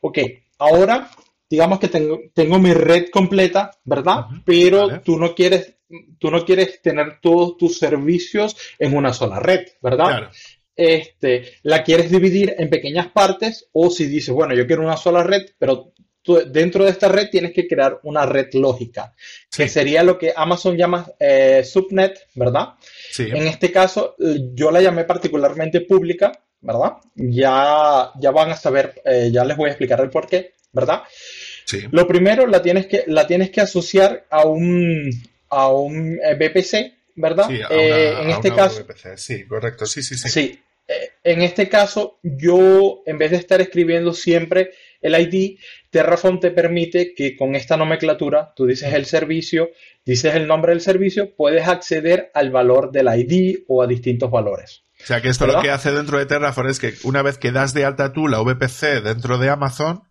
Ok, 0.00 0.18
ahora 0.58 1.10
digamos 1.50 1.78
que 1.78 1.88
tengo, 1.88 2.20
tengo 2.34 2.58
mi 2.58 2.72
red 2.72 3.08
completa, 3.10 3.70
¿verdad? 3.84 4.26
Pero 4.44 5.00
tú 5.00 5.18
no 5.18 5.34
quieres 5.34 5.74
tú 6.18 6.30
no 6.30 6.44
quieres 6.44 6.82
tener 6.82 7.18
todos 7.20 7.56
tus 7.56 7.78
servicios 7.78 8.56
en 8.78 8.94
una 8.94 9.12
sola 9.12 9.40
red, 9.40 9.66
¿verdad? 9.80 10.06
Claro 10.06 10.30
este, 10.78 11.52
la 11.64 11.82
quieres 11.82 12.10
dividir 12.10 12.54
en 12.56 12.70
pequeñas 12.70 13.08
partes 13.08 13.68
o 13.72 13.90
si 13.90 14.06
dices, 14.06 14.32
bueno, 14.32 14.54
yo 14.54 14.66
quiero 14.66 14.82
una 14.82 14.96
sola 14.96 15.22
red, 15.22 15.42
pero 15.58 15.92
dentro 16.46 16.84
de 16.84 16.90
esta 16.90 17.08
red 17.08 17.28
tienes 17.30 17.52
que 17.52 17.66
crear 17.66 18.00
una 18.02 18.26
red 18.26 18.48
lógica, 18.52 19.14
que 19.54 19.68
sería 19.68 20.02
lo 20.02 20.18
que 20.18 20.32
Amazon 20.34 20.76
llama 20.76 21.06
eh, 21.18 21.62
subnet, 21.64 22.26
¿verdad? 22.34 22.74
En 23.18 23.46
este 23.46 23.72
caso, 23.72 24.14
yo 24.18 24.70
la 24.70 24.80
llamé 24.80 25.04
particularmente 25.04 25.80
pública, 25.82 26.32
¿verdad? 26.60 26.94
Ya, 27.14 28.10
ya 28.20 28.30
van 28.30 28.50
a 28.50 28.56
saber, 28.56 29.00
eh, 29.04 29.30
ya 29.32 29.44
les 29.44 29.56
voy 29.56 29.68
a 29.68 29.72
explicar 29.72 30.00
el 30.00 30.10
por 30.10 30.28
qué, 30.28 30.52
¿verdad? 30.72 31.02
Lo 31.90 32.06
primero, 32.06 32.46
la 32.46 32.62
tienes 32.62 32.86
que, 32.86 33.04
la 33.06 33.26
tienes 33.26 33.50
que 33.50 33.60
asociar 33.60 34.26
a 34.30 34.46
un, 34.46 35.10
a 35.50 35.68
un 35.68 36.18
eh, 36.22 36.34
VPC, 36.34 36.94
¿verdad? 37.16 37.46
Sí, 37.48 37.60
en 37.68 38.30
este 38.30 38.54
caso. 38.54 38.84
VPC. 38.84 39.16
Sí, 39.16 39.44
correcto, 39.46 39.86
sí, 39.86 40.02
sí, 40.02 40.16
sí. 40.16 40.28
Sí, 40.28 40.40
eh, 40.40 40.67
en 41.28 41.42
este 41.42 41.68
caso, 41.68 42.18
yo, 42.22 43.02
en 43.04 43.18
vez 43.18 43.32
de 43.32 43.36
estar 43.36 43.60
escribiendo 43.60 44.14
siempre 44.14 44.70
el 45.00 45.14
ID, 45.14 45.58
Terraform 45.90 46.40
te 46.40 46.50
permite 46.50 47.14
que 47.14 47.36
con 47.36 47.54
esta 47.54 47.76
nomenclatura, 47.76 48.52
tú 48.56 48.66
dices 48.66 48.92
el 48.94 49.04
servicio, 49.04 49.70
dices 50.04 50.34
el 50.34 50.46
nombre 50.46 50.72
del 50.72 50.80
servicio, 50.80 51.34
puedes 51.36 51.68
acceder 51.68 52.30
al 52.34 52.50
valor 52.50 52.92
del 52.92 53.08
ID 53.08 53.58
o 53.68 53.82
a 53.82 53.86
distintos 53.86 54.30
valores. 54.30 54.84
O 55.02 55.06
sea 55.06 55.20
que 55.20 55.28
esto 55.28 55.46
lo 55.46 55.60
que 55.60 55.70
hace 55.70 55.92
dentro 55.92 56.18
de 56.18 56.26
Terraform 56.26 56.68
es 56.68 56.80
que 56.80 56.94
una 57.04 57.22
vez 57.22 57.38
que 57.38 57.52
das 57.52 57.74
de 57.74 57.84
alta 57.84 58.12
tú 58.12 58.26
la 58.26 58.40
VPC 58.40 59.02
dentro 59.02 59.38
de 59.38 59.50
Amazon, 59.50 60.02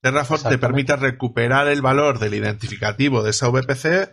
Terraform 0.00 0.48
te 0.48 0.58
permite 0.58 0.96
recuperar 0.96 1.68
el 1.68 1.82
valor 1.82 2.18
del 2.18 2.34
identificativo 2.34 3.22
de 3.22 3.30
esa 3.30 3.48
VPC 3.48 4.10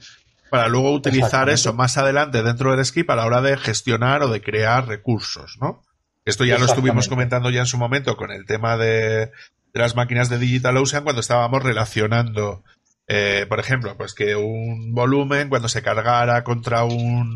para 0.50 0.68
luego 0.68 0.92
utilizar 0.94 1.50
eso 1.50 1.74
más 1.74 1.98
adelante 1.98 2.44
dentro 2.44 2.76
del 2.76 2.84
script 2.84 3.12
a 3.12 3.16
la 3.16 3.26
hora 3.26 3.42
de 3.42 3.56
gestionar 3.56 4.24
o 4.24 4.30
de 4.30 4.42
crear 4.42 4.88
recursos, 4.88 5.58
¿no? 5.62 5.84
Esto 6.26 6.46
ya 6.46 6.58
lo 6.58 6.66
estuvimos 6.66 7.08
comentando 7.08 7.50
ya 7.50 7.62
en 7.62 7.66
su 7.66 7.78
momento 7.78 8.16
con 8.16 8.32
el 8.32 8.46
tema 8.46 8.78
de, 8.78 9.32
las 9.74 9.96
máquinas 9.96 10.30
de 10.30 10.38
DigitalOcean 10.38 11.04
cuando 11.04 11.22
estábamos 11.22 11.64
relacionando, 11.64 12.64
eh, 13.08 13.46
por 13.50 13.60
ejemplo, 13.60 13.98
pues 13.98 14.14
que 14.14 14.36
un 14.36 14.94
volumen 14.94 15.50
cuando 15.50 15.70
se 15.70 15.82
cargara 15.82 16.44
contra 16.44 16.84
un 16.84 17.36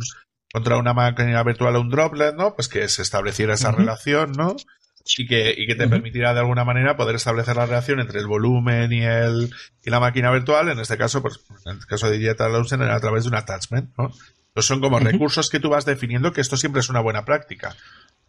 contra 0.52 0.78
una 0.78 0.94
máquina 0.94 1.42
virtual 1.42 1.76
o 1.76 1.82
un 1.82 1.90
droplet, 1.90 2.36
¿no? 2.36 2.54
Pues 2.54 2.68
que 2.68 2.88
se 2.88 3.02
estableciera 3.02 3.56
esa 3.56 3.72
relación, 3.72 4.34
¿no? 4.34 4.56
y 5.18 5.28
que, 5.28 5.54
y 5.58 5.68
que 5.68 5.76
te 5.76 5.88
permitirá 5.88 6.34
de 6.34 6.40
alguna 6.40 6.64
manera 6.64 6.96
poder 6.96 7.16
establecer 7.16 7.56
la 7.56 7.66
relación 7.66 8.00
entre 8.00 8.20
el 8.20 8.28
volumen 8.28 8.92
y 8.94 9.04
el 9.04 9.54
y 9.84 9.90
la 9.90 10.00
máquina 10.00 10.32
virtual, 10.32 10.70
en 10.70 10.80
este 10.80 10.98
caso, 10.98 11.22
pues 11.22 11.42
en 11.66 11.78
el 11.78 11.86
caso 11.86 12.10
de 12.10 12.18
DigitalOcean 12.18 12.82
era 12.82 12.96
a 12.96 13.00
través 13.00 13.24
de 13.24 13.30
un 13.30 13.36
attachment, 13.36 13.90
¿no? 13.98 14.12
Entonces 14.48 14.68
son 14.68 14.82
como 14.82 15.00
recursos 15.00 15.50
que 15.50 15.60
tú 15.60 15.70
vas 15.70 15.86
definiendo, 15.86 16.32
que 16.32 16.42
esto 16.42 16.58
siempre 16.58 16.80
es 16.80 16.90
una 16.90 17.00
buena 17.00 17.26
práctica. 17.26 17.76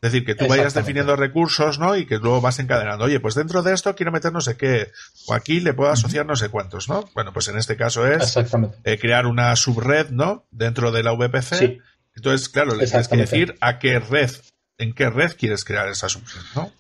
Es 0.05 0.13
decir, 0.13 0.27
que 0.27 0.35
tú 0.35 0.47
vayas 0.47 0.75
definiendo 0.75 1.17
recursos, 1.17 1.79
¿no? 1.79 1.97
Y 1.97 2.05
que 2.05 2.19
luego 2.19 2.43
vas 2.43 2.59
encadenando, 2.59 3.07
oye, 3.07 3.21
pues 3.21 3.35
dentro 3.35 3.63
de 3.63 3.73
esto 3.73 3.97
quiero 3.97 4.13
meter 4.13 4.35
no 4.35 4.43
sé 4.43 4.55
qué, 4.55 4.93
o 5.29 5.33
aquí 5.33 5.61
le 5.61 5.73
puedo 5.73 5.91
asociar 5.91 6.27
no 6.27 6.37
sé 6.37 6.51
cuántos, 6.51 6.91
¿no? 6.91 7.09
Bueno, 7.15 7.33
pues 7.33 7.49
en 7.49 7.57
este 7.57 7.75
caso 7.79 8.07
es 8.07 8.37
eh, 8.85 8.99
crear 8.99 9.25
una 9.25 9.57
subred, 9.57 10.11
¿no? 10.11 10.45
Dentro 10.51 10.93
de 10.93 11.03
la 11.03 11.13
VPC. 11.13 11.81
Entonces, 12.17 12.51
claro, 12.51 12.75
le 12.75 12.87
tienes 12.87 13.09
que 13.09 13.17
decir 13.17 13.55
a 13.63 13.79
qué 13.79 13.99
red 13.99 14.31
en 14.77 14.93
qué 14.93 15.09
red 15.09 15.33
quieres 15.39 15.65
crear 15.65 15.89
esa 15.89 16.11
subred, 16.11 16.43
¿no? 16.55 16.71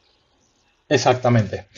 Exactamente. 0.86 1.68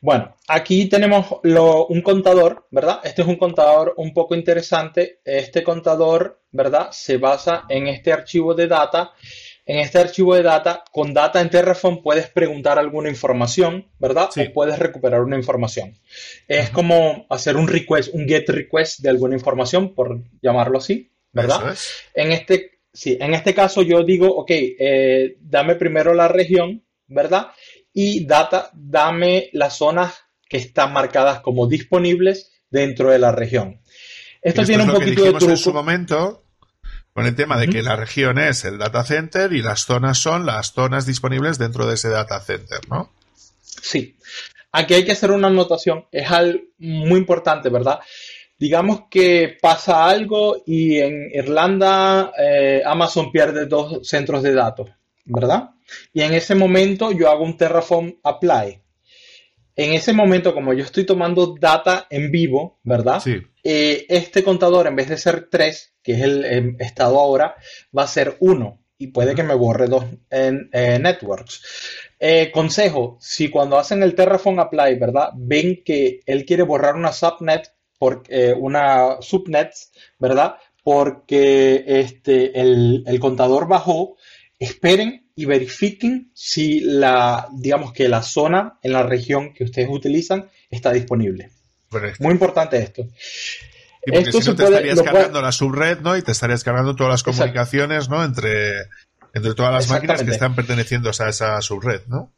Bueno, 0.00 0.34
aquí 0.48 0.86
tenemos 0.88 1.26
un 1.42 2.00
contador, 2.00 2.66
¿verdad? 2.70 3.00
Este 3.04 3.20
es 3.20 3.28
un 3.28 3.36
contador 3.36 3.92
un 3.98 4.14
poco 4.14 4.34
interesante. 4.34 5.20
Este 5.26 5.62
contador, 5.62 6.40
¿verdad? 6.52 6.88
Se 6.90 7.18
basa 7.18 7.64
en 7.68 7.86
este 7.86 8.14
archivo 8.14 8.54
de 8.54 8.66
data. 8.66 9.12
En 9.66 9.80
este 9.80 9.98
archivo 9.98 10.34
de 10.34 10.42
data, 10.42 10.84
con 10.92 11.12
data 11.12 11.40
en 11.40 11.50
Terraform 11.50 12.00
puedes 12.02 12.28
preguntar 12.30 12.78
alguna 12.78 13.08
información, 13.08 13.88
¿verdad? 13.98 14.30
Sí. 14.32 14.42
O 14.42 14.52
puedes 14.52 14.78
recuperar 14.78 15.22
una 15.22 15.36
información. 15.36 15.98
Es 16.46 16.70
como 16.70 17.26
hacer 17.28 17.56
un 17.56 17.66
request, 17.66 18.14
un 18.14 18.26
get 18.26 18.48
request 18.48 19.00
de 19.00 19.10
alguna 19.10 19.34
información, 19.34 19.94
por 19.94 20.22
llamarlo 20.40 20.78
así, 20.78 21.10
¿verdad? 21.32 21.76
En 22.14 22.32
este 22.32 22.76
Sí, 22.96 23.18
en 23.20 23.34
este 23.34 23.54
caso 23.54 23.82
yo 23.82 24.02
digo, 24.02 24.26
ok, 24.26 24.50
eh, 24.50 25.36
dame 25.42 25.74
primero 25.74 26.14
la 26.14 26.28
región, 26.28 26.82
¿verdad? 27.06 27.48
Y 27.92 28.24
data, 28.24 28.70
dame 28.72 29.50
las 29.52 29.76
zonas 29.76 30.14
que 30.48 30.56
están 30.56 30.94
marcadas 30.94 31.40
como 31.40 31.66
disponibles 31.66 32.52
dentro 32.70 33.10
de 33.10 33.18
la 33.18 33.32
región. 33.32 33.82
Esto 34.40 34.64
tiene 34.64 34.84
un 34.84 34.92
poquito 34.92 35.24
de 35.24 35.32
truco. 35.32 35.50
en 35.50 35.58
su 35.58 35.74
momento 35.74 36.45
con 37.16 37.24
el 37.24 37.34
tema 37.34 37.56
de 37.56 37.68
que 37.68 37.82
la 37.82 37.96
región 37.96 38.38
es 38.38 38.66
el 38.66 38.76
data 38.76 39.02
center 39.02 39.54
y 39.54 39.62
las 39.62 39.86
zonas 39.86 40.18
son 40.18 40.44
las 40.44 40.72
zonas 40.72 41.06
disponibles 41.06 41.56
dentro 41.56 41.86
de 41.86 41.94
ese 41.94 42.10
data 42.10 42.38
center, 42.40 42.80
¿no? 42.90 43.10
Sí. 43.64 44.18
Aquí 44.70 44.92
hay 44.92 45.06
que 45.06 45.12
hacer 45.12 45.30
una 45.30 45.46
anotación, 45.46 46.04
es 46.12 46.30
algo 46.30 46.60
muy 46.78 47.18
importante, 47.18 47.70
¿verdad? 47.70 48.00
digamos 48.58 49.04
que 49.10 49.56
pasa 49.60 50.06
algo 50.06 50.62
y 50.66 50.98
en 50.98 51.30
Irlanda 51.32 52.32
eh, 52.38 52.82
Amazon 52.84 53.32
pierde 53.32 53.64
dos 53.64 54.06
centros 54.06 54.42
de 54.42 54.52
datos, 54.52 54.90
¿verdad? 55.24 55.70
Y 56.12 56.20
en 56.20 56.34
ese 56.34 56.54
momento 56.54 57.12
yo 57.12 57.30
hago 57.30 57.44
un 57.44 57.56
Terraform 57.56 58.16
Apply. 58.22 58.82
En 59.78 59.92
ese 59.92 60.12
momento, 60.12 60.54
como 60.54 60.72
yo 60.72 60.84
estoy 60.84 61.04
tomando 61.04 61.54
data 61.58 62.06
en 62.08 62.30
vivo, 62.30 62.78
¿verdad? 62.82 63.20
Sí. 63.20 63.42
Eh, 63.68 64.06
este 64.08 64.44
contador, 64.44 64.86
en 64.86 64.94
vez 64.94 65.08
de 65.08 65.18
ser 65.18 65.48
3, 65.50 65.94
que 66.00 66.12
es 66.12 66.22
el, 66.22 66.76
estado 66.78 67.18
ahora, 67.18 67.56
va 67.96 68.04
a 68.04 68.06
ser 68.06 68.36
1 68.38 68.80
y 68.96 69.08
puede 69.08 69.34
que 69.34 69.42
me 69.42 69.56
borre 69.56 69.88
dos 69.88 70.04
en, 70.30 70.70
networks. 70.70 71.62
Eh, 72.20 72.52
consejo, 72.52 73.18
si 73.20 73.50
cuando 73.50 73.76
hacen 73.76 74.04
el 74.04 74.14
Terraform 74.14 74.60
Apply, 74.60 75.00
¿verdad? 75.00 75.30
Ven 75.34 75.82
que 75.84 76.20
él 76.26 76.44
quiere 76.44 76.62
borrar 76.62 76.94
una 76.94 77.12
subnet 77.12 77.72
eh, 78.28 78.54
una 78.56 79.16
subnet, 79.20 79.72
¿verdad? 80.20 80.58
Porque 80.84 81.82
este, 81.88 82.60
el, 82.60 83.18
contador 83.18 83.66
bajó, 83.66 84.16
esperen 84.60 85.28
y 85.34 85.44
verifiquen 85.44 86.30
si 86.34 86.78
la, 86.78 87.48
digamos 87.52 87.92
que 87.92 88.08
la 88.08 88.22
zona 88.22 88.78
en 88.80 88.92
la 88.92 89.02
región 89.02 89.52
que 89.52 89.64
ustedes 89.64 89.88
utilizan 89.90 90.48
está 90.70 90.92
disponible. 90.92 91.55
Muy 92.20 92.32
importante 92.32 92.78
esto. 92.78 93.06
esto 94.02 94.40
si 94.40 94.50
no 94.50 94.56
te 94.56 94.64
estarías 94.64 95.02
cargando 95.02 95.42
la 95.42 95.52
subred, 95.52 96.00
¿no? 96.00 96.16
Y 96.16 96.22
te 96.22 96.32
estarías 96.32 96.64
cargando 96.64 96.94
todas 96.94 97.12
las 97.12 97.22
comunicaciones, 97.22 98.08
¿no? 98.08 98.24
Entre, 98.24 98.82
entre 99.34 99.54
todas 99.54 99.72
las 99.72 99.88
máquinas 99.88 100.22
que 100.22 100.30
están 100.30 100.54
perteneciendo 100.54 101.10
a 101.10 101.28
esa 101.28 101.60
subred, 101.60 102.02
¿no? 102.06 102.32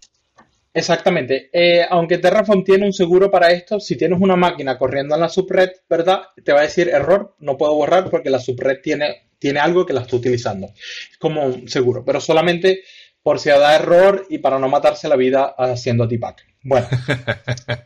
Exactamente. 0.78 1.50
Eh, 1.52 1.84
aunque 1.88 2.18
Terraform 2.18 2.62
tiene 2.62 2.86
un 2.86 2.92
seguro 2.92 3.30
para 3.30 3.50
esto, 3.50 3.80
si 3.80 3.96
tienes 3.96 4.20
una 4.20 4.36
máquina 4.36 4.78
corriendo 4.78 5.14
en 5.14 5.22
la 5.22 5.28
subred, 5.28 5.70
¿verdad? 5.88 6.22
Te 6.44 6.52
va 6.52 6.60
a 6.60 6.62
decir 6.62 6.88
error, 6.88 7.34
no 7.40 7.56
puedo 7.56 7.74
borrar 7.74 8.08
porque 8.10 8.30
la 8.30 8.38
subred 8.38 8.80
tiene, 8.80 9.30
tiene 9.38 9.60
algo 9.60 9.84
que 9.84 9.92
la 9.92 10.02
está 10.02 10.16
utilizando. 10.16 10.68
Es 10.76 11.18
como 11.18 11.44
un 11.46 11.68
seguro, 11.68 12.04
pero 12.04 12.20
solamente 12.20 12.82
por 13.22 13.40
si 13.40 13.48
da 13.50 13.74
error 13.74 14.26
y 14.30 14.38
para 14.38 14.58
no 14.58 14.68
matarse 14.68 15.08
la 15.08 15.16
vida 15.16 15.54
haciendo 15.58 16.06
debug. 16.06 16.36
Bueno, 16.62 16.88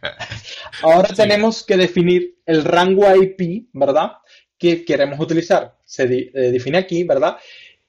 ahora 0.82 1.08
tenemos 1.14 1.62
que 1.62 1.76
definir 1.76 2.38
el 2.46 2.64
rango 2.64 3.04
IP, 3.14 3.68
¿verdad? 3.72 4.12
Que 4.58 4.84
queremos 4.84 5.20
utilizar. 5.20 5.76
Se 5.84 6.04
eh, 6.04 6.50
define 6.50 6.78
aquí, 6.78 7.04
¿verdad? 7.04 7.36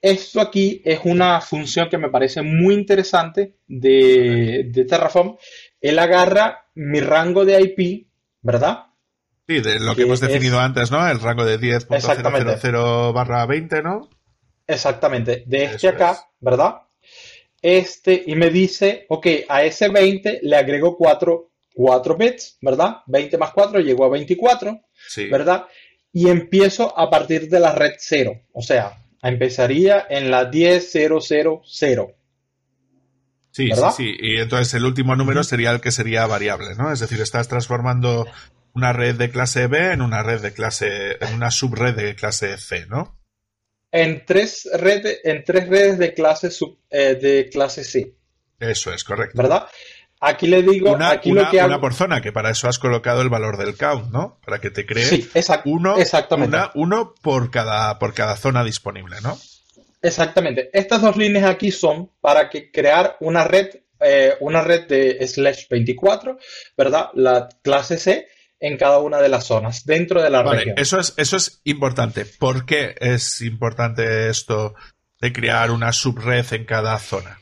Esto 0.01 0.41
aquí 0.41 0.81
es 0.84 0.99
una 1.05 1.39
función 1.39 1.88
que 1.89 1.97
me 1.97 2.10
parece 2.10 2.41
muy 2.41 2.73
interesante 2.73 3.55
de, 3.68 4.85
Terraform. 4.88 5.38
Él 5.80 5.97
agarra 5.97 6.65
mi 6.76 6.99
rango 6.99 7.45
de 7.45 7.61
IP, 7.61 8.07
¿verdad? 8.41 8.88
Sí, 9.47 9.61
de 9.61 9.80
lo 9.80 9.95
que, 9.95 10.01
hemos 10.01 10.19
definido 10.19 10.60
antes, 10.60 10.91
¿no? 10.91 11.07
El 11.07 11.22
rango 11.22 11.45
de 11.45 11.57
10.000 11.60 13.14
barra 13.14 13.45
20, 13.45 13.81
¿no? 13.81 14.10
Exactamente. 14.68 15.43
De 15.45 15.65
este 15.65 15.88
acá, 15.88 16.18
¿verdad? 16.39 16.82
Este, 17.64 18.22
y 18.27 18.35
me 18.35 18.49
dice, 18.49 19.06
ok, 19.07 19.27
a 19.48 19.64
ese 19.64 19.88
20 19.88 20.41
le 20.44 20.57
agrego 20.57 20.98
4, 20.98 21.49
4 21.73 22.18
bits, 22.18 22.57
¿verdad? 22.61 22.98
20 23.07 23.38
más 23.38 23.52
4 23.53 23.80
llegó 23.80 24.03
a 24.03 24.10
24, 24.10 24.81
¿verdad? 25.31 25.65
Y 26.11 26.27
empiezo 26.27 26.98
a 26.99 27.10
partir 27.10 27.48
de 27.48 27.61
la 27.61 27.73
red 27.73 27.94
0. 27.98 28.41
O 28.52 28.61
sea, 28.61 29.06
empezaría 29.23 30.06
en 30.10 30.30
la 30.30 30.52
10.000. 30.52 32.15
Sí, 33.52 33.69
sí, 33.72 33.81
sí. 33.95 34.15
Y 34.19 34.38
entonces 34.41 34.73
el 34.73 34.84
último 34.84 35.15
número 35.15 35.44
sería 35.45 35.72
el 35.72 35.80
que 35.80 35.91
sería 35.91 36.27
variable, 36.27 36.76
¿no? 36.76 36.91
Es 36.91 36.99
decir, 36.99 37.22
estás 37.22 37.48
transformando 37.48 38.27
una 38.73 38.91
red 38.91 39.15
de 39.15 39.30
clase 39.30 39.68
B 39.68 39.94
en 39.94 40.02
una 40.02 40.22
red 40.22 40.41
de 40.41 40.52
clase, 40.52 41.14
en 41.22 41.34
una 41.34 41.49
subred 41.49 41.95
de 41.95 42.15
clase 42.15 42.57
C, 42.57 42.88
¿no? 42.88 43.23
En 43.94 44.26
tres 44.26 44.68
redes, 44.74 45.20
en 45.24 45.44
tres 45.44 45.68
redes 45.70 45.99
de 45.99 46.15
clase 46.15 46.49
sub, 46.49 46.80
eh, 46.90 47.14
de 47.14 47.48
clase 47.52 47.84
C. 47.84 48.11
Eso 48.60 48.91
es, 48.91 49.03
correcto. 49.03 49.40
¿Verdad? 49.40 49.68
Aquí 50.20 50.48
le 50.48 50.64
digo. 50.64 50.94
Una, 50.94 51.11
aquí 51.11 51.32
lo 51.32 51.48
que 51.52 51.64
una 51.64 51.80
por 51.80 51.94
zona, 51.94 52.20
que 52.20 52.32
para 52.32 52.49
eso 52.49 52.68
has 52.68 52.80
colocado 52.80 53.22
el 53.22 53.30
valor 53.30 53.56
del 53.57 53.78
count, 53.78 54.11
¿no? 54.11 54.40
Para 54.44 54.60
que 54.60 54.72
te 54.72 54.88
cree 54.88 55.06
sí, 55.06 55.30
uno, 55.65 55.95
exactamente. 55.98 56.57
uno 56.74 57.14
por 57.22 57.52
cada, 57.52 57.99
por 57.99 58.15
cada 58.15 58.36
zona 58.36 58.64
disponible, 58.64 59.18
¿no? 59.22 59.38
Exactamente. 60.02 60.72
Estas 60.74 61.03
dos 61.03 61.15
líneas 61.15 61.45
aquí 61.45 61.72
son 61.72 62.10
para 62.20 62.49
que 62.49 62.72
crear 62.72 63.15
una 63.20 63.44
red, 63.44 63.76
eh, 63.99 64.34
una 64.40 64.61
red 64.61 64.88
de 64.88 65.28
slash 65.28 65.68
24, 65.70 66.40
¿verdad? 66.76 67.10
La 67.14 67.48
clase 67.61 67.98
C 67.98 68.28
en 68.64 68.77
cada 68.77 68.99
una 68.99 69.19
de 69.19 69.27
las 69.27 69.45
zonas 69.45 69.85
dentro 69.85 70.23
de 70.23 70.30
la 70.30 70.41
vale, 70.41 70.73
Eso 70.77 70.98
es, 70.98 71.14
eso 71.18 71.35
es 71.35 71.60
importante. 71.65 72.26
¿Por 72.26 72.65
qué 72.65 72.95
es 72.98 73.41
importante 73.41 74.30
esto 74.30 74.73
de 75.19 75.34
crear 75.34 75.69
una 75.69 75.91
subred 75.91 76.45
en 76.53 76.64
cada 76.64 76.98
zona? 76.98 77.38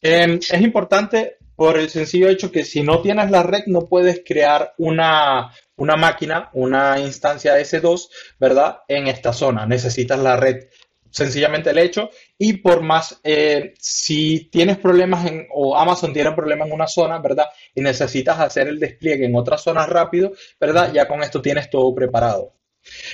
Em, 0.00 0.36
es 0.36 0.60
importante 0.62 1.36
por 1.54 1.76
el 1.76 1.90
sencillo 1.90 2.30
hecho 2.30 2.50
que 2.50 2.64
si 2.64 2.82
no 2.82 3.02
tienes 3.02 3.30
la 3.30 3.42
red 3.42 3.64
no 3.66 3.88
puedes 3.88 4.22
crear 4.24 4.72
una, 4.78 5.52
máquina, 5.76 6.48
una 6.54 6.98
instancia 6.98 7.60
S2, 7.60 8.08
¿verdad? 8.38 8.78
En 8.88 9.06
esta 9.06 9.34
zona. 9.34 9.66
Necesitas 9.66 10.18
la 10.18 10.36
red. 10.36 10.68
Sencillamente 11.10 11.70
el 11.70 11.78
hecho. 11.78 12.10
Y 12.38 12.54
por 12.54 12.82
más, 12.82 13.20
eh, 13.24 13.74
si 13.78 14.48
tienes 14.50 14.78
problemas 14.78 15.26
en, 15.26 15.46
o 15.52 15.76
Amazon 15.76 16.12
tiene 16.12 16.32
problemas 16.32 16.68
en 16.68 16.74
una 16.74 16.86
zona, 16.86 17.18
¿verdad? 17.18 17.46
Y 17.74 17.80
necesitas 17.80 18.38
hacer 18.38 18.68
el 18.68 18.78
despliegue 18.78 19.26
en 19.26 19.34
otra 19.34 19.58
zona 19.58 19.86
rápido, 19.86 20.32
¿verdad? 20.58 20.92
Ya 20.92 21.06
con 21.06 21.22
esto 21.22 21.42
tienes 21.42 21.68
todo 21.68 21.94
preparado. 21.94 22.54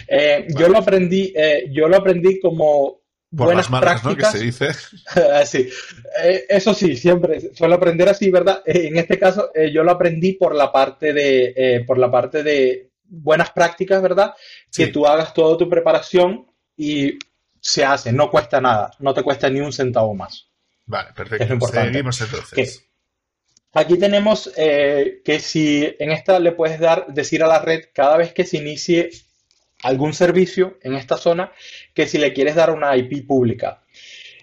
Eh, 0.07 0.47
yo 0.57 0.69
lo 0.69 0.79
aprendí, 0.79 1.33
eh, 1.35 1.69
yo 1.73 1.89
lo 1.89 1.97
aprendí 1.97 2.39
como 2.39 3.01
buenas 3.31 3.69
prácticas. 3.69 4.33
Que 4.33 4.39
se 4.39 4.45
dice. 4.45 4.69
sí. 5.47 5.69
Eso 6.49 6.75
sí, 6.75 6.97
siempre 6.97 7.55
suelo 7.55 7.75
aprender 7.75 8.09
así, 8.09 8.31
¿verdad? 8.31 8.63
En 8.65 8.97
este 8.97 9.19
caso, 9.19 9.51
yo 9.73 9.83
lo 9.83 9.91
aprendí 9.91 10.35
por 10.35 10.55
la 10.55 10.71
parte 10.71 11.13
de, 11.13 11.85
por 11.87 11.99
la 11.99 12.11
parte 12.11 12.43
de, 12.43 12.91
buenas 13.09 13.51
prácticas, 13.51 14.03
¿verdad? 14.03 14.35
Que 14.73 14.89
tú 14.89 15.07
hagas 15.07 15.33
toda 15.33 15.57
tu 15.57 15.69
preparación 15.69 16.47
y 16.77 17.19
se 17.61 17.85
hace, 17.85 18.13
no 18.13 18.31
cuesta 18.31 18.61
nada, 18.61 18.91
no 18.99 19.15
te 19.15 19.23
cuesta 19.23 19.49
ni 19.51 19.61
un 19.61 19.73
centavo 19.73 20.15
más. 20.15 20.49
Vale, 20.87 21.13
perfecto. 21.15 21.43
Es 21.43 21.49
lo 21.49 21.55
importante. 21.55 21.93
Seguimos 21.93 22.21
entonces. 22.21 22.87
Aquí 23.73 23.99
tenemos 23.99 24.51
eh, 24.57 25.21
que 25.25 25.39
si 25.39 25.95
en 25.99 26.11
esta 26.11 26.39
le 26.39 26.53
puedes 26.53 26.81
dar, 26.81 27.09
decir 27.09 27.43
a 27.43 27.47
la 27.47 27.59
red 27.59 27.87
cada 27.93 28.17
vez 28.17 28.33
que 28.33 28.45
se 28.45 28.57
inicie 28.57 29.11
algún 29.83 30.15
servicio 30.15 30.79
en 30.83 30.95
esta 30.95 31.19
zona, 31.19 31.53
que 31.93 32.07
si 32.07 32.17
le 32.17 32.33
quieres 32.33 32.55
dar 32.55 32.71
una 32.71 32.97
IP 32.97 33.27
pública. 33.27 33.83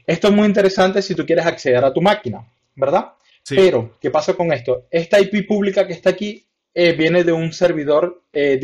Esto 0.06 0.27
es 0.27 0.34
muy 0.34 0.45
interesante 0.45 1.02
si 1.02 1.15
tú 1.15 1.26
quieres 1.26 1.45
acceder 1.45 1.84
a 1.84 1.91
tu 1.91 2.02
máquina, 2.02 2.45
¿verdad? 2.76 3.14
Pero, 3.49 3.98
¿qué 3.99 4.11
pasa 4.11 4.35
con 4.35 4.53
esto? 4.53 4.88
Esta 4.91 5.19
IP 5.19 5.48
pública 5.48 5.88
que 5.88 5.94
está 5.94 6.11
aquí 6.11 6.45
eh, 6.73 6.94
viene 6.94 7.23
de 7.23 7.31
un 7.31 7.52
servidor 7.53 8.23
eh, 8.31 8.60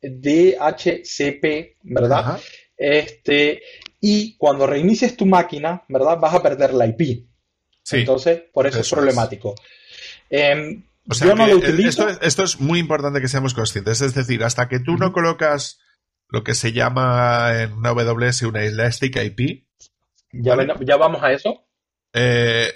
DHCP, 0.00 1.76
¿verdad? 1.82 2.40
Este, 2.80 3.62
y 4.00 4.38
cuando 4.38 4.66
reinicies 4.66 5.14
tu 5.14 5.26
máquina, 5.26 5.84
¿verdad? 5.88 6.18
Vas 6.18 6.34
a 6.34 6.42
perder 6.42 6.72
la 6.72 6.86
IP. 6.86 7.26
Entonces, 7.92 8.44
por 8.54 8.66
eso, 8.66 8.80
es 8.80 8.88
problemático. 8.88 9.54
Em, 10.30 10.82
yo 11.04 11.34
no 11.34 11.46
lo 11.46 11.56
utilizo. 11.56 12.08
Esto, 12.08 12.42
es 12.42 12.58
muy 12.58 12.78
importante 12.78 13.20
que 13.20 13.28
seamos 13.28 13.52
conscientes. 13.52 14.00
Es 14.00 14.14
decir, 14.14 14.42
hasta 14.44 14.66
que 14.68 14.80
tú 14.80 14.96
no 14.96 15.12
colocas 15.12 15.78
lo 16.28 16.42
que 16.42 16.54
se 16.54 16.72
llama 16.72 17.50
en 17.62 17.74
una 17.74 17.90
AWS 17.90 18.42
una 18.42 18.62
Elastic 18.62 19.16
IP. 19.16 19.66
Ya, 20.32 20.56
ya 20.80 20.96
vamos 20.96 21.22
a 21.22 21.32
eso. 21.32 21.66
Eh, 22.14 22.72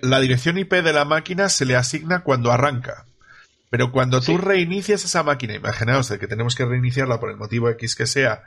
la 0.00 0.20
dirección 0.20 0.56
IP 0.56 0.72
de 0.72 0.92
la 0.94 1.04
máquina 1.04 1.50
se 1.50 1.66
le 1.66 1.76
asigna 1.76 2.22
cuando 2.22 2.52
arranca. 2.52 3.04
Pero 3.68 3.92
cuando 3.92 4.22
tú 4.22 4.38
reinicias 4.38 5.04
esa 5.04 5.24
máquina, 5.24 5.54
imaginaos 5.54 6.08
que 6.08 6.28
tenemos 6.28 6.54
que 6.54 6.64
reiniciarla 6.64 7.20
por 7.20 7.30
el 7.30 7.36
motivo 7.36 7.68
X 7.70 7.96
que 7.96 8.06
sea 8.06 8.44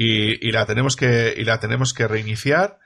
y, 0.00 0.52
la, 0.52 0.64
tenemos 0.64 0.94
que, 0.94 1.34
y 1.36 1.44
la 1.44 1.58
tenemos 1.58 1.92
que 1.92 2.06
reiniciar, 2.06 2.78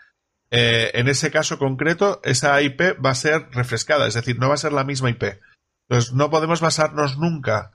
eh, 0.51 0.91
en 0.95 1.09
ese 1.09 1.31
caso 1.31 1.59
concreto, 1.59 2.21
esa 2.25 2.61
IP 2.63 2.97
va 3.05 3.11
a 3.11 3.15
ser 3.15 3.49
refrescada, 3.53 4.07
es 4.07 4.15
decir, 4.15 4.39
no 4.39 4.49
va 4.49 4.55
a 4.55 4.59
ser 4.59 4.73
la 4.73 4.85
misma 4.85 5.11
IP. 5.11 5.39
Entonces, 5.89 6.15
no 6.15 6.31
podemos 6.31 6.61
basarnos 6.61 7.19
nunca 7.19 7.73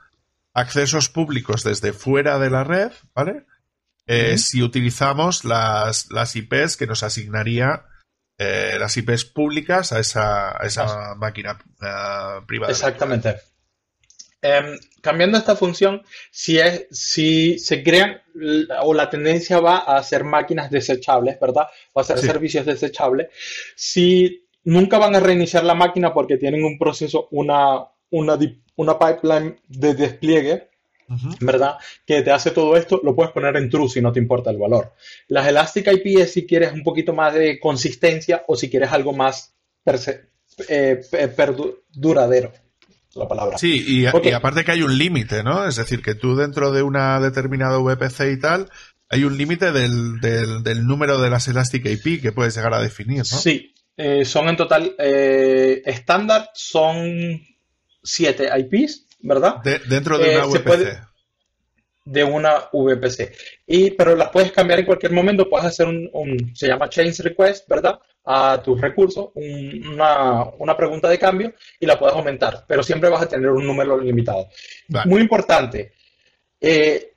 accesos 0.53 1.09
públicos 1.09 1.64
desde 1.64 1.93
fuera 1.93 2.39
de 2.39 2.49
la 2.49 2.64
red, 2.64 2.91
¿vale? 3.14 3.45
Eh, 4.07 4.39
si 4.39 4.64
utilizamos 4.64 5.43
las, 5.43 6.09
las 6.09 6.35
IPs 6.35 6.77
que 6.77 6.88
nos 6.88 7.03
asignaría 7.03 7.85
eh, 8.39 8.77
las 8.80 8.97
IPs 8.97 9.26
públicas 9.26 9.91
a 9.91 9.99
esa, 9.99 10.51
esa 10.64 11.14
máquina 11.15 11.59
privada. 12.47 12.72
Exactamente. 12.72 13.35
Em, 14.41 14.77
cambiando 15.01 15.38
esta 15.38 15.55
función, 15.55 16.03
si, 16.30 16.59
es, 16.59 16.85
si 16.91 17.57
se 17.57 17.81
crean 17.81 18.22
o 18.84 18.93
la 18.93 19.09
tendencia 19.09 19.59
va 19.59 19.77
a 19.77 19.97
hacer 19.97 20.23
máquinas 20.23 20.69
desechables, 20.69 21.39
¿verdad? 21.39 21.68
O 21.93 21.99
a 21.99 22.03
hacer 22.03 22.19
servicios 22.19 22.65
desechables, 22.65 23.30
si 23.76 24.45
nunca 24.64 24.99
van 24.99 25.15
a 25.15 25.19
reiniciar 25.19 25.64
la 25.64 25.73
máquina 25.73 26.14
porque 26.14 26.38
tienen 26.38 26.64
un 26.64 26.77
proceso, 26.77 27.27
una, 27.31 27.88
una, 28.11 28.38
una 28.76 28.99
pipeline 28.99 29.59
de 29.68 29.95
despliegue, 29.95 30.69
¿verdad? 31.39 31.77
Que 32.05 32.22
te 32.22 32.31
hace 32.31 32.51
todo 32.51 32.77
esto, 32.77 33.01
lo 33.03 33.15
puedes 33.15 33.31
poner 33.31 33.55
en 33.57 33.69
true 33.72 33.89
si 33.89 34.01
no 34.01 34.11
te 34.11 34.19
importa 34.19 34.51
el 34.51 34.57
valor. 34.57 34.93
Las 35.30 35.47
Elastic 35.47 35.88
IP 35.88 36.19
es 36.19 36.34
si 36.34 36.45
quieres 36.45 36.73
un 36.73 36.84
poquito 36.84 37.14
más 37.14 37.34
de 37.34 37.59
consistencia 37.59 38.43
o 38.47 38.55
si 38.55 38.69
quieres 38.69 38.91
algo 38.91 39.14
más 39.14 39.55
eh, 40.69 41.01
duradero 41.93 42.51
la 43.18 43.27
palabra. 43.27 43.57
Sí, 43.57 43.84
y, 43.88 44.06
aparte 44.06 44.64
que 44.64 44.72
hay 44.72 44.81
un 44.81 44.98
límite, 44.98 45.44
¿no? 45.44 45.68
Es 45.68 45.76
decir, 45.76 46.02
que 46.02 46.15
tú 46.15 46.35
dentro 46.35 46.72
de 46.72 46.84
una 46.84 47.19
determinada 47.19 47.77
VPC 47.80 48.31
y 48.31 48.39
tal, 48.39 48.69
hay 49.10 49.23
un 49.23 49.38
límite 49.38 49.72
del, 49.72 50.19
del, 50.19 50.85
número 50.85 51.19
de 51.19 51.30
las 51.30 51.48
Elastic 51.48 51.85
IP 51.85 52.22
que 52.22 52.31
puedes 52.31 52.56
llegar 52.56 52.73
a 52.73 52.81
definir, 52.81 53.19
¿no? 53.19 53.26
Sí, 53.26 53.73
eh, 53.95 54.26
son 54.26 54.49
en 54.49 54.57
total 54.57 54.95
eh, 54.99 55.81
estándar, 55.85 56.49
son 56.53 57.41
siete 58.03 58.49
IPs, 58.56 59.06
¿verdad? 59.22 59.61
dentro 59.88 60.18
de 60.18 60.38
una 60.38 60.45
eh, 60.45 60.60
VPC. 60.60 61.07
De 62.12 62.24
una 62.24 62.70
VPC. 62.72 63.32
Y, 63.66 63.92
pero 63.92 64.16
las 64.16 64.30
puedes 64.30 64.52
cambiar 64.52 64.80
en 64.80 64.86
cualquier 64.86 65.12
momento, 65.12 65.50
puedes 65.50 65.68
hacer 65.68 65.88
un, 65.88 66.10
un 66.14 66.56
se 66.56 66.68
llama 66.68 66.90
change 66.90 67.22
request, 67.24 67.68
¿verdad? 67.68 68.00
a 68.30 68.62
tus 68.62 68.80
recursos 68.82 69.30
una, 69.36 70.76
pregunta 70.76 71.08
de 71.08 71.18
cambio 71.18 71.54
y 71.80 71.86
la 71.86 71.98
puedes 71.98 72.14
aumentar, 72.14 72.66
pero 72.68 72.84
siempre 72.84 73.10
vas 73.10 73.22
a 73.22 73.30
tener 73.30 73.50
un 73.50 73.66
número 73.66 73.98
limitado. 73.98 74.50
Muy 75.06 75.22
importante, 75.22 75.94
eh, 76.60 77.14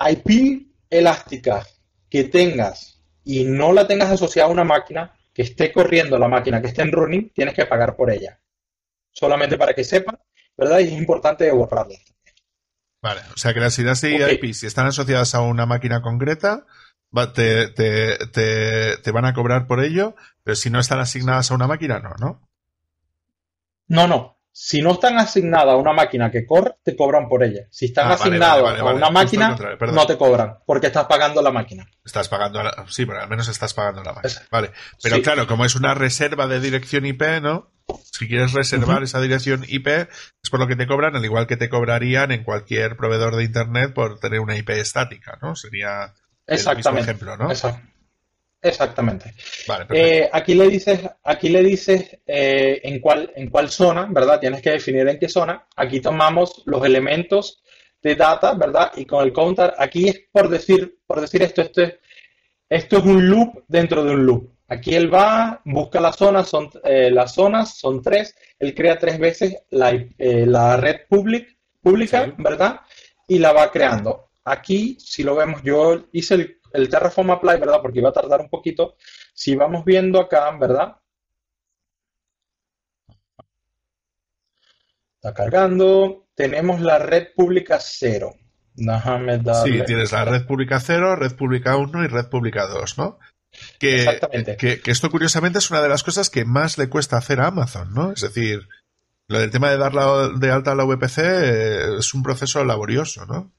IP 0.00 0.66
elástica 0.88 1.66
que 2.08 2.24
tengas 2.24 2.98
y 3.24 3.44
no 3.44 3.74
la 3.74 3.86
tengas 3.86 4.10
asociada 4.10 4.48
a 4.48 4.52
una 4.52 4.64
máquina, 4.64 5.14
que 5.34 5.42
esté 5.42 5.70
corriendo 5.70 6.18
la 6.18 6.28
máquina, 6.28 6.62
que 6.62 6.68
esté 6.68 6.80
en 6.80 6.92
running, 6.92 7.30
tienes 7.34 7.54
que 7.54 7.66
pagar 7.66 7.94
por 7.94 8.10
ella. 8.10 8.40
Solamente 9.12 9.58
para 9.58 9.74
que 9.74 9.84
sepan, 9.84 10.18
¿verdad? 10.56 10.78
Y 10.78 10.84
es 10.84 10.92
importante 10.92 11.50
borrarla. 11.50 11.98
Vale, 13.04 13.20
o 13.34 13.36
sea 13.36 13.52
que 13.52 13.60
las 13.60 13.78
ideas 13.78 14.00
de 14.00 14.32
IP, 14.32 14.54
si 14.54 14.66
están 14.66 14.86
asociadas 14.86 15.34
a 15.34 15.42
una 15.42 15.66
máquina 15.66 16.00
concreta, 16.00 16.64
te, 17.34 17.68
te, 17.68 18.96
te, 18.96 19.10
van 19.10 19.26
a 19.26 19.34
cobrar 19.34 19.66
por 19.66 19.84
ello, 19.84 20.16
pero 20.42 20.56
si 20.56 20.70
no 20.70 20.80
están 20.80 21.00
asignadas 21.00 21.50
a 21.50 21.54
una 21.54 21.66
máquina, 21.66 21.98
no, 21.98 22.14
¿no? 22.18 22.48
No, 23.88 24.08
no. 24.08 24.38
Si 24.56 24.80
no 24.80 24.92
están 24.92 25.18
asignadas 25.18 25.74
a 25.74 25.76
una 25.76 25.92
máquina 25.92 26.30
que 26.30 26.46
corre, 26.46 26.76
te 26.84 26.94
cobran 26.94 27.28
por 27.28 27.42
ella. 27.42 27.66
Si 27.72 27.86
están 27.86 28.08
ah, 28.08 28.14
asignadas 28.14 28.78
a 28.78 28.84
una 28.84 29.10
máquina, 29.10 29.56
no 29.80 30.06
te 30.06 30.16
cobran, 30.16 30.58
porque 30.64 30.86
estás 30.86 31.06
pagando 31.06 31.42
la 31.42 31.50
máquina. 31.50 31.84
Estás 32.04 32.28
pagando, 32.28 32.62
la, 32.62 32.86
sí, 32.88 33.04
pero 33.04 33.20
al 33.20 33.28
menos 33.28 33.48
estás 33.48 33.74
pagando 33.74 34.04
la 34.04 34.12
máquina. 34.12 34.42
vale. 34.52 34.70
Pero 35.02 35.20
claro, 35.22 35.48
como 35.48 35.64
es 35.64 35.74
una 35.74 35.94
reserva 35.94 36.46
de 36.46 36.60
dirección 36.60 37.04
IP, 37.04 37.20
¿no? 37.42 37.72
Si 38.12 38.28
quieres 38.28 38.52
reservar 38.52 39.02
esa 39.02 39.20
dirección 39.20 39.64
IP, 39.66 39.88
es 39.88 40.50
por 40.50 40.60
lo 40.60 40.68
que 40.68 40.76
te 40.76 40.86
cobran, 40.86 41.16
al 41.16 41.24
igual 41.24 41.48
que 41.48 41.56
te 41.56 41.68
cobrarían 41.68 42.30
en 42.30 42.44
cualquier 42.44 42.96
proveedor 42.96 43.34
de 43.34 43.42
Internet 43.42 43.92
por 43.92 44.20
tener 44.20 44.38
una 44.38 44.56
IP 44.56 44.70
estática, 44.70 45.36
¿no? 45.42 45.56
Sería 45.56 46.14
Exactamente. 46.46 47.10
ejemplo, 47.10 47.36
¿no? 47.36 47.50
Exactamente. 48.64 49.34
Eh, 49.90 50.28
aquí 50.32 50.54
le 50.54 50.68
dices, 50.68 51.00
aquí 51.22 51.50
le 51.50 51.62
dices 51.62 52.18
eh, 52.26 52.80
en, 52.82 52.98
cuál, 52.98 53.30
en 53.36 53.50
cuál 53.50 53.68
zona, 53.68 54.08
¿verdad? 54.10 54.40
Tienes 54.40 54.62
que 54.62 54.70
definir 54.70 55.06
en 55.06 55.18
qué 55.18 55.28
zona. 55.28 55.66
Aquí 55.76 56.00
tomamos 56.00 56.62
los 56.64 56.82
elementos 56.82 57.62
de 58.02 58.16
data, 58.16 58.54
¿verdad? 58.54 58.92
Y 58.96 59.04
con 59.04 59.22
el 59.22 59.34
counter, 59.34 59.74
aquí 59.76 60.08
es 60.08 60.22
por 60.32 60.48
decir, 60.48 60.98
por 61.06 61.20
decir 61.20 61.42
esto, 61.42 61.60
esto 61.60 61.82
es, 61.82 61.94
esto 62.70 62.98
es 62.98 63.04
un 63.04 63.28
loop 63.28 63.64
dentro 63.68 64.02
de 64.02 64.14
un 64.14 64.24
loop. 64.24 64.50
Aquí 64.66 64.94
él 64.94 65.12
va, 65.12 65.60
busca 65.66 66.00
las 66.00 66.16
zonas, 66.16 66.48
son, 66.48 66.70
eh, 66.84 67.10
las 67.10 67.34
zonas 67.34 67.76
son 67.76 68.00
tres, 68.00 68.34
él 68.58 68.74
crea 68.74 68.98
tres 68.98 69.18
veces 69.18 69.56
la, 69.68 69.90
red 70.78 71.00
pública, 71.06 72.34
¿verdad? 72.38 72.80
Y 73.28 73.38
la 73.38 73.52
va 73.52 73.70
creando. 73.70 74.30
Aquí, 74.42 74.96
si 74.98 75.22
lo 75.22 75.34
vemos, 75.34 75.62
yo 75.62 76.06
hice 76.12 76.34
el, 76.34 76.60
el 76.74 76.88
Terraform 76.88 77.30
Apply, 77.30 77.58
¿verdad? 77.60 77.80
Porque 77.80 78.00
iba 78.00 78.10
a 78.10 78.12
tardar 78.12 78.40
un 78.40 78.50
poquito. 78.50 78.96
Si 79.32 79.54
vamos 79.54 79.84
viendo 79.84 80.20
acá, 80.20 80.50
¿verdad? 80.58 80.96
Está 85.14 85.32
cargando. 85.32 86.26
Tenemos 86.34 86.80
la 86.80 86.98
red 86.98 87.28
pública 87.34 87.78
0. 87.80 88.34
Déjame 88.74 89.38
darle. 89.38 89.78
Sí, 89.78 89.84
tienes 89.86 90.10
la 90.10 90.24
red 90.24 90.46
pública 90.46 90.80
0, 90.80 91.14
red 91.14 91.36
pública 91.36 91.76
1 91.76 92.04
y 92.04 92.08
red 92.08 92.28
pública 92.28 92.66
2, 92.66 92.98
¿no? 92.98 93.20
Que, 93.78 94.00
Exactamente. 94.00 94.56
Que, 94.56 94.80
que, 94.80 94.90
esto 94.90 95.10
curiosamente 95.10 95.60
es 95.60 95.70
una 95.70 95.80
de 95.80 95.88
las 95.88 96.02
cosas 96.02 96.28
que 96.28 96.44
más 96.44 96.76
le 96.76 96.88
cuesta 96.88 97.16
hacer 97.16 97.40
a 97.40 97.46
Amazon, 97.46 97.94
¿no? 97.94 98.10
Es 98.10 98.22
decir, 98.22 98.68
lo 99.28 99.38
del 99.38 99.52
tema 99.52 99.70
de 99.70 99.78
dar 99.78 99.92
de 99.92 100.50
alta 100.50 100.72
a 100.72 100.74
la 100.74 100.84
VPC 100.84 101.18
eh, 101.18 101.98
es 102.00 102.12
un 102.14 102.24
proceso 102.24 102.64
laborioso, 102.64 103.24
¿no? 103.26 103.52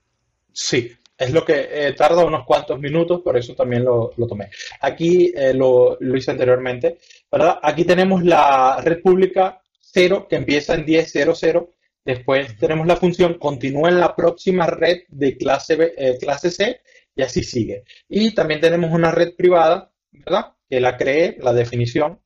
Sí, 0.51 0.97
es 1.17 1.31
lo 1.31 1.45
que 1.45 1.69
eh, 1.71 1.93
tarda 1.93 2.25
unos 2.25 2.45
cuantos 2.45 2.79
minutos, 2.79 3.21
por 3.21 3.37
eso 3.37 3.55
también 3.55 3.85
lo, 3.85 4.11
tomé. 4.27 4.49
Aquí 4.81 5.31
eh, 5.35 5.53
lo, 5.53 5.97
hice 6.15 6.31
anteriormente, 6.31 6.97
¿verdad? 7.31 7.59
Aquí 7.61 7.85
tenemos 7.85 8.23
la 8.23 8.81
red 8.81 9.01
pública 9.01 9.61
0 9.79 10.27
que 10.29 10.35
empieza 10.35 10.75
en 10.75 10.85
10.00. 10.85 11.69
Después 12.03 12.57
tenemos 12.57 12.85
la 12.85 12.97
función 12.97 13.35
continúa 13.35 13.89
en 13.89 13.99
la 13.99 14.15
próxima 14.15 14.67
red 14.67 15.03
de 15.07 15.37
clase, 15.37 15.75
B, 15.75 15.93
eh, 15.97 16.17
clase 16.19 16.51
C 16.51 16.81
y 17.15 17.23
así 17.23 17.43
sigue. 17.43 17.83
Y 18.09 18.35
también 18.35 18.59
tenemos 18.59 18.91
una 18.91 19.11
red 19.11 19.35
privada, 19.35 19.91
¿verdad? 20.11 20.53
Que 20.69 20.79
la 20.79 20.97
creé, 20.97 21.37
la 21.39 21.53
definición. 21.53 22.19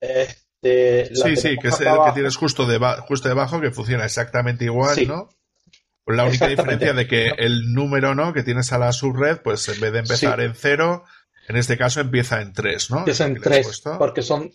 Este, 0.00 1.14
sí, 1.14 1.36
sí, 1.36 1.56
que 1.56 1.68
es 1.68 1.80
el 1.80 1.86
que 2.04 2.12
tienes 2.12 2.36
justo, 2.36 2.66
justo 3.06 3.28
debajo, 3.28 3.60
que 3.60 3.70
funciona 3.70 4.04
exactamente 4.04 4.64
igual, 4.64 4.96
¿no? 5.06 5.28
La 6.06 6.24
única 6.24 6.48
diferencia 6.48 6.92
de 6.92 7.06
que 7.06 7.28
el 7.38 7.72
número 7.72 8.14
¿no? 8.14 8.32
que 8.32 8.42
tienes 8.42 8.72
a 8.72 8.78
la 8.78 8.92
subred, 8.92 9.38
pues 9.38 9.68
en 9.68 9.80
vez 9.80 9.92
de 9.92 9.98
empezar 10.00 10.40
en 10.40 10.54
cero, 10.54 11.04
en 11.48 11.56
este 11.56 11.76
caso 11.76 12.00
empieza 12.00 12.40
en 12.40 12.52
tres, 12.52 12.90
¿no? 12.90 12.98
Empieza 12.98 13.26
en 13.26 13.40
tres, 13.40 13.82
porque 13.98 14.22
son, 14.22 14.50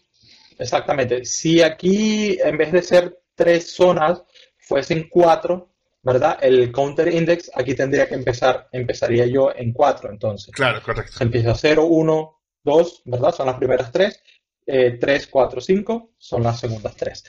exactamente, 0.58 1.26
si 1.26 1.62
aquí 1.62 2.38
en 2.44 2.58
vez 2.58 2.72
de 2.72 2.82
ser 2.82 3.20
tres 3.36 3.72
zonas, 3.72 4.24
fuesen 4.58 5.08
cuatro, 5.10 5.74
¿verdad? 6.02 6.38
El 6.42 6.72
counter 6.72 7.14
index 7.14 7.52
aquí 7.54 7.76
tendría 7.76 8.08
que 8.08 8.16
empezar, 8.16 8.68
empezaría 8.72 9.26
yo 9.26 9.52
en 9.54 9.74
4, 9.74 10.10
entonces. 10.10 10.54
Claro, 10.54 10.82
correcto. 10.82 11.22
Empieza 11.22 11.54
0, 11.54 11.86
1, 11.86 12.40
2, 12.64 13.02
¿verdad? 13.06 13.34
Son 13.34 13.46
las 13.46 13.58
primeras 13.58 13.92
tres. 13.92 14.22
3, 14.68 15.28
4, 15.28 15.62
5 15.62 16.12
son 16.18 16.44
las 16.44 16.60
segundas 16.60 16.96
tres. 16.96 17.24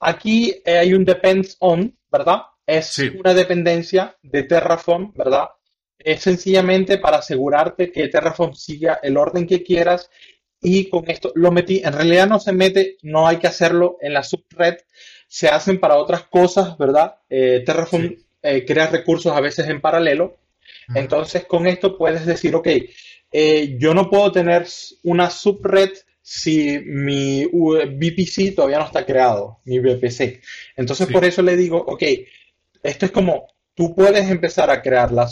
Aquí 0.00 0.60
eh, 0.64 0.78
hay 0.78 0.94
un 0.94 1.04
depends 1.04 1.56
on, 1.60 1.96
¿verdad? 2.10 2.40
Es 2.66 2.98
una 2.98 3.34
dependencia 3.34 4.16
de 4.22 4.44
Terraform, 4.44 5.12
¿verdad? 5.14 5.48
Es 5.98 6.22
sencillamente 6.22 6.98
para 6.98 7.18
asegurarte 7.18 7.90
que 7.90 8.08
Terraform 8.08 8.54
siga 8.54 9.00
el 9.02 9.16
orden 9.16 9.46
que 9.46 9.62
quieras 9.62 10.10
y 10.60 10.88
con 10.88 11.10
esto 11.10 11.32
lo 11.34 11.50
metí. 11.50 11.82
En 11.84 11.92
realidad 11.92 12.28
no 12.28 12.38
se 12.38 12.52
mete, 12.52 12.96
no 13.02 13.26
hay 13.26 13.38
que 13.38 13.48
hacerlo 13.48 13.98
en 14.00 14.14
la 14.14 14.22
subred, 14.22 14.76
se 15.26 15.48
hacen 15.48 15.80
para 15.80 15.96
otras 15.96 16.24
cosas, 16.24 16.78
¿verdad? 16.78 17.16
Eh, 17.28 17.62
Terraform 17.64 18.16
eh, 18.42 18.64
crea 18.64 18.86
recursos 18.86 19.34
a 19.34 19.40
veces 19.40 19.68
en 19.68 19.80
paralelo. 19.80 20.38
Entonces 20.94 21.44
con 21.44 21.66
esto 21.66 21.96
puedes 21.96 22.26
decir, 22.26 22.54
ok, 22.54 22.68
yo 23.78 23.94
no 23.94 24.10
puedo 24.10 24.30
tener 24.30 24.66
una 25.04 25.30
subred 25.30 25.90
si 26.22 26.78
mi 26.78 27.44
VPC 27.44 28.54
todavía 28.54 28.78
no 28.78 28.86
está 28.86 29.04
creado, 29.04 29.58
mi 29.64 29.80
VPC. 29.80 30.40
Entonces, 30.76 31.08
por 31.08 31.24
eso 31.24 31.42
le 31.42 31.56
digo, 31.56 31.76
ok, 31.78 32.02
esto 32.82 33.06
es 33.06 33.12
como, 33.12 33.48
tú 33.74 33.94
puedes 33.94 34.28
empezar 34.30 34.70
a 34.70 34.82
crear 34.82 35.12
la, 35.12 35.28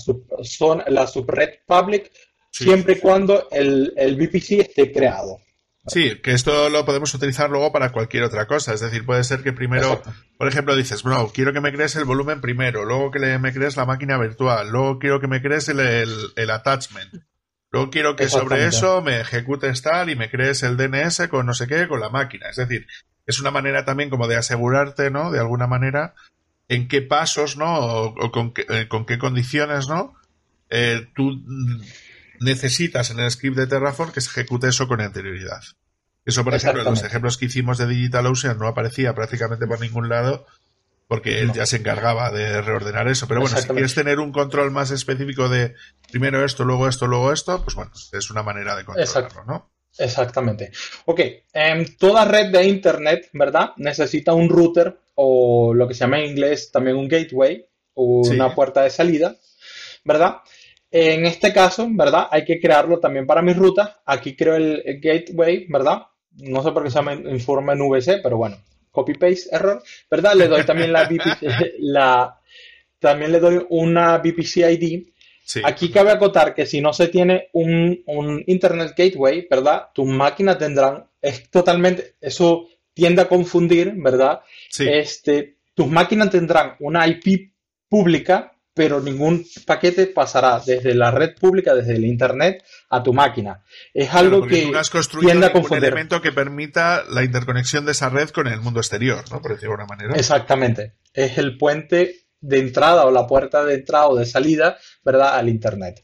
la 0.88 1.06
subred 1.06 1.50
public 1.66 2.10
siempre 2.50 2.94
y 2.94 3.00
cuando 3.00 3.48
el, 3.50 3.92
el 3.96 4.16
VPC 4.16 4.60
esté 4.60 4.92
creado. 4.92 5.38
Sí, 5.86 6.20
que 6.22 6.32
esto 6.32 6.68
lo 6.68 6.84
podemos 6.84 7.12
utilizar 7.14 7.48
luego 7.50 7.72
para 7.72 7.90
cualquier 7.90 8.24
otra 8.24 8.46
cosa. 8.46 8.74
Es 8.74 8.80
decir, 8.80 9.04
puede 9.06 9.24
ser 9.24 9.42
que 9.42 9.52
primero, 9.52 10.02
por 10.36 10.46
ejemplo, 10.46 10.76
dices, 10.76 11.02
bro, 11.02 11.30
quiero 11.32 11.52
que 11.52 11.60
me 11.60 11.72
crees 11.72 11.96
el 11.96 12.04
volumen 12.04 12.40
primero, 12.40 12.84
luego 12.84 13.10
que 13.10 13.38
me 13.38 13.52
crees 13.52 13.76
la 13.76 13.86
máquina 13.86 14.18
virtual, 14.18 14.68
luego 14.70 14.98
quiero 14.98 15.20
que 15.20 15.26
me 15.26 15.40
crees 15.40 15.68
el, 15.68 15.80
el 15.80 16.50
attachment. 16.50 17.24
Luego 17.72 17.90
quiero 17.90 18.16
que 18.16 18.28
sobre 18.28 18.66
eso 18.66 19.00
me 19.00 19.20
ejecutes 19.20 19.80
tal 19.82 20.10
y 20.10 20.16
me 20.16 20.28
crees 20.28 20.64
el 20.64 20.76
DNS 20.76 21.28
con 21.28 21.46
no 21.46 21.54
sé 21.54 21.68
qué, 21.68 21.86
con 21.86 22.00
la 22.00 22.10
máquina. 22.10 22.50
Es 22.50 22.56
decir, 22.56 22.86
es 23.26 23.40
una 23.40 23.52
manera 23.52 23.84
también 23.84 24.10
como 24.10 24.26
de 24.26 24.36
asegurarte, 24.36 25.10
¿no? 25.10 25.30
De 25.30 25.38
alguna 25.38 25.68
manera, 25.68 26.14
en 26.70 26.86
qué 26.86 27.02
pasos, 27.02 27.56
¿no? 27.56 27.78
O, 27.78 28.30
con, 28.30 28.54
qué, 28.54 28.64
eh, 28.68 28.86
con, 28.88 29.04
qué, 29.04 29.18
condiciones, 29.18 29.88
¿no? 29.88 30.14
Eh, 30.70 31.08
tú 31.16 31.42
necesitas 32.38 33.10
en 33.10 33.18
el 33.18 33.30
script 33.30 33.56
de 33.56 33.66
Terraform 33.66 34.12
que 34.12 34.20
se 34.20 34.30
ejecute 34.30 34.68
eso 34.68 34.86
con 34.86 35.00
anterioridad. 35.00 35.60
Eso, 36.24 36.44
por 36.44 36.54
ejemplo, 36.54 36.82
en 36.82 36.88
los 36.88 37.02
ejemplos 37.02 37.38
que 37.38 37.46
hicimos 37.46 37.76
de 37.76 37.88
DigitalOcean 37.88 38.56
no 38.56 38.68
aparecía 38.68 39.14
prácticamente 39.16 39.66
por 39.66 39.80
ningún 39.80 40.08
lado 40.08 40.46
porque 41.08 41.40
él 41.40 41.52
ya 41.52 41.66
se 41.66 41.78
encargaba 41.78 42.30
de 42.30 42.62
reordenar 42.62 43.08
eso. 43.08 43.26
Pero 43.26 43.40
bueno, 43.40 43.56
si 43.56 43.66
quieres 43.66 43.96
tener 43.96 44.20
un 44.20 44.30
control 44.30 44.70
más 44.70 44.92
específico 44.92 45.48
de 45.48 45.74
primero 46.12 46.44
esto, 46.44 46.64
luego 46.64 46.86
esto, 46.86 47.08
luego 47.08 47.32
esto, 47.32 47.64
pues 47.64 47.74
bueno, 47.74 47.90
es 48.12 48.30
una 48.30 48.44
manera 48.44 48.76
de 48.76 48.84
controlarlo, 48.84 49.44
¿no? 49.44 49.70
Exactamente. 49.98 50.70
Ok, 51.06 51.20
en 51.52 51.96
toda 51.96 52.24
red 52.24 52.50
de 52.50 52.64
Internet, 52.64 53.28
¿verdad? 53.32 53.70
Necesita 53.76 54.34
un 54.34 54.48
router 54.48 54.96
o 55.14 55.74
lo 55.74 55.86
que 55.86 55.94
se 55.94 56.00
llama 56.00 56.20
en 56.20 56.30
inglés 56.30 56.70
también 56.70 56.96
un 56.96 57.08
gateway 57.08 57.64
o 57.94 58.22
una 58.28 58.54
puerta 58.54 58.82
de 58.82 58.90
salida, 58.90 59.36
¿verdad? 60.04 60.36
En 60.90 61.26
este 61.26 61.52
caso, 61.52 61.86
¿verdad? 61.90 62.28
Hay 62.30 62.44
que 62.44 62.58
crearlo 62.58 62.98
también 62.98 63.26
para 63.26 63.42
mis 63.42 63.56
rutas. 63.56 63.90
Aquí 64.06 64.34
creo 64.34 64.56
el, 64.56 64.82
gateway, 65.00 65.66
¿verdad? 65.68 66.02
No 66.32 66.62
sé 66.62 66.72
por 66.72 66.82
qué 66.82 66.90
se 66.90 66.96
llama 66.96 67.12
en 67.12 67.40
forma 67.40 67.74
en 67.74 67.88
VC, 67.88 68.20
pero 68.22 68.36
bueno, 68.36 68.56
copy-paste 68.90 69.50
error, 69.52 69.82
¿verdad? 70.10 70.34
Le 70.34 70.48
doy 70.48 70.64
también 70.64 70.92
la, 70.92 71.08
la 71.78 72.40
también 72.98 73.32
le 73.32 73.40
doy 73.40 73.66
una 73.70 74.18
VPC 74.18 74.56
ID. 74.70 75.08
Aquí 75.64 75.90
cabe 75.90 76.10
acotar 76.10 76.54
que 76.54 76.66
si 76.66 76.80
no 76.80 76.92
se 76.92 77.08
tiene 77.08 77.48
un, 77.52 78.02
un, 78.06 78.42
Internet 78.46 78.94
Gateway, 78.96 79.46
¿verdad? 79.50 79.88
Tus 79.94 80.06
máquinas 80.06 80.58
tendrán, 80.58 81.06
es 81.20 81.50
totalmente, 81.50 82.14
eso 82.20 82.66
tiende 82.94 83.22
a 83.22 83.28
confundir, 83.28 83.94
¿verdad? 83.96 84.40
Este, 84.78 85.56
tus 85.74 85.86
máquinas 85.88 86.30
tendrán 86.30 86.76
una 86.80 87.06
IP 87.06 87.52
pública, 87.88 88.52
pero 88.72 89.00
ningún 89.00 89.44
paquete 89.66 90.06
pasará 90.06 90.60
desde 90.64 90.94
la 90.94 91.10
red 91.10 91.34
pública, 91.34 91.74
desde 91.74 91.96
el 91.96 92.04
Internet, 92.04 92.64
a 92.88 93.02
tu 93.02 93.12
máquina. 93.12 93.64
Es 93.92 94.14
algo 94.14 94.46
que 94.46 94.66
tú 94.66 94.76
has 94.76 94.90
construido 94.90 95.32
un 95.32 95.74
elemento 95.74 96.22
que 96.22 96.32
permita 96.32 97.04
la 97.08 97.24
interconexión 97.24 97.84
de 97.84 97.92
esa 97.92 98.08
red 98.08 98.30
con 98.30 98.46
el 98.46 98.60
mundo 98.60 98.80
exterior, 98.80 99.24
¿no? 99.30 99.42
Por 99.42 99.52
decirlo 99.52 99.76
de 99.76 99.82
alguna 99.82 99.96
manera. 99.96 100.18
Exactamente. 100.18 100.94
Es 101.12 101.38
el 101.38 101.58
puente 101.58 102.29
de 102.40 102.58
entrada 102.58 103.06
o 103.06 103.10
la 103.10 103.26
puerta 103.26 103.64
de 103.64 103.74
entrada 103.74 104.08
o 104.08 104.16
de 104.16 104.26
salida, 104.26 104.78
¿verdad? 105.04 105.34
Al 105.34 105.48
Internet. 105.48 106.02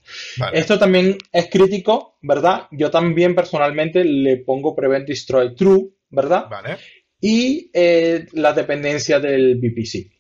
Esto 0.53 0.79
también 0.79 1.17
es 1.33 1.49
crítico, 1.51 2.19
¿verdad? 2.23 2.69
Yo 2.71 2.91
también 2.91 3.35
personalmente 3.35 4.05
le 4.05 4.39
pongo 4.39 4.75
Prevent 4.75 5.09
Destroy 5.09 5.55
True, 5.55 5.89
¿verdad? 6.11 6.47
Vale. 6.51 6.77
Y 7.21 7.71
eh, 7.73 8.27
la 8.33 8.53
dependencia 8.53 9.19
del 9.21 9.57
VPC. 9.57 10.13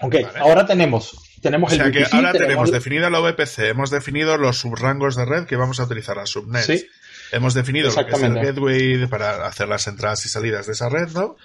Ok, 0.00 0.16
ahora 0.40 0.66
tenemos 0.66 1.16
tenemos 1.44 1.72
o 1.72 1.76
sea 1.76 1.90
que 1.92 2.04
ahora 2.10 2.32
tenemos, 2.32 2.72
definido 2.72 3.08
la 3.10 3.20
VPC, 3.20 3.58
hemos 3.68 3.90
definido 3.90 4.38
los 4.38 4.56
subrangos 4.58 5.14
de 5.14 5.26
red 5.26 5.44
que 5.44 5.56
vamos 5.56 5.78
a 5.78 5.84
utilizar, 5.84 6.16
las 6.16 6.30
subnets. 6.30 6.86
Hemos 7.32 7.52
definido 7.52 7.90
lo 7.90 8.06
que 8.06 8.12
es 8.12 8.22
el 8.22 8.34
gateway 8.34 9.06
para 9.08 9.46
hacer 9.46 9.68
las 9.68 9.86
entradas 9.86 10.24
y 10.24 10.28
salidas 10.30 10.66
de 10.66 10.72
esa 10.72 10.88
red, 10.88 11.08
¿no? 11.10 11.36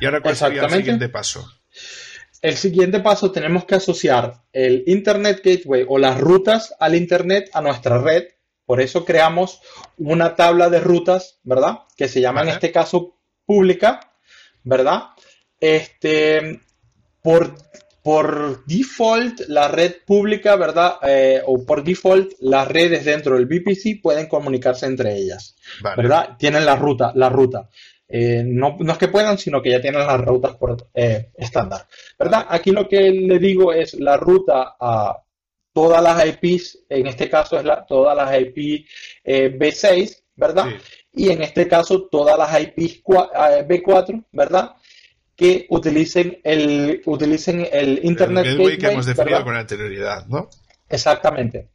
Y 0.00 0.04
ahora, 0.04 0.20
¿cuál 0.20 0.36
sería 0.36 0.64
el 0.64 0.70
siguiente 0.70 1.08
paso? 1.08 1.50
El 2.40 2.56
siguiente 2.56 3.00
paso 3.00 3.32
tenemos 3.32 3.64
que 3.64 3.74
asociar 3.74 4.42
el 4.52 4.84
Internet 4.86 5.40
Gateway 5.44 5.84
o 5.88 5.98
las 5.98 6.20
rutas 6.20 6.74
al 6.78 6.94
Internet 6.94 7.50
a 7.52 7.60
nuestra 7.60 7.98
red. 7.98 8.24
Por 8.64 8.80
eso 8.80 9.04
creamos 9.04 9.60
una 9.96 10.36
tabla 10.36 10.70
de 10.70 10.80
rutas, 10.80 11.40
¿verdad? 11.42 11.80
Que 11.96 12.06
se 12.06 12.20
llama 12.20 12.42
en 12.42 12.50
este 12.50 12.70
caso 12.70 13.16
pública, 13.44 14.00
¿verdad? 14.62 15.08
Este, 15.58 16.60
por 17.22 17.54
por 18.08 18.64
default, 18.64 19.40
la 19.48 19.68
red 19.68 19.96
pública, 20.06 20.56
¿verdad? 20.56 20.94
Eh, 21.02 21.42
o 21.44 21.66
por 21.66 21.84
default, 21.84 22.32
las 22.40 22.66
redes 22.66 23.04
dentro 23.04 23.34
del 23.34 23.44
VPC 23.44 24.00
pueden 24.02 24.28
comunicarse 24.28 24.86
entre 24.86 25.14
ellas, 25.14 25.56
¿verdad? 25.94 26.36
Tienen 26.38 26.64
la 26.64 26.74
ruta, 26.74 27.12
la 27.14 27.28
ruta. 27.28 27.68
Eh, 28.08 28.42
no, 28.44 28.78
es 28.80 28.98
que 28.98 29.08
puedan, 29.08 29.36
sino 29.36 29.60
que 29.60 29.70
ya 29.70 29.80
tienen 29.80 30.06
las 30.06 30.20
rutas 30.20 30.56
por 30.56 30.88
eh, 30.94 31.30
estándar, 31.36 31.86
¿verdad? 32.18 32.46
Aquí 32.48 32.70
lo 32.70 32.88
que 32.88 33.10
le 33.10 33.38
digo 33.38 33.72
es 33.72 33.94
la 33.94 34.16
ruta 34.16 34.76
a 34.80 35.22
todas 35.72 36.02
las 36.02 36.24
IPs, 36.26 36.86
en 36.88 37.06
este 37.06 37.28
caso 37.28 37.58
es 37.58 37.64
la, 37.64 37.84
todas 37.84 38.16
las 38.16 38.40
IP 38.40 38.86
B6, 39.24 40.22
¿verdad? 40.34 40.66
Y 41.12 41.28
en 41.28 41.42
este 41.42 41.68
caso 41.68 42.08
todas 42.08 42.38
las 42.38 42.60
IPs 42.60 43.02
B4, 43.04 44.24
¿verdad? 44.32 44.74
que 45.38 45.66
utilicen 45.70 46.40
el, 46.42 47.00
utilicen 47.06 47.64
el 47.70 48.04
Internet 48.04 48.44
el 48.44 48.56
gateway, 48.56 48.76
que 48.76 48.86
hemos 48.88 49.06
definido 49.06 49.44
con 49.44 49.54
anterioridad, 49.54 50.26
¿no? 50.26 50.50
Exactamente. 50.88 51.68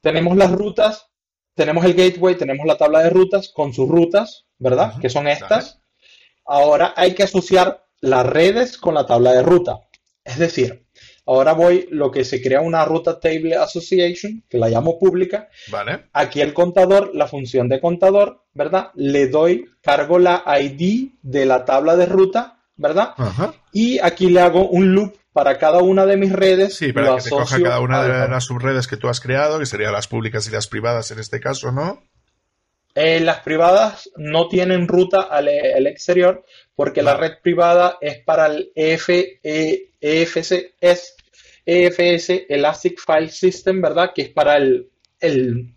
Tenemos 0.00 0.34
las 0.34 0.50
rutas, 0.50 1.10
tenemos 1.54 1.84
el 1.84 1.92
gateway, 1.92 2.36
tenemos 2.36 2.66
la 2.66 2.78
tabla 2.78 3.02
de 3.02 3.10
rutas 3.10 3.50
con 3.50 3.74
sus 3.74 3.86
rutas, 3.86 4.45
¿verdad? 4.58 4.94
que 5.00 5.08
son 5.08 5.28
estas. 5.28 5.80
Ahora 6.44 6.94
hay 6.96 7.14
que 7.14 7.24
asociar 7.24 7.86
las 8.00 8.26
redes 8.26 8.78
con 8.78 8.94
la 8.94 9.06
tabla 9.06 9.32
de 9.32 9.42
ruta. 9.42 9.80
Es 10.24 10.38
decir, 10.38 10.86
ahora 11.24 11.52
voy 11.52 11.88
lo 11.90 12.10
que 12.10 12.24
se 12.24 12.42
crea 12.42 12.60
una 12.60 12.84
ruta 12.84 13.18
table 13.20 13.56
association, 13.56 14.44
que 14.48 14.58
la 14.58 14.68
llamo 14.68 14.98
pública. 14.98 15.48
Vale. 15.70 16.06
Aquí 16.12 16.40
el 16.40 16.54
contador, 16.54 17.14
la 17.14 17.26
función 17.26 17.68
de 17.68 17.80
contador, 17.80 18.44
¿verdad? 18.54 18.90
Le 18.94 19.28
doy, 19.28 19.66
cargo 19.82 20.18
la 20.18 20.44
ID 20.60 21.10
de 21.22 21.46
la 21.46 21.64
tabla 21.64 21.96
de 21.96 22.06
ruta 22.06 22.56
¿verdad? 22.76 23.14
Y 23.72 23.98
aquí 24.00 24.28
le 24.28 24.40
hago 24.40 24.68
un 24.68 24.94
loop 24.94 25.16
para 25.32 25.58
cada 25.58 25.80
una 25.80 26.06
de 26.06 26.16
mis 26.16 26.32
redes. 26.32 26.76
Sí, 26.76 26.92
para 26.92 27.16
que 27.16 27.22
te 27.22 27.30
coja 27.30 27.60
cada 27.60 27.80
una 27.80 28.02
de 28.02 28.28
las 28.28 28.44
subredes 28.44 28.86
que 28.86 28.96
tú 28.96 29.08
has 29.08 29.20
creado, 29.20 29.58
que 29.58 29.66
serían 29.66 29.92
las 29.92 30.08
públicas 30.08 30.46
y 30.48 30.50
las 30.50 30.68
privadas 30.68 31.10
en 31.10 31.18
este 31.18 31.40
caso, 31.40 31.72
¿no? 31.72 32.02
Eh, 32.98 33.20
las 33.20 33.40
privadas 33.40 34.10
no 34.16 34.48
tienen 34.48 34.88
ruta 34.88 35.20
al, 35.20 35.48
exterior 35.86 36.42
porque 36.74 37.02
la 37.02 37.14
red 37.14 37.32
privada 37.42 37.98
es 38.00 38.20
para 38.20 38.46
el 38.46 38.72
EF, 38.74 39.10
EFS, 40.00 40.52
es 40.80 41.14
EFS, 41.66 42.46
Elastic 42.48 42.98
File 42.98 43.28
System, 43.28 43.82
¿verdad? 43.82 44.12
Que 44.14 44.22
es 44.22 44.28
para 44.30 44.56
el, 44.56 44.88
el, 45.20 45.74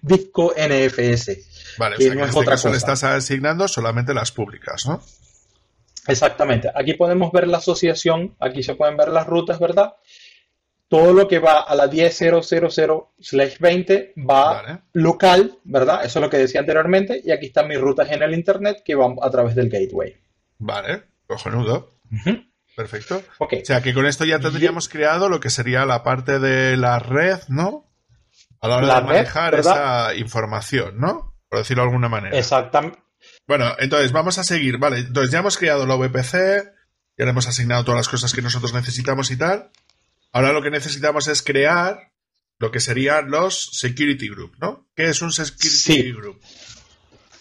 disco 0.00 0.54
NFS. 0.56 1.76
Vale, 1.76 1.96
o 1.96 1.98
sea 1.98 2.10
que 2.10 2.18
en 2.18 2.20
este 2.20 2.44
caso 2.46 2.70
le 2.70 2.78
estás 2.78 3.04
asignando 3.04 3.68
solamente 3.68 4.14
las 4.14 4.32
públicas, 4.32 4.86
¿no? 4.86 5.02
Exactamente. 6.06 6.70
Aquí 6.74 6.94
podemos 6.94 7.32
ver 7.32 7.48
la 7.48 7.58
asociación, 7.58 8.34
aquí 8.40 8.62
se 8.62 8.76
pueden 8.76 8.96
ver 8.96 9.08
las 9.08 9.26
rutas, 9.26 9.58
¿verdad? 9.58 9.92
Todo 10.90 11.12
lo 11.12 11.28
que 11.28 11.38
va 11.38 11.60
a 11.60 11.76
la 11.76 11.88
10.000/20 11.88 14.12
va 14.28 14.82
local, 14.92 15.56
¿verdad? 15.62 16.04
Eso 16.04 16.18
es 16.18 16.22
lo 16.22 16.28
que 16.28 16.38
decía 16.38 16.58
anteriormente. 16.58 17.22
Y 17.24 17.30
aquí 17.30 17.46
están 17.46 17.68
mis 17.68 17.80
rutas 17.80 18.10
en 18.10 18.24
el 18.24 18.34
Internet 18.34 18.82
que 18.84 18.96
van 18.96 19.14
a 19.22 19.30
través 19.30 19.54
del 19.54 19.70
gateway. 19.70 20.16
Vale, 20.58 21.04
cojonudo. 21.28 21.94
Perfecto. 22.74 23.22
O 23.38 23.48
sea 23.62 23.80
que 23.82 23.94
con 23.94 24.04
esto 24.04 24.24
ya 24.24 24.40
tendríamos 24.40 24.88
creado 24.88 25.28
lo 25.28 25.38
que 25.38 25.50
sería 25.50 25.86
la 25.86 26.02
parte 26.02 26.40
de 26.40 26.76
la 26.76 26.98
red, 26.98 27.38
¿no? 27.46 27.86
A 28.60 28.66
la 28.66 28.78
hora 28.78 28.96
de 28.96 29.02
manejar 29.06 29.54
esa 29.54 30.12
información, 30.16 30.98
¿no? 30.98 31.36
Por 31.48 31.60
decirlo 31.60 31.84
de 31.84 31.88
alguna 31.88 32.08
manera. 32.08 32.36
Exactamente. 32.36 32.98
Bueno, 33.46 33.76
entonces 33.78 34.10
vamos 34.10 34.38
a 34.38 34.44
seguir. 34.44 34.78
Vale, 34.78 34.98
entonces 34.98 35.30
ya 35.30 35.38
hemos 35.38 35.56
creado 35.56 35.86
la 35.86 35.94
VPC, 35.94 36.64
ya 37.16 37.24
le 37.24 37.30
hemos 37.30 37.46
asignado 37.46 37.84
todas 37.84 38.00
las 38.00 38.08
cosas 38.08 38.34
que 38.34 38.42
nosotros 38.42 38.74
necesitamos 38.74 39.30
y 39.30 39.36
tal. 39.36 39.70
Ahora 40.32 40.52
lo 40.52 40.62
que 40.62 40.70
necesitamos 40.70 41.28
es 41.28 41.42
crear 41.42 42.12
lo 42.58 42.70
que 42.70 42.80
serían 42.80 43.30
los 43.30 43.70
security 43.72 44.28
group, 44.28 44.52
¿no? 44.60 44.88
¿Qué 44.94 45.06
es 45.06 45.22
un 45.22 45.32
security 45.32 46.12
group? 46.12 46.40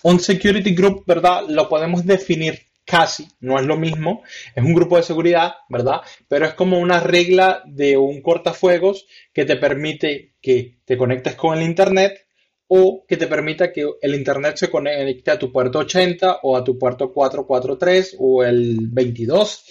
Un 0.01 0.19
security 0.19 0.73
group, 0.73 1.03
¿verdad? 1.05 1.43
Lo 1.47 1.67
podemos 1.67 2.05
definir 2.05 2.59
casi, 2.85 3.27
no 3.41 3.59
es 3.59 3.65
lo 3.65 3.77
mismo, 3.77 4.23
es 4.55 4.63
un 4.63 4.73
grupo 4.73 4.97
de 4.97 5.03
seguridad, 5.03 5.53
¿verdad? 5.69 6.01
Pero 6.27 6.47
es 6.47 6.53
como 6.55 6.79
una 6.79 6.99
regla 6.99 7.61
de 7.67 7.97
un 7.97 8.21
cortafuegos 8.21 9.05
que 9.31 9.45
te 9.45 9.57
permite 9.57 10.33
que 10.41 10.79
te 10.85 10.97
conectes 10.97 11.35
con 11.35 11.57
el 11.57 11.63
Internet 11.63 12.25
o 12.67 13.05
que 13.07 13.17
te 13.17 13.27
permita 13.27 13.71
que 13.71 13.87
el 14.01 14.15
Internet 14.15 14.55
se 14.57 14.69
conecte 14.69 15.31
a 15.31 15.37
tu 15.37 15.51
puerto 15.51 15.79
80 15.79 16.39
o 16.43 16.57
a 16.57 16.63
tu 16.63 16.79
puerto 16.79 17.13
443 17.13 18.15
o 18.17 18.43
el 18.43 18.87
22 18.89 19.65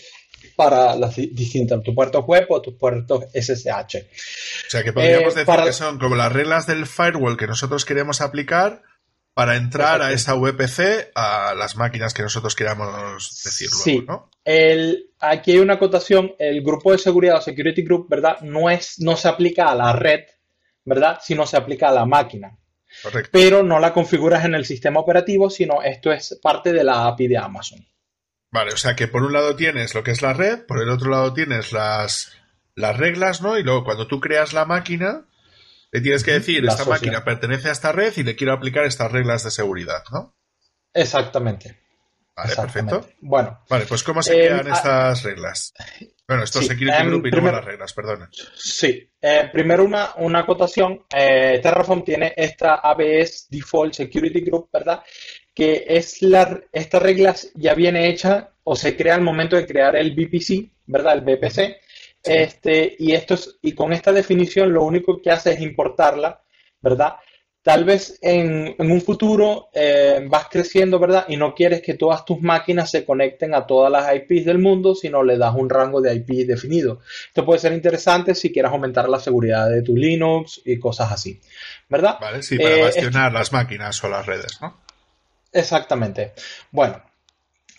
para 0.59 0.97
las 0.97 1.15
distintas, 1.15 1.81
tu 1.85 1.95
puerto 1.95 2.25
web 2.25 2.47
o 2.49 2.61
tu 2.61 2.77
puerto 2.77 3.29
SSH. 3.33 3.97
O 4.67 4.71
sea 4.71 4.83
que 4.83 4.93
podríamos 4.93 5.37
eh, 5.37 5.45
decir 5.45 5.65
que 5.65 5.73
son 5.73 6.01
como 6.01 6.17
las 6.17 6.33
reglas 6.33 6.67
del 6.67 6.85
firewall 6.85 7.37
que 7.37 7.47
nosotros 7.47 7.85
queremos 7.85 8.21
aplicar 8.21 8.83
para 9.35 9.55
entrar 9.55 10.03
a 10.03 10.11
esa 10.11 10.35
VPC 10.35 11.13
a 11.15 11.55
las 11.55 11.77
máquinas 11.77 12.13
que 12.13 12.25
nosotros 12.25 12.57
queramos 12.57 13.41
decir 13.45 13.69
sí. 13.69 14.05
¿no? 14.05 14.31
El, 14.45 15.13
aquí 15.21 15.53
hay 15.53 15.59
una 15.59 15.75
acotación, 15.75 16.35
el 16.41 16.61
grupo 16.65 16.91
de 16.91 16.99
seguridad 16.99 17.37
o 17.37 17.41
security 17.41 17.85
group, 17.85 18.09
¿verdad? 18.09 18.41
No, 18.41 18.69
es, 18.69 18.99
no 18.99 19.15
se 19.15 19.29
aplica 19.29 19.71
a 19.71 19.77
la 19.77 19.93
red, 19.93 20.25
¿verdad? 20.85 21.21
Sino 21.23 21.47
se 21.47 21.57
aplica 21.57 21.91
a 21.91 21.93
la 21.93 22.05
máquina. 22.05 22.59
Correcto. 23.01 23.31
Pero 23.33 23.63
no 23.63 23.79
la 23.79 23.93
configuras 23.93 24.45
en 24.45 24.57
el 24.57 24.65
sistema 24.65 24.99
operativo, 24.99 25.51
sino 25.51 25.85
esto 25.85 26.11
es 26.11 26.37
parte 26.43 26.73
de 26.73 26.83
la 26.83 27.07
API 27.07 27.29
de 27.29 27.39
Amazon. 27.39 27.79
Vale, 28.51 28.73
o 28.73 28.77
sea 28.77 28.97
que 28.97 29.09
por 29.09 29.23
un 29.23 29.33
lado 29.33 29.57
tienes 29.57 29.95
lo 29.95 30.03
que 30.03 30.13
es 30.13 30.23
la 30.23 30.33
red, 30.33 30.65
por 30.67 30.83
el 30.83 30.89
otro 30.89 31.11
lado 31.11 31.35
tienes 31.35 31.73
las, 31.73 32.33
las 32.75 32.97
reglas, 32.97 33.43
¿no? 33.43 33.59
Y 33.59 33.63
luego 33.63 33.85
cuando 33.85 34.07
tú 34.07 34.21
creas 34.21 34.53
la 34.53 34.65
máquina, 34.65 35.27
le 35.91 36.01
tienes 36.01 36.25
que 36.25 36.33
decir, 36.33 36.65
esta 36.65 36.85
máquina 36.85 37.25
pertenece 37.25 37.69
a 37.69 37.73
esta 37.73 37.93
red 37.93 38.13
y 38.17 38.23
le 38.23 38.37
quiero 38.37 38.53
aplicar 38.53 38.85
estas 38.85 39.13
reglas 39.13 39.45
de 39.45 39.51
seguridad, 39.51 40.03
¿no? 40.13 40.35
Exactamente. 40.95 41.79
Vale, 42.37 42.55
perfecto. 42.55 43.09
Bueno. 43.21 43.65
Vale, 43.69 43.85
pues 43.87 44.05
¿cómo 44.05 44.23
se 44.23 44.33
crean 44.33 44.69
eh, 44.69 44.71
estas 44.73 45.25
reglas? 45.25 45.75
Bueno, 46.27 46.45
esto 46.45 46.61
es 46.61 46.67
Security 46.67 46.97
em, 46.97 47.09
Group 47.09 47.27
y 47.27 47.31
luego 47.31 47.51
las 47.51 47.65
reglas, 47.65 47.93
perdona. 47.93 48.31
Sí. 48.55 49.11
Eh, 49.21 49.49
primero 49.53 49.85
una, 49.85 50.11
una 50.19 50.41
acotación. 50.41 51.05
Eh, 51.13 51.59
Terraform 51.61 52.05
tiene 52.05 52.35
esta 52.37 52.77
ABS 52.77 53.49
Default 53.51 53.95
Security 53.95 54.43
Group, 54.43 54.69
¿verdad? 54.73 55.03
Que 55.59 55.87
es 55.89 56.23
la, 56.23 56.61
esta 56.73 57.01
regla 57.01 57.35
ya 57.55 57.75
viene 57.75 58.09
hecha 58.09 58.51
o 58.63 58.77
se 58.77 58.97
crea 58.97 59.17
al 59.17 59.23
momento 59.23 59.57
de 59.57 59.67
crear 59.67 59.97
el 59.97 60.13
VPC, 60.13 60.71
¿verdad? 60.87 61.15
El 61.15 61.23
VPC. 61.23 61.81
Este, 62.23 62.95
y, 62.97 63.11
esto 63.11 63.35
y 63.61 63.73
con 63.73 63.93
esta 63.93 64.13
definición 64.13 64.73
lo 64.73 64.85
único 64.85 65.21
que 65.21 65.33
hace 65.33 65.55
es 65.55 65.61
importarla, 65.61 66.41
¿verdad? 66.81 67.15
Tal 67.61 67.85
vez 67.85 68.21
en, 68.23 68.77
un 68.79 69.01
futuro 69.01 69.69
eh, 69.75 70.25
vas 70.31 70.47
creciendo, 70.49 71.01
¿verdad? 71.01 71.25
Y 71.27 71.37
no 71.37 71.57
quieres 71.57 71.83
que 71.83 71.95
todas 71.95 72.25
tus 72.25 72.41
máquinas 72.41 72.93
se 72.93 73.05
conecten 73.05 73.53
a 73.53 73.67
todas 73.67 73.91
las 73.91 74.15
IPs 74.15 74.45
del 74.45 74.61
mundo, 74.61 74.95
sino 74.95 75.25
le 75.25 75.37
das 75.37 75.57
un 75.57 75.69
rango 75.69 76.01
de 76.01 76.15
IP 76.15 76.47
definido. 76.47 77.01
Esto 77.27 77.45
puede 77.45 77.59
ser 77.59 77.73
interesante 77.73 78.37
si 78.37 78.53
quieres 78.53 78.71
aumentar 78.71 79.09
la 79.09 79.19
seguridad 79.19 79.69
de 79.69 79.83
tu 79.83 79.97
Linux 79.97 80.63
y 80.65 80.79
cosas 80.79 81.11
así, 81.11 81.41
¿verdad? 81.89 82.19
Vale, 82.21 82.45
sí, 82.45 82.59
para 82.59 82.77
gestionar 82.77 83.33
eh, 83.33 83.35
las 83.35 83.53
máquinas 83.53 84.05
o 84.05 84.09
las 84.09 84.25
redes, 84.25 84.61
¿no? 84.61 84.87
Exactamente. 85.53 86.33
Bueno, 86.71 87.03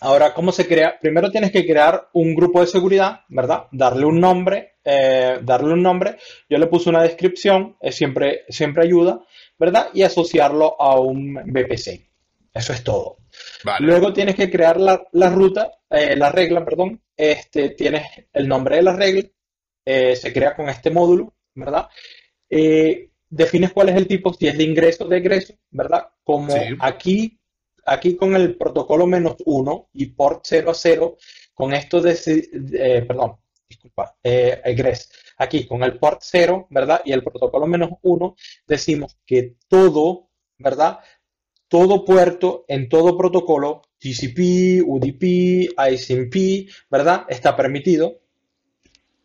Ahora, 0.02 0.32
¿cómo 0.32 0.50
se 0.50 0.66
crea? 0.66 0.98
Primero 0.98 1.30
tienes 1.30 1.52
que 1.52 1.66
crear 1.66 2.08
un 2.14 2.34
grupo 2.34 2.60
de 2.60 2.66
seguridad, 2.66 3.20
¿verdad? 3.28 3.66
Darle 3.70 4.06
un 4.06 4.18
nombre, 4.18 4.76
eh, 4.82 5.38
darle 5.42 5.74
un 5.74 5.82
nombre. 5.82 6.16
Yo 6.48 6.56
le 6.56 6.68
puse 6.68 6.88
una 6.88 7.02
descripción, 7.02 7.76
siempre, 7.90 8.44
siempre 8.48 8.84
ayuda, 8.84 9.22
¿verdad? 9.58 9.88
Y 9.92 10.02
asociarlo 10.02 10.80
a 10.80 10.98
un 10.98 11.34
VPC. 11.34 12.08
Eso 12.54 12.72
es 12.72 12.82
todo. 12.82 13.18
Luego 13.80 14.14
tienes 14.14 14.36
que 14.36 14.50
crear 14.50 14.80
la, 14.80 15.28
ruta, 15.28 15.70
eh, 15.90 16.16
la 16.16 16.32
regla, 16.32 16.64
perdón. 16.64 17.02
Este, 17.14 17.70
tienes 17.70 18.04
el 18.32 18.48
nombre 18.48 18.76
de 18.76 18.82
la 18.82 18.96
regla, 18.96 19.24
eh, 19.84 20.16
se 20.16 20.32
crea 20.32 20.56
con 20.56 20.70
este 20.70 20.90
módulo, 20.90 21.34
¿verdad? 21.54 21.88
defines 23.32 23.72
cuál 23.72 23.90
es 23.90 23.96
el 23.96 24.08
tipo, 24.08 24.32
si 24.32 24.48
es 24.48 24.58
de 24.58 24.64
ingreso 24.64 25.04
o 25.04 25.08
de 25.08 25.18
egreso, 25.18 25.54
¿verdad? 25.70 26.08
Como 26.24 26.52
aquí 26.80 27.39
aquí 27.86 28.16
con 28.16 28.34
el 28.34 28.56
protocolo 28.56 29.06
menos 29.06 29.36
uno 29.44 29.88
y 29.92 30.06
port 30.06 30.40
0 30.44 30.70
a 30.70 30.74
0, 30.74 31.16
con 31.54 31.72
esto 31.74 32.00
de, 32.00 32.18
eh, 32.72 33.04
perdón, 33.06 33.36
disculpa, 33.68 34.16
eh, 34.22 34.60
egres, 34.64 35.10
aquí 35.38 35.66
con 35.66 35.82
el 35.82 35.98
port 35.98 36.20
0, 36.22 36.66
¿verdad? 36.70 37.02
Y 37.04 37.12
el 37.12 37.22
protocolo 37.22 37.66
menos 37.66 37.90
uno, 38.02 38.34
decimos 38.66 39.16
que 39.24 39.56
todo, 39.68 40.30
¿verdad? 40.58 40.98
Todo 41.68 42.04
puerto 42.04 42.64
en 42.68 42.88
todo 42.88 43.16
protocolo, 43.16 43.82
TCP, 43.98 44.82
UDP, 44.84 45.70
ICMP, 45.76 46.68
¿verdad? 46.90 47.26
Está 47.28 47.56
permitido 47.56 48.20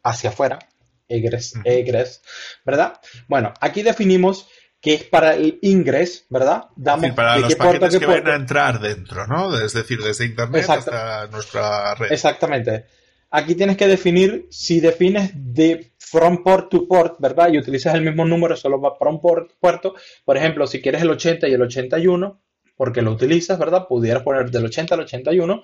hacia 0.03 0.29
afuera, 0.29 0.59
egres, 1.07 1.53
egres, 1.63 2.21
¿verdad? 2.63 2.99
Bueno, 3.27 3.53
aquí 3.59 3.81
definimos 3.81 4.47
que 4.81 4.93
es 4.93 5.03
para 5.03 5.35
el 5.35 5.57
ingres, 5.61 6.25
¿verdad? 6.29 6.65
Damos 6.75 7.11
para 7.11 7.37
los 7.37 7.55
paquetes 7.55 7.97
que 7.97 8.05
van 8.05 8.27
a 8.27 8.35
entrar 8.35 8.79
dentro, 8.79 9.25
¿no? 9.27 9.57
Es 9.57 9.73
decir, 9.73 9.99
desde 9.99 10.25
Internet 10.25 10.69
hasta 10.69 11.27
nuestra 11.27 11.95
red. 11.95 12.11
Exactamente. 12.11 12.85
Aquí 13.31 13.55
tienes 13.55 13.77
que 13.77 13.87
definir, 13.87 14.47
si 14.49 14.79
defines 14.79 15.31
de 15.33 15.91
from 15.97 16.43
port 16.43 16.69
to 16.69 16.87
port, 16.87 17.19
¿verdad? 17.19 17.51
Y 17.51 17.57
utilizas 17.57 17.95
el 17.95 18.01
mismo 18.01 18.23
número 18.25 18.55
solo 18.55 18.79
para 18.79 19.11
un 19.11 19.19
puerto. 19.19 19.95
Por 20.23 20.37
ejemplo, 20.37 20.67
si 20.67 20.81
quieres 20.81 21.01
el 21.01 21.09
80 21.09 21.47
y 21.47 21.53
el 21.53 21.61
81, 21.61 22.41
porque 22.77 23.01
lo 23.01 23.11
utilizas, 23.11 23.57
¿verdad? 23.57 23.87
Pudieras 23.87 24.23
poner 24.23 24.51
del 24.51 24.65
80 24.65 24.95
al 24.95 25.01
81. 25.01 25.63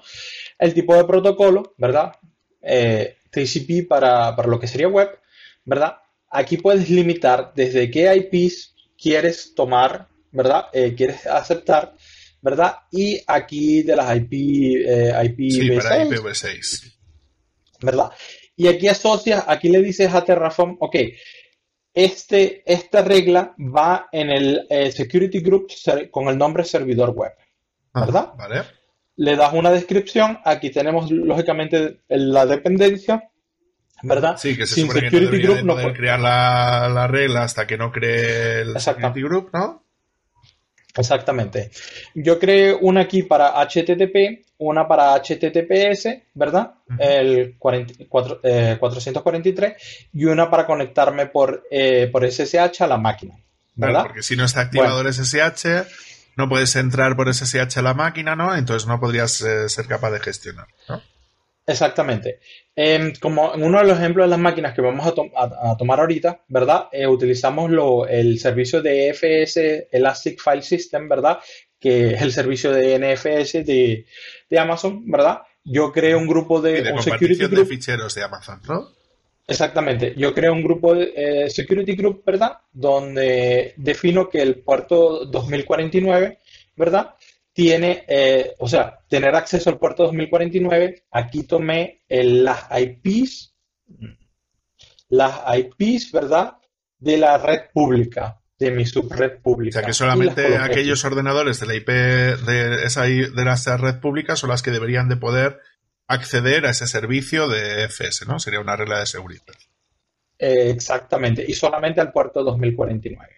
El 0.57 0.73
tipo 0.73 0.95
de 0.95 1.05
protocolo, 1.05 1.73
¿verdad? 1.77 2.13
Eh, 2.61 3.17
TCP 3.29 3.87
para, 3.87 4.35
para 4.35 4.49
lo 4.49 4.59
que 4.59 4.67
sería 4.67 4.87
web, 4.87 5.09
¿verdad? 5.63 5.97
Aquí 6.29 6.57
puedes 6.57 6.89
limitar 6.89 7.53
desde 7.55 7.91
qué 7.91 8.13
IPs 8.15 8.70
quieres 9.01 9.53
tomar, 9.55 10.07
¿verdad? 10.31 10.65
Eh, 10.71 10.93
quieres 10.95 11.25
aceptar, 11.25 11.95
¿verdad? 12.41 12.75
Y 12.91 13.21
aquí 13.25 13.81
de 13.81 13.95
las 13.95 14.15
IP, 14.15 14.33
eh, 14.33 15.13
IPv6, 15.13 16.97
¿verdad? 17.81 18.11
Y 18.55 18.67
aquí 18.67 18.87
asocias, 18.87 19.43
aquí 19.47 19.69
le 19.69 19.81
dices 19.81 20.13
a 20.13 20.23
Terraform, 20.23 20.77
ok, 20.79 20.95
este, 21.93 22.61
esta 22.71 23.01
regla 23.01 23.55
va 23.57 24.07
en 24.11 24.29
el 24.29 24.67
eh, 24.69 24.91
security 24.91 25.39
group 25.41 25.67
con 26.11 26.27
el 26.27 26.37
nombre 26.37 26.63
servidor 26.63 27.09
web, 27.09 27.31
ah, 27.93 28.05
¿verdad? 28.05 28.33
vale. 28.37 28.63
Le 29.17 29.35
das 29.35 29.53
una 29.53 29.71
descripción, 29.71 30.39
aquí 30.45 30.69
tenemos 30.69 31.11
lógicamente 31.11 32.01
la 32.07 32.45
dependencia, 32.45 33.30
¿verdad? 34.03 34.37
Sí, 34.37 34.57
que 34.57 34.65
se 34.65 34.75
Sin 34.75 34.87
supone 34.87 35.09
security 35.09 35.41
que 35.41 35.47
no 35.47 35.53
group 35.53 35.65
no 35.65 35.73
puede 35.73 35.93
crear 35.93 36.19
la, 36.19 37.07
regla 37.07 37.43
hasta 37.43 37.67
que 37.67 37.77
no 37.77 37.91
cree 37.91 38.61
el 38.61 38.79
security 38.79 39.21
group, 39.21 39.49
¿no? 39.53 39.83
Exactamente. 40.97 41.71
Yo 42.13 42.37
creé 42.39 42.73
una 42.73 43.01
aquí 43.01 43.23
para 43.23 43.59
HTTP, 43.61 44.45
una 44.57 44.87
para 44.87 45.13
HTTPS, 45.15 46.07
¿verdad? 46.33 46.75
El 46.97 47.57
443 47.57 49.71
eh, 49.71 49.77
y 50.13 50.23
una 50.25 50.49
para 50.49 50.65
conectarme 50.65 51.27
por, 51.27 51.67
eh, 51.71 52.09
por 52.11 52.29
SSH 52.29 52.81
a 52.81 52.87
la 52.87 52.97
máquina, 52.97 53.35
¿verdad? 53.75 54.03
porque 54.03 54.23
si 54.23 54.35
no 54.35 54.43
está 54.43 54.59
activado 54.61 54.99
el 55.01 55.13
SSH, 55.13 55.85
no 56.35 56.49
puedes 56.49 56.75
entrar 56.75 57.15
por 57.15 57.31
SSH 57.33 57.77
a 57.77 57.81
la 57.81 57.93
máquina, 57.93 58.35
¿no? 58.35 58.53
Entonces 58.55 58.85
no 58.87 58.99
podrías 58.99 59.39
eh, 59.41 59.69
ser 59.69 59.87
capaz 59.87 60.11
de 60.11 60.19
gestionar, 60.19 60.67
¿no? 60.89 61.01
Exactamente. 61.65 62.39
Em, 62.75 63.13
como 63.19 63.53
en 63.53 63.63
uno 63.63 63.79
de 63.79 63.85
los 63.85 63.97
ejemplos 63.97 64.25
de 64.25 64.29
las 64.29 64.39
máquinas 64.39 64.73
que 64.73 64.81
vamos 64.81 65.05
a, 65.05 65.77
tomar 65.77 65.99
ahorita, 65.99 66.41
¿verdad? 66.47 66.87
Eh, 66.91 67.05
utilizamos 67.07 67.71
el 68.09 68.39
servicio 68.39 68.81
de 68.81 69.09
EFS 69.09 69.87
Elastic 69.91 70.41
File 70.41 70.63
System, 70.63 71.07
¿verdad? 71.07 71.39
Que 71.79 72.13
es 72.13 72.21
el 72.21 72.31
servicio 72.31 72.71
de 72.71 72.97
NFS 72.97 73.65
de, 73.65 74.05
Amazon, 74.57 75.09
¿verdad? 75.09 75.41
Yo 75.63 75.91
creo 75.91 76.17
un 76.17 76.27
grupo 76.27 76.61
de... 76.61 76.91
un 76.91 77.03
security 77.03 77.45
group. 77.45 77.59
de 77.59 77.65
ficheros 77.65 78.15
de 78.15 78.23
Amazon, 78.23 78.61
¿no? 78.67 78.89
Exactamente. 79.47 80.13
Yo 80.17 80.33
creo 80.33 80.53
un 80.53 80.63
grupo 80.63 80.95
de 80.95 81.13
eh, 81.15 81.49
security 81.49 81.95
group, 81.95 82.23
¿verdad? 82.25 82.59
Donde 82.71 83.73
defino 83.75 84.29
que 84.29 84.41
el 84.41 84.55
puerto 84.55 85.25
2049, 85.25 86.39
¿verdad? 86.75 87.15
Tiene, 87.53 88.05
eh, 88.07 88.55
o 88.59 88.67
sea, 88.67 88.99
tener 89.07 89.35
acceso 89.35 89.69
al 89.69 89.77
puerto 89.77 90.03
2049, 90.03 91.05
aquí 91.11 91.43
tomé 91.43 92.01
las 92.07 92.67
IPs, 92.71 93.53
las 95.09 95.41
IPs, 95.57 96.11
¿verdad? 96.11 96.57
De 96.97 97.17
la 97.17 97.37
red 97.37 97.63
pública, 97.73 98.39
de 98.57 98.71
mi 98.71 98.85
subred 98.85 99.39
pública. 99.41 99.79
O 99.79 99.81
sea, 99.81 99.87
que 99.87 99.93
solamente 99.93 100.57
aquellos 100.57 101.03
ordenadores 101.03 101.59
de 101.59 101.65
la 101.65 101.75
IP 101.75 101.87
de, 101.87 102.85
esa, 102.85 103.03
de 103.03 103.45
la 103.45 103.77
red 103.77 103.99
pública 103.99 104.35
son 104.35 104.49
las 104.49 104.61
que 104.61 104.71
deberían 104.71 105.09
de 105.09 105.17
poder 105.17 105.59
acceder 106.07 106.65
a 106.65 106.69
ese 106.69 106.87
servicio 106.87 107.47
de 107.47 107.85
FS, 107.85 108.25
¿no? 108.25 108.39
Sería 108.39 108.59
una 108.59 108.75
regla 108.75 108.99
de 108.99 109.05
seguridad. 109.05 109.43
Eh, 110.37 110.69
exactamente, 110.69 111.45
y 111.47 111.53
solamente 111.53 112.01
al 112.01 112.11
puerto 112.11 112.43
2049. 112.43 113.33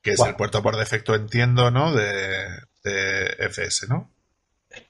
Que 0.00 0.12
es 0.12 0.20
el 0.20 0.34
puerto 0.34 0.62
por 0.62 0.76
defecto, 0.76 1.14
entiendo, 1.14 1.70
¿no? 1.70 1.92
De, 1.92 2.46
FS, 2.84 3.86
¿no? 3.88 4.10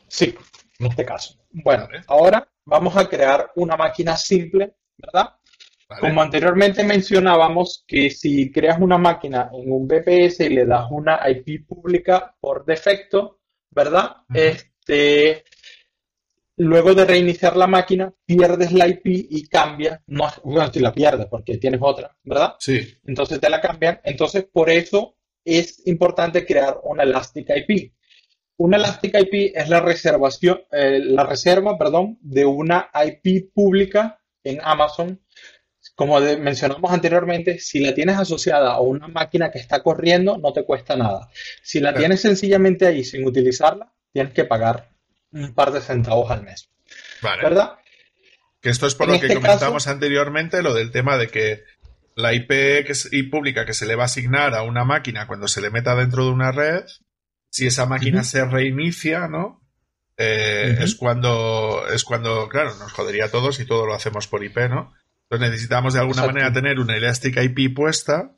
Sí, 0.08 0.34
en 0.78 0.86
este 0.86 1.04
caso. 1.04 1.38
Bueno, 1.50 1.88
ahora 2.06 2.48
vamos 2.64 2.96
a 2.96 3.08
crear 3.08 3.50
una 3.56 3.76
máquina 3.76 4.16
simple, 4.16 4.74
¿verdad? 4.96 5.36
Como 6.00 6.22
anteriormente 6.22 6.84
mencionábamos, 6.84 7.84
que 7.86 8.10
si 8.10 8.50
creas 8.50 8.80
una 8.80 8.96
máquina 8.96 9.50
en 9.52 9.70
un 9.70 9.86
VPS 9.86 10.40
y 10.40 10.48
le 10.48 10.64
das 10.64 10.86
una 10.90 11.20
IP 11.28 11.66
pública 11.66 12.34
por 12.40 12.64
defecto, 12.64 13.40
¿verdad? 13.70 14.16
Este 14.32 15.44
luego 16.56 16.94
de 16.94 17.04
reiniciar 17.04 17.56
la 17.56 17.66
máquina, 17.66 18.12
pierdes 18.24 18.72
la 18.72 18.86
IP 18.86 19.06
y 19.06 19.46
cambia. 19.48 20.02
No, 20.06 20.28
bueno, 20.44 20.72
si 20.72 20.80
la 20.80 20.92
pierdes 20.92 21.26
porque 21.26 21.58
tienes 21.58 21.80
otra, 21.82 22.16
¿verdad? 22.22 22.54
Sí. 22.58 22.98
Entonces 23.04 23.40
te 23.40 23.50
la 23.50 23.60
cambian. 23.60 24.00
Entonces, 24.04 24.46
por 24.50 24.70
eso 24.70 25.16
es 25.44 25.86
importante 25.86 26.46
crear 26.46 26.78
una 26.84 27.02
Elastic 27.02 27.48
IP. 27.50 27.92
Una 28.56 28.76
Elastic 28.76 29.14
IP 29.14 29.52
es 29.54 29.68
la 29.68 29.80
reservación, 29.80 30.62
eh, 30.70 31.00
la 31.02 31.24
reserva, 31.24 31.76
perdón, 31.78 32.18
de 32.20 32.44
una 32.44 32.90
IP 32.94 33.52
pública 33.52 34.20
en 34.44 34.60
Amazon. 34.62 35.20
Como 35.94 36.20
mencionamos 36.20 36.90
anteriormente, 36.90 37.58
si 37.58 37.80
la 37.80 37.94
tienes 37.94 38.16
asociada 38.16 38.72
a 38.72 38.80
una 38.80 39.08
máquina 39.08 39.50
que 39.50 39.58
está 39.58 39.82
corriendo, 39.82 40.38
no 40.38 40.52
te 40.52 40.64
cuesta 40.64 40.96
nada. 40.96 41.28
Si 41.62 41.80
la 41.80 41.92
tienes 41.92 42.20
sencillamente 42.20 42.86
ahí 42.86 43.04
sin 43.04 43.26
utilizarla, 43.26 43.92
tienes 44.12 44.32
que 44.32 44.44
pagar 44.44 44.90
un 45.32 45.54
par 45.54 45.72
de 45.72 45.80
centavos 45.80 46.30
al 46.30 46.42
mes. 46.42 46.70
Vale. 47.20 47.42
¿Verdad? 47.42 47.72
Que 48.60 48.70
esto 48.70 48.86
es 48.86 48.94
por 48.94 49.08
lo 49.08 49.18
que 49.18 49.26
este 49.26 49.34
comentamos 49.34 49.88
anteriormente, 49.88 50.62
lo 50.62 50.72
del 50.72 50.92
tema 50.92 51.18
de 51.18 51.28
que 51.28 51.64
la 52.16 52.34
IP 52.34 52.48
que 52.48 52.92
es, 52.92 53.08
pública 53.30 53.64
que 53.64 53.74
se 53.74 53.86
le 53.86 53.94
va 53.94 54.04
a 54.04 54.06
asignar 54.06 54.54
a 54.54 54.62
una 54.62 54.84
máquina 54.84 55.26
cuando 55.26 55.48
se 55.48 55.60
le 55.60 55.70
meta 55.70 55.94
dentro 55.94 56.24
de 56.24 56.30
una 56.30 56.52
red, 56.52 56.84
si 57.50 57.66
esa 57.66 57.86
máquina 57.86 58.24
se 58.24 58.44
reinicia, 58.44 59.28
¿no? 59.28 59.62
Eh, 60.16 60.76
es 60.80 60.94
cuando 60.94 61.84
es 61.92 62.04
cuando, 62.04 62.48
claro, 62.48 62.74
nos 62.76 62.92
jodería 62.92 63.26
a 63.26 63.30
todos 63.30 63.60
y 63.60 63.64
todo 63.64 63.86
lo 63.86 63.94
hacemos 63.94 64.26
por 64.26 64.44
IP, 64.44 64.56
¿no? 64.68 64.92
Entonces 65.28 65.50
necesitamos 65.50 65.94
de 65.94 66.00
alguna 66.00 66.26
manera 66.26 66.52
tener 66.52 66.78
una 66.78 66.96
Elastic 66.96 67.36
IP 67.36 67.74
puesta 67.74 68.36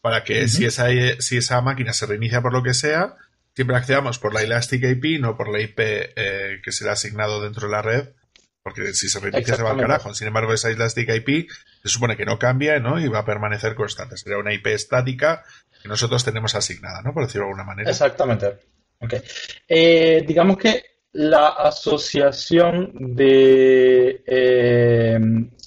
para 0.00 0.24
que 0.24 0.48
si, 0.48 0.64
esa, 0.64 0.86
si 1.18 1.36
esa 1.36 1.60
máquina 1.60 1.92
se 1.92 2.06
reinicia 2.06 2.40
por 2.40 2.52
lo 2.52 2.62
que 2.62 2.74
sea, 2.74 3.16
siempre 3.54 3.76
accedamos 3.76 4.18
por 4.18 4.34
la 4.34 4.42
Elastic 4.42 4.82
IP, 4.82 5.20
no 5.20 5.36
por 5.36 5.52
la 5.52 5.60
IP 5.60 5.78
eh, 5.78 6.60
que 6.64 6.72
se 6.72 6.84
le 6.84 6.90
ha 6.90 6.94
asignado 6.94 7.42
dentro 7.42 7.68
de 7.68 7.72
la 7.72 7.82
red, 7.82 8.08
porque 8.62 8.92
si 8.94 9.08
se 9.08 9.20
reinicia 9.20 9.56
se 9.56 9.62
va 9.62 9.72
al 9.72 9.78
carajo. 9.78 10.14
Sin 10.14 10.28
embargo, 10.28 10.52
esa 10.52 10.70
Elastic 10.70 11.08
IP 11.08 11.50
se 11.82 11.88
supone 11.88 12.16
que 12.16 12.24
no 12.24 12.38
cambia 12.38 12.78
¿no? 12.78 13.00
y 13.00 13.08
va 13.08 13.20
a 13.20 13.24
permanecer 13.24 13.74
constante. 13.74 14.16
Sería 14.16 14.38
una 14.38 14.52
IP 14.52 14.66
estática 14.68 15.42
que 15.82 15.88
nosotros 15.88 16.24
tenemos 16.24 16.54
asignada, 16.54 17.02
¿no? 17.02 17.12
por 17.12 17.24
decirlo 17.24 17.46
de 17.46 17.50
alguna 17.50 17.64
manera. 17.64 17.90
Exactamente. 17.90 18.58
Okay. 19.00 19.20
Eh, 19.66 20.24
digamos 20.26 20.56
que 20.58 20.84
la 21.12 21.48
asociación 21.48 22.92
de 22.94 24.22
eh, 24.24 25.18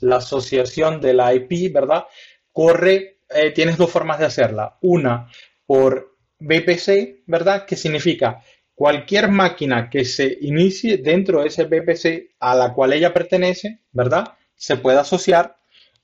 la 0.02 0.16
asociación 0.18 1.02
de 1.02 1.14
la 1.14 1.34
IP, 1.34 1.74
¿verdad? 1.74 2.06
Corre, 2.52 3.20
tienes 3.54 3.78
dos 3.78 3.92
formas 3.92 4.20
de 4.20 4.26
hacerla. 4.26 4.78
Una 4.82 5.30
por 5.66 6.16
VPC, 6.40 7.24
¿verdad? 7.28 7.66
Que 7.66 7.76
significa 7.76 8.42
cualquier 8.76 9.30
máquina 9.30 9.90
que 9.90 10.04
se 10.04 10.38
inicie 10.42 10.98
dentro 10.98 11.42
de 11.42 11.48
ese 11.48 11.64
VPC 11.64 12.36
a 12.40 12.56
la 12.56 12.74
cual 12.74 12.94
ella 12.94 13.14
pertenece, 13.14 13.80
¿verdad? 13.94 14.34
Se 14.56 14.76
puede 14.78 15.00
asociar 15.00 15.58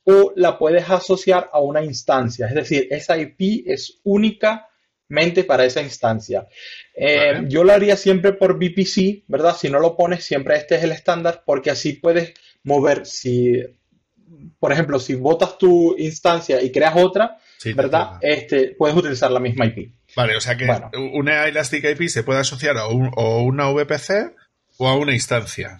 o 0.05 0.33
la 0.35 0.57
puedes 0.57 0.89
asociar 0.89 1.49
a 1.51 1.59
una 1.59 1.83
instancia. 1.83 2.47
Es 2.47 2.55
decir, 2.55 2.87
esa 2.89 3.17
IP 3.17 3.67
es 3.67 3.99
únicamente 4.03 5.43
para 5.45 5.65
esa 5.65 5.81
instancia. 5.81 6.47
Eh, 6.95 7.43
yo 7.47 7.63
lo 7.63 7.73
haría 7.73 7.97
siempre 7.97 8.33
por 8.33 8.55
VPC, 8.55 9.25
¿verdad? 9.27 9.55
Si 9.55 9.69
no 9.69 9.79
lo 9.79 9.95
pones, 9.95 10.23
siempre 10.23 10.55
este 10.55 10.75
es 10.75 10.83
el 10.83 10.93
estándar 10.93 11.43
porque 11.45 11.69
así 11.69 11.93
puedes 11.93 12.33
mover, 12.63 13.05
si, 13.05 13.61
por 14.59 14.71
ejemplo, 14.71 14.97
si 14.97 15.15
botas 15.15 15.57
tu 15.57 15.95
instancia 15.97 16.61
y 16.61 16.71
creas 16.71 16.95
otra, 16.95 17.37
¿verdad? 17.75 18.17
Este, 18.21 18.75
puedes 18.77 18.95
utilizar 18.95 19.29
la 19.29 19.39
misma 19.39 19.65
IP. 19.65 19.91
Vale, 20.15 20.35
o 20.35 20.41
sea 20.41 20.57
que 20.57 20.67
una 20.97 21.47
Elastic 21.47 21.83
IP 21.85 22.09
se 22.09 22.23
puede 22.23 22.39
asociar 22.39 22.77
a, 22.77 22.87
un, 22.87 23.11
una 23.15 23.69
VPC 23.69 24.35
o 24.77 24.87
a 24.87 24.95
una 24.95 25.13
instancia. 25.13 25.77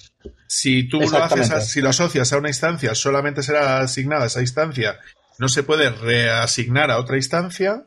Si 0.48 0.88
tú 0.88 1.02
lo 1.02 1.24
haces, 1.24 1.70
si 1.70 1.82
lo 1.82 1.90
asocias 1.90 2.32
a 2.34 2.38
una 2.38 2.50
instancia, 2.50 2.96
solamente 2.96 3.44
será 3.44 3.80
asignada 3.80 4.28
esa 4.28 4.42
instancia. 4.42 5.00
No 5.40 5.50
se 5.50 5.64
puede 5.64 5.90
reasignar 5.90 6.92
a 6.92 7.00
otra 7.00 7.18
instancia, 7.18 7.84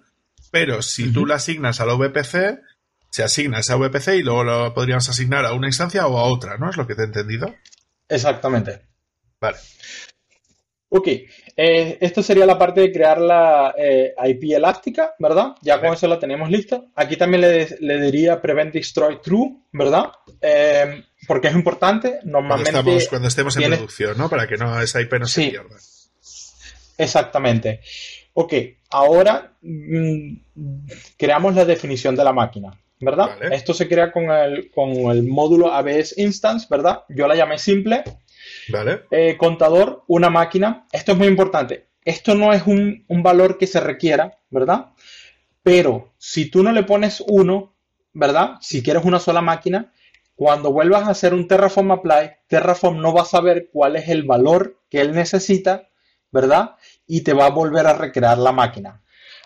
pero 0.50 0.82
si 0.82 1.12
tú 1.12 1.26
la 1.26 1.36
asignas 1.36 1.80
a 1.80 1.86
la 1.86 1.94
VPC, 1.94 2.60
se 3.10 3.22
asigna 3.22 3.60
esa 3.60 3.76
VPC 3.76 4.08
y 4.16 4.22
luego 4.22 4.44
lo 4.44 4.74
podríamos 4.74 5.08
asignar 5.08 5.44
a 5.44 5.52
una 5.52 5.68
instancia 5.68 6.06
o 6.06 6.18
a 6.18 6.24
otra, 6.24 6.58
¿no? 6.58 6.68
Es 6.70 6.76
lo 6.76 6.86
que 6.86 6.94
te 6.94 7.02
he 7.02 7.06
entendido. 7.06 7.54
Exactamente. 8.08 8.82
Vale. 9.40 9.58
Ok, 10.96 11.08
eh, 11.08 11.98
esto 12.00 12.22
sería 12.22 12.46
la 12.46 12.56
parte 12.56 12.82
de 12.82 12.92
crear 12.92 13.20
la 13.20 13.74
eh, 13.76 14.14
IP 14.26 14.52
elástica, 14.52 15.16
¿verdad? 15.18 15.56
Ya 15.60 15.80
con 15.80 15.92
eso 15.92 16.06
la 16.06 16.20
tenemos 16.20 16.48
lista. 16.48 16.84
Aquí 16.94 17.16
también 17.16 17.40
le, 17.40 18.00
diría 18.00 18.40
Prevent 18.40 18.72
Destroy 18.72 19.20
True, 19.20 19.56
¿verdad? 19.72 20.12
Eh, 20.40 21.02
porque 21.26 21.48
es 21.48 21.54
importante. 21.54 22.20
Normalmente. 22.22 22.70
Cuando, 23.10 23.26
estemos 23.26 23.56
en 23.56 23.72
producción, 23.72 24.16
¿no? 24.16 24.28
Para 24.28 24.46
que 24.46 24.56
no, 24.56 24.80
esa 24.80 25.00
IP 25.00 25.14
no 25.14 25.26
se 25.26 25.50
pierda. 25.50 25.74
Exactamente. 26.96 27.80
Ok, 28.34 28.54
ahora 28.90 29.52
mm, 29.62 30.36
creamos 31.16 31.56
la 31.56 31.64
definición 31.64 32.14
de 32.14 32.22
la 32.22 32.32
máquina, 32.32 32.80
¿verdad? 33.00 33.30
Esto 33.50 33.74
se 33.74 33.88
crea 33.88 34.12
con 34.12 34.30
el, 34.30 34.70
con 34.70 34.90
el 35.10 35.24
módulo 35.24 35.72
ABS 35.72 36.16
Instance, 36.18 36.68
¿verdad? 36.70 37.02
Yo 37.08 37.26
la 37.26 37.34
llamé 37.34 37.58
simple 37.58 38.04
eh, 39.10 39.36
contador, 39.36 40.04
una 40.06 40.30
máquina. 40.30 40.86
Esto 40.92 41.12
es 41.12 41.18
muy 41.18 41.28
importante. 41.28 41.88
Esto 42.04 42.34
no 42.34 42.52
es 42.52 42.66
un, 42.66 43.04
valor 43.08 43.56
que 43.58 43.66
se 43.66 43.80
requiera, 43.80 44.38
¿verdad? 44.50 44.90
Pero 45.62 46.12
si 46.18 46.50
tú 46.50 46.62
no 46.62 46.72
le 46.72 46.82
pones 46.82 47.22
uno, 47.26 47.74
¿verdad? 48.12 48.56
Si 48.60 48.82
quieres 48.82 49.04
una 49.04 49.18
sola 49.18 49.40
máquina, 49.40 49.92
cuando 50.34 50.72
vuelvas 50.72 51.04
a 51.04 51.12
hacer 51.12 51.32
un 51.32 51.48
Terraform 51.48 51.92
Apply, 51.92 52.30
Terraform 52.46 53.00
no 53.00 53.14
va 53.14 53.22
a 53.22 53.26
saber 53.26 53.70
cuál 53.72 53.96
es 53.96 54.08
el 54.08 54.24
valor 54.24 54.80
que 54.90 55.00
él 55.00 55.12
necesita, 55.12 55.88
¿verdad? 56.30 56.76
Y 57.06 57.22
te 57.22 57.32
va 57.32 57.46
a 57.46 57.50
volver 57.50 57.86
a 57.86 57.94
recrear 57.94 58.36
la 58.38 58.52
máquina. 58.52 59.00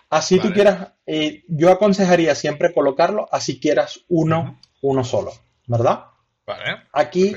Así 0.09 0.39
tú 0.39 0.51
quieras, 0.51 0.93
eh, 1.05 1.43
yo 1.47 1.71
aconsejaría 1.71 2.33
siempre 2.33 2.73
colocarlo, 2.73 3.29
así 3.31 3.59
quieras 3.59 4.01
uno, 4.07 4.59
uno 4.81 5.03
solo, 5.03 5.31
¿verdad? 5.67 6.05
Vale. 6.47 6.83
Aquí 6.91 7.35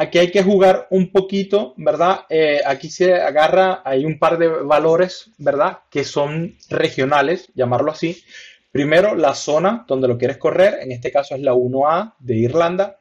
Aquí 0.00 0.18
hay 0.20 0.30
que 0.30 0.44
jugar 0.44 0.86
un 0.90 1.10
poquito, 1.10 1.74
¿verdad? 1.76 2.20
Eh, 2.28 2.60
aquí 2.64 2.88
se 2.88 3.14
agarra, 3.14 3.82
hay 3.84 4.04
un 4.04 4.20
par 4.20 4.38
de 4.38 4.46
valores, 4.46 5.32
¿verdad? 5.38 5.80
Que 5.90 6.04
son 6.04 6.56
regionales, 6.70 7.50
llamarlo 7.52 7.90
así. 7.90 8.22
Primero, 8.70 9.16
la 9.16 9.34
zona 9.34 9.84
donde 9.88 10.06
lo 10.06 10.16
quieres 10.16 10.36
correr, 10.36 10.78
en 10.82 10.92
este 10.92 11.10
caso 11.10 11.34
es 11.34 11.40
la 11.40 11.52
1A 11.52 12.14
de 12.20 12.36
Irlanda. 12.36 13.00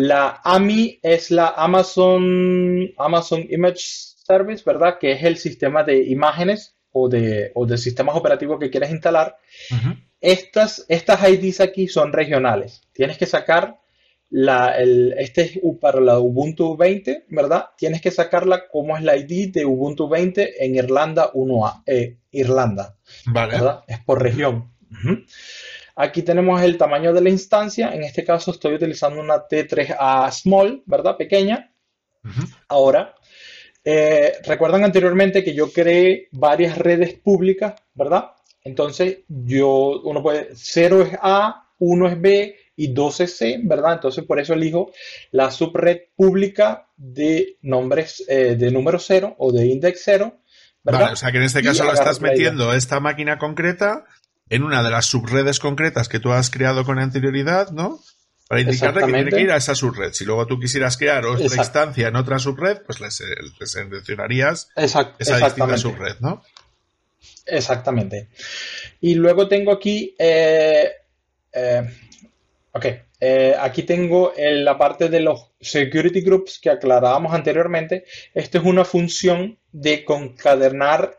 La 0.00 0.40
AMI 0.42 0.98
es 1.04 1.30
la 1.30 1.54
Amazon, 1.56 2.90
Amazon 2.98 3.46
Image 3.48 3.84
Service, 4.26 4.64
¿verdad? 4.66 4.98
Que 4.98 5.12
es 5.12 5.22
el 5.22 5.36
sistema 5.36 5.84
de 5.84 6.02
imágenes 6.02 6.74
o 6.90 7.08
de, 7.08 7.52
de 7.54 7.78
sistemas 7.78 8.16
operativos 8.16 8.58
que 8.58 8.70
quieres 8.70 8.90
instalar. 8.90 9.36
estas, 10.20 10.84
estas 10.88 11.28
IDs 11.28 11.60
aquí 11.60 11.86
son 11.86 12.12
regionales. 12.12 12.82
Tienes 12.92 13.18
que 13.18 13.26
sacar 13.26 13.83
la, 14.36 14.76
el, 14.76 15.14
este 15.16 15.42
es 15.42 15.60
para 15.80 16.00
la 16.00 16.18
Ubuntu 16.18 16.76
20, 16.76 17.26
¿verdad? 17.28 17.66
Tienes 17.78 18.00
que 18.00 18.10
sacarla 18.10 18.66
como 18.66 18.96
es 18.96 19.04
la 19.04 19.16
ID 19.16 19.52
de 19.52 19.64
Ubuntu 19.64 20.08
20 20.08 20.64
en 20.64 20.74
Irlanda 20.74 21.30
1A, 21.32 21.84
eh, 21.86 22.18
Irlanda. 22.32 22.96
Vale. 23.26 23.56
Es 23.86 24.00
por 24.00 24.20
región. 24.20 24.72
Aquí 25.94 26.22
tenemos 26.22 26.60
el 26.62 26.76
tamaño 26.76 27.12
de 27.12 27.20
la 27.20 27.30
instancia. 27.30 27.94
En 27.94 28.02
este 28.02 28.24
caso 28.24 28.50
estoy 28.50 28.74
utilizando 28.74 29.20
una 29.20 29.46
T3A 29.46 30.32
Small, 30.32 30.82
¿verdad? 30.84 31.16
Pequeña. 31.16 31.72
Ahora, 32.66 33.14
eh, 33.84 34.32
recuerdan 34.44 34.82
anteriormente 34.82 35.44
que 35.44 35.54
yo 35.54 35.72
creé 35.72 36.26
varias 36.32 36.76
redes 36.76 37.14
públicas, 37.14 37.74
¿verdad? 37.94 38.32
Entonces, 38.64 39.18
yo, 39.28 40.00
uno 40.02 40.24
puede, 40.24 40.48
0 40.54 41.02
es 41.02 41.18
A, 41.22 41.70
1 41.78 42.08
es 42.08 42.20
B, 42.20 42.56
y 42.76 42.94
12C, 42.94 43.60
¿verdad? 43.64 43.94
Entonces 43.94 44.24
por 44.24 44.38
eso 44.38 44.54
elijo 44.54 44.92
la 45.30 45.50
subred 45.50 46.02
pública 46.16 46.88
de 46.96 47.58
nombres 47.62 48.24
eh, 48.28 48.56
de 48.56 48.70
número 48.70 48.98
0 48.98 49.36
o 49.38 49.52
de 49.52 49.66
index 49.66 50.02
0. 50.04 50.40
¿verdad? 50.82 51.00
Vale, 51.00 51.12
o 51.12 51.16
sea 51.16 51.32
que 51.32 51.38
en 51.38 51.44
este 51.44 51.62
caso 51.62 51.84
lo 51.84 51.92
estás 51.92 52.20
metiendo 52.20 52.72
esta 52.74 53.00
máquina 53.00 53.38
concreta 53.38 54.04
en 54.50 54.62
una 54.62 54.82
de 54.82 54.90
las 54.90 55.06
subredes 55.06 55.58
concretas 55.58 56.08
que 56.08 56.20
tú 56.20 56.32
has 56.32 56.50
creado 56.50 56.84
con 56.84 56.98
anterioridad, 56.98 57.70
¿no? 57.70 58.00
Para 58.46 58.60
indicarle 58.60 59.00
que 59.06 59.12
tiene 59.12 59.30
que 59.30 59.40
ir 59.40 59.50
a 59.50 59.56
esa 59.56 59.74
subred. 59.74 60.12
Si 60.12 60.24
luego 60.24 60.46
tú 60.46 60.60
quisieras 60.60 60.98
crear 60.98 61.24
otra 61.24 61.46
instancia 61.46 62.08
en 62.08 62.16
otra 62.16 62.38
subred, 62.38 62.82
pues 62.82 63.00
les, 63.00 63.22
seleccionarías 63.64 64.68
esa 64.76 65.14
distinta 65.16 65.78
subred, 65.78 66.16
¿no? 66.20 66.42
Exactamente. 67.46 68.28
Y 69.00 69.14
luego 69.14 69.48
tengo 69.48 69.72
aquí, 69.72 70.14
eh, 70.18 70.90
eh, 71.52 71.82
ok, 72.74 72.86
eh, 73.20 73.54
aquí 73.58 73.84
tengo 73.84 74.32
en 74.36 74.64
la 74.64 74.76
parte 74.76 75.08
de 75.08 75.20
los 75.20 75.52
security 75.60 76.20
groups 76.20 76.58
que 76.60 76.70
aclarábamos 76.70 77.32
anteriormente. 77.32 78.04
Esto 78.34 78.58
es 78.58 78.64
una 78.64 78.84
función 78.84 79.58
de 79.72 80.04
concadenar 80.04 81.16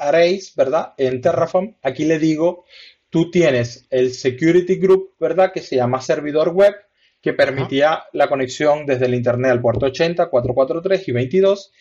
arrays, 0.00 0.54
¿verdad? 0.56 0.94
En 0.96 1.20
Terraform. 1.20 1.76
Aquí 1.82 2.04
le 2.04 2.18
digo, 2.18 2.64
tú 3.10 3.30
tienes 3.30 3.86
el 3.90 4.12
security 4.12 4.76
group, 4.76 5.14
¿verdad? 5.20 5.52
Que 5.52 5.60
se 5.60 5.76
llama 5.76 6.00
servidor 6.00 6.50
web 6.50 6.74
que 7.20 7.32
permitía 7.32 8.04
la 8.12 8.28
conexión 8.28 8.86
desde 8.86 9.06
el 9.06 9.14
Internet 9.14 9.50
al 9.50 9.60
puerto 9.60 9.86
80, 9.86 10.30
443 10.30 11.08
y 11.08 11.12
22. 11.12 11.72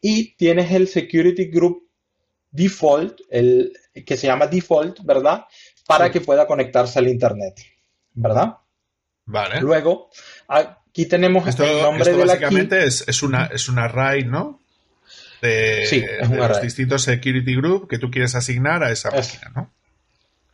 Y 0.00 0.36
tienes 0.36 0.70
el 0.70 0.88
security 0.88 1.46
group 1.46 1.88
default, 2.50 3.20
el 3.30 3.72
que 4.06 4.16
se 4.16 4.28
llama 4.28 4.46
default, 4.46 5.00
¿verdad? 5.04 5.44
Para 5.86 6.10
que 6.10 6.20
pueda 6.20 6.46
conectarse 6.46 6.98
al 6.98 7.08
Internet, 7.08 7.54
¿verdad? 8.14 8.56
Vale. 9.26 9.60
Luego, 9.60 10.10
aquí 10.48 11.06
tenemos 11.06 11.46
el 11.58 11.82
nombre 11.82 12.12
de 12.12 12.18
la 12.18 12.34
básicamente 12.34 12.84
es, 12.84 13.04
es, 13.06 13.22
una, 13.22 13.46
es 13.46 13.68
un 13.68 13.78
array, 13.78 14.24
¿no? 14.24 14.60
De, 15.40 15.84
sí, 15.86 16.02
es 16.02 16.28
un 16.28 16.36
los 16.36 16.60
distintos 16.60 17.02
security 17.02 17.54
group 17.56 17.88
que 17.88 17.98
tú 17.98 18.10
quieres 18.10 18.34
asignar 18.34 18.82
a 18.82 18.90
esa 18.90 19.10
máquina, 19.10 19.52
¿no? 19.54 19.70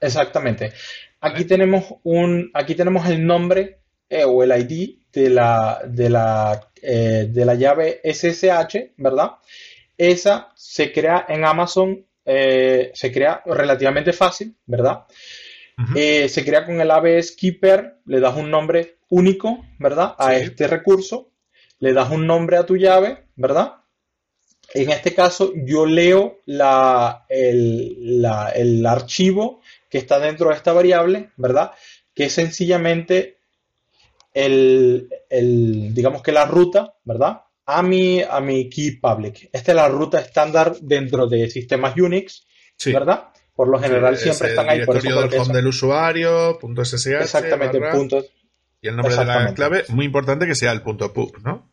Exactamente. 0.01 0.73
Aquí 1.21 1.45
tenemos 1.45 1.85
un, 2.03 2.51
aquí 2.55 2.75
tenemos 2.75 3.07
el 3.09 3.25
nombre 3.25 3.81
eh, 4.09 4.25
o 4.25 4.43
el 4.43 4.51
ID 4.51 4.97
de 5.13 5.31
la, 5.31 5.83
de 5.87 6.11
la, 6.11 6.69
eh, 6.83 7.27
de 7.29 7.45
la 7.45 7.55
llave 7.55 8.01
SSH, 8.03 8.95
¿verdad? 8.97 9.33
Esa 9.97 10.51
se 10.55 10.93
crea 10.93 11.27
en 11.29 11.45
Amazon, 11.45 12.07
eh, 12.25 12.91
se 12.95 13.13
crea 13.13 13.43
relativamente 13.45 14.13
fácil, 14.13 14.57
¿verdad? 14.67 15.05
Eh, 15.95 16.29
se 16.29 16.45
crea 16.45 16.67
con 16.67 16.81
el 16.81 16.91
ABS 16.91 17.33
Keeper, 17.33 18.01
le 18.07 18.21
das 18.21 18.37
un 18.37 18.51
nombre 18.51 18.99
único, 19.09 19.65
¿verdad? 19.79 20.15
A 20.19 20.37
este 20.37 20.67
recurso, 20.67 21.31
le 21.79 21.93
das 21.93 22.11
un 22.11 22.27
nombre 22.27 22.57
a 22.57 22.67
tu 22.67 22.77
llave, 22.77 23.27
¿verdad? 23.37 23.77
En 24.75 24.91
este 24.91 25.15
caso, 25.15 25.53
yo 25.55 25.87
leo 25.87 26.41
la, 26.47 27.25
el, 27.29 28.25
el, 28.55 28.87
archivo 28.87 29.61
que 29.89 29.99
está 29.99 30.19
dentro 30.21 30.51
de 30.51 30.57
esta 30.57 30.73
variable, 30.73 31.31
¿verdad? 31.37 31.73
Que 32.15 32.25
es 32.25 32.33
sencillamente 32.33 33.39
el, 34.33 35.09
el, 35.29 35.93
digamos 35.93 36.23
que 36.23 36.33
la 36.33 36.45
ruta, 36.45 36.95
¿verdad? 37.05 37.43
a 37.73 37.83
mi, 37.83 38.21
a 38.21 38.41
mi 38.41 38.69
key 38.69 38.97
public. 38.97 39.49
Esta 39.53 39.73
es 39.73 39.77
la 39.77 39.89
ruta 39.89 40.21
estándar 40.21 40.77
dentro 40.81 41.27
de 41.27 41.49
sistemas 41.49 41.97
Unix, 41.97 42.47
¿verdad? 42.87 43.29
Por 43.61 43.69
lo 43.69 43.79
general 43.79 44.17
siempre 44.17 44.49
están 44.49 44.71
ahí. 44.71 44.87
Por 44.87 44.97
eso 44.97 45.21
del 45.21 45.39
home 45.39 45.53
del 45.53 45.67
usuario, 45.67 46.57
punto 46.59 46.83
.ssh. 46.83 47.09
Exactamente, 47.21 47.79
punto. 47.93 48.25
Y 48.81 48.89
el 48.89 48.97
nombre 48.97 49.15
de 49.15 49.25
la 49.27 49.53
clave, 49.53 49.85
muy 49.89 50.07
importante 50.07 50.47
que 50.47 50.55
sea 50.55 50.73
el 50.73 50.81
punto 50.81 51.13
.pub, 51.13 51.37
¿no? 51.45 51.71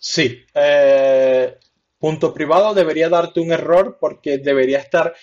Sí. 0.00 0.44
Eh, 0.52 1.56
punto 1.96 2.34
privado 2.34 2.74
debería 2.74 3.08
darte 3.08 3.38
un 3.38 3.52
error 3.52 3.98
porque 4.00 4.38
debería 4.38 4.80
estar 4.80 5.14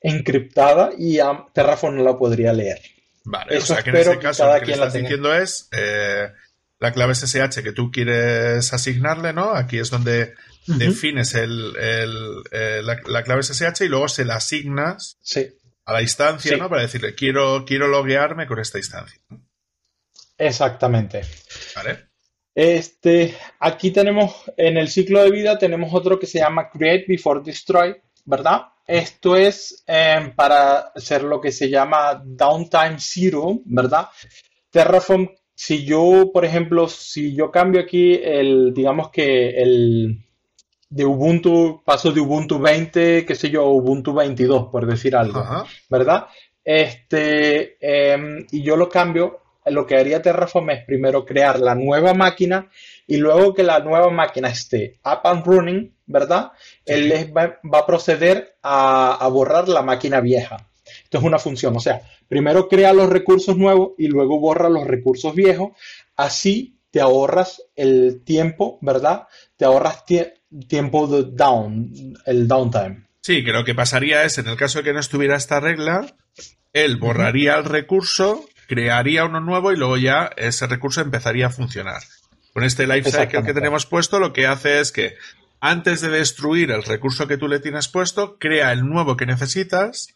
encriptada 0.00 0.92
y 0.96 1.18
Terraform 1.52 1.96
no 1.96 2.04
la 2.04 2.16
podría 2.16 2.54
leer. 2.54 2.80
Vale, 3.24 3.58
Eso 3.58 3.74
o 3.74 3.76
sea 3.76 3.82
que 3.84 3.90
en 3.90 3.96
este 3.96 4.18
caso 4.18 4.50
lo 4.50 4.58
que 4.60 4.64
le 4.64 4.72
estás 4.72 4.94
diciendo 4.94 5.34
es 5.34 5.68
eh, 5.72 6.32
la 6.84 6.92
clave 6.92 7.14
SSH 7.14 7.62
que 7.62 7.72
tú 7.72 7.90
quieres 7.90 8.72
asignarle, 8.72 9.32
¿no? 9.32 9.54
Aquí 9.54 9.78
es 9.78 9.90
donde 9.90 10.34
defines 10.66 11.34
el, 11.34 11.72
la, 11.72 13.22
clave 13.24 13.42
SSH 13.42 13.84
y 13.84 13.88
luego 13.88 14.08
se 14.08 14.26
la 14.26 14.36
asignas 14.36 15.18
a 15.86 15.92
la 15.94 16.02
instancia, 16.02 16.58
¿no? 16.58 16.68
Para 16.68 16.82
decirle, 16.82 17.14
quiero, 17.14 17.64
quiero 17.64 17.88
loguearme 17.88 18.46
con 18.46 18.60
esta 18.60 18.78
instancia. 18.78 19.18
Exactamente. 20.36 21.22
Vale. 21.74 22.10
Este, 22.54 23.34
aquí 23.60 23.90
tenemos, 23.90 24.34
en 24.56 24.76
el 24.76 24.88
ciclo 24.88 25.24
de 25.24 25.30
vida, 25.30 25.58
tenemos 25.58 25.92
otro 25.94 26.18
que 26.18 26.26
se 26.26 26.38
llama 26.38 26.68
Create 26.70 27.06
Before 27.08 27.40
Destroy, 27.42 27.96
¿verdad? 28.26 28.62
Esto 28.86 29.36
es 29.36 29.82
em, 29.86 30.34
para 30.34 30.90
hacer 30.94 31.22
lo 31.22 31.40
que 31.40 31.50
se 31.50 31.70
llama 31.70 32.22
Downtime 32.22 32.96
Zero, 32.98 33.60
¿verdad? 33.64 34.08
Terraform 34.70 35.30
si 35.54 35.84
yo, 35.84 36.30
por 36.32 36.44
ejemplo, 36.44 36.88
si 36.88 37.34
yo 37.34 37.50
cambio 37.50 37.80
aquí 37.80 38.14
el, 38.14 38.74
digamos 38.74 39.10
que 39.10 39.50
el 39.50 40.24
de 40.90 41.04
Ubuntu, 41.04 41.82
paso 41.84 42.12
de 42.12 42.20
Ubuntu 42.20 42.58
20, 42.58 43.24
qué 43.24 43.34
sé 43.34 43.50
yo, 43.50 43.66
Ubuntu 43.66 44.12
22, 44.12 44.68
por 44.70 44.86
decir 44.86 45.16
algo, 45.16 45.44
¿verdad? 45.88 46.26
Este, 46.64 47.76
em, 47.80 48.46
y 48.50 48.62
yo 48.62 48.76
lo 48.76 48.88
cambio, 48.88 49.40
lo 49.66 49.86
que 49.86 49.96
haría 49.96 50.22
Terraform 50.22 50.70
es 50.70 50.84
primero 50.84 51.24
crear 51.24 51.58
la 51.58 51.74
nueva 51.74 52.14
máquina 52.14 52.70
y 53.06 53.16
luego 53.16 53.54
que 53.54 53.62
la 53.62 53.80
nueva 53.80 54.10
máquina 54.10 54.48
esté 54.48 54.98
up 55.04 55.20
and 55.24 55.46
running, 55.46 55.94
¿verdad? 56.06 56.52
Él 56.84 57.32
va, 57.36 57.58
a 57.72 57.86
proceder 57.86 58.56
a, 58.62 59.14
a 59.14 59.28
borrar 59.28 59.68
la 59.68 59.82
máquina 59.82 60.20
vieja. 60.20 60.68
Esto 61.14 61.20
es 61.20 61.28
una 61.28 61.38
función, 61.38 61.76
o 61.76 61.78
sea, 61.78 62.02
primero 62.26 62.68
crea 62.68 62.92
los 62.92 63.08
recursos 63.08 63.56
nuevos 63.56 63.92
y 63.98 64.08
luego 64.08 64.40
borra 64.40 64.68
los 64.68 64.84
recursos 64.84 65.32
viejos. 65.32 65.70
Así 66.16 66.80
te 66.90 67.00
ahorras 67.00 67.62
el 67.76 68.24
tiempo, 68.24 68.80
¿verdad? 68.82 69.28
Te 69.56 69.64
ahorras 69.64 70.02
tiempo 70.66 71.06
de 71.06 71.30
down, 71.30 72.18
el 72.26 72.48
downtime. 72.48 73.06
Sí, 73.20 73.44
que 73.44 73.52
lo 73.52 73.64
que 73.64 73.76
pasaría 73.76 74.24
es, 74.24 74.38
en 74.38 74.48
el 74.48 74.56
caso 74.56 74.78
de 74.78 74.86
que 74.86 74.92
no 74.92 74.98
estuviera 74.98 75.36
esta 75.36 75.60
regla, 75.60 76.16
él 76.72 76.96
borraría 76.96 77.54
el 77.58 77.64
recurso, 77.64 78.44
crearía 78.66 79.24
uno 79.24 79.38
nuevo 79.38 79.70
y 79.70 79.76
luego 79.76 79.96
ya 79.96 80.32
ese 80.36 80.66
recurso 80.66 81.00
empezaría 81.00 81.46
a 81.46 81.50
funcionar. 81.50 82.02
Con 82.52 82.64
este 82.64 82.88
lifecycle 82.88 83.44
que 83.44 83.54
tenemos 83.54 83.86
puesto, 83.86 84.18
lo 84.18 84.32
que 84.32 84.48
hace 84.48 84.80
es 84.80 84.90
que 84.90 85.14
antes 85.60 86.00
de 86.00 86.08
destruir 86.08 86.72
el 86.72 86.82
recurso 86.82 87.28
que 87.28 87.38
tú 87.38 87.46
le 87.46 87.60
tienes 87.60 87.86
puesto, 87.86 88.36
crea 88.36 88.72
el 88.72 88.84
nuevo 88.84 89.16
que 89.16 89.26
necesitas 89.26 90.08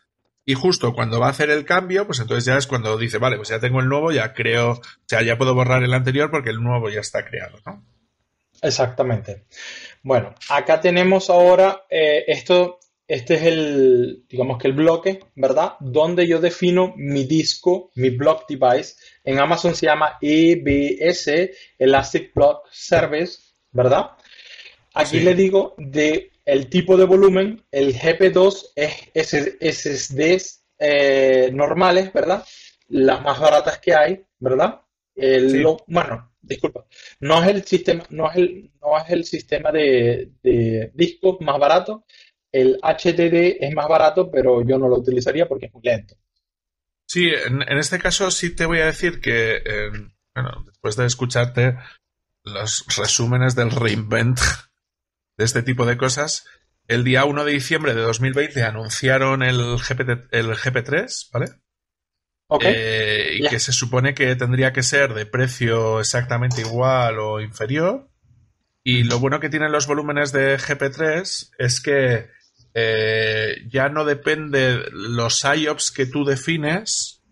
y 0.49 0.55
justo 0.55 0.95
cuando 0.95 1.21
va 1.21 1.27
a 1.27 1.31
hacer 1.33 1.51
el 1.51 1.67
cambio, 1.67 2.07
pues 2.07 2.21
entonces 2.21 2.47
ya 2.47 2.57
es 2.57 2.67
cuando 2.67 2.97
dice, 2.97 3.19
vale, 3.19 3.37
pues 3.37 3.51
ya 3.51 3.61
tengo 3.61 3.81
el 3.81 3.89
nuevo, 3.91 4.13
ya 4.13 4.33
creo, 4.33 4.71
o 4.71 4.81
sea, 5.05 5.21
ya 5.21 5.37
puedo 5.37 5.55
borrar 5.55 5.83
el 5.83 5.93
anterior 5.93 6.31
porque 6.31 6.49
el 6.49 6.63
nuevo 6.63 6.89
ya 6.89 7.01
está 7.01 7.23
creado, 7.27 7.59
¿no? 7.67 7.85
Exactamente. 8.63 9.45
Bueno, 10.03 10.35
acá 10.49 10.81
tenemos 10.81 11.29
ahora 11.29 11.83
eh, 11.91 12.25
esto, 12.29 12.79
este 13.07 13.35
es 13.35 13.43
el, 13.43 14.25
digamos 14.27 14.57
que 14.57 14.69
el 14.69 14.73
bloque, 14.73 15.21
¿verdad? 15.35 15.75
Donde 15.81 16.27
yo 16.27 16.41
defino 16.41 16.95
mi 16.97 17.25
disco, 17.25 17.91
mi 17.97 18.09
block 18.09 18.49
device. 18.49 18.95
En 19.25 19.41
Amazon 19.41 19.75
se 19.75 19.85
llama 19.85 20.17
EBS, 20.23 21.51
Elastic 21.79 22.33
Block 22.33 22.67
Service, 22.71 23.39
¿verdad? 23.71 24.13
Aquí 24.95 25.21
le 25.21 25.35
digo 25.35 25.75
de 25.77 26.33
el 26.49 26.71
tipo 26.71 26.97
de 26.97 27.05
volumen, 27.05 27.63
el 27.71 27.95
GP2 27.95 28.73
es 28.75 29.11
SSDs 29.15 30.65
eh, 30.79 31.51
normales, 31.53 32.11
¿verdad? 32.11 32.43
Las 32.89 33.21
más 33.21 33.39
baratas 33.39 33.79
que 33.81 33.95
hay, 33.95 34.25
¿verdad? 34.39 34.81
El, 35.15 35.63
bueno, 35.87 36.33
disculpa, 36.41 36.87
no 37.21 37.43
es 37.43 37.49
el 37.51 37.65
sistema, 37.65 38.03
no 38.09 38.31
es 38.31 38.37
el, 38.39 38.71
no 38.81 38.97
es 38.97 39.11
el 39.11 39.25
sistema 39.27 39.71
de, 39.71 40.31
de 40.43 40.91
discos 40.95 41.37
más 41.41 41.59
barato. 41.59 42.07
El 42.51 42.79
HDD 42.83 43.59
es 43.61 43.75
más 43.75 43.87
barato, 43.87 44.31
pero 44.31 44.67
yo 44.67 44.79
no 44.79 44.89
lo 44.89 44.97
utilizaría 44.97 45.47
porque 45.47 45.67
es 45.67 45.75
muy 45.75 45.83
lento. 45.83 46.15
Sí, 47.07 47.29
en, 47.29 47.61
este 47.77 47.99
caso 47.99 48.31
sí 48.31 48.57
te 48.57 48.65
voy 48.65 48.79
a 48.79 48.87
decir 48.87 49.21
que, 49.21 49.57
eh, 49.57 49.91
bueno, 50.35 50.63
después 50.65 50.97
de 50.97 51.05
escucharte 51.05 51.77
los 52.43 52.87
resúmenes 52.97 53.55
del 53.55 53.71
reinvent 53.71 54.39
de 55.39 55.45
este 55.45 55.63
tipo 55.63 55.87
de 55.87 55.97
cosas. 55.97 56.45
El 56.87 57.05
día 57.05 57.25
1 57.25 57.45
de 57.45 57.53
diciembre 57.53 57.95
de 57.95 58.03
2020 58.03 58.63
anunciaron 58.63 59.43
el, 59.43 59.79
GP, 59.79 60.29
el 60.33 60.55
GP3, 60.55 61.31
¿vale? 61.33 61.47
Eh, 62.63 63.41
y 63.41 63.49
que 63.49 63.61
se 63.61 63.73
supone 63.73 64.15
que 64.15 64.35
tendría 64.35 64.73
que 64.73 64.83
ser 64.83 65.13
de 65.13 65.27
precio 65.27 66.01
exactamente 66.01 66.63
igual 66.63 67.19
o 67.19 67.41
inferior. 67.41 68.11
Y 68.83 69.05
lo 69.05 69.19
bueno 69.19 69.39
que 69.39 69.51
tienen 69.51 69.71
los 69.71 69.87
volúmenes 69.87 70.33
de 70.33 70.59
GP3 70.59 71.51
es 71.59 71.81
que 71.81 72.31
eh, 72.73 73.57
ya 73.71 73.91
no 73.91 74.07
depende 74.07 74.83
los 74.93 75.45
IOPS 75.45 75.91
que 75.91 76.07
tú 76.07 76.25
defines, 76.25 77.23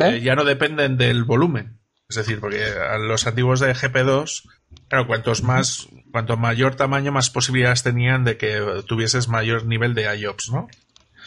eh, 0.00 0.20
ya 0.20 0.34
no 0.34 0.44
dependen 0.44 0.96
del 0.96 1.22
volumen. 1.22 1.81
Es 2.08 2.16
decir, 2.16 2.40
porque 2.40 2.64
a 2.64 2.98
los 2.98 3.26
antiguos 3.26 3.60
de 3.60 3.74
GP2, 3.74 4.48
claro, 4.88 5.06
cuantos 5.06 5.42
más, 5.42 5.88
cuanto 6.10 6.36
mayor 6.36 6.74
tamaño, 6.74 7.10
más 7.10 7.30
posibilidades 7.30 7.82
tenían 7.82 8.24
de 8.24 8.36
que 8.36 8.82
tuvieses 8.86 9.28
mayor 9.28 9.66
nivel 9.66 9.94
de 9.94 10.14
IOPS, 10.16 10.50
¿no? 10.50 10.68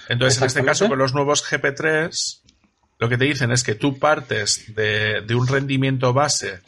Entonces, 0.10 0.40
en 0.40 0.48
este 0.48 0.64
caso, 0.64 0.88
con 0.88 1.00
los 1.00 1.14
nuevos 1.14 1.44
GP3, 1.44 2.42
lo 3.00 3.10
que 3.10 3.18
te 3.18 3.26
dicen 3.26 3.52
es 3.52 3.64
que 3.64 3.74
tú 3.74 3.98
partes 3.98 4.76
de, 4.76 5.22
de 5.22 5.36
un 5.36 5.48
rendimiento 5.48 6.14
base 6.14 6.62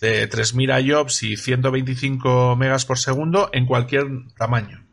de 0.00 0.28
3.000 0.28 0.84
IOPS 0.84 1.22
y 1.22 1.36
125 1.36 2.56
megas 2.56 2.84
por 2.84 2.98
segundo 2.98 3.48
en 3.52 3.66
cualquier 3.66 4.06
tamaño. 4.36 4.84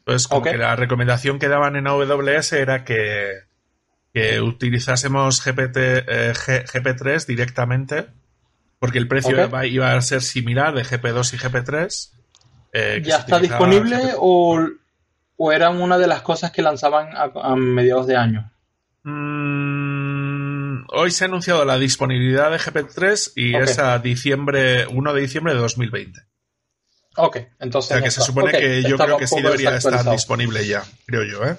Entonces, 0.00 0.26
como 0.26 0.42
que 0.42 0.56
la 0.56 0.74
recomendación 0.74 1.38
que 1.38 1.48
daban 1.48 1.76
en 1.76 1.86
AWS 1.86 2.54
era 2.54 2.84
que, 2.84 3.47
que 4.18 4.40
utilizásemos 4.40 5.42
GPT, 5.44 5.76
eh, 5.76 6.32
GP3 6.34 7.26
directamente, 7.26 8.06
porque 8.78 8.98
el 8.98 9.08
precio 9.08 9.36
iba, 9.64 9.92
a 9.92 10.00
ser 10.00 10.22
similar 10.22 10.74
de 10.74 10.84
GP2 10.84 11.34
y 11.34 11.38
GP3. 11.38 12.10
Eh, 12.72 13.02
¿Ya 13.04 13.18
está 13.18 13.38
disponible 13.38 14.14
o, 14.16 14.60
o, 15.36 15.52
eran 15.52 15.80
una 15.80 15.98
de 15.98 16.06
las 16.06 16.22
cosas 16.22 16.50
que 16.50 16.62
lanzaban 16.62 17.08
a, 17.16 17.56
mediados 17.56 18.06
de 18.06 18.16
año? 18.16 18.52
Mm, 19.04 20.84
hoy 20.88 21.10
se 21.10 21.24
ha 21.24 21.28
anunciado 21.28 21.64
la 21.64 21.78
disponibilidad 21.78 22.50
de 22.50 22.58
GP3 22.58 23.32
y 23.36 23.56
es 23.56 23.78
a 23.78 23.98
diciembre, 23.98 24.86
1 24.86 25.14
de 25.14 25.20
diciembre 25.20 25.54
de 25.54 25.60
2020. 25.60 26.20
Ok, 27.16 27.38
entonces. 27.58 27.90
O 27.90 27.94
sea 27.94 28.02
que 28.02 28.10
se 28.10 28.20
supone 28.20 28.52
que 28.52 28.82
yo 28.82 28.96
creo 28.96 29.16
que 29.16 29.26
sí 29.26 29.40
debería 29.40 29.76
estar 29.76 30.08
disponible 30.10 30.66
ya, 30.66 30.84
creo 31.06 31.24
yo, 31.24 31.44
¿eh? 31.44 31.56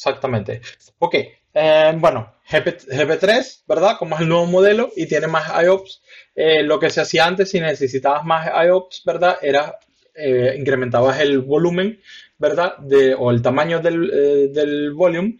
Exactamente. 0.00 0.62
Ok, 0.98 1.14
eh, 1.52 1.92
bueno, 1.98 2.36
GP, 2.50 3.18
3 3.18 3.64
¿verdad? 3.68 3.96
Como 3.98 4.14
es 4.14 4.22
el 4.22 4.28
nuevo 4.28 4.46
modelo 4.46 4.90
y 4.96 5.06
tiene 5.06 5.26
más 5.26 5.50
IOPS, 5.62 6.02
eh, 6.34 6.62
lo 6.62 6.80
que 6.80 6.88
se 6.88 7.02
hacía 7.02 7.26
antes 7.26 7.50
si 7.50 7.60
necesitabas 7.60 8.24
más 8.24 8.50
IOPS, 8.64 9.02
¿verdad? 9.04 9.36
Era 9.42 9.78
eh, 10.14 10.54
incrementabas 10.58 11.20
el 11.20 11.40
volumen, 11.40 12.00
¿verdad? 12.38 12.78
De, 12.78 13.14
o 13.14 13.30
el 13.30 13.42
tamaño 13.42 13.80
del, 13.80 14.52
del 14.54 14.94
volumen 14.94 15.38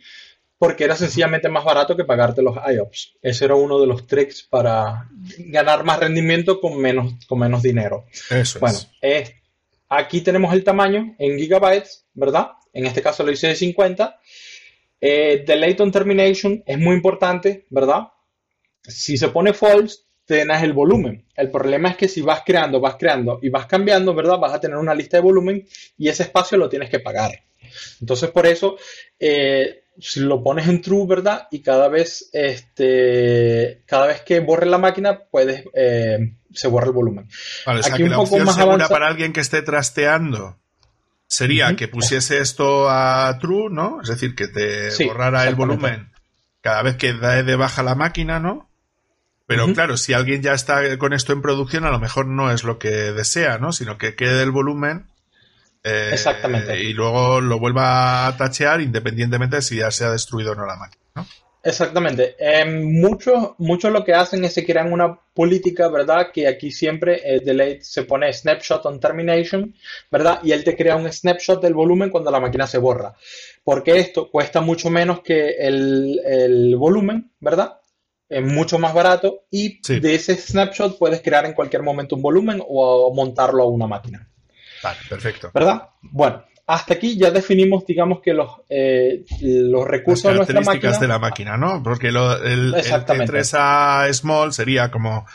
porque 0.58 0.84
era 0.84 0.94
sencillamente 0.94 1.48
más 1.48 1.64
barato 1.64 1.96
que 1.96 2.04
pagarte 2.04 2.42
los 2.42 2.54
IOPS. 2.54 3.14
Ese 3.22 3.46
era 3.46 3.54
uno 3.54 3.80
de 3.80 3.86
los 3.86 4.06
tricks 4.06 4.42
para 4.42 5.08
ganar 5.38 5.84
más 5.84 6.00
rendimiento 6.00 6.60
con 6.60 6.78
menos, 6.78 7.14
con 7.26 7.38
menos 7.38 7.62
dinero. 7.62 8.04
Eso 8.28 8.60
bueno, 8.60 8.78
es. 9.00 9.32
aquí 9.88 10.20
tenemos 10.20 10.52
el 10.52 10.62
tamaño 10.62 11.14
en 11.18 11.38
gigabytes, 11.38 12.04
¿verdad? 12.12 12.48
En 12.72 12.86
este 12.86 13.02
caso 13.02 13.24
lo 13.24 13.32
hice 13.32 13.48
de 13.48 13.56
50. 13.56 14.19
Eh, 15.00 15.44
delay 15.46 15.76
on 15.78 15.90
termination 15.90 16.62
es 16.66 16.78
muy 16.78 16.94
importante, 16.94 17.66
¿verdad? 17.70 18.08
Si 18.82 19.16
se 19.16 19.28
pone 19.28 19.52
false, 19.52 20.00
tienes 20.24 20.62
el 20.62 20.72
volumen. 20.72 21.26
El 21.34 21.50
problema 21.50 21.90
es 21.90 21.96
que 21.96 22.08
si 22.08 22.20
vas 22.20 22.42
creando, 22.44 22.80
vas 22.80 22.96
creando 22.96 23.38
y 23.42 23.48
vas 23.48 23.66
cambiando, 23.66 24.14
¿verdad? 24.14 24.38
Vas 24.38 24.52
a 24.52 24.60
tener 24.60 24.76
una 24.76 24.94
lista 24.94 25.16
de 25.16 25.22
volumen 25.22 25.66
y 25.98 26.08
ese 26.08 26.24
espacio 26.24 26.58
lo 26.58 26.68
tienes 26.68 26.90
que 26.90 27.00
pagar. 27.00 27.32
Entonces, 28.00 28.30
por 28.30 28.46
eso, 28.46 28.76
eh, 29.18 29.84
si 29.98 30.20
lo 30.20 30.42
pones 30.42 30.68
en 30.68 30.80
true, 30.80 31.06
¿verdad? 31.06 31.48
Y 31.50 31.60
cada 31.60 31.88
vez, 31.88 32.30
este, 32.32 33.82
cada 33.86 34.06
vez 34.06 34.22
que 34.22 34.40
borre 34.40 34.66
la 34.66 34.78
máquina, 34.78 35.18
puedes, 35.18 35.64
eh, 35.74 36.34
se 36.52 36.68
borra 36.68 36.86
el 36.86 36.92
volumen. 36.92 37.28
Vale, 37.66 37.80
Aquí 37.84 38.02
un 38.02 38.12
poco 38.12 38.38
más 38.38 38.56
segura 38.56 38.88
para 38.88 39.08
alguien 39.08 39.32
que 39.32 39.40
esté 39.40 39.62
trasteando 39.62 40.56
sería 41.30 41.76
que 41.76 41.86
pusiese 41.86 42.40
esto 42.40 42.90
a 42.90 43.38
true, 43.38 43.68
¿no? 43.70 44.00
Es 44.02 44.08
decir, 44.08 44.34
que 44.34 44.48
te 44.48 44.90
borrara 45.06 45.46
el 45.46 45.54
volumen 45.54 46.10
cada 46.60 46.82
vez 46.82 46.96
que 46.96 47.14
da 47.14 47.42
de 47.42 47.56
baja 47.56 47.84
la 47.84 47.94
máquina, 47.94 48.40
¿no? 48.40 48.68
Pero 49.46 49.72
claro, 49.72 49.96
si 49.96 50.12
alguien 50.12 50.42
ya 50.42 50.52
está 50.52 50.96
con 50.98 51.12
esto 51.12 51.32
en 51.32 51.42
producción, 51.42 51.84
a 51.84 51.90
lo 51.90 51.98
mejor 51.98 52.26
no 52.26 52.52
es 52.52 52.62
lo 52.64 52.78
que 52.78 52.90
desea, 52.90 53.58
¿no? 53.58 53.72
Sino 53.72 53.96
que 53.96 54.14
quede 54.14 54.42
el 54.42 54.50
volumen 54.50 55.06
eh, 55.82 56.10
Exactamente. 56.12 56.82
Y 56.82 56.92
luego 56.92 57.40
lo 57.40 57.58
vuelva 57.58 58.26
a 58.26 58.36
tachear 58.36 58.80
independientemente 58.80 59.56
de 59.56 59.62
si 59.62 59.76
ya 59.76 59.90
se 59.90 60.04
ha 60.04 60.10
destruido 60.10 60.52
o 60.52 60.54
no 60.54 60.66
la 60.66 60.76
máquina. 60.76 61.26
Exactamente. 61.62 62.36
Eh, 62.38 62.64
muchos, 62.64 63.50
muchos 63.58 63.92
lo 63.92 64.04
que 64.04 64.14
hacen 64.14 64.44
es 64.44 64.54
que 64.54 64.64
crean 64.64 64.92
una 64.92 65.18
política, 65.34 65.88
¿verdad? 65.88 66.30
Que 66.32 66.48
aquí 66.48 66.70
siempre 66.70 67.20
el 67.24 67.44
delay 67.44 67.80
se 67.82 68.04
pone 68.04 68.32
snapshot 68.32 68.84
on 68.86 68.98
termination, 68.98 69.74
¿verdad? 70.10 70.40
Y 70.42 70.52
él 70.52 70.64
te 70.64 70.76
crea 70.76 70.96
un 70.96 71.10
snapshot 71.12 71.60
del 71.60 71.74
volumen 71.74 72.10
cuando 72.10 72.30
la 72.30 72.40
máquina 72.40 72.66
se 72.66 72.78
borra. 72.78 73.14
Porque 73.62 73.98
esto 73.98 74.30
cuesta 74.30 74.62
mucho 74.62 74.88
menos 74.88 75.20
que 75.20 75.56
el, 75.58 76.74
volumen, 76.78 77.30
¿verdad? 77.40 77.78
Es 78.28 78.42
mucho 78.42 78.78
más 78.78 78.94
barato 78.94 79.44
y 79.50 79.80
de 80.00 80.14
ese 80.14 80.36
snapshot 80.36 80.98
puedes 80.98 81.20
crear 81.20 81.44
en 81.44 81.52
cualquier 81.52 81.82
momento 81.82 82.16
un 82.16 82.22
volumen 82.22 82.62
o 82.66 83.12
montarlo 83.12 83.64
a 83.64 83.68
una 83.68 83.86
máquina. 83.86 84.28
Vale, 84.82 84.98
perfecto. 85.08 85.50
¿Verdad? 85.52 85.90
Bueno, 86.00 86.44
hasta 86.70 86.94
aquí 86.94 87.18
ya 87.18 87.32
definimos, 87.32 87.84
digamos 87.84 88.20
que 88.20 88.32
los, 88.32 88.48
eh, 88.68 89.24
los 89.40 89.86
recursos 89.86 90.30
de 90.30 90.36
nuestra 90.36 90.60
máquina. 90.60 90.98
de 90.98 91.08
la 91.08 91.18
máquina, 91.18 91.56
¿no? 91.56 91.82
Porque 91.82 92.12
lo, 92.12 92.40
el, 92.42 92.74
el 92.74 92.84
T3A 92.84 94.12
Small 94.12 94.52
sería 94.52 94.90
como 94.90 95.26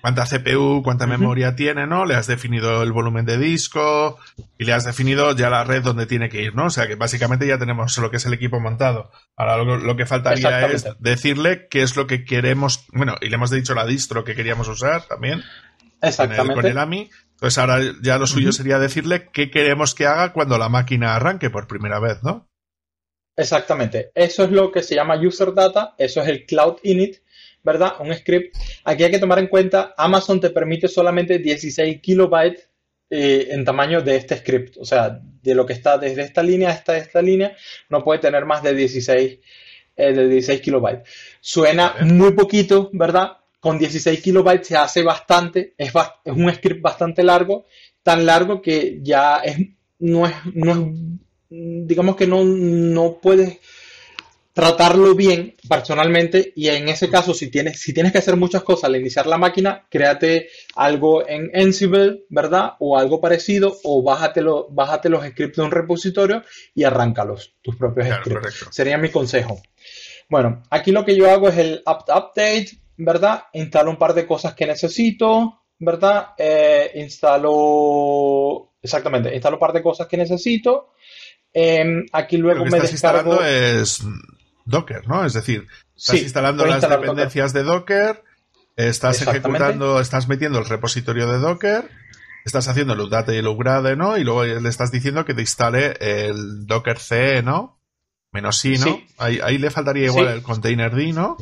cuánta 0.00 0.24
CPU, 0.24 0.84
cuánta 0.84 1.08
memoria 1.08 1.56
tiene, 1.56 1.88
¿no? 1.88 2.04
Le 2.04 2.14
has 2.14 2.28
definido 2.28 2.84
el 2.84 2.92
volumen 2.92 3.26
de 3.26 3.36
disco 3.36 4.16
y 4.58 4.64
le 4.64 4.74
has 4.74 4.84
definido 4.84 5.34
ya 5.34 5.50
la 5.50 5.64
red 5.64 5.82
donde 5.82 6.06
tiene 6.06 6.28
que 6.28 6.40
ir, 6.40 6.54
¿no? 6.54 6.66
O 6.66 6.70
sea 6.70 6.86
que 6.86 6.94
básicamente 6.94 7.48
ya 7.48 7.58
tenemos 7.58 7.98
lo 7.98 8.08
que 8.08 8.18
es 8.18 8.26
el 8.26 8.34
equipo 8.34 8.60
montado. 8.60 9.10
Ahora 9.36 9.64
lo, 9.64 9.96
que 9.96 10.06
faltaría 10.06 10.66
es 10.66 10.86
decirle 11.00 11.66
qué 11.68 11.82
es 11.82 11.96
lo 11.96 12.06
que 12.06 12.24
queremos, 12.24 12.86
bueno, 12.92 13.16
y 13.20 13.28
le 13.28 13.34
hemos 13.34 13.50
dicho 13.50 13.74
la 13.74 13.84
distro 13.84 14.22
que 14.22 14.36
queríamos 14.36 14.68
usar 14.68 15.02
también. 15.02 15.42
Exactamente. 16.00 16.54
Con 16.54 16.66
el, 16.66 16.78
AMI. 16.78 17.10
Entonces 17.36 17.58
ahora 17.58 17.80
ya 18.02 18.16
lo 18.16 18.26
suyo 18.26 18.50
sería 18.50 18.78
decirle 18.78 19.28
qué 19.30 19.50
queremos 19.50 19.94
que 19.94 20.06
haga 20.06 20.32
cuando 20.32 20.56
la 20.56 20.70
máquina 20.70 21.14
arranque 21.14 21.50
por 21.50 21.68
primera 21.68 22.00
vez, 22.00 22.22
¿no? 22.22 22.48
Exactamente. 23.36 24.10
Eso 24.14 24.44
es 24.44 24.50
lo 24.50 24.72
que 24.72 24.82
se 24.82 24.94
llama 24.94 25.20
user 25.20 25.52
data, 25.52 25.94
eso 25.98 26.22
es 26.22 26.28
el 26.28 26.46
cloud 26.46 26.78
init, 26.82 27.18
¿verdad? 27.62 27.92
Un 28.00 28.14
script. 28.14 28.56
Aquí 28.84 29.04
hay 29.04 29.10
que 29.10 29.18
tomar 29.18 29.38
en 29.38 29.48
cuenta, 29.48 29.94
Amazon 29.98 30.40
te 30.40 30.48
permite 30.48 30.88
solamente 30.88 31.38
16 31.38 32.00
kilobytes 32.00 32.70
eh, 33.10 33.48
en 33.50 33.66
tamaño 33.66 34.00
de 34.00 34.16
este 34.16 34.38
script. 34.38 34.78
O 34.78 34.86
sea, 34.86 35.20
de 35.20 35.54
lo 35.54 35.66
que 35.66 35.74
está 35.74 35.98
desde 35.98 36.22
esta 36.22 36.42
línea 36.42 36.70
hasta 36.70 36.96
esta 36.96 37.20
línea, 37.20 37.54
no 37.90 38.02
puede 38.02 38.20
tener 38.20 38.46
más 38.46 38.62
de 38.62 38.72
16, 38.72 39.38
eh, 39.96 40.12
de 40.14 40.28
16 40.28 40.62
kilobytes. 40.62 41.06
Suena 41.40 41.96
muy 42.00 42.32
poquito, 42.32 42.88
¿verdad? 42.94 43.36
Con 43.60 43.78
16 43.78 44.20
kilobytes 44.20 44.68
se 44.68 44.76
hace 44.76 45.02
bastante, 45.02 45.74
es, 45.76 45.92
es, 46.24 46.32
un 46.32 46.52
script 46.54 46.82
bastante 46.82 47.22
largo, 47.22 47.66
tan 48.02 48.24
largo 48.24 48.62
que 48.62 49.00
ya 49.02 49.38
es, 49.38 49.58
no 49.98 50.26
es, 50.26 50.34
no 50.54 50.92
digamos 51.48 52.16
que 52.16 52.26
no, 52.26 52.44
no 52.44 53.18
puedes 53.20 53.58
tratarlo 54.56 55.14
bien 55.14 55.54
personalmente 55.68 56.54
y 56.56 56.68
en 56.68 56.88
ese 56.88 57.10
caso 57.10 57.34
si 57.34 57.50
tienes, 57.50 57.78
si 57.78 57.92
tienes 57.92 58.10
que 58.10 58.18
hacer 58.18 58.36
muchas 58.36 58.62
cosas 58.62 58.84
al 58.84 58.96
iniciar 58.96 59.26
la 59.26 59.36
máquina, 59.36 59.84
créate 59.90 60.48
algo 60.74 61.28
en 61.28 61.50
Ansible, 61.54 62.24
¿verdad? 62.30 62.72
O 62.78 62.96
algo 62.96 63.20
parecido 63.20 63.76
o 63.84 64.02
bájate, 64.02 64.42
bájate 64.70 65.10
los 65.10 65.26
scripts 65.26 65.58
de 65.58 65.62
un 65.62 65.70
repositorio 65.70 66.42
y 66.74 66.84
arráncalos, 66.84 67.52
tus 67.60 67.76
propios 67.76 68.08
scripts. 68.16 68.68
Sería 68.70 68.96
mi 68.96 69.10
consejo. 69.10 69.60
Bueno, 70.30 70.62
aquí 70.70 70.90
lo 70.90 71.04
que 71.04 71.14
yo 71.14 71.30
hago 71.30 71.50
es 71.50 71.58
el 71.58 71.82
apt 71.84 72.08
update, 72.08 72.68
¿verdad? 72.96 73.44
Instalo 73.52 73.90
un 73.90 73.98
par 73.98 74.14
de 74.14 74.26
cosas 74.26 74.54
que 74.54 74.66
necesito, 74.66 75.62
¿verdad? 75.78 76.28
Eh, 76.38 76.92
instalo, 76.96 78.74
exactamente, 78.80 79.34
instalo 79.34 79.56
un 79.56 79.60
par 79.60 79.72
de 79.72 79.82
cosas 79.82 80.06
que 80.06 80.16
necesito. 80.16 80.92
Em, 81.52 82.04
aquí 82.12 82.36
luego 82.36 82.60
Lo 82.60 82.64
que 82.64 82.70
me 82.70 82.76
estás 82.78 82.92
instalando 82.92 83.42
es 83.44 84.02
Docker, 84.64 85.08
¿no? 85.08 85.24
Es 85.24 85.32
decir, 85.32 85.66
estás 85.96 86.22
instalando 86.22 86.66
las 86.66 86.88
dependencias 86.88 87.52
de 87.52 87.62
Docker, 87.62 88.22
estás 88.76 89.22
ejecutando, 89.22 90.00
estás 90.00 90.28
metiendo 90.28 90.58
el 90.58 90.66
repositorio 90.66 91.26
de 91.30 91.38
Docker, 91.38 91.88
estás 92.44 92.68
haciendo 92.68 92.92
el 92.92 93.00
update 93.00 93.34
y 93.34 93.38
el 93.38 93.46
upgrade, 93.46 93.96
¿no? 93.96 94.16
Y 94.18 94.24
luego 94.24 94.44
le 94.44 94.68
estás 94.68 94.90
diciendo 94.90 95.24
que 95.24 95.34
te 95.34 95.40
instale 95.40 95.94
el 96.00 96.66
Docker 96.66 96.98
C, 96.98 97.42
¿no? 97.42 97.80
Menos 98.32 98.62
I, 98.64 98.76
¿no? 98.78 99.00
Ahí, 99.18 99.56
le 99.56 99.70
faltaría 99.70 100.06
igual 100.06 100.28
el 100.28 100.42
container 100.42 100.94
D, 100.94 101.12
¿no? 101.12 101.36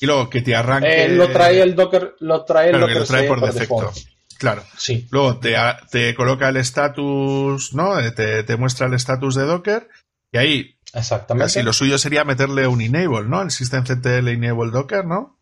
Y 0.00 0.06
luego 0.06 0.30
que 0.30 0.40
te 0.40 0.56
arranque. 0.56 1.04
Eh, 1.04 1.08
lo 1.10 1.28
trae 1.28 1.60
el 1.60 1.74
Docker, 1.74 2.16
lo 2.20 2.44
trae 2.44 2.70
el 2.70 2.80
lo 2.80 3.04
trae 3.04 3.28
por, 3.28 3.40
defecto. 3.40 3.92
Claro. 4.38 4.64
Sí. 4.78 5.06
Luego 5.10 5.38
te, 5.38 5.54
te 5.90 6.14
coloca 6.14 6.48
el 6.48 6.56
estatus, 6.56 7.74
¿no? 7.74 8.00
Eh, 8.00 8.10
te, 8.10 8.42
te 8.42 8.56
muestra 8.56 8.86
el 8.86 8.94
estatus 8.94 9.34
de 9.34 9.44
Docker. 9.44 9.88
Y 10.32 10.38
ahí. 10.38 10.76
Exactamente. 10.94 11.44
Casi 11.44 11.62
lo 11.62 11.74
suyo 11.74 11.98
sería 11.98 12.24
meterle 12.24 12.66
un 12.66 12.80
enable, 12.80 13.28
¿no? 13.28 13.42
El 13.42 13.50
systemctl 13.50 14.28
enable 14.28 14.70
Docker, 14.70 15.04
¿no? 15.04 15.38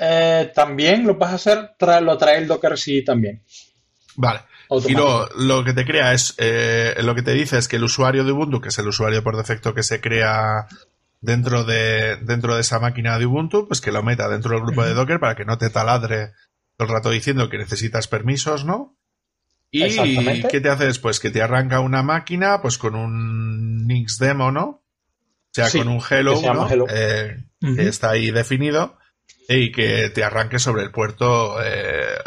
Eh, 0.00 0.52
también 0.54 1.04
lo 1.04 1.16
vas 1.16 1.32
a 1.32 1.34
hacer, 1.34 1.70
lo 2.02 2.16
trae 2.16 2.38
el 2.38 2.46
Docker 2.46 2.78
sí 2.78 3.04
también. 3.04 3.42
Vale. 4.14 4.40
Y 4.88 4.92
luego 4.92 5.28
lo 5.36 5.64
que 5.64 5.72
te 5.72 5.84
crea 5.84 6.12
es, 6.12 6.36
lo 7.02 7.14
que 7.14 7.22
te 7.22 7.32
dice 7.32 7.58
es 7.58 7.68
que 7.68 7.76
el 7.76 7.84
usuario 7.84 8.24
de 8.24 8.32
Ubuntu, 8.32 8.60
que 8.60 8.68
es 8.68 8.78
el 8.78 8.88
usuario 8.88 9.22
por 9.22 9.36
defecto 9.36 9.74
que 9.74 9.84
se 9.84 10.00
crea 10.00 10.66
dentro 11.26 11.64
de, 11.64 12.16
dentro 12.22 12.54
de 12.54 12.60
esa 12.60 12.78
máquina 12.78 13.18
de 13.18 13.26
Ubuntu, 13.26 13.66
pues 13.66 13.80
que 13.80 13.90
lo 13.90 14.02
meta 14.02 14.28
dentro 14.28 14.52
del 14.52 14.64
grupo 14.64 14.84
de 14.84 14.94
Docker 14.94 15.18
para 15.18 15.34
que 15.34 15.44
no 15.44 15.58
te 15.58 15.70
taladre 15.70 16.32
todo 16.76 16.88
el 16.88 16.94
rato 16.94 17.10
diciendo 17.10 17.50
que 17.50 17.58
necesitas 17.58 18.06
permisos, 18.06 18.64
¿no? 18.64 18.96
¿Y 19.72 20.42
qué 20.48 20.60
te 20.60 20.70
hace 20.70 20.86
después? 20.86 21.18
Que 21.18 21.30
te 21.30 21.42
arranca 21.42 21.80
una 21.80 22.04
máquina, 22.04 22.62
pues 22.62 22.78
con 22.78 22.94
un 22.94 23.86
Nix 23.88 24.18
demo, 24.18 24.52
¿no? 24.52 24.66
O 24.66 24.84
sea, 25.50 25.68
con 25.70 25.88
un 25.88 26.00
Hello, 26.08 26.40
¿no? 26.40 26.86
Eh, 26.88 27.42
que 27.60 27.88
está 27.88 28.10
ahí 28.10 28.30
definido 28.30 28.96
y 29.48 29.72
que 29.72 30.10
te 30.10 30.22
arranque 30.22 30.60
sobre 30.60 30.84
el 30.84 30.92
puerto 30.92 31.56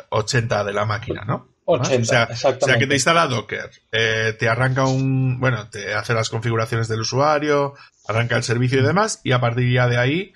80 0.09 0.61
eh, 0.61 0.65
de 0.65 0.73
la 0.73 0.85
máquina, 0.85 1.23
¿no? 1.25 1.47
80, 1.63 2.01
o, 2.01 2.35
sea, 2.35 2.49
o 2.49 2.65
sea, 2.65 2.77
que 2.79 2.87
te 2.87 2.95
instala 2.95 3.27
Docker, 3.27 3.69
eh, 3.91 4.35
te 4.37 4.49
arranca 4.49 4.85
un, 4.85 5.39
bueno, 5.39 5.69
te 5.69 5.93
hace 5.93 6.15
las 6.15 6.29
configuraciones 6.29 6.87
del 6.87 7.01
usuario, 7.01 7.75
arranca 8.09 8.35
el 8.35 8.43
servicio 8.43 8.79
y 8.79 8.83
demás, 8.83 9.21
y 9.23 9.31
a 9.31 9.39
partir 9.39 9.71
ya 9.71 9.87
de 9.87 9.97
ahí, 9.97 10.33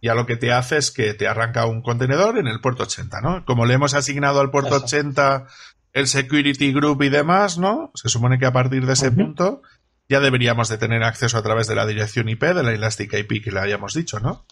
ya 0.00 0.14
lo 0.14 0.26
que 0.26 0.36
te 0.36 0.52
hace 0.52 0.76
es 0.76 0.90
que 0.90 1.14
te 1.14 1.26
arranca 1.26 1.66
un 1.66 1.82
contenedor 1.82 2.38
en 2.38 2.46
el 2.46 2.60
puerto 2.60 2.84
80, 2.84 3.20
¿no? 3.20 3.44
Como 3.44 3.66
le 3.66 3.74
hemos 3.74 3.94
asignado 3.94 4.40
al 4.40 4.50
puerto 4.50 4.76
80 4.76 5.46
el 5.92 6.06
security 6.06 6.72
group 6.72 7.02
y 7.02 7.08
demás, 7.08 7.58
¿no? 7.58 7.90
Se 7.94 8.08
supone 8.08 8.38
que 8.38 8.46
a 8.46 8.52
partir 8.52 8.86
de 8.86 8.92
ese 8.92 9.10
punto 9.10 9.62
ya 10.08 10.20
deberíamos 10.20 10.68
de 10.68 10.78
tener 10.78 11.02
acceso 11.02 11.36
a 11.38 11.42
través 11.42 11.66
de 11.66 11.74
la 11.74 11.86
dirección 11.86 12.28
IP 12.28 12.42
de 12.42 12.62
la 12.62 12.72
Elastic 12.72 13.12
IP 13.14 13.42
que 13.42 13.50
le 13.50 13.60
habíamos 13.60 13.94
dicho, 13.94 14.20
¿no? 14.20 14.44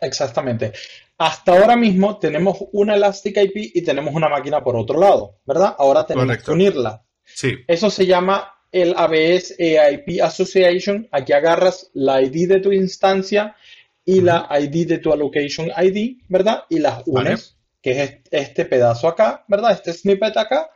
Exactamente. 0.00 0.72
Hasta 1.16 1.52
ahora 1.52 1.76
mismo 1.76 2.18
tenemos 2.18 2.58
una 2.72 2.96
Elastic 2.96 3.36
IP 3.36 3.72
y 3.74 3.82
tenemos 3.82 4.14
una 4.14 4.28
máquina 4.28 4.62
por 4.62 4.76
otro 4.76 4.98
lado, 4.98 5.38
¿verdad? 5.46 5.74
Ahora 5.78 6.04
tenemos 6.04 6.36
que 6.38 6.50
unirla. 6.50 7.02
Sí. 7.24 7.56
Eso 7.66 7.88
se 7.88 8.04
llama 8.04 8.59
el 8.72 8.94
ABS 8.96 9.54
EIP 9.58 10.22
Association. 10.22 11.08
Aquí 11.10 11.32
agarras 11.32 11.90
la 11.94 12.22
ID 12.22 12.48
de 12.48 12.60
tu 12.60 12.72
instancia 12.72 13.56
y 14.04 14.20
la 14.20 14.48
ID 14.50 14.88
de 14.88 14.98
tu 14.98 15.12
allocation 15.12 15.70
ID, 15.76 16.18
¿verdad? 16.28 16.64
Y 16.68 16.78
las 16.78 17.02
unes, 17.06 17.56
que 17.82 18.02
es 18.02 18.18
este 18.30 18.64
pedazo 18.64 19.08
acá, 19.08 19.44
¿verdad? 19.48 19.72
Este 19.72 19.92
snippet 19.92 20.36
acá, 20.36 20.70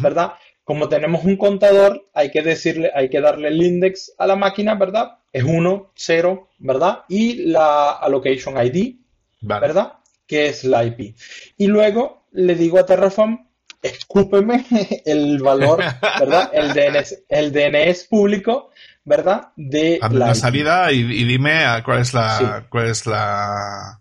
¿verdad? 0.00 0.32
Como 0.64 0.88
tenemos 0.88 1.24
un 1.24 1.36
contador, 1.36 2.08
hay 2.12 2.30
que 2.30 2.42
decirle, 2.42 2.90
hay 2.94 3.08
que 3.08 3.20
darle 3.20 3.48
el 3.48 3.62
index 3.62 4.12
a 4.18 4.26
la 4.26 4.36
máquina, 4.36 4.74
¿verdad? 4.74 5.18
Es 5.32 5.44
1, 5.44 5.92
0, 5.94 6.48
¿verdad? 6.58 7.00
Y 7.08 7.46
la 7.46 7.92
allocation 7.92 8.54
ID, 8.62 8.96
¿verdad? 9.40 9.94
Que 10.26 10.48
es 10.48 10.64
la 10.64 10.84
IP. 10.84 11.14
Y 11.56 11.66
luego 11.66 12.26
le 12.32 12.54
digo 12.54 12.78
a 12.78 12.86
Terraform, 12.86 13.47
escúpeme 13.82 14.64
el 15.04 15.42
valor, 15.42 15.82
¿verdad? 16.20 16.50
El 16.52 16.72
DNS, 16.72 17.24
el 17.28 17.52
DNS 17.52 18.04
público, 18.04 18.70
¿verdad? 19.04 19.48
De 19.56 19.98
la, 20.10 20.34
salida 20.34 20.92
y, 20.92 21.02
dime 21.24 21.64
cuál 21.84 22.00
es 22.00 22.14
la, 22.14 22.66
cuál 22.68 22.88
es 22.88 23.06
la, 23.06 24.00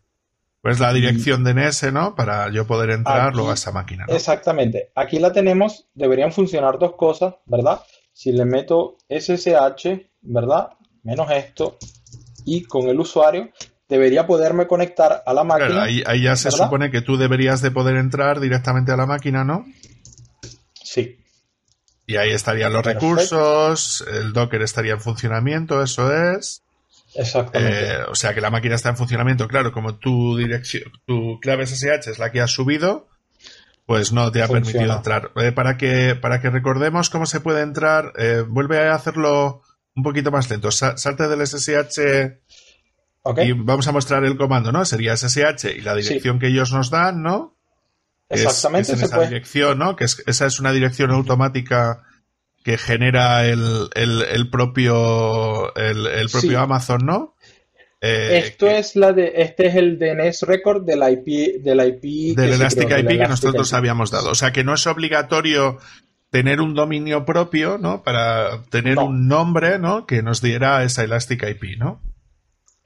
cuál 0.62 0.74
es 0.74 0.80
la 0.80 0.94
dirección 0.94 1.44
DNS, 1.44 1.92
¿no? 1.94 2.16
Para 2.16 2.50
yo 2.52 2.68
poder 2.68 2.92
entrar 2.92 3.34
luego 3.34 3.52
a 3.52 3.56
esa 3.56 3.72
máquina. 3.72 4.06
Exactamente. 4.08 4.92
Aquí 4.96 5.20
la 5.20 5.32
tenemos, 5.32 5.88
deberían 5.94 6.32
funcionar 6.32 6.78
dos 6.80 6.96
cosas, 6.96 7.36
¿verdad? 7.46 7.82
Si 8.14 8.32
le 8.32 8.46
meto 8.46 8.98
SSH, 9.10 10.10
¿verdad? 10.22 10.70
Menos 11.04 11.30
esto, 11.32 11.78
y 12.46 12.64
con 12.64 12.88
el 12.88 13.00
usuario, 13.00 13.50
debería 13.90 14.28
poderme 14.28 14.68
conectar 14.68 15.24
a 15.26 15.34
la 15.34 15.44
máquina. 15.44 15.84
ahí, 15.84 16.22
ya 16.22 16.36
se 16.36 16.52
supone 16.52 16.92
que 16.92 17.02
tú 17.02 17.18
deberías 17.18 17.62
de 17.62 17.72
poder 17.72 17.96
entrar 17.96 18.40
directamente 18.40 18.92
a 18.92 18.98
la 18.98 19.06
máquina, 19.06 19.44
¿no? 19.44 19.66
Sí. 20.84 21.20
Y 22.06 22.16
ahí 22.16 22.32
estarían 22.32 22.72
los 22.74 22.86
recursos, 22.86 24.06
el 24.12 24.34
Docker 24.34 24.62
estaría 24.62 24.94
en 24.94 25.02
funcionamiento, 25.02 25.82
eso 25.84 26.14
es. 26.14 26.64
Exactamente. 27.16 27.94
Eh, 27.94 28.04
o 28.10 28.16
sea 28.16 28.34
que 28.34 28.42
la 28.42 28.50
máquina 28.50 28.76
está 28.76 28.90
en 28.90 28.98
funcionamiento, 28.98 29.48
claro, 29.48 29.72
como 29.72 29.96
tu 29.96 30.38
dirección, 30.38 30.92
tu 31.06 31.40
clave 31.42 31.66
SSH 31.66 32.12
es 32.12 32.20
la 32.20 32.32
que 32.32 32.42
has 32.42 32.52
subido, 32.52 33.08
pues 33.86 34.12
no 34.12 34.32
te 34.32 34.42
ha 34.42 34.48
permitido 34.48 34.94
entrar. 34.94 35.32
Eh, 35.38 35.52
para, 35.52 35.78
que, 35.78 36.16
para 36.16 36.42
que 36.42 36.50
recordemos 36.50 37.10
cómo 37.10 37.26
se 37.26 37.40
puede 37.40 37.62
entrar, 37.62 38.14
eh, 38.18 38.44
vuelve 38.48 38.88
a 38.88 38.96
hacerlo 38.96 39.64
un 39.96 40.04
poquito 40.04 40.32
más 40.32 40.50
lento. 40.50 40.72
salte 40.72 41.28
del 41.28 41.46
SSH 41.46 42.40
y 43.44 43.52
vamos 43.54 43.88
a 43.88 43.92
mostrar 43.92 44.24
el 44.26 44.38
comando, 44.38 44.72
¿no? 44.72 44.86
Sería 44.86 45.16
SSH 45.16 45.78
y 45.78 45.82
la 45.82 45.96
dirección 45.96 46.40
que 46.40 46.48
ellos 46.48 46.72
nos 46.72 46.90
dan, 46.90 47.22
¿no? 47.22 47.56
Exactamente. 48.30 48.94
Es, 48.94 49.02
esa 49.02 49.22
dirección, 49.22 49.80
¿no? 49.80 49.96
Que 49.96 50.06
esa 50.06 50.46
es 50.46 50.60
una 50.60 50.72
dirección 50.72 51.12
automática 51.12 52.04
que 52.64 52.78
genera 52.78 53.46
el, 53.46 54.50
propio, 54.52 55.74
el, 55.76 56.30
propio 56.30 56.60
Amazon, 56.60 57.06
¿no? 57.06 57.36
Eh, 58.02 58.44
Esto 58.46 58.68
es 58.68 58.96
la 58.96 59.12
de, 59.12 59.34
este 59.38 59.68
es 59.68 59.76
el 59.76 59.98
DNS 59.98 60.42
record 60.44 60.86
del 60.86 61.00
IP, 61.00 61.64
del 61.64 61.80
IP 61.80 62.38
del 62.38 62.54
Elastic 62.54 62.92
IP 62.92 63.08
que 63.08 63.28
nosotros 63.28 63.74
habíamos 63.74 64.12
dado. 64.12 64.30
O 64.32 64.36
sea 64.36 64.52
que 64.52 64.64
no 64.64 64.74
es 64.74 64.86
obligatorio 64.86 65.80
tener 66.30 66.60
un 66.62 66.76
dominio 66.76 67.26
propio, 67.26 67.78
¿no? 67.78 68.04
Para 68.04 68.64
tener 68.66 69.00
un 69.00 69.28
nombre, 69.28 69.80
¿no? 69.80 70.06
Que 70.06 70.22
nos 70.22 70.42
diera 70.42 70.84
esa 70.84 71.04
Elastic 71.04 71.44
IP, 71.44 71.80
¿no? 71.80 72.02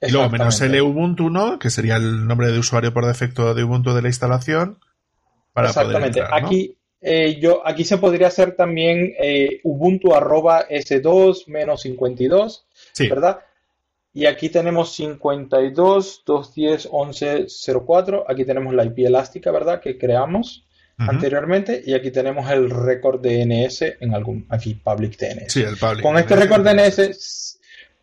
Y 0.02 0.10
luego 0.10 0.30
menos 0.30 0.60
el 0.60 0.80
Ubuntu, 0.80 1.30
¿no? 1.30 1.58
Que 1.58 1.70
sería 1.70 1.96
el 1.96 2.26
nombre 2.26 2.50
de 2.50 2.58
usuario 2.58 2.92
por 2.92 3.06
defecto 3.06 3.54
de 3.54 3.62
Ubuntu 3.62 3.94
de 3.94 4.02
la 4.02 4.08
instalación. 4.08 4.78
Para 5.52 5.68
Exactamente. 5.68 6.20
Poder 6.20 6.24
entrar, 6.24 6.44
Aquí, 6.44 6.76
eh, 7.00 7.38
yo, 7.40 7.66
aquí 7.66 7.84
se 7.84 7.98
podría 7.98 8.28
hacer 8.28 8.56
también 8.56 9.12
eh, 9.20 9.60
Ubuntu 9.62 10.14
arroba 10.14 10.68
S2 10.68 11.46
menos 11.46 11.82
52, 11.82 12.66
¿verdad? 13.08 13.40
Y 14.12 14.26
aquí 14.26 14.48
tenemos 14.48 14.94
52, 14.94 16.22
210, 16.26 16.88
11, 16.90 17.46
04. 17.86 18.24
Aquí 18.28 18.44
tenemos 18.44 18.74
la 18.74 18.84
IP 18.84 18.98
elástica, 19.06 19.50
¿verdad? 19.50 19.80
Que 19.80 19.98
creamos 19.98 20.66
anteriormente. 20.98 21.82
Y 21.84 21.94
aquí 21.94 22.10
tenemos 22.10 22.50
el 22.50 22.70
récord 22.70 23.20
DNS 23.20 23.82
en 24.00 24.14
algún, 24.14 24.46
aquí, 24.50 24.74
public 24.74 25.16
DNS. 25.16 25.52
Sí, 25.52 25.62
el 25.62 25.76
public. 25.76 26.02
Con 26.02 26.18
este 26.18 26.36
récord 26.36 26.62
DNS 26.62 27.16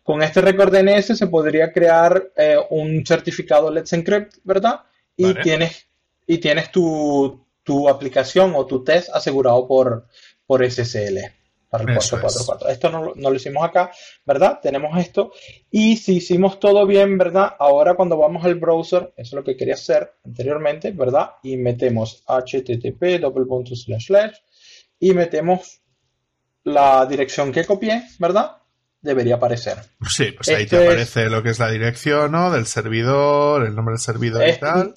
con 0.02 0.22
este 0.22 0.40
récord 0.40 0.74
DNS 0.74 1.16
se 1.16 1.26
podría 1.26 1.72
crear 1.72 2.32
eh, 2.36 2.56
un 2.70 3.04
certificado 3.06 3.70
Let's 3.70 3.92
Encrypt, 3.92 4.36
¿verdad? 4.44 4.80
Y 5.16 5.34
tienes, 5.34 5.86
y 6.26 6.38
tienes 6.38 6.70
tu, 6.70 7.46
aplicación 7.88 8.54
o 8.56 8.66
tu 8.66 8.82
test 8.82 9.10
asegurado 9.14 9.68
por, 9.68 10.08
por 10.46 10.68
SSL 10.68 11.18
para 11.68 11.84
el 11.84 11.94
444. 11.94 12.68
Esto 12.68 12.90
no, 12.90 13.14
lo 13.14 13.34
hicimos 13.34 13.64
acá, 13.64 13.92
¿verdad? 14.26 14.58
Tenemos 14.60 14.98
esto. 14.98 15.32
Y 15.70 15.96
si 15.96 16.16
hicimos 16.16 16.58
todo 16.58 16.84
bien, 16.84 17.16
¿verdad? 17.16 17.54
Ahora 17.58 17.94
cuando 17.94 18.16
vamos 18.16 18.44
al 18.44 18.56
browser, 18.56 19.12
eso 19.16 19.28
es 19.28 19.32
lo 19.32 19.44
que 19.44 19.56
quería 19.56 19.74
hacer 19.74 20.12
anteriormente, 20.24 20.90
¿verdad? 20.90 21.32
Y 21.44 21.56
metemos 21.56 22.24
http 22.26 23.20
slash 23.76 24.34
y 24.98 25.14
metemos 25.14 25.80
la 26.64 27.06
dirección 27.06 27.52
que 27.52 27.64
copié, 27.64 28.02
¿verdad? 28.18 28.59
Debería 29.02 29.36
aparecer. 29.36 29.78
Sí, 30.08 30.32
pues 30.32 30.48
ahí 30.48 30.66
te 30.66 30.84
aparece 30.84 31.30
lo 31.30 31.42
que 31.42 31.50
es 31.50 31.58
la 31.58 31.70
dirección, 31.70 32.32
¿no? 32.32 32.50
Del 32.50 32.66
servidor, 32.66 33.66
el 33.66 33.74
nombre 33.74 33.92
del 33.94 34.00
servidor 34.00 34.46
y 34.48 34.58
tal. 34.58 34.94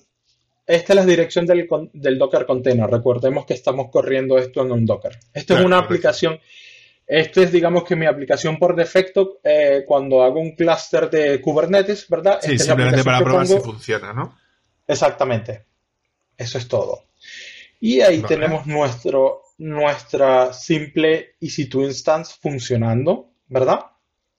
Esta 0.65 0.93
es 0.93 0.95
la 0.97 1.05
dirección 1.05 1.45
del, 1.45 2.17
Docker 2.17 2.45
Container. 2.45 2.89
Recordemos 2.89 3.45
que 3.45 3.53
estamos 3.53 3.87
corriendo 3.91 4.37
esto 4.37 4.61
en 4.61 4.71
un 4.71 4.85
Docker. 4.85 5.19
Esto 5.33 5.57
es 5.57 5.65
una 5.65 5.77
aplicación. 5.77 6.39
Esto 7.05 7.41
es, 7.41 7.51
digamos 7.51 7.83
que 7.83 7.97
mi 7.97 8.05
aplicación 8.05 8.57
por 8.57 8.75
defecto 8.75 9.39
eh, 9.43 9.83
cuando 9.85 10.23
hago 10.23 10.39
un 10.39 10.55
clúster 10.55 11.09
de 11.09 11.41
Kubernetes, 11.41 12.07
¿verdad? 12.07 12.39
Sí, 12.41 12.57
simplemente 12.57 13.03
para 13.03 13.21
probar 13.21 13.45
si 13.45 13.59
funciona, 13.59 14.13
¿no? 14.13 14.37
Exactamente. 14.87 15.65
Eso 16.37 16.57
es 16.57 16.67
todo. 16.67 17.07
Y 17.81 17.99
ahí 17.99 18.21
tenemos 18.21 18.65
nuestro, 18.65 19.41
nuestra 19.57 20.53
simple 20.53 21.35
EC2 21.41 21.87
instance 21.87 22.35
funcionando, 22.41 23.33
¿verdad? 23.47 23.81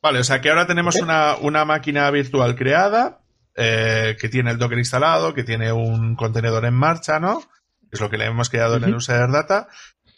Vale, 0.04 0.18
o 0.18 0.24
sea 0.24 0.42
que 0.42 0.50
ahora 0.50 0.66
tenemos 0.66 0.96
una, 0.96 1.64
máquina 1.64 2.10
virtual 2.10 2.54
creada 2.56 3.22
eh, 3.56 4.18
que 4.20 4.28
tiene 4.28 4.50
el 4.50 4.58
Docker 4.58 4.76
instalado, 4.76 5.32
que 5.32 5.44
tiene 5.44 5.72
un 5.72 6.14
contenedor 6.14 6.66
en 6.66 6.74
marcha, 6.74 7.18
¿no? 7.18 7.42
Es 7.90 8.02
lo 8.02 8.10
que 8.10 8.18
le 8.18 8.26
hemos 8.26 8.50
creado 8.50 8.76
en 8.76 8.84
el 8.84 8.94
user 8.94 9.30
data. 9.30 9.66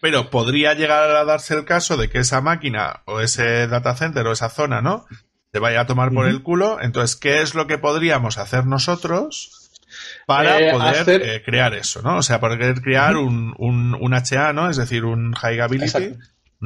Pero 0.00 0.28
podría 0.28 0.74
llegar 0.74 1.14
a 1.14 1.24
darse 1.24 1.54
el 1.54 1.64
caso 1.64 1.96
de 1.96 2.08
que 2.08 2.18
esa 2.18 2.40
máquina 2.40 3.02
o 3.04 3.20
ese 3.20 3.68
data 3.68 3.94
center 3.94 4.26
o 4.26 4.32
esa 4.32 4.48
zona, 4.48 4.82
¿no? 4.82 5.06
Se 5.52 5.60
vaya 5.60 5.82
a 5.82 5.86
tomar 5.86 6.10
por 6.10 6.26
el 6.26 6.42
culo. 6.42 6.78
Entonces, 6.80 7.14
¿qué 7.14 7.40
es 7.40 7.54
lo 7.54 7.68
que 7.68 7.78
podríamos 7.78 8.38
hacer 8.38 8.66
nosotros 8.66 9.70
para 10.26 10.58
eh, 10.58 10.72
poder 10.72 11.22
eh, 11.22 11.42
crear 11.44 11.74
eso, 11.74 12.02
¿no? 12.02 12.16
O 12.16 12.22
sea, 12.22 12.40
poder 12.40 12.80
crear 12.80 13.16
un, 13.16 13.54
un, 13.56 14.14
HA, 14.14 14.52
¿no? 14.52 14.68
Es 14.68 14.78
decir, 14.78 15.04
un 15.04 15.32
High 15.32 15.60
Ability 15.60 16.16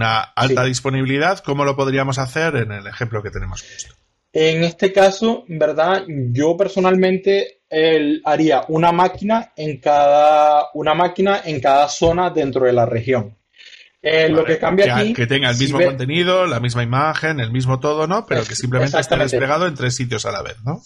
una 0.01 0.21
alta 0.23 0.65
disponibilidad, 0.65 1.41
¿cómo 1.41 1.65
lo 1.65 1.77
podríamos 1.77 2.19
hacer 2.19 2.57
en 2.57 2.73
el 2.73 2.87
ejemplo 2.87 3.23
que 3.23 3.31
tenemos 3.31 3.63
puesto? 3.63 3.95
En 4.33 4.65
este 4.65 4.93
caso, 4.93 5.45
¿verdad? 5.49 6.05
Yo 6.09 6.57
personalmente 6.57 7.61
haría 8.25 8.65
una 8.69 8.93
máquina 8.93 9.53
en 9.57 9.79
cada 9.79 10.69
una 10.75 10.95
máquina 10.95 11.43
en 11.45 11.61
cada 11.61 11.89
zona 11.89 12.31
dentro 12.31 12.65
de 12.65 12.73
la 12.73 12.87
región. 12.87 13.37
Eh, 14.03 14.31
lo 14.31 14.45
que 14.45 14.59
cambia 14.59 14.87
que, 14.87 14.91
aquí. 14.93 15.13
Que 15.13 15.27
tenga 15.27 15.51
el 15.51 15.59
mismo 15.59 15.79
contenido, 15.79 16.47
la 16.47 16.59
misma 16.59 16.83
imagen, 16.83 17.39
el 17.39 17.53
mismo 17.53 17.81
todo, 17.81 18.07
¿no? 18.07 18.25
Pero 18.25 18.45
que 18.45 18.55
simplemente 18.55 18.99
esté 18.99 19.17
desplegado 19.17 19.67
en 19.67 19.75
tres 19.75 19.95
sitios 19.95 20.25
a 20.25 20.33
la 20.33 20.43
vez, 20.43 20.57
¿no? 20.65 20.81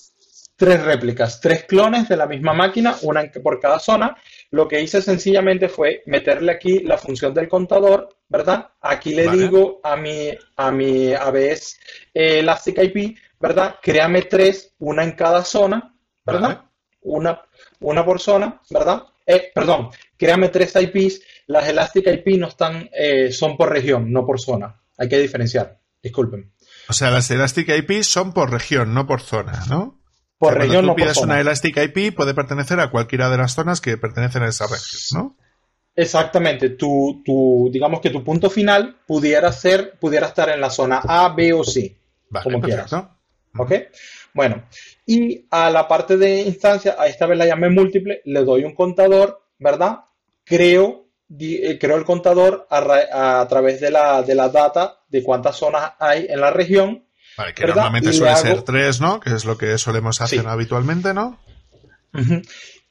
Tres 0.56 0.85
réplicas, 0.85 1.40
tres 1.40 1.64
clones 1.64 2.09
de 2.09 2.16
la 2.16 2.26
misma 2.26 2.52
máquina, 2.52 2.94
una 3.02 3.24
por 3.43 3.59
cada 3.59 3.81
zona. 3.81 4.16
Lo 4.51 4.68
que 4.68 4.81
hice 4.81 5.02
sencillamente 5.02 5.68
fue 5.68 6.02
meterle 6.06 6.52
aquí 6.52 6.81
la 6.81 6.97
función 6.97 7.35
del 7.35 7.48
contador, 7.48 8.09
¿verdad? 8.28 8.68
Aquí 8.81 9.14
le 9.14 9.28
digo 9.28 9.81
a 9.82 9.97
mi, 9.97 10.31
a 10.56 10.70
mi 10.70 11.12
ABS 11.12 11.78
eh, 12.14 12.39
Elastic 12.39 12.78
IP, 12.78 13.18
¿verdad? 13.40 13.76
Créame 13.82 14.22
tres, 14.22 14.74
una 14.78 15.02
en 15.02 15.12
cada 15.12 15.44
zona, 15.44 15.93
¿verdad? 16.24 16.62
Una, 17.02 17.43
una 17.81 18.05
por 18.05 18.20
zona, 18.20 18.60
¿verdad? 18.70 19.02
Eh, 19.26 19.51
perdón, 19.52 19.90
créame 20.16 20.51
tres 20.51 20.74
IPs. 20.76 21.20
Las 21.47 21.68
Elastic 21.68 22.06
IP 22.06 22.39
no 22.39 22.48
están, 22.48 22.89
eh, 22.93 23.32
son 23.32 23.56
por 23.56 23.70
región, 23.70 24.12
no 24.12 24.24
por 24.24 24.40
zona. 24.40 24.81
Hay 24.97 25.09
que 25.09 25.18
diferenciar. 25.18 25.81
Disculpen. 26.02 26.52
O 26.89 26.93
sea, 26.93 27.10
las 27.10 27.31
Elastic 27.31 27.68
IP 27.68 28.02
son 28.02 28.32
por 28.32 28.51
región, 28.51 28.94
no 28.94 29.06
por 29.06 29.20
zona, 29.20 29.64
¿no? 29.68 30.03
Por 30.51 30.59
región, 30.59 30.87
no 30.87 30.95
por 30.97 31.07
una 31.23 31.41
Elastic 31.41 31.77
IP 31.77 32.15
puede 32.15 32.35
pertenecer 32.35 32.81
a 32.81 32.91
cualquiera 32.91 33.31
de 33.31 33.39
las 33.39 33.55
zonas 33.55 33.81
que 33.81 33.97
pertenecen 33.97 34.43
a 34.43 34.49
esa 34.49 34.66
región, 34.66 35.01
¿no? 35.12 35.37
Exactamente. 35.97 36.71
Tu, 36.71 37.23
tu, 37.25 37.69
digamos 37.73 38.01
que 38.01 38.11
tu 38.11 38.25
punto 38.25 38.51
final 38.51 38.97
pudiera 39.07 39.53
ser, 39.53 39.99
pudiera 39.99 40.27
estar 40.27 40.49
en 40.49 40.61
la 40.61 40.71
zona 40.71 41.01
A, 41.07 41.29
B 41.29 41.53
o 41.53 41.62
C. 41.62 41.97
como 42.43 42.61
quieras. 42.61 42.93
¿Ok? 43.57 43.73
Bueno, 44.33 44.65
y 45.07 45.47
a 45.51 45.71
la 45.71 45.87
parte 45.87 46.16
de 46.16 46.41
instancia, 46.41 46.97
a 46.99 47.07
esta 47.07 47.27
vez 47.27 47.39
la 47.39 47.47
llamé 47.47 47.71
múltiple, 47.71 48.21
le 48.25 48.43
doy 48.43 48.65
un 48.65 48.75
contador, 48.75 49.43
¿verdad? 49.59 50.01
Creo, 50.43 51.07
eh, 51.39 51.79
creo 51.79 51.97
el 51.97 52.05
contador 52.05 52.66
a, 52.69 53.47
través 53.49 53.81
de 53.81 53.93
la, 53.93 54.23
de 54.23 54.35
la 54.35 54.49
data 54.49 54.99
de 55.09 55.23
cuántas 55.23 55.57
zonas 55.57 55.93
hay 56.01 56.27
en 56.29 56.41
la 56.41 56.51
región. 56.51 57.03
Vale, 57.36 57.55
que 57.55 57.66
normalmente 57.66 58.12
suele 58.12 58.36
ser 58.36 58.62
tres, 58.62 59.01
¿no? 59.01 59.20
Que 59.20 59.31
es 59.31 59.44
lo 59.44 59.59
que 59.59 59.77
solemos 59.78 60.20
hacer 60.20 60.47
habitualmente, 60.47 61.15
¿no? 61.15 61.39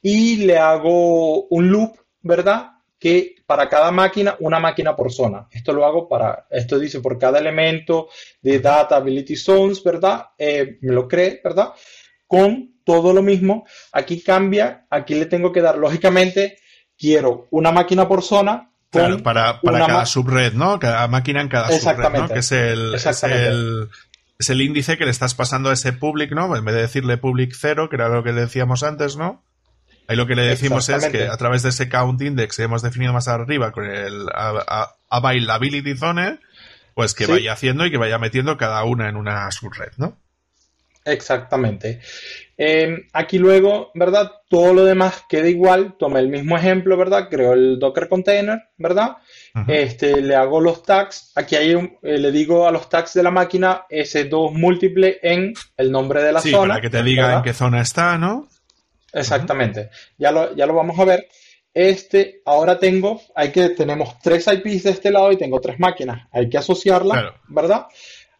Y 0.02 0.38
le 0.38 0.58
hago 0.58 1.46
un 1.46 1.70
loop, 1.70 1.98
¿verdad? 2.22 2.74
que 3.04 3.36
para 3.46 3.68
cada 3.68 3.92
máquina, 3.92 4.38
una 4.40 4.62
máquina 4.62 4.96
por 4.96 5.12
zona. 5.12 5.46
Esto 5.52 5.74
lo 5.74 5.86
hago 5.86 6.08
para, 6.08 6.48
esto 6.50 6.80
dice 6.80 7.02
por 7.02 7.20
cada 7.20 7.38
elemento 7.38 8.08
de 8.42 8.62
Data 8.62 8.96
Ability 8.96 9.36
Zones, 9.36 9.84
¿verdad? 9.84 10.28
Eh, 10.38 10.78
me 10.80 10.94
lo 10.94 11.06
cree, 11.06 11.42
¿verdad? 11.44 11.74
Con 12.26 12.76
todo 12.86 13.12
lo 13.12 13.22
mismo. 13.22 13.66
Aquí 13.92 14.22
cambia, 14.22 14.86
aquí 14.90 15.16
le 15.16 15.26
tengo 15.26 15.52
que 15.52 15.60
dar, 15.60 15.78
lógicamente, 15.78 16.60
quiero 16.98 17.48
una 17.52 17.74
máquina 17.74 18.08
por 18.08 18.24
zona. 18.24 18.72
Claro, 18.90 19.22
para, 19.22 19.60
cada 19.62 20.06
subred, 20.06 20.54
¿no? 20.54 20.80
Cada 20.80 21.06
máquina 21.10 21.42
en 21.42 21.50
cada 21.50 21.78
subred, 21.78 22.10
¿no? 22.10 22.30
Que 22.30 22.40
es 22.40 22.54
el, 22.54 22.96
es 22.96 23.24
el, 23.24 23.90
es 24.40 24.50
el 24.50 24.62
índice 24.62 24.98
que 24.98 25.06
le 25.06 25.12
estás 25.12 25.36
pasando 25.36 25.70
a 25.70 25.74
ese 25.74 25.94
public, 25.94 26.32
¿no? 26.32 26.56
En 26.56 26.66
vez 26.66 26.76
de 26.76 26.82
decirle 26.82 27.18
public 27.18 27.54
cero, 27.58 27.90
que 27.90 27.96
era 27.96 28.10
lo 28.10 28.24
que 28.24 28.34
le 28.34 28.42
decíamos 28.42 28.84
antes, 28.84 29.16
¿no? 29.16 29.44
Ahí 30.08 30.18
lo 30.18 30.28
que 30.28 30.36
le 30.36 30.44
decimos 30.44 30.90
es 30.90 31.08
que 31.08 31.28
a 31.28 31.38
través 31.38 31.64
de 31.64 31.70
ese 31.70 31.88
count 31.88 32.22
index 32.22 32.58
que 32.58 32.64
hemos 32.64 32.82
definido 32.82 33.14
más 33.14 33.28
arriba 33.28 33.72
con 33.72 33.86
el 33.86 34.26
availability 35.10 35.96
zone, 35.96 36.40
pues 36.94 37.14
que 37.14 37.26
vaya 37.26 37.54
haciendo 37.54 37.86
y 37.86 37.92
que 37.92 37.98
vaya 37.98 38.20
metiendo 38.20 38.58
cada 38.58 38.84
una 38.84 39.08
en 39.08 39.16
una 39.16 39.50
subred, 39.52 39.92
¿no? 39.98 40.18
Exactamente. 41.06 42.02
Em, 42.58 43.08
aquí 43.14 43.38
luego, 43.38 43.92
¿verdad? 43.94 44.32
Todo 44.50 44.74
lo 44.74 44.86
demás 44.86 45.24
queda 45.28 45.50
igual. 45.50 45.96
Tomé 45.98 46.20
el 46.20 46.30
mismo 46.30 46.58
ejemplo, 46.58 46.96
¿verdad? 46.98 47.28
Creo 47.30 47.54
el 47.54 47.80
Docker 47.80 48.08
container, 48.08 48.62
¿verdad? 48.78 49.18
Este, 49.68 50.20
le 50.22 50.36
hago 50.36 50.60
los 50.60 50.82
tags. 50.82 51.32
Aquí 51.36 51.56
hay 51.56 51.76
un, 51.76 51.98
eh, 52.02 52.18
le 52.18 52.32
digo 52.32 52.68
a 52.68 52.72
los 52.72 52.90
tags 52.90 53.14
de 53.14 53.22
la 53.22 53.30
máquina 53.30 53.86
S2 53.90 54.52
múltiple 54.52 55.20
en 55.22 55.54
el 55.78 55.92
nombre 55.92 56.24
de 56.24 56.32
la 56.32 56.42
zona. 56.42 56.52
Sí, 56.52 56.70
para 56.70 56.82
que 56.82 56.90
te 56.90 57.04
diga 57.04 57.36
en 57.36 57.44
qué 57.44 57.54
zona 57.54 57.82
está, 57.82 58.18
¿no? 58.18 58.48
Exactamente. 59.12 59.92
ya, 60.18 60.32
lo, 60.32 60.56
ya 60.56 60.66
lo 60.66 60.74
vamos 60.74 61.00
a 61.00 61.06
ver. 61.06 61.28
Este, 61.74 62.42
ahora 62.46 62.78
tengo, 62.80 63.22
hay 63.36 63.52
que, 63.52 63.70
tenemos 63.70 64.20
tres 64.20 64.48
IPs 64.48 64.84
de 64.84 64.92
este 64.92 65.12
lado 65.12 65.32
y 65.32 65.38
tengo 65.38 65.60
tres 65.60 65.80
máquinas. 65.80 66.28
Hay 66.32 66.50
que 66.50 66.58
asociarlas, 66.58 67.34
¿verdad? 67.48 67.86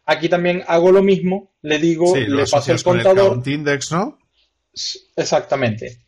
Aquí 0.06 0.28
también 0.28 0.62
hago 0.66 0.92
lo 0.92 1.02
mismo, 1.02 1.52
le 1.62 1.78
digo, 1.78 2.14
le 2.14 2.46
paso 2.46 2.72
el 2.72 2.82
contador. 2.82 3.42
index, 3.46 3.90
¿no? 3.90 4.18
Exactamente. 5.16 6.00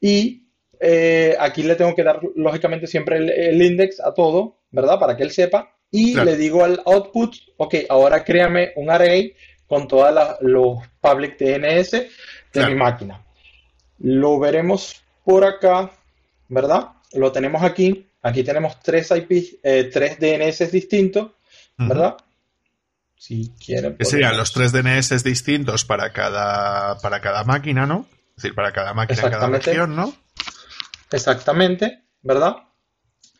Y 0.00 0.39
eh, 0.80 1.36
aquí 1.38 1.62
le 1.62 1.76
tengo 1.76 1.94
que 1.94 2.02
dar, 2.02 2.20
lógicamente, 2.34 2.86
siempre 2.86 3.18
el, 3.18 3.62
index 3.62 4.00
a 4.00 4.14
todo, 4.14 4.56
¿verdad? 4.70 4.98
Para 4.98 5.16
que 5.16 5.22
él 5.22 5.30
sepa. 5.30 5.76
Y 5.90 6.14
le 6.14 6.36
digo 6.36 6.64
al 6.64 6.80
output, 6.86 7.34
ok, 7.56 7.74
ahora 7.88 8.24
créame 8.24 8.72
un 8.76 8.90
array 8.90 9.34
con 9.66 9.88
todos 9.88 10.38
los 10.40 10.78
public 11.00 11.36
DNS 11.36 11.90
de 12.52 12.66
mi 12.66 12.74
máquina. 12.74 13.24
Lo 13.98 14.38
veremos 14.38 15.02
por 15.24 15.44
acá, 15.44 15.90
¿verdad? 16.48 16.88
Lo 17.12 17.32
tenemos 17.32 17.62
aquí. 17.62 18.06
Aquí 18.22 18.44
tenemos 18.44 18.78
tres 18.80 19.10
IP, 19.10 19.58
eh, 19.62 19.90
tres 19.92 20.18
DNS 20.18 20.70
distintos, 20.70 21.32
¿verdad? 21.76 22.16
Si 23.16 23.52
quieren. 23.64 23.96
Serían 24.00 24.36
los 24.36 24.52
tres 24.52 24.72
DNS 24.72 25.24
distintos 25.24 25.84
para 25.84 26.12
cada, 26.12 26.98
para 26.98 27.20
cada 27.20 27.44
máquina, 27.44 27.84
¿no? 27.84 28.06
Es 28.36 28.44
decir, 28.44 28.54
para 28.54 28.72
cada 28.72 28.94
máquina 28.94 29.30
cada 29.30 29.48
región, 29.48 29.96
¿no? 29.96 30.14
Exactamente, 31.10 32.04
¿verdad? 32.22 32.56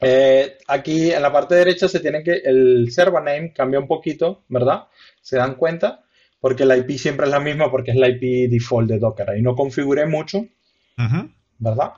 Eh, 0.00 0.58
aquí 0.66 1.12
en 1.12 1.22
la 1.22 1.32
parte 1.32 1.54
derecha 1.54 1.88
se 1.88 2.00
tiene 2.00 2.22
que, 2.22 2.42
el 2.44 2.90
server 2.90 3.22
name 3.22 3.52
cambia 3.52 3.80
un 3.80 3.86
poquito, 3.86 4.44
¿verdad? 4.48 4.84
¿Se 5.20 5.36
dan 5.36 5.56
cuenta? 5.56 6.04
porque 6.40 6.64
la 6.64 6.76
IP 6.76 6.92
siempre 6.92 7.26
es 7.26 7.32
la 7.32 7.40
misma 7.40 7.70
porque 7.70 7.90
es 7.90 7.96
la 7.96 8.08
IP 8.08 8.50
default 8.50 8.88
de 8.88 8.98
Docker. 8.98 9.30
Ahí 9.30 9.42
no 9.42 9.54
configuré 9.54 10.06
mucho, 10.06 10.46
¿verdad? 11.58 11.92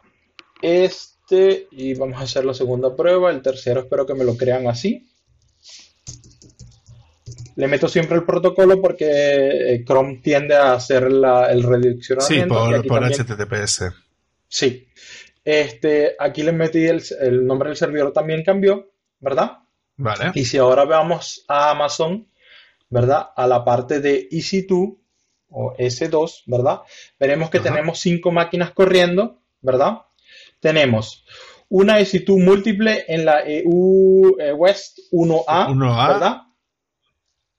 Este, 0.60 1.68
y 1.70 1.94
vamos 1.94 2.20
a 2.20 2.24
hacer 2.24 2.44
la 2.44 2.52
segunda 2.52 2.94
prueba. 2.94 3.30
El 3.30 3.40
tercero 3.40 3.80
espero 3.80 4.04
que 4.04 4.14
me 4.14 4.24
lo 4.24 4.36
crean 4.36 4.66
así. 4.66 5.08
Le 7.54 7.68
meto 7.68 7.86
siempre 7.86 8.16
el 8.16 8.24
protocolo 8.24 8.80
porque 8.80 9.06
eh, 9.74 9.84
Chrome 9.84 10.20
tiende 10.22 10.56
a 10.56 10.72
hacer 10.72 11.04
el 11.04 11.62
redireccionamiento. 11.62 12.82
Sí, 12.82 12.88
por, 12.88 13.04
HTTPS. 13.04 13.92
Sí. 14.48 14.88
Este, 15.44 16.14
aquí 16.18 16.42
le 16.42 16.52
metí 16.52 16.84
el, 16.86 17.02
el 17.20 17.46
nombre 17.46 17.70
del 17.70 17.76
servidor 17.76 18.12
también 18.12 18.44
cambió, 18.44 18.92
¿verdad? 19.18 19.58
Vale. 19.96 20.32
Y 20.34 20.44
si 20.44 20.58
ahora 20.58 20.84
veamos 20.84 21.44
a 21.48 21.70
Amazon, 21.70 22.28
¿verdad? 22.88 23.30
A 23.34 23.46
la 23.46 23.64
parte 23.64 24.00
de 24.00 24.28
EC2 24.28 24.98
o 25.50 25.74
S2, 25.76 26.42
¿verdad? 26.46 26.80
Veremos 27.18 27.50
que 27.50 27.60
tenemos 27.60 28.00
cinco 28.00 28.30
máquinas 28.32 28.72
corriendo, 28.72 29.40
¿verdad? 29.60 30.02
Tenemos 30.60 31.24
una 31.68 32.00
EC2 32.00 32.42
múltiple 32.42 33.04
en 33.08 33.24
la 33.24 33.40
EU 33.46 34.36
eh, 34.38 34.52
West 34.52 34.98
1A, 35.10 36.08
¿verdad? 36.08 36.42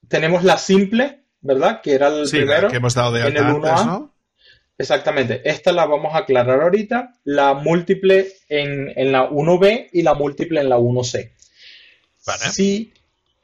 Tenemos 0.07 0.43
la 0.43 0.57
simple, 0.57 1.25
¿verdad? 1.41 1.81
Que 1.81 1.93
era 1.93 2.07
el 2.07 2.29
primero. 2.29 2.69
que 2.69 2.77
hemos 2.77 2.93
dado 2.93 3.11
de 3.13 3.21
en 3.21 3.37
el 3.37 3.43
1A. 3.43 3.85
¿no? 3.85 4.12
Exactamente. 4.77 5.41
Esta 5.45 5.71
la 5.71 5.85
vamos 5.85 6.13
a 6.15 6.19
aclarar 6.19 6.61
ahorita. 6.61 7.13
La 7.23 7.53
múltiple 7.53 8.33
en, 8.49 8.91
en 8.95 9.11
la 9.11 9.29
1B 9.29 9.89
y 9.93 10.01
la 10.01 10.13
múltiple 10.13 10.61
en 10.61 10.69
la 10.69 10.77
1C. 10.77 11.31
Vale. 12.25 12.49
Si 12.51 12.93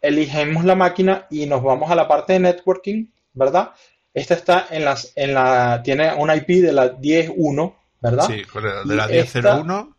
elegimos 0.01 0.65
la 0.65 0.75
máquina 0.75 1.27
y 1.29 1.45
nos 1.45 1.61
vamos 1.63 1.91
a 1.91 1.95
la 1.95 2.07
parte 2.07 2.33
de 2.33 2.39
networking, 2.39 3.07
¿verdad? 3.33 3.71
Esta 4.13 4.33
está 4.33 4.67
en 4.71 4.85
las, 4.85 5.11
en 5.15 5.33
la, 5.33 5.81
tiene 5.83 6.13
una 6.13 6.35
IP 6.35 6.47
de 6.61 6.71
la 6.71 6.97
10.1, 6.97 7.75
¿verdad? 8.01 8.25
Sí, 8.25 8.43
de 8.87 8.95
la 8.95 9.07
10.01. 9.07 9.95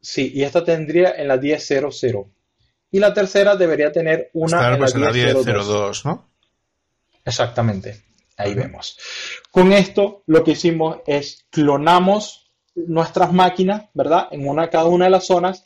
Sí, 0.00 0.32
y 0.34 0.42
esta 0.42 0.64
tendría 0.64 1.12
en 1.16 1.28
la 1.28 1.36
10.00. 1.36 2.26
Y 2.90 2.98
la 2.98 3.12
tercera 3.12 3.56
debería 3.56 3.92
tener 3.92 4.30
una 4.34 4.74
en, 4.74 4.80
la 4.80 4.86
10.02, 4.86 6.04
¿no? 6.04 6.28
Exactamente. 7.24 8.02
Ahí 8.36 8.54
vemos. 8.54 8.98
Con 9.56 9.72
esto 9.72 10.22
lo 10.26 10.44
que 10.44 10.50
hicimos 10.50 10.98
es 11.06 11.46
clonamos 11.48 12.52
nuestras 12.74 13.32
máquinas, 13.32 13.84
¿verdad? 13.94 14.28
En 14.30 14.46
una 14.46 14.68
cada 14.68 14.84
una 14.84 15.06
de 15.06 15.10
las 15.12 15.24
zonas. 15.24 15.64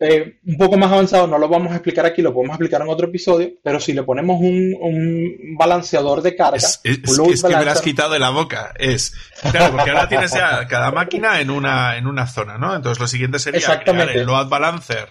Eh, 0.00 0.40
un 0.44 0.56
poco 0.56 0.76
más 0.76 0.90
avanzado, 0.90 1.28
no 1.28 1.38
lo 1.38 1.48
vamos 1.48 1.70
a 1.70 1.76
explicar 1.76 2.04
aquí, 2.04 2.20
lo 2.20 2.34
podemos 2.34 2.54
explicar 2.54 2.82
en 2.82 2.88
otro 2.88 3.06
episodio, 3.06 3.50
pero 3.62 3.78
si 3.78 3.92
le 3.92 4.02
ponemos 4.02 4.40
un, 4.40 5.54
balanceador 5.56 6.20
de 6.20 6.34
carga. 6.34 6.56
Es, 6.56 6.80
que 6.82 7.00
me 7.48 7.64
lo 7.64 7.70
has 7.70 7.80
quitado 7.80 8.12
de 8.12 8.18
la 8.18 8.30
boca. 8.30 8.74
Es, 8.76 9.14
claro, 9.52 9.76
porque 9.76 9.90
ahora 9.90 10.08
tienes 10.08 10.32
cada 10.32 10.90
máquina 10.90 11.40
en 11.40 11.50
una, 11.50 11.98
en 11.98 12.08
una 12.08 12.26
zona, 12.26 12.58
¿no? 12.58 12.74
Entonces 12.74 12.98
lo 12.98 13.06
siguiente 13.06 13.38
sería 13.38 13.84
crear 13.84 14.10
el 14.10 14.26
load 14.26 14.48
balancer 14.48 15.10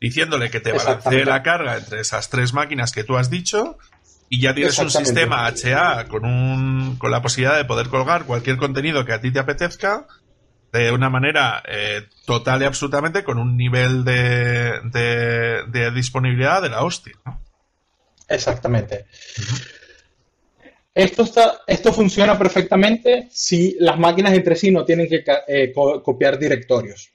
diciéndole 0.00 0.48
que 0.48 0.60
te 0.60 0.70
balancee 0.70 1.24
la 1.24 1.42
carga 1.42 1.76
entre 1.76 2.00
esas 2.02 2.28
tres 2.30 2.52
máquinas 2.52 2.92
que 2.92 3.02
tú 3.02 3.16
has 3.16 3.30
dicho 3.30 3.78
y 4.32 4.40
ya 4.40 4.54
tienes 4.54 4.78
un 4.78 4.90
sistema 4.90 5.46
HA 5.46 6.06
con, 6.08 6.24
un, 6.24 6.96
con 6.96 7.10
la 7.10 7.20
posibilidad 7.20 7.58
de 7.58 7.66
poder 7.66 7.88
colgar 7.88 8.24
cualquier 8.24 8.56
contenido 8.56 9.04
que 9.04 9.12
a 9.12 9.20
ti 9.20 9.30
te 9.30 9.38
apetezca 9.38 10.06
de 10.72 10.90
una 10.90 11.10
manera 11.10 11.62
eh, 11.68 12.04
total 12.24 12.62
y 12.62 12.64
absolutamente 12.64 13.24
con 13.24 13.36
un 13.36 13.58
nivel 13.58 14.06
de, 14.06 14.80
de, 15.70 15.90
disponibilidad 15.90 16.62
de 16.62 16.70
la 16.70 16.82
hostia. 16.82 17.12
¿no? 17.26 17.42
Exactamente. 18.26 19.04
Esto, 20.94 21.24
está, 21.24 21.60
esto 21.66 21.92
funciona 21.92 22.38
perfectamente 22.38 23.28
si 23.30 23.76
las 23.80 23.98
máquinas 23.98 24.32
entre 24.32 24.56
sí 24.56 24.70
no 24.70 24.86
tienen 24.86 25.10
que 25.10 25.22
eh, 25.46 25.74
copiar 25.74 26.38
directorios. 26.38 27.12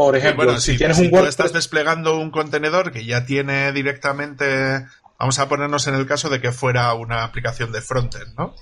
Por 0.00 0.16
ejemplo, 0.16 0.58
si, 0.58 0.78
tienes 0.78 0.98
un 0.98 1.12
Word... 1.12 1.28
estás 1.28 1.52
desplegando 1.52 2.18
un 2.18 2.30
contenedor 2.30 2.90
que 2.90 3.04
ya 3.04 3.26
tiene 3.26 3.70
directamente, 3.72 4.86
vamos 5.20 5.38
a 5.38 5.48
ponernos 5.48 5.86
en 5.86 5.94
el 5.94 6.06
caso 6.06 6.30
de 6.30 6.40
que 6.40 6.50
fuera 6.50 6.92
una 6.94 7.22
aplicación 7.22 7.70
de 7.72 7.82
frontend, 7.82 8.34
¿no? 8.38 8.56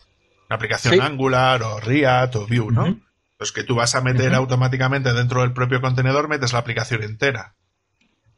Una 0.48 0.56
aplicación 0.56 1.00
Angular 1.00 1.62
o 1.62 1.78
React 1.78 2.36
o 2.36 2.46
Vue, 2.46 2.72
¿no? 2.72 3.00
Pues 3.38 3.52
que 3.52 3.62
tú 3.62 3.76
vas 3.76 3.94
a 3.94 4.00
meter 4.00 4.34
automáticamente 4.34 5.12
dentro 5.12 5.42
del 5.42 5.52
propio 5.52 5.80
contenedor, 5.80 6.28
metes 6.28 6.52
la 6.52 6.58
aplicación 6.58 7.04
entera. 7.04 7.54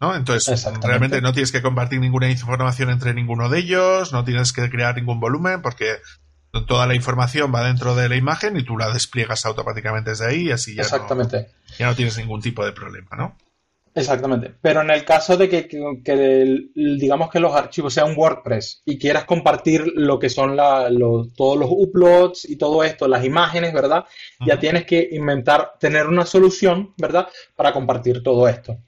¿no? 0.01 0.14
Entonces, 0.14 0.66
realmente 0.82 1.20
no 1.20 1.32
tienes 1.32 1.52
que 1.52 1.62
compartir 1.62 2.01
ninguna 2.01 2.30
información 2.30 2.90
entre 2.90 3.14
ninguno 3.14 3.48
de 3.48 3.59
ellos, 3.59 4.12
no 4.12 4.24
tienes 4.24 4.52
que 4.52 4.68
crear 4.68 4.97
ningún 4.97 5.20
volumen, 5.20 5.62
porque 5.62 5.97
toda 6.66 6.86
la 6.86 6.94
información 6.94 7.55
va 7.55 7.64
dentro 7.64 7.94
de 7.94 8.09
la 8.09 8.16
imagen 8.16 8.56
y 8.56 8.64
tú 8.64 8.76
la 8.76 8.92
despliegas 8.92 9.47
automáticamente 9.47 10.10
desde 10.10 10.26
ahí 10.26 10.48
y 10.48 10.52
así 10.52 10.74
ya, 10.74 10.82
Exactamente. 10.82 11.48
No, 11.70 11.76
ya 11.78 11.86
no 11.86 11.94
tienes 11.94 12.16
ningún 12.18 12.42
tipo 12.42 12.64
de 12.64 12.72
problema, 12.72 13.16
¿no? 13.16 13.36
Exactamente. 13.92 14.54
Pero 14.62 14.82
en 14.82 14.90
el 14.90 15.04
caso 15.04 15.36
de 15.36 15.48
que, 15.48 15.68
digamos 16.74 17.28
que 17.28 17.40
los 17.40 17.52
archivos 17.52 17.92
sean 17.92 18.14
WordPress 18.16 18.82
y 18.84 18.98
quieras 18.98 19.24
compartir 19.24 19.84
lo 19.96 20.18
que 20.18 20.28
son 20.28 20.56
todos 20.56 21.58
los 21.58 21.68
uploads 21.70 22.48
y 22.48 22.56
todo 22.56 22.84
esto, 22.84 23.08
las 23.08 23.24
imágenes, 23.24 23.72
¿verdad? 23.72 24.04
Ya 24.46 24.60
tienes 24.60 24.84
que 24.84 25.08
inventar, 25.10 25.72
tener 25.80 26.06
una 26.06 26.24
solución, 26.24 26.94
¿verdad? 26.98 27.28
Para 27.56 27.72
compartir 27.72 28.22
todo 28.22 28.46
esto. 28.46 28.78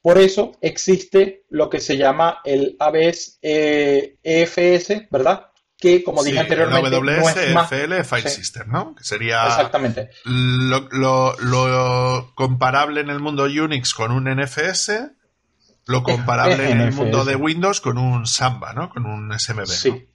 Por 0.00 0.18
eso 0.18 0.52
existe 0.62 1.44
lo 1.50 1.68
que 1.68 1.78
se 1.78 1.96
llama 1.98 2.40
el 2.44 2.74
ABS 2.78 3.38
EFS, 3.42 5.08
¿verdad? 5.10 5.51
Que, 5.82 6.04
como 6.04 6.22
dije 6.22 6.38
anteriormente, 6.38 6.90
no 6.90 7.10
es 7.10 7.52
más... 7.52 7.68
File 7.68 8.30
System, 8.30 8.70
¿no? 8.70 8.94
Que 8.94 9.02
sería 9.02 9.48
Exactamente. 9.48 10.10
Lo, 10.24 11.34
comparable 12.36 13.00
en 13.00 13.10
el 13.10 13.18
mundo 13.18 13.42
Unix 13.46 13.92
con 13.92 14.12
un 14.12 14.32
NFS, 14.32 14.92
lo 15.86 16.04
comparable 16.04 16.70
en 16.70 16.80
el 16.80 16.92
mundo 16.92 17.24
de 17.24 17.34
Windows 17.34 17.80
con 17.80 17.98
un 17.98 18.26
Samba, 18.26 18.72
¿no? 18.72 18.90
Con 18.90 19.06
un 19.06 19.36
SMB. 19.36 19.66
Sí, 19.66 20.08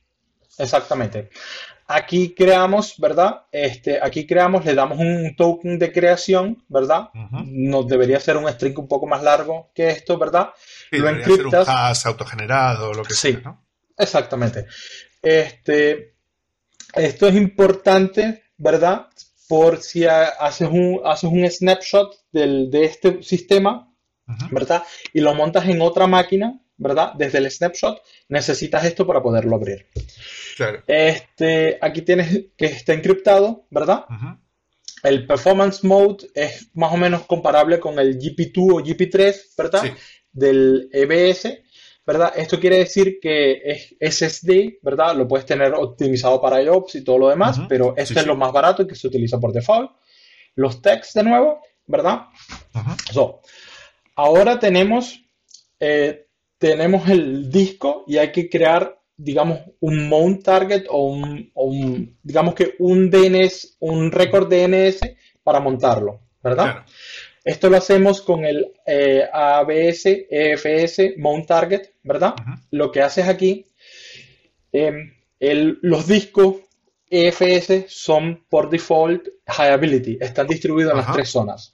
exactamente. 0.58 1.32
Aquí 1.90 2.34
creamos, 2.34 2.96
¿verdad? 2.98 3.42
Este, 3.52 4.00
aquí 4.02 4.26
creamos, 4.26 4.64
le 4.64 4.74
damos 4.74 5.00
un 5.00 5.36
token 5.36 5.78
de 5.78 5.92
creación, 5.92 6.64
¿verdad? 6.70 7.10
Nos 7.44 7.88
debería 7.88 8.22
ser 8.22 8.38
un 8.38 8.48
string 8.48 8.80
un 8.80 8.88
poco 8.88 9.06
más 9.06 9.22
largo 9.22 9.70
que 9.76 9.90
esto, 9.90 10.18
¿verdad? 10.18 10.52
lo 10.92 11.10
encriptas. 11.10 11.66
Ser 11.66 11.76
un 11.76 11.82
hash 11.82 12.08
autogenerado, 12.08 12.94
lo 12.94 13.04
que 13.04 13.14
sea, 13.14 13.42
¿no? 13.44 13.68
Exactamente. 13.98 14.68
Este, 15.22 16.16
esto 16.94 17.28
es 17.28 17.36
importante, 17.36 18.44
¿verdad? 18.58 19.08
Por 19.48 19.82
si 19.82 20.06
haces 20.06 20.68
un, 20.70 21.02
haces 21.06 21.30
un 21.30 21.50
snapshot 21.50 22.16
de 22.32 22.84
este 22.84 23.24
sistema, 23.24 23.94
¿verdad? 24.52 24.84
Y 25.14 25.22
lo 25.22 25.34
montas 25.34 25.68
en 25.68 25.82
otra 25.82 26.06
máquina, 26.08 26.60
¿verdad? 26.78 27.14
Desde 27.16 27.40
el 27.40 27.50
snapshot, 27.50 28.02
necesitas 28.30 28.86
esto 28.86 29.06
para 29.08 29.22
poderlo 29.22 29.56
abrir. 29.56 29.88
Este, 30.88 31.78
aquí 31.82 32.02
tienes 32.02 32.46
que 32.58 32.66
está 32.66 32.94
encriptado, 32.94 33.66
¿verdad? 33.70 34.06
El 35.04 35.28
performance 35.28 35.84
mode 35.84 36.28
es 36.34 36.70
más 36.74 36.92
o 36.92 36.98
menos 36.98 37.26
comparable 37.26 37.80
con 37.80 38.00
el 38.00 38.18
GP2 38.20 38.58
o 38.58 38.84
GP3, 38.84 39.36
¿verdad? 39.58 39.84
Del 40.32 40.90
EBS. 40.92 41.62
¿Verdad? 42.08 42.32
Esto 42.38 42.58
quiere 42.58 42.78
decir 42.78 43.20
que 43.22 43.62
es 43.66 43.96
SSD, 44.00 44.80
¿verdad? 44.82 45.14
Lo 45.14 45.28
puedes 45.28 45.46
tener 45.46 45.74
optimizado 45.74 46.40
para 46.40 46.62
IOPS 46.64 46.96
y 46.96 47.04
todo 47.04 47.18
lo 47.18 47.28
demás, 47.28 47.60
pero 47.68 47.94
este 47.98 48.22
es 48.22 48.26
lo 48.26 48.38
más 48.38 48.54
barato 48.54 48.82
y 48.82 48.88
que 48.88 48.96
se 48.96 49.08
utiliza 49.08 49.38
por 49.38 49.52
default. 49.52 49.92
Los 50.56 50.82
texts 50.82 51.16
de 51.16 51.24
nuevo, 51.24 51.60
¿verdad? 51.86 52.28
ahora 54.16 54.58
tenemos, 54.58 55.22
eh, 55.82 56.28
tenemos 56.58 57.10
el 57.10 57.52
disco 57.52 58.06
y 58.08 58.18
hay 58.18 58.32
que 58.32 58.50
crear, 58.50 59.02
digamos, 59.18 59.60
un 59.82 60.08
mount 60.08 60.44
target 60.44 60.86
o 60.90 61.08
un, 61.08 62.18
digamos 62.24 62.54
que 62.56 62.76
un 62.80 63.10
DNS, 63.10 63.76
un 63.82 64.14
récord 64.14 64.48
DNS 64.48 65.02
para 65.44 65.60
montarlo, 65.60 66.22
¿verdad? 66.42 66.86
Esto 67.48 67.70
lo 67.70 67.78
hacemos 67.78 68.22
con 68.22 68.44
el 68.44 68.74
eh, 68.86 69.24
ABS 69.32 70.06
EFS 70.30 71.18
Mount 71.18 71.48
Target, 71.48 71.92
¿verdad? 72.04 72.36
Lo 72.72 72.92
que 72.92 73.02
haces 73.02 73.26
aquí, 73.26 73.66
em, 74.74 75.14
los 75.40 76.08
discos 76.08 76.58
EFS 77.10 77.86
son 77.88 78.44
por 78.50 78.70
default 78.70 79.30
High 79.48 79.72
Ability, 79.72 80.18
están 80.20 80.46
distribuidos 80.46 80.92
en 80.92 80.98
las 80.98 81.14
tres 81.14 81.30
zonas. 81.30 81.74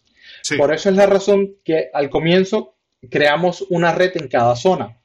Por 0.57 0.71
eso 0.71 0.89
es 0.89 0.95
la 0.95 1.07
razón 1.07 1.55
que 1.63 1.89
al 1.91 2.11
comienzo 2.11 2.75
creamos 3.09 3.65
una 3.69 3.93
red 3.93 4.11
en 4.15 4.27
cada 4.27 4.55
zona, 4.55 5.01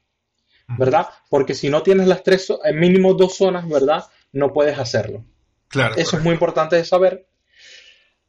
¿verdad? 0.77 1.07
Porque 1.31 1.55
si 1.55 1.69
no 1.69 1.81
tienes 1.81 2.07
las 2.07 2.21
tres, 2.21 2.53
en 2.63 2.79
mínimo 2.79 3.15
dos 3.15 3.35
zonas, 3.37 3.67
¿verdad? 3.67 4.03
No 4.33 4.53
puedes 4.53 4.77
hacerlo. 4.77 5.25
Claro. 5.67 5.95
Eso 5.97 6.17
es 6.17 6.23
muy 6.23 6.33
importante 6.33 6.75
de 6.75 6.85
saber. 6.85 7.27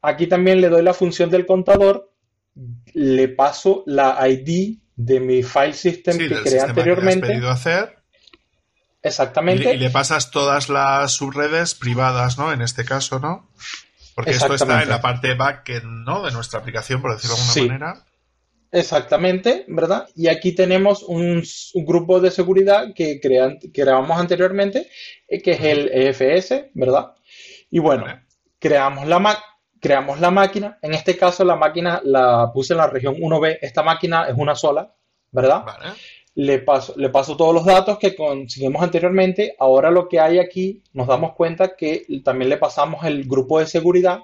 Aquí 0.01 0.27
también 0.27 0.63
le 0.63 0.71
doy 0.71 0.83
la 0.83 0.95
función 0.95 1.29
del 1.29 1.45
contador 1.45 2.10
le 2.95 3.29
paso 3.29 3.83
la 3.87 4.19
ID 4.29 4.79
de 4.97 5.21
mi 5.21 5.43
file 5.43 5.73
system 5.73 6.19
que 6.19 6.29
creé 6.29 6.61
anteriormente. 6.61 7.21
Que 7.21 7.27
has 7.27 7.39
pedido 7.39 7.51
hacer. 7.51 7.97
Exactamente. 9.03 9.75
Y, 9.75 9.79
le 9.79 9.91
pasas 9.91 10.31
todas 10.31 10.69
las 10.69 11.13
subredes 11.13 11.75
privadas, 11.75 12.39
¿no? 12.39 12.53
En 12.53 12.61
este 12.61 12.85
caso, 12.85 13.19
¿no? 13.19 13.49
Porque 14.15 14.33
esto 14.33 14.55
está 14.55 14.83
en 14.83 14.89
la 14.89 15.01
parte 15.01 15.35
backend, 15.35 16.05
¿no? 16.05 16.23
De 16.23 16.33
nuestra 16.33 16.61
aplicación, 16.61 17.01
por 17.01 17.15
decirlo 17.15 17.37
de 17.37 17.43
alguna 17.43 17.79
manera. 17.79 18.05
Exactamente, 18.73 19.65
¿verdad? 19.69 20.09
Y 20.15 20.29
aquí 20.29 20.53
tenemos 20.53 21.03
un, 21.03 21.43
grupo 21.75 22.21
de 22.21 22.31
seguridad 22.31 22.93
que 22.95 23.21
creamos 23.21 24.21
anteriormente, 24.21 24.89
eh, 25.27 25.43
que 25.43 25.53
es 25.53 25.61
el 25.61 25.91
EFS, 25.93 26.71
¿verdad? 26.75 27.15
Y 27.71 27.79
bueno, 27.79 28.05
creamos 28.59 29.09
la, 29.09 29.43
creamos 29.81 30.21
la 30.21 30.31
máquina. 30.31 30.79
En 30.83 30.95
este 30.95 31.17
caso, 31.17 31.45
la 31.45 31.57
máquina 31.57 32.01
la 32.05 32.51
puse 32.53 32.75
en 32.75 32.79
la 32.79 32.87
región 32.87 33.17
1B. 33.17 33.59
Esta 33.61 33.83
máquina 33.83 34.29
es 34.29 34.35
una 34.37 34.55
sola, 34.55 34.95
¿verdad? 35.33 35.65
Le, 36.35 36.59
paso, 36.61 36.95
le 36.97 37.09
paso 37.09 37.37
todos 37.37 37.55
los 37.55 37.65
datos 37.65 37.99
que 37.99 38.15
conseguimos 38.15 38.83
anteriormente. 38.83 39.57
Ahora 39.59 39.91
lo 39.91 40.09
que 40.09 40.21
hay 40.21 40.39
aquí, 40.39 40.83
nos 40.93 41.07
damos 41.07 41.35
cuenta 41.35 41.75
que 41.77 42.07
también 42.25 42.51
le 42.51 42.57
pasamos 42.57 43.05
el 43.05 43.25
grupo 43.25 43.59
de 43.59 43.67
seguridad 43.67 44.21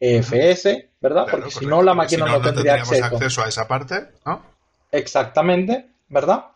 EFS, 0.00 0.88
¿verdad? 1.00 1.26
Porque 1.30 1.50
si 1.50 1.66
no, 1.66 1.82
la 1.82 1.94
máquina 1.94 2.24
no, 2.26 2.40
tendría 2.40 2.74
acceso. 2.74 3.04
acceso 3.04 3.42
a 3.42 3.48
esa 3.48 3.68
parte, 3.68 4.08
¿no? 4.24 4.42
Exactamente, 4.90 5.90
¿verdad? 6.08 6.46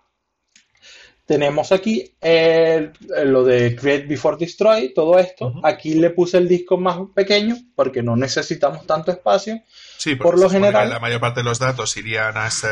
Tenemos 1.27 1.73
aquí 1.73 2.13
lo 2.21 3.45
de 3.45 3.75
Create 3.75 4.07
Before 4.07 4.37
Destroy, 4.39 4.93
todo 4.93 5.19
esto. 5.19 5.55
Aquí 5.63 5.95
le 5.95 6.11
puse 6.11 6.37
el 6.37 6.47
disco 6.47 6.77
más 6.77 6.99
pequeño 7.15 7.57
porque 7.75 8.03
no 8.03 8.15
necesitamos 8.15 8.87
tanto 8.87 9.11
espacio. 9.11 9.63
Sí, 9.97 10.17
por 10.17 10.39
lo 10.39 10.51
general. 10.51 10.91
La 10.91 11.01
mayor 11.01 11.21
parte 11.21 11.41
de 11.41 11.45
los 11.45 11.59
datos 11.59 11.97
irían 11.97 12.37
a 12.37 12.49
ese 12.49 12.69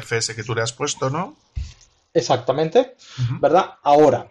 FS 0.00 0.36
que 0.36 0.44
tú 0.44 0.54
le 0.54 0.62
has 0.62 0.72
puesto, 0.72 1.10
¿no? 1.10 1.36
Exactamente, 2.14 2.94
¿verdad? 3.40 3.66
Ahora, 3.82 4.30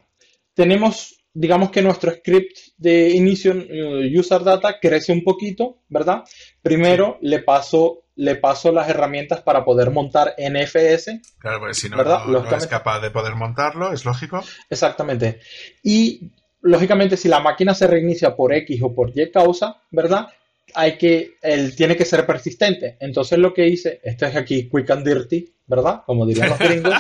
tenemos, 0.53 1.23
digamos 1.33 1.69
que 1.69 1.81
nuestro 1.81 2.11
script 2.11 2.57
de 2.77 3.09
inicio 3.09 3.51
uh, 3.53 4.19
user 4.19 4.43
data 4.43 4.79
crece 4.79 5.11
un 5.11 5.23
poquito, 5.23 5.83
¿verdad? 5.89 6.23
Primero 6.61 7.17
le 7.21 7.39
paso 7.39 8.03
le 8.17 8.35
paso 8.35 8.71
las 8.71 8.89
herramientas 8.89 9.41
para 9.41 9.63
poder 9.63 9.91
montar 9.91 10.35
NFS. 10.37 11.11
Claro, 11.37 11.59
porque 11.59 11.75
si 11.75 11.87
no, 11.87 12.03
no, 12.03 12.57
es 12.57 12.67
capaz 12.67 12.99
de 12.99 13.11
poder 13.11 13.35
montarlo, 13.35 13.93
es 13.93 14.05
lógico. 14.05 14.43
Exactamente. 14.69 15.39
Y 15.83 16.31
lógicamente, 16.61 17.15
si 17.15 17.27
la 17.27 17.39
máquina 17.39 17.73
se 17.73 17.87
reinicia 17.87 18.35
por 18.35 18.53
X 18.53 18.81
o 18.81 18.93
por 18.93 19.11
Y 19.15 19.31
causa, 19.31 19.81
¿verdad? 19.91 20.27
Hay 20.73 20.97
que, 20.97 21.35
él 21.41 21.75
tiene 21.75 21.95
que 21.95 22.05
ser 22.05 22.25
persistente. 22.25 22.97
Entonces 22.99 23.37
lo 23.37 23.53
que 23.53 23.67
hice, 23.67 24.01
esto 24.03 24.25
es 24.25 24.35
aquí 24.35 24.67
quick 24.67 24.89
and 24.89 25.07
dirty, 25.07 25.53
¿verdad? 25.67 26.01
Como 26.05 26.25
dirían 26.25 26.49
los 26.49 26.59
gringos. 26.59 26.93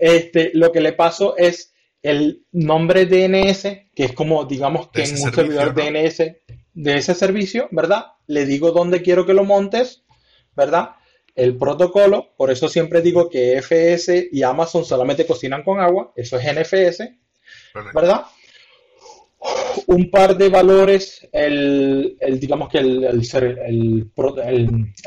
este, 0.00 0.50
lo 0.54 0.72
que 0.72 0.80
le 0.80 0.94
paso 0.94 1.36
es 1.36 1.74
el 2.02 2.46
nombre 2.52 3.04
DNS, 3.04 3.62
que 3.94 4.04
es 4.04 4.12
como, 4.12 4.46
digamos 4.46 4.88
que 4.88 5.02
en 5.02 5.12
un 5.12 5.32
servidor 5.32 5.74
DNS 5.74 6.22
de 6.76 6.98
ese 6.98 7.14
servicio, 7.14 7.68
¿verdad? 7.72 8.12
Le 8.26 8.44
digo 8.44 8.70
dónde 8.70 9.02
quiero 9.02 9.24
que 9.24 9.32
lo 9.32 9.44
montes, 9.44 10.04
¿verdad? 10.54 10.90
El 11.34 11.56
protocolo, 11.56 12.34
por 12.36 12.50
eso 12.50 12.68
siempre 12.68 13.00
digo 13.00 13.28
que 13.30 13.56
FS 13.58 14.28
y 14.30 14.42
Amazon 14.42 14.84
solamente 14.84 15.26
cocinan 15.26 15.64
con 15.64 15.80
agua, 15.80 16.12
eso 16.14 16.38
es 16.38 16.44
NFS, 16.44 17.02
¿verdad? 17.94 18.26
un 19.86 20.10
par 20.10 20.36
de 20.36 20.48
valores, 20.48 21.26
el, 21.32 22.16
digamos 22.40 22.68
que 22.68 22.78
el, 22.78 23.04
el, 23.04 24.10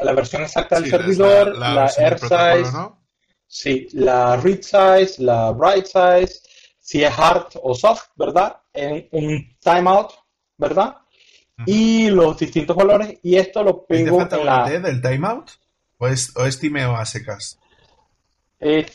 la 0.04 0.14
versión 0.14 0.44
exacta 0.44 0.80
del 0.80 0.90
servidor, 0.90 1.58
la, 1.58 1.91
air 1.98 2.18
size, 2.20 2.72
sí, 3.48 3.88
la 3.94 4.38
read 4.38 4.62
size, 4.62 5.22
la 5.22 5.52
write 5.52 5.88
size, 5.88 6.41
si 6.80 7.04
es 7.04 7.12
hard 7.18 7.48
o 7.62 7.76
soft, 7.76 8.10
¿verdad? 8.16 8.58
En 8.74 9.08
un 9.12 9.58
timeout, 9.60 10.12
¿verdad? 10.58 10.96
Y 11.65 12.10
los 12.10 12.38
distintos 12.38 12.76
valores, 12.76 13.18
y 13.23 13.36
esto 13.36 13.64
lo 13.64 13.86
pego 13.86 14.22
en 14.22 14.45
la... 14.45 14.69
del 14.69 15.02
timeout? 15.02 15.52
¿O 15.98 16.07
es, 16.07 16.36
o 16.36 16.45
es 16.45 16.60
timeo 16.60 16.95
a 16.95 17.06
secas? 17.06 17.60
Eh, 18.60 18.86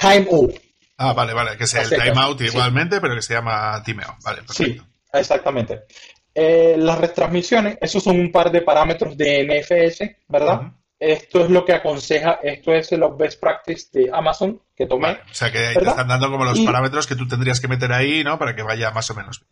timeout. 0.00 0.54
Ah, 0.96 1.12
vale, 1.12 1.32
vale, 1.32 1.56
que 1.56 1.66
sea 1.66 1.82
el 1.82 1.90
timeout 1.90 2.40
igualmente, 2.42 3.00
pero 3.00 3.14
que 3.14 3.22
se 3.22 3.34
llama 3.34 3.82
timeo. 3.82 4.16
Vale, 4.24 4.42
perfecto. 4.42 4.82
Sí, 4.82 4.88
exactamente. 5.12 5.82
Eh, 6.34 6.76
las 6.78 6.98
retransmisiones, 6.98 7.78
esos 7.80 8.02
son 8.02 8.20
un 8.20 8.30
par 8.30 8.50
de 8.50 8.62
parámetros 8.62 9.16
de 9.16 9.44
NFS, 9.44 10.16
¿verdad? 10.28 10.72
Esto 10.98 11.44
es 11.44 11.50
lo 11.50 11.64
que 11.64 11.72
aconseja, 11.72 12.40
esto 12.42 12.72
es 12.72 12.92
los 12.92 13.16
best 13.16 13.40
practice 13.40 13.88
de 13.92 14.10
Amazon 14.12 14.60
que 14.76 14.86
tomé. 14.86 15.12
o 15.12 15.34
sea 15.34 15.50
que 15.50 15.58
te 15.58 15.88
están 15.88 16.08
dando 16.08 16.30
como 16.30 16.44
los 16.44 16.60
parámetros 16.60 17.06
que 17.06 17.16
tú 17.16 17.26
tendrías 17.26 17.58
que 17.60 17.68
meter 17.68 17.90
ahí, 17.92 18.22
¿no? 18.22 18.38
Para 18.38 18.54
que 18.54 18.62
vaya 18.62 18.90
más 18.90 19.10
o 19.10 19.14
menos. 19.14 19.42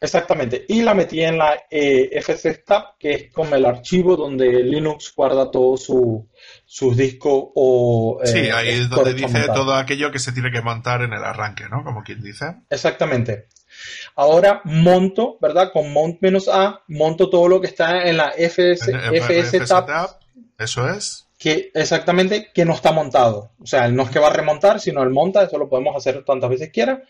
Exactamente. 0.00 0.64
Y 0.68 0.80
la 0.80 0.94
metí 0.94 1.22
en 1.22 1.36
la 1.36 1.64
eh, 1.70 2.20
FCSTAB, 2.22 2.96
que 2.98 3.10
es 3.10 3.32
como 3.32 3.54
el 3.54 3.66
archivo 3.66 4.16
donde 4.16 4.62
Linux 4.62 5.12
guarda 5.14 5.50
todo 5.50 5.76
su, 5.76 6.26
sus 6.64 6.96
discos 6.96 7.50
o... 7.54 8.18
Eh, 8.24 8.26
sí, 8.26 8.38
ahí 8.50 8.68
es 8.70 8.88
donde 8.88 9.12
dice 9.12 9.46
todo 9.54 9.74
aquello 9.74 10.10
que 10.10 10.18
se 10.18 10.32
tiene 10.32 10.50
que 10.50 10.62
montar 10.62 11.02
en 11.02 11.12
el 11.12 11.22
arranque, 11.22 11.64
¿no? 11.68 11.84
Como 11.84 12.02
quien 12.02 12.22
dice. 12.22 12.46
Exactamente. 12.70 13.48
Ahora 14.16 14.62
monto, 14.64 15.36
¿verdad? 15.40 15.70
Con 15.70 15.92
mount-a, 15.92 16.82
monto 16.88 17.28
todo 17.28 17.48
lo 17.48 17.60
que 17.60 17.66
está 17.66 18.08
en 18.08 18.16
la 18.16 18.32
FS, 18.36 18.90
FSTAB. 18.90 20.10
Eso 20.58 20.88
es. 20.88 21.26
Que 21.38 21.70
exactamente 21.74 22.50
que 22.52 22.64
no 22.64 22.74
está 22.74 22.92
montado. 22.92 23.52
O 23.60 23.66
sea, 23.66 23.88
no 23.88 24.02
es 24.02 24.10
que 24.10 24.18
va 24.18 24.28
a 24.28 24.32
remontar, 24.32 24.80
sino 24.80 25.02
él 25.02 25.10
monta, 25.10 25.42
eso 25.42 25.58
lo 25.58 25.68
podemos 25.68 25.96
hacer 25.96 26.22
tantas 26.24 26.50
veces 26.50 26.70
quiera. 26.70 27.02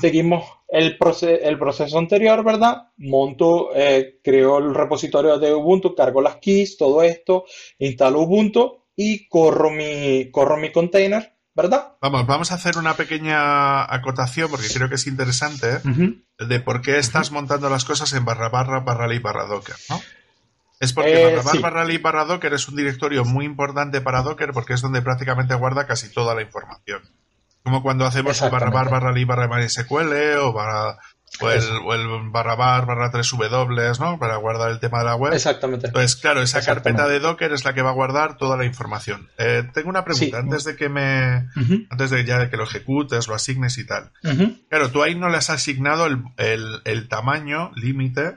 Seguimos 0.00 0.44
el, 0.68 0.98
el, 1.42 1.58
proceso 1.58 1.98
anterior, 1.98 2.44
¿verdad? 2.44 2.88
Monto, 2.96 3.70
eh, 3.74 4.18
creo 4.22 4.58
el 4.58 4.74
repositorio 4.74 5.38
de 5.38 5.54
Ubuntu, 5.54 5.94
cargo 5.94 6.20
las 6.20 6.36
keys, 6.36 6.76
todo 6.76 7.02
esto, 7.02 7.44
instalo 7.78 8.22
Ubuntu 8.22 8.82
y 8.96 9.28
corro 9.28 9.70
mi, 9.70 10.30
corro 10.32 10.56
mi 10.56 10.72
container, 10.72 11.34
¿verdad? 11.54 11.92
Vamos, 12.00 12.26
vamos 12.26 12.50
a 12.50 12.56
hacer 12.56 12.78
una 12.78 12.94
pequeña 12.94 13.84
acotación 13.94 14.50
porque 14.50 14.68
creo 14.72 14.88
que 14.88 14.96
es 14.96 15.06
interesante 15.06 15.74
¿eh? 15.74 16.44
de 16.44 16.60
por 16.60 16.80
qué 16.80 16.98
estás 16.98 17.30
montando 17.30 17.70
las 17.70 17.84
cosas 17.84 18.12
en 18.14 18.24
barra 18.24 18.48
barra 18.48 18.80
barra 18.80 19.06
li 19.06 19.18
barra 19.20 19.46
docker, 19.46 19.76
¿no? 19.88 20.00
Es 20.80 20.92
porque 20.92 21.22
eh, 21.22 21.24
barra 21.24 21.42
barra, 21.42 21.60
barra 21.60 21.84
li 21.84 21.98
barra 21.98 22.24
docker 22.24 22.52
es 22.54 22.68
un 22.68 22.76
directorio 22.76 23.24
muy 23.24 23.44
importante 23.44 24.00
para 24.00 24.22
Docker 24.22 24.52
porque 24.52 24.74
es 24.74 24.82
donde 24.82 25.00
prácticamente 25.00 25.54
guarda 25.54 25.86
casi 25.86 26.12
toda 26.12 26.34
la 26.34 26.42
información. 26.42 27.02
Como 27.66 27.82
cuando 27.82 28.06
hacemos 28.06 28.40
el 28.42 28.50
barra 28.50 28.70
bar 28.70 28.88
barra 28.88 29.10
li 29.10 29.24
barra 29.24 29.48
MySQL 29.48 30.38
o, 30.38 30.52
barra, 30.52 31.00
o, 31.40 31.50
el, 31.50 31.64
o 31.84 31.94
el 31.94 32.30
barra 32.30 32.54
bar 32.54 32.86
barra 32.86 33.10
3W, 33.10 33.98
¿no? 33.98 34.20
Para 34.20 34.36
guardar 34.36 34.70
el 34.70 34.78
tema 34.78 35.00
de 35.00 35.06
la 35.06 35.16
web. 35.16 35.32
Exactamente. 35.32 35.88
Entonces, 35.88 36.14
claro, 36.14 36.42
esa 36.42 36.64
carpeta 36.64 37.08
de 37.08 37.18
Docker 37.18 37.52
es 37.52 37.64
la 37.64 37.74
que 37.74 37.82
va 37.82 37.90
a 37.90 37.94
guardar 37.94 38.36
toda 38.36 38.56
la 38.56 38.64
información. 38.64 39.28
Eh, 39.36 39.64
tengo 39.74 39.88
una 39.88 40.04
pregunta, 40.04 40.38
antes 40.38 40.62
de 40.62 40.76
que 40.76 40.88
me. 40.88 41.48
Antes 41.90 42.10
de 42.10 42.24
ya 42.24 42.38
de 42.38 42.50
que 42.50 42.56
lo 42.56 42.62
ejecutes, 42.62 43.26
lo 43.26 43.34
asignes 43.34 43.78
y 43.78 43.84
tal. 43.84 44.12
Claro, 44.68 44.92
tú 44.92 45.02
ahí 45.02 45.16
no 45.16 45.28
le 45.28 45.38
has 45.38 45.50
asignado 45.50 46.06
el, 46.06 47.08
tamaño 47.08 47.72
límite 47.74 48.36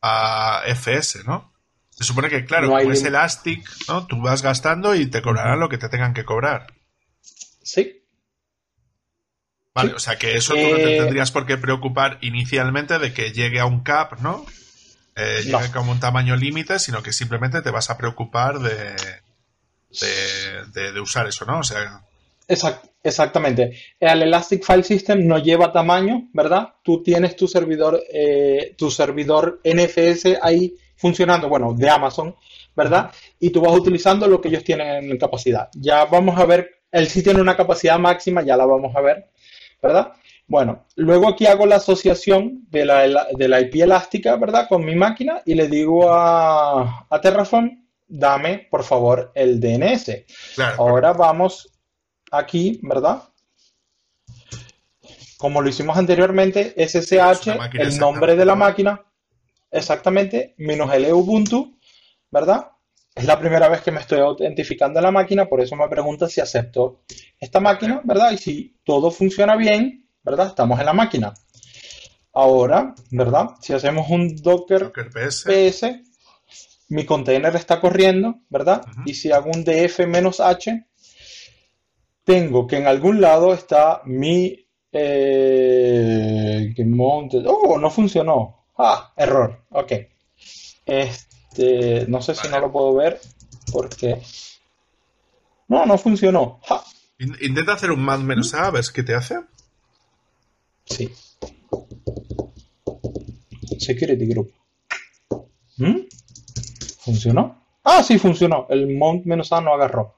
a 0.00 0.62
FS, 0.66 1.24
¿no? 1.24 1.52
Se 1.90 2.04
supone 2.04 2.28
que, 2.28 2.44
claro, 2.44 2.68
como 2.68 2.92
es 2.92 3.02
Elastic, 3.02 3.68
¿no? 3.88 4.06
Tú 4.06 4.22
vas 4.22 4.42
gastando 4.42 4.94
y 4.94 5.06
te 5.06 5.22
cobrarán 5.22 5.58
lo 5.58 5.68
que 5.68 5.78
te 5.78 5.88
tengan 5.88 6.14
que 6.14 6.24
cobrar. 6.24 6.68
Sí, 7.64 8.03
Vale, 9.74 9.92
o 9.92 9.98
sea 9.98 10.16
que 10.16 10.36
eso 10.36 10.54
tú 10.54 10.60
no 10.60 10.76
te 10.76 10.96
eh, 10.96 11.00
tendrías 11.00 11.32
por 11.32 11.46
qué 11.46 11.56
preocupar 11.56 12.18
inicialmente 12.20 12.98
de 13.00 13.12
que 13.12 13.32
llegue 13.32 13.58
a 13.58 13.66
un 13.66 13.82
cap, 13.82 14.20
¿no? 14.20 14.46
Eh, 15.16 15.42
llegue 15.44 15.70
como 15.72 15.90
un 15.90 15.98
tamaño 15.98 16.36
límite, 16.36 16.78
sino 16.78 17.02
que 17.02 17.12
simplemente 17.12 17.60
te 17.60 17.70
vas 17.70 17.90
a 17.90 17.96
preocupar 17.96 18.60
de, 18.60 18.94
de, 20.72 21.00
usar 21.00 21.26
eso, 21.26 21.44
¿no? 21.44 21.58
O 21.58 21.62
sea. 21.64 22.02
exactamente. 23.02 23.76
El 23.98 24.22
Elastic 24.22 24.64
File 24.64 24.84
System 24.84 25.26
no 25.26 25.38
lleva 25.38 25.72
tamaño, 25.72 26.28
¿verdad? 26.32 26.74
Tú 26.82 27.02
tienes 27.02 27.34
tu 27.34 27.48
servidor, 27.48 28.00
eh, 28.12 28.74
tu 28.78 28.90
servidor 28.90 29.60
NFS 29.64 30.38
ahí 30.40 30.74
funcionando, 30.96 31.48
bueno, 31.48 31.74
de 31.74 31.90
Amazon, 31.90 32.36
¿verdad? 32.76 33.10
Y 33.40 33.50
tú 33.50 33.60
vas 33.60 33.76
utilizando 33.76 34.28
lo 34.28 34.40
que 34.40 34.48
ellos 34.48 34.64
tienen 34.64 35.10
en 35.10 35.18
capacidad. 35.18 35.68
Ya 35.74 36.04
vamos 36.04 36.38
a 36.38 36.46
ver, 36.46 36.82
él 36.92 37.08
sí 37.08 37.22
tiene 37.22 37.40
una 37.40 37.56
capacidad 37.56 37.98
máxima, 37.98 38.42
ya 38.42 38.56
la 38.56 38.66
vamos 38.66 38.94
a 38.94 39.00
ver, 39.00 39.30
¿verdad? 39.84 40.12
Bueno, 40.46 40.86
luego 40.96 41.28
aquí 41.28 41.46
hago 41.46 41.66
la 41.66 41.76
asociación 41.76 42.66
de 42.70 42.86
la, 42.86 43.26
de 43.32 43.48
la 43.48 43.60
IP 43.60 43.76
elástica, 43.76 44.36
¿verdad? 44.36 44.66
Con 44.66 44.84
mi 44.84 44.94
máquina 44.94 45.42
y 45.44 45.54
le 45.54 45.68
digo 45.68 46.10
a, 46.10 47.06
a 47.08 47.20
Terraform, 47.20 47.84
dame 48.08 48.66
por 48.70 48.82
favor 48.82 49.30
el 49.34 49.60
DNS. 49.60 50.24
Ahora 50.78 51.12
vamos 51.12 51.70
aquí, 52.30 52.80
¿verdad? 52.82 53.22
Como 55.36 55.60
lo 55.60 55.68
hicimos 55.68 55.98
anteriormente, 55.98 56.74
SSH, 56.76 57.48
el 57.74 57.98
nombre 57.98 58.36
de 58.36 58.44
la 58.46 58.54
máquina, 58.54 59.02
exactamente, 59.70 60.54
menos 60.56 60.92
el 60.94 61.12
Ubuntu, 61.12 61.78
¿verdad? 62.30 62.70
Es 63.14 63.26
la 63.26 63.38
primera 63.38 63.68
vez 63.68 63.80
que 63.80 63.92
me 63.92 64.00
estoy 64.00 64.18
autentificando 64.18 64.98
en 64.98 65.04
la 65.04 65.12
máquina, 65.12 65.46
por 65.46 65.60
eso 65.60 65.76
me 65.76 65.88
pregunta 65.88 66.28
si 66.28 66.40
acepto 66.40 67.02
esta 67.38 67.60
máquina, 67.60 68.00
¿verdad? 68.02 68.32
Y 68.32 68.38
si 68.38 68.76
todo 68.82 69.10
funciona 69.12 69.54
bien, 69.56 70.08
¿verdad? 70.24 70.48
Estamos 70.48 70.80
en 70.80 70.86
la 70.86 70.92
máquina. 70.92 71.32
Ahora, 72.32 72.94
¿verdad? 73.12 73.50
Si 73.60 73.72
hacemos 73.72 74.10
un 74.10 74.34
Docker, 74.34 74.90
PS. 74.92 76.02
mi 76.88 77.04
container 77.04 77.54
está 77.54 77.80
corriendo, 77.80 78.40
¿verdad? 78.48 78.82
Y 79.06 79.14
si 79.14 79.30
hago 79.30 79.50
un 79.54 79.64
df-h, 79.64 80.86
tengo 82.24 82.66
que 82.66 82.76
en 82.78 82.86
algún 82.88 83.20
lado 83.20 83.54
está 83.54 84.02
mi... 84.04 84.66
Eh, 84.90 86.74
oh, 87.46 87.78
no 87.78 87.90
funcionó. 87.90 88.66
Ah, 88.76 89.12
error. 89.16 89.66
Ok. 89.70 89.92
Este, 90.86 91.33
este, 91.54 92.06
no 92.08 92.20
sé 92.20 92.34
si 92.34 92.48
no 92.48 92.58
lo 92.58 92.72
puedo 92.72 92.94
ver 92.94 93.20
porque... 93.72 94.20
No, 95.68 95.86
no 95.86 95.96
funcionó. 95.96 96.60
Intenta 97.18 97.74
hacer 97.74 97.90
un 97.90 98.02
más 98.02 98.20
menos 98.20 98.52
a, 98.54 98.70
ver 98.70 98.84
qué 98.92 99.02
te 99.02 99.14
hace. 99.14 99.36
Sí. 100.84 101.10
Security 103.78 104.26
Group. 104.26 104.52
¿Mm? 105.76 106.00
¿Funcionó? 106.98 107.64
Ah, 107.84 108.02
sí, 108.02 108.18
funcionó. 108.18 108.66
El 108.68 108.96
mount 108.96 109.24
menos 109.24 109.52
A 109.52 109.60
no 109.60 109.72
agarró. 109.72 110.14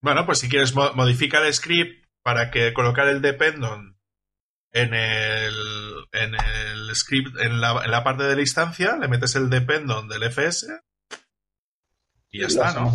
Bueno, 0.00 0.24
pues 0.24 0.38
si 0.38 0.48
quieres 0.48 0.74
modificar 0.74 1.44
el 1.44 1.52
script 1.52 2.06
para 2.22 2.50
que 2.50 2.72
colocar 2.72 3.08
el 3.08 3.20
dependent 3.20 3.96
en 4.72 4.94
el, 4.94 5.54
en 6.12 6.34
el 6.34 6.94
script, 6.94 7.38
en 7.40 7.60
la, 7.60 7.82
en 7.84 7.90
la, 7.90 8.02
parte 8.02 8.24
de 8.24 8.34
la 8.34 8.40
instancia, 8.40 8.96
le 8.96 9.08
metes 9.08 9.36
el 9.36 9.50
dependent 9.50 10.10
del 10.10 10.22
FS 10.30 10.66
y 12.30 12.40
ya 12.40 12.46
está, 12.46 12.72
¿no? 12.72 12.92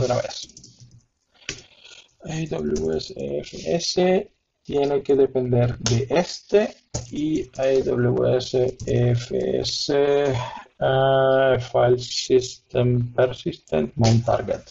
AWS 2.24 3.14
FS 3.44 4.32
tiene 4.64 5.02
que 5.02 5.16
depender 5.16 5.78
de 5.78 6.08
este 6.10 6.76
y 7.12 7.44
AWS 7.58 8.58
FS 8.86 9.94
uh, 10.80 11.60
File 11.60 12.00
System 12.00 13.14
Persistent 13.14 13.94
Mount 13.96 14.26
Target. 14.26 14.62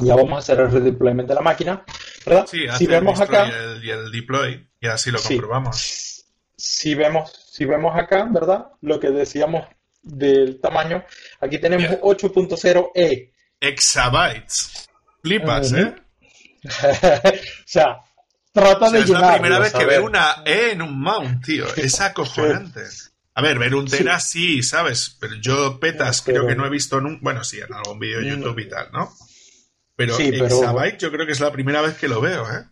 Ya 0.00 0.16
vamos 0.16 0.32
a 0.32 0.38
hacer 0.38 0.60
el 0.60 0.70
redeployment 0.70 1.28
de 1.28 1.34
la 1.34 1.40
máquina, 1.40 1.84
¿verdad? 2.24 2.46
Sí, 2.50 2.66
si 2.76 2.86
vemos 2.86 3.20
acá 3.20 3.50
y 3.82 3.90
el 3.90 4.10
deploy 4.10 4.68
y 4.80 4.86
así 4.86 5.10
lo 5.10 5.20
comprobamos. 5.20 6.24
Si 6.56 6.94
vemos, 6.94 7.32
si 7.50 7.64
vemos 7.64 7.96
acá, 7.96 8.28
¿verdad? 8.30 8.66
Lo 8.82 9.00
que 9.00 9.10
decíamos 9.10 9.66
del 10.02 10.60
tamaño, 10.60 11.04
aquí 11.40 11.58
tenemos 11.58 11.98
8.0e. 12.00 13.32
Exabytes. 13.60 14.88
Flipas, 15.22 15.72
¿eh? 15.72 15.94
o 16.62 17.66
sea, 17.66 17.98
trata 18.52 18.90
de 18.90 19.00
Es 19.00 19.08
la 19.08 19.34
primera 19.34 19.58
vez 19.58 19.72
que 19.72 19.84
veo 19.84 20.04
una 20.04 20.42
E 20.44 20.72
en 20.72 20.82
un 20.82 20.98
mount, 20.98 21.44
tío. 21.44 21.66
Es 21.74 22.00
acojonante. 22.00 22.82
A 23.34 23.42
ver, 23.42 23.58
ver 23.58 23.74
un 23.74 23.86
Tera 23.86 24.18
sí. 24.20 24.62
¿sabes? 24.62 25.16
Pero 25.20 25.36
yo 25.36 25.78
petas 25.78 26.22
creo 26.22 26.46
que 26.46 26.54
no 26.54 26.66
he 26.66 26.70
visto 26.70 27.00
nunca. 27.00 27.20
Bueno, 27.22 27.44
sí, 27.44 27.58
en 27.58 27.72
algún 27.72 27.98
vídeo 27.98 28.20
de 28.20 28.30
YouTube 28.30 28.58
y 28.58 28.68
tal, 28.68 28.90
¿no? 28.92 29.10
Pero, 30.06 30.18
Exabyte 30.18 30.98
yo 30.98 31.12
creo 31.12 31.26
que 31.26 31.32
es 31.32 31.40
la 31.40 31.52
primera 31.52 31.82
vez 31.82 31.98
que 31.98 32.08
lo 32.08 32.22
veo, 32.22 32.46
¿eh? 32.50 32.64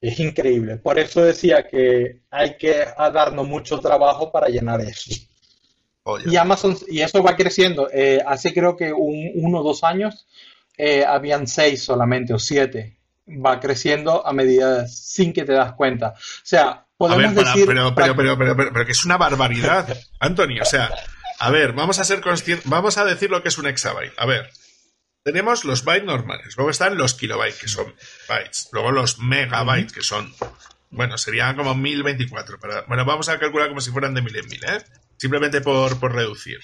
Es 0.00 0.18
increíble. 0.18 0.76
Por 0.76 0.98
eso 0.98 1.22
decía 1.22 1.68
que 1.68 2.22
hay 2.30 2.56
que 2.56 2.86
darnos 2.96 3.46
mucho 3.46 3.78
trabajo 3.78 4.32
para 4.32 4.48
llenar 4.48 4.80
eso. 4.80 5.10
Y 6.26 6.36
Amazon, 6.36 6.76
y 6.88 7.02
eso 7.02 7.22
va 7.22 7.36
creciendo. 7.36 7.88
Eh, 7.92 8.20
hace 8.26 8.52
creo 8.52 8.76
que 8.76 8.92
un, 8.92 9.30
uno 9.34 9.60
o 9.60 9.62
dos 9.62 9.84
años 9.84 10.26
eh, 10.76 11.04
habían 11.06 11.46
seis 11.46 11.84
solamente 11.84 12.32
o 12.32 12.38
siete. 12.38 12.96
Va 13.28 13.60
creciendo 13.60 14.26
a 14.26 14.32
medida 14.32 14.88
sin 14.88 15.32
que 15.32 15.44
te 15.44 15.52
das 15.52 15.74
cuenta. 15.74 16.14
O 16.16 16.42
sea, 16.42 16.86
podemos 16.96 17.34
decir. 17.36 17.66
Pero, 17.66 17.94
pero, 17.94 18.16
pero, 18.16 18.36
pero, 18.36 18.56
pero, 18.56 18.84
que 18.86 18.92
es 18.92 19.04
una 19.04 19.16
barbaridad, 19.16 19.96
Anthony. 20.18 20.60
O 20.60 20.64
sea, 20.64 20.90
a 21.38 21.50
ver, 21.50 21.72
vamos 21.72 22.00
a 22.00 22.04
ser 22.04 22.20
conscientes. 22.20 22.68
Vamos 22.68 22.98
a 22.98 23.04
decir 23.04 23.30
lo 23.30 23.42
que 23.42 23.48
es 23.50 23.58
un 23.58 23.66
exabyte. 23.66 24.14
A 24.16 24.26
ver. 24.26 24.50
Tenemos 25.22 25.64
los 25.64 25.84
bytes 25.84 26.06
normales, 26.06 26.56
luego 26.56 26.70
están 26.70 26.96
los 26.96 27.14
kilobytes, 27.14 27.58
que 27.60 27.68
son 27.68 27.94
bytes, 28.26 28.68
luego 28.72 28.90
los 28.90 29.18
megabytes, 29.18 29.92
que 29.92 30.02
son, 30.02 30.32
bueno, 30.90 31.18
serían 31.18 31.56
como 31.56 31.74
1024, 31.74 32.58
pero, 32.58 32.86
bueno, 32.86 33.04
vamos 33.04 33.28
a 33.28 33.38
calcular 33.38 33.68
como 33.68 33.82
si 33.82 33.90
fueran 33.90 34.14
de 34.14 34.22
mil 34.22 34.34
en 34.36 34.48
mil, 34.48 34.64
¿eh? 34.64 34.82
Simplemente 35.18 35.60
por, 35.60 36.00
reducir. 36.12 36.60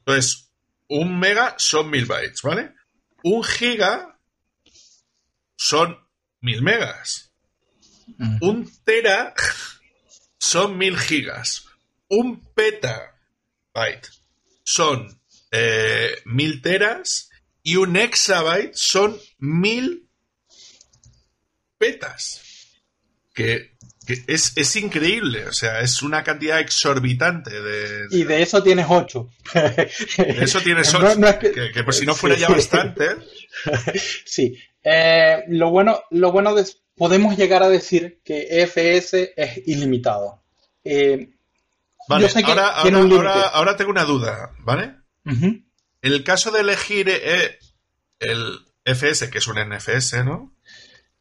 Entonces, 0.00 0.52
un 0.88 1.18
mega 1.18 1.54
son 1.56 1.88
mil 1.90 2.04
bytes, 2.04 2.42
¿vale? 2.42 2.74
Un 3.22 3.42
giga 3.42 4.18
son 5.56 5.98
mil 6.40 6.60
megas. 6.60 7.32
Un 8.42 8.70
tera 8.84 9.32
son 10.38 10.76
mil 10.76 10.98
gigas. 10.98 11.64
Un 12.08 12.52
petabyte 12.52 14.10
son 14.62 15.22
eh, 15.50 16.14
mil 16.26 16.60
teras 16.60 17.30
y 17.64 17.76
un 17.76 17.96
exabyte 17.96 18.74
son 18.74 19.18
mil 19.38 20.06
petas. 21.78 22.42
Que, 23.34 23.72
es, 24.26 24.76
increíble, 24.76 25.46
o 25.46 25.52
sea, 25.52 25.80
es 25.80 26.02
una 26.02 26.22
cantidad 26.22 26.60
exorbitante 26.60 27.62
de... 27.62 28.06
Y 28.10 28.24
de 28.24 28.42
eso 28.42 28.62
tienes 28.62 28.86
ocho. 28.88 29.30
De 29.54 30.44
eso 30.44 30.60
tienes 30.60 30.92
ocho, 30.94 31.18
que, 31.72 31.82
por 31.82 31.94
si 31.94 32.04
no 32.04 32.14
fuera 32.14 32.36
ya 32.36 32.48
bastante. 32.48 33.16
Sí, 34.26 34.58
eh, 34.82 35.44
lo 35.48 35.70
bueno, 35.70 36.02
lo 36.10 36.32
bueno 36.32 36.54
de, 36.54 36.66
podemos 36.96 37.36
llegar 37.36 37.62
a 37.62 37.68
decir 37.70 38.20
que 38.22 38.62
FS 38.66 39.32
es 39.34 39.66
ilimitado. 39.66 40.42
Eh, 40.84 41.30
vale, 42.06 42.28
ahora, 42.44 43.48
ahora, 43.48 43.76
tengo 43.76 43.90
una 43.90 44.04
duda, 44.04 44.50
¿vale? 44.58 44.96
En 46.04 46.12
el 46.12 46.22
caso 46.22 46.50
de 46.50 46.60
elegir 46.60 47.08
eh, 47.08 47.58
el 48.18 48.60
FS, 48.84 49.30
que 49.30 49.38
es 49.38 49.46
un 49.46 49.56
NFS, 49.56 50.22
¿no? 50.22 50.54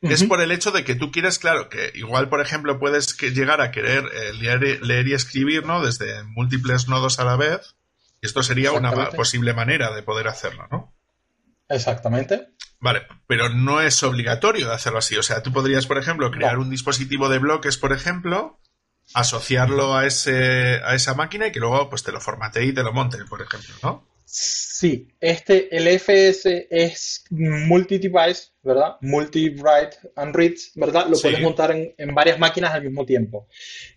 Es 0.02 0.26
por 0.26 0.42
el 0.42 0.52
hecho 0.52 0.72
de 0.72 0.84
que 0.84 0.96
tú 0.96 1.10
quieres, 1.10 1.40
claro, 1.40 1.70
que 1.70 1.94
igual, 1.96 2.28
por 2.28 2.42
ejemplo, 2.42 2.78
puedes 2.78 3.18
llegar 3.18 3.62
a 3.62 3.72
querer 3.72 4.04
eh, 4.14 4.34
leer, 4.34 5.08
y 5.08 5.14
escribir, 5.14 5.66
¿no? 5.66 5.82
Desde 5.82 6.24
múltiples 6.24 6.90
nodos 6.90 7.18
a 7.20 7.24
la 7.24 7.38
vez. 7.38 7.78
Y 8.22 8.26
esto 8.26 8.44
sería 8.44 8.74
una 8.74 8.92
posible 9.12 9.54
manera 9.54 9.96
de 9.96 10.04
poder 10.04 10.28
hacerlo, 10.28 10.68
¿no? 10.70 10.94
Exactamente. 11.70 12.50
Vale, 12.82 13.08
pero 13.26 13.48
no 13.48 13.80
es 13.80 14.04
obligatorio 14.04 14.70
hacerlo 14.70 15.00
así. 15.00 15.16
O 15.16 15.24
sea, 15.24 15.42
tú 15.42 15.54
podrías, 15.54 15.88
por 15.88 15.98
ejemplo, 15.98 16.30
crear 16.30 16.60
un 16.60 16.70
dispositivo 16.70 17.30
de 17.30 17.40
bloques, 17.40 17.78
por 17.78 17.94
ejemplo, 17.94 18.60
asociarlo 19.14 19.96
a, 19.96 20.06
ese, 20.06 20.82
a 20.84 20.94
esa 20.94 21.14
máquina 21.14 21.48
y 21.48 21.54
que 21.54 21.62
luego 21.62 21.90
pues 21.90 22.04
te 22.04 22.12
lo 22.12 22.20
formate 22.20 22.66
y 22.66 22.74
te 22.74 22.84
lo 22.84 22.92
monte, 22.92 23.24
por 23.24 23.42
ejemplo, 23.42 23.76
¿no? 23.82 24.13
Sí, 24.26 25.10
este, 25.20 25.76
el 25.76 25.88
FS 25.88 26.68
es 26.70 27.26
multi-device, 27.30 28.52
¿verdad? 28.64 28.96
Multi-write 29.02 29.98
and 30.16 30.36
read, 30.36 30.54
¿verdad? 30.76 31.08
Lo 31.08 31.20
puedes 31.20 31.42
montar 31.42 31.72
en, 31.72 32.16
varias 32.16 32.40
máquinas 32.40 32.74
al 32.74 32.84
mismo 32.84 33.06
tiempo. 33.06 33.48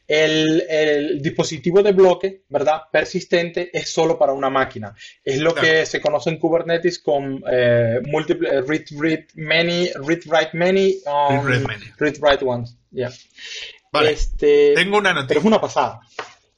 El, 0.07 1.21
dispositivo 1.23 1.83
de 1.83 1.93
bloque, 1.93 2.43
¿verdad? 2.49 2.83
Persistente 2.93 3.71
es 3.73 3.91
solo 3.91 4.19
para 4.19 4.33
una 4.33 4.51
máquina. 4.51 4.95
Es 5.25 5.39
lo 5.39 5.55
que 5.55 5.87
se 5.87 6.01
conoce 6.01 6.31
en 6.31 6.39
Kubernetes 6.39 6.99
con 6.99 7.43
eh, 7.51 8.01
eh 8.05 8.63
read, 8.67 8.85
read 8.99 9.25
many, 9.35 9.91
read, 9.95 10.21
write 10.27 10.51
many, 10.53 10.99
um, 11.07 11.47
read, 11.47 12.17
write 12.21 12.45
ones. 12.45 12.77
Vale. 13.93 14.11
Este, 14.11 14.75
Tengo 14.75 14.99
una 14.99 15.15
noticia. 15.15 15.29
Pero 15.29 15.41
es 15.41 15.47
una 15.47 15.61
pasada. 15.61 16.01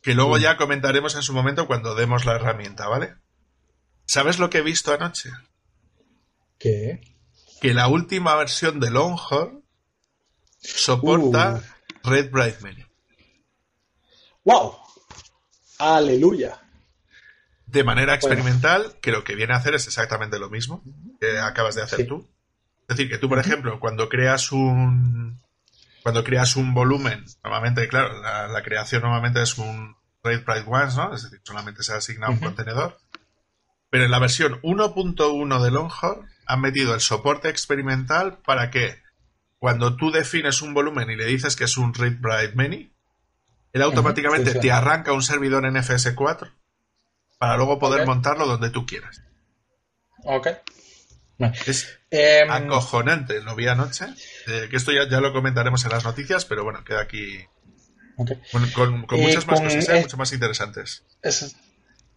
Que 0.03 0.15
luego 0.15 0.39
ya 0.39 0.57
comentaremos 0.57 1.15
en 1.17 1.23
su 1.23 1.33
momento 1.33 1.67
cuando 1.67 1.95
demos 1.95 2.25
la 2.25 2.37
herramienta, 2.37 2.89
¿vale? 2.89 3.15
¿Sabes 4.09 4.39
lo 4.39 4.49
que 4.49 4.59
he 4.59 4.63
visto 4.63 4.91
anoche? 4.95 5.31
¿Qué? 6.59 7.03
Que 7.61 7.75
la 7.75 7.89
última 7.89 8.35
versión 8.37 8.81
de 8.81 8.91
Longhorn 8.91 9.63
soporta 10.61 11.61
uh. 12.05 12.09
Red 12.09 12.31
Bright 12.31 12.61
Menu. 12.63 12.87
¡Wow! 14.45 14.79
¡Aleluya! 15.79 16.59
De 17.67 17.85
manera 17.85 18.15
experimental, 18.15 18.97
que 19.03 19.13
lo 19.13 19.25
que 19.25 19.35
viene 19.35 19.53
a 19.53 19.59
hacer 19.59 19.75
es 19.75 19.87
exactamente 19.87 20.39
lo 20.39 20.49
mismo 20.49 20.83
que 21.21 21.39
acabas 21.39 21.75
de 21.75 21.83
hacer 21.83 22.07
tú. 22.07 22.27
Es 22.89 22.97
decir, 22.97 23.11
que 23.11 23.19
tú, 23.19 23.29
por 23.29 23.39
ejemplo, 23.39 23.79
cuando 23.79 24.09
creas 24.09 24.53
un. 24.53 25.43
Cuando 26.03 26.25
creas 26.25 26.57
un 26.57 26.73
volumen, 26.73 27.27
normalmente, 27.45 27.87
claro, 27.89 28.23
la, 28.23 28.63
creación 28.63 29.03
normalmente 29.03 29.43
es 29.43 29.59
un 29.59 29.95
RAID 30.23 30.45
Bright 30.47 30.65
Ones, 30.67 30.97
¿no? 30.97 31.15
Es 31.15 31.25
decir, 31.25 31.43
solamente 31.45 31.83
se 31.83 31.93
asigna 31.93 32.31
un 32.31 32.39
contenedor. 32.39 32.99
Pero 33.91 34.05
en 34.05 34.11
la 34.11 34.19
versión 34.19 34.61
1.1 34.63 35.63
de 35.63 35.71
Longhorn 35.71 36.29
han 36.47 36.61
metido 36.61 36.95
el 36.95 37.01
soporte 37.01 37.49
experimental 37.49 38.39
para 38.45 38.71
que 38.71 39.03
cuando 39.59 39.97
tú 39.97 40.11
defines 40.11 40.63
un 40.63 40.75
volumen 40.75 41.11
y 41.11 41.17
le 41.17 41.27
dices 41.27 41.57
que 41.57 41.65
es 41.65 41.77
un 41.77 41.95
read 41.95 42.17
write 42.21 42.55
many, 42.55 42.93
él 43.73 43.83
automáticamente 43.83 44.55
te 44.55 44.73
arranca 44.73 45.13
un 45.13 45.23
servidor 45.23 45.65
en 45.67 45.75
FS4 45.75 46.53
para 47.39 47.57
luego 47.57 47.79
poder 47.79 48.07
montarlo 48.07 48.47
donde 48.47 48.71
tú 48.71 48.87
quieras. 48.87 49.23
Ok. 50.25 50.49
Es 51.67 51.99
em, 52.11 52.51
acojonante, 52.51 53.41
lo 53.43 53.55
vi 53.55 53.69
anoche. 53.69 54.07
Eh, 54.47 54.67
que 54.71 54.77
esto 54.77 54.91
ya, 54.93 55.05
lo 55.21 55.33
comentaremos 55.33 55.85
en 55.85 55.91
las 55.93 56.05
noticias, 56.05 56.45
pero 56.45 56.65
bueno, 56.65 56.83
queda 56.83 57.01
aquí 57.01 57.45
con, 58.17 59.05
eh, 59.05 59.07
muchas 59.11 59.47
más 59.47 59.61
cosas, 59.61 59.89
¿eh? 59.89 60.01
mucho 60.01 60.17
más 60.17 60.33
interesantes. 60.33 61.05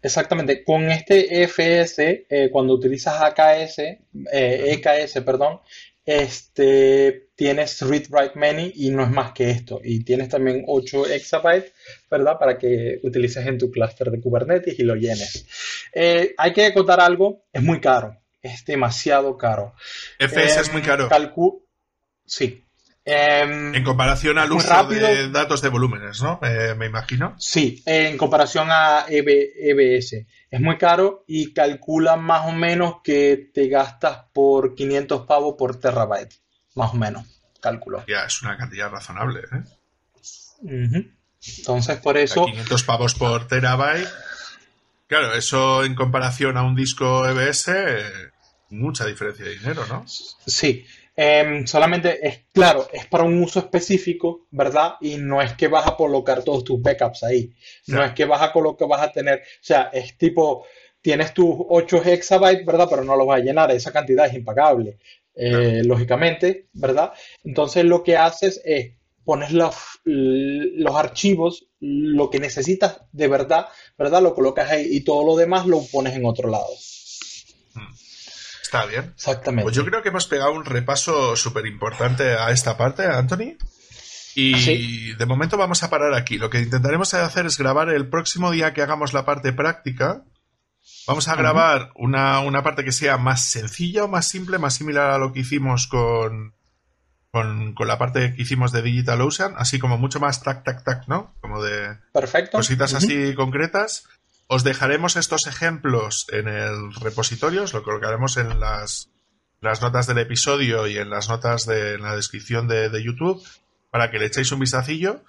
Exactamente. 0.01 0.63
Con 0.63 0.89
este 0.89 1.43
EFS, 1.43 2.25
eh, 2.29 2.49
cuando 2.51 2.73
utilizas 2.73 3.21
AKS, 3.21 3.99
EKS, 4.31 5.15
eh, 5.17 5.21
perdón, 5.21 5.59
este, 6.05 7.29
tienes 7.35 7.81
read 7.81 8.05
write 8.09 8.33
many 8.35 8.71
y 8.75 8.89
no 8.89 9.03
es 9.03 9.11
más 9.11 9.31
que 9.33 9.49
esto. 9.51 9.79
Y 9.83 10.03
tienes 10.03 10.29
también 10.29 10.63
8 10.67 11.07
exabytes, 11.07 11.73
¿verdad? 12.09 12.37
Para 12.39 12.57
que 12.57 12.99
utilices 13.03 13.45
en 13.45 13.57
tu 13.57 13.69
clúster 13.69 14.09
de 14.09 14.19
Kubernetes 14.19 14.79
y 14.79 14.83
lo 14.83 14.95
llenes. 14.95 15.45
Eh, 15.93 16.33
hay 16.37 16.53
que 16.53 16.73
contar 16.73 16.99
algo, 16.99 17.45
es 17.53 17.61
muy 17.61 17.79
caro. 17.79 18.17
Es 18.41 18.65
demasiado 18.65 19.37
caro. 19.37 19.75
¿FS 20.17 20.61
es 20.61 20.73
muy 20.73 20.81
caro? 20.81 21.07
Sí, 22.25 22.63
Em, 23.03 23.73
en 23.73 23.83
comparación 23.83 24.37
al 24.37 24.51
uso 24.51 24.83
de 24.85 25.29
datos 25.29 25.61
de 25.61 25.69
volúmenes, 25.69 26.21
¿no? 26.21 26.39
Eh, 26.43 26.75
me 26.77 26.85
imagino. 26.85 27.35
Sí, 27.39 27.81
en 27.85 28.17
comparación 28.17 28.67
a 28.69 29.05
EBS. 29.09 30.27
Es 30.51 30.61
muy 30.61 30.77
caro 30.77 31.23
y 31.27 31.51
calcula 31.53 32.15
más 32.15 32.45
o 32.47 32.51
menos 32.51 32.97
que 33.03 33.49
te 33.53 33.67
gastas 33.69 34.25
por 34.31 34.75
500 34.75 35.25
pavos 35.25 35.55
por 35.57 35.79
terabyte. 35.79 36.35
Más 36.75 36.93
o 36.93 36.97
menos, 36.97 37.25
cálculo. 37.59 38.05
Ya, 38.07 38.25
es 38.25 38.41
una 38.43 38.55
cantidad 38.55 38.91
razonable, 38.91 39.41
¿eh? 39.51 41.07
Entonces, 41.57 41.97
por 41.97 42.17
eso... 42.17 42.45
500 42.45 42.83
pavos 42.83 43.15
por 43.15 43.47
terabyte. 43.47 44.07
Claro, 45.07 45.33
eso 45.33 45.83
en 45.83 45.95
comparación 45.95 46.55
a 46.55 46.63
un 46.63 46.75
disco 46.75 47.27
EBS, 47.27 47.71
mucha 48.69 49.05
diferencia 49.05 49.43
de 49.45 49.55
dinero, 49.57 49.85
¿no? 49.87 50.05
Sí. 50.07 50.85
Em, 51.15 51.67
solamente 51.67 52.25
es, 52.25 52.45
claro, 52.53 52.87
es 52.91 53.05
para 53.05 53.23
un 53.25 53.41
uso 53.41 53.59
específico, 53.59 54.47
¿verdad? 54.51 54.95
Y 55.01 55.17
no 55.17 55.41
es 55.41 55.53
que 55.53 55.67
vas 55.67 55.85
a 55.87 55.95
colocar 55.95 56.43
todos 56.43 56.63
tus 56.63 56.81
backups 56.81 57.23
ahí. 57.23 57.53
No 57.87 58.03
es 58.03 58.13
que 58.13 58.25
vas 58.25 58.41
a 58.41 58.51
colocar, 58.51 58.87
vas 58.87 59.01
a 59.01 59.11
tener, 59.11 59.39
o 59.39 59.63
sea, 59.63 59.89
es 59.93 60.17
tipo, 60.17 60.65
tienes 61.01 61.33
tus 61.33 61.55
8 61.69 62.01
hexabytes, 62.03 62.65
¿verdad? 62.65 62.87
Pero 62.89 63.03
no 63.03 63.15
los 63.15 63.27
vas 63.27 63.41
a 63.41 63.43
llenar, 63.43 63.71
esa 63.71 63.91
cantidad 63.91 64.27
es 64.27 64.33
impagable, 64.33 64.97
eh, 65.35 65.81
lógicamente, 65.83 66.67
¿verdad? 66.73 67.11
Entonces 67.43 67.83
lo 67.85 68.03
que 68.03 68.17
haces 68.17 68.61
es 68.63 68.93
pones 69.23 69.51
los, 69.51 69.75
los 70.05 70.95
archivos, 70.95 71.67
lo 71.79 72.29
que 72.29 72.39
necesitas 72.39 73.01
de 73.11 73.27
verdad, 73.27 73.67
¿verdad? 73.97 74.21
Lo 74.21 74.33
colocas 74.33 74.71
ahí 74.71 74.87
y 74.89 75.01
todo 75.01 75.25
lo 75.25 75.35
demás 75.35 75.67
lo 75.67 75.81
pones 75.91 76.15
en 76.15 76.25
otro 76.25 76.49
lado. 76.49 76.69
Está 78.71 78.85
bien. 78.85 79.11
Exactamente. 79.13 79.63
Pues 79.63 79.75
yo 79.75 79.83
creo 79.83 80.01
que 80.01 80.07
hemos 80.07 80.27
pegado 80.27 80.53
un 80.53 80.63
repaso 80.63 81.35
súper 81.35 81.65
importante 81.65 82.35
a 82.35 82.51
esta 82.51 82.77
parte, 82.77 83.05
Anthony. 83.05 83.57
Y 84.33 85.13
de 85.15 85.25
momento 85.25 85.57
vamos 85.57 85.83
a 85.83 85.89
parar 85.89 86.13
aquí. 86.13 86.37
Lo 86.37 86.49
que 86.49 86.61
intentaremos 86.61 87.13
hacer 87.13 87.45
es 87.45 87.57
grabar 87.57 87.89
el 87.89 88.07
próximo 88.07 88.49
día 88.49 88.73
que 88.73 88.81
hagamos 88.81 89.11
la 89.11 89.25
parte 89.25 89.51
práctica. 89.51 90.23
Vamos 91.05 91.27
a 91.27 91.35
grabar 91.35 91.91
una, 91.95 92.63
parte 92.63 92.85
que 92.85 92.93
sea 92.93 93.17
más 93.17 93.43
sencilla 93.43 94.05
o 94.05 94.07
más 94.07 94.29
simple, 94.29 94.57
más 94.57 94.75
similar 94.75 95.11
a 95.11 95.17
lo 95.17 95.33
que 95.33 95.41
hicimos 95.41 95.87
con, 95.87 96.55
con, 97.29 97.75
la 97.77 97.97
parte 97.97 98.33
que 98.33 98.41
hicimos 98.41 98.71
de 98.71 98.83
DigitalOcean, 98.83 99.53
así 99.57 99.79
como 99.79 99.97
mucho 99.97 100.21
más 100.21 100.43
tac, 100.43 100.63
tac, 100.63 100.85
tac, 100.85 101.09
¿no? 101.09 101.35
Como 101.41 101.61
de 101.61 101.97
Perfecto. 102.13 102.57
cositas 102.57 102.93
así 102.93 103.35
concretas. 103.35 104.07
Os 104.53 104.65
dejaremos 104.65 105.15
estos 105.15 105.47
ejemplos 105.47 106.25
en 106.29 106.49
el 106.49 106.93
repositorio, 106.95 107.63
os 107.63 107.73
lo 107.73 107.83
colocaremos 107.83 108.35
en 108.35 108.59
las, 108.59 109.09
las 109.61 109.81
notas 109.81 110.07
del 110.07 110.17
episodio 110.17 110.87
y 110.87 110.97
en 110.97 111.09
las 111.09 111.29
notas 111.29 111.65
de 111.65 111.97
la 111.97 112.17
descripción 112.17 112.67
de, 112.67 112.89
de, 112.89 113.01
YouTube 113.01 113.41
para 113.91 114.11
que 114.11 114.19
le 114.19 114.25
echéis 114.25 114.51
un 114.51 114.59
vistacillo. 114.59 115.23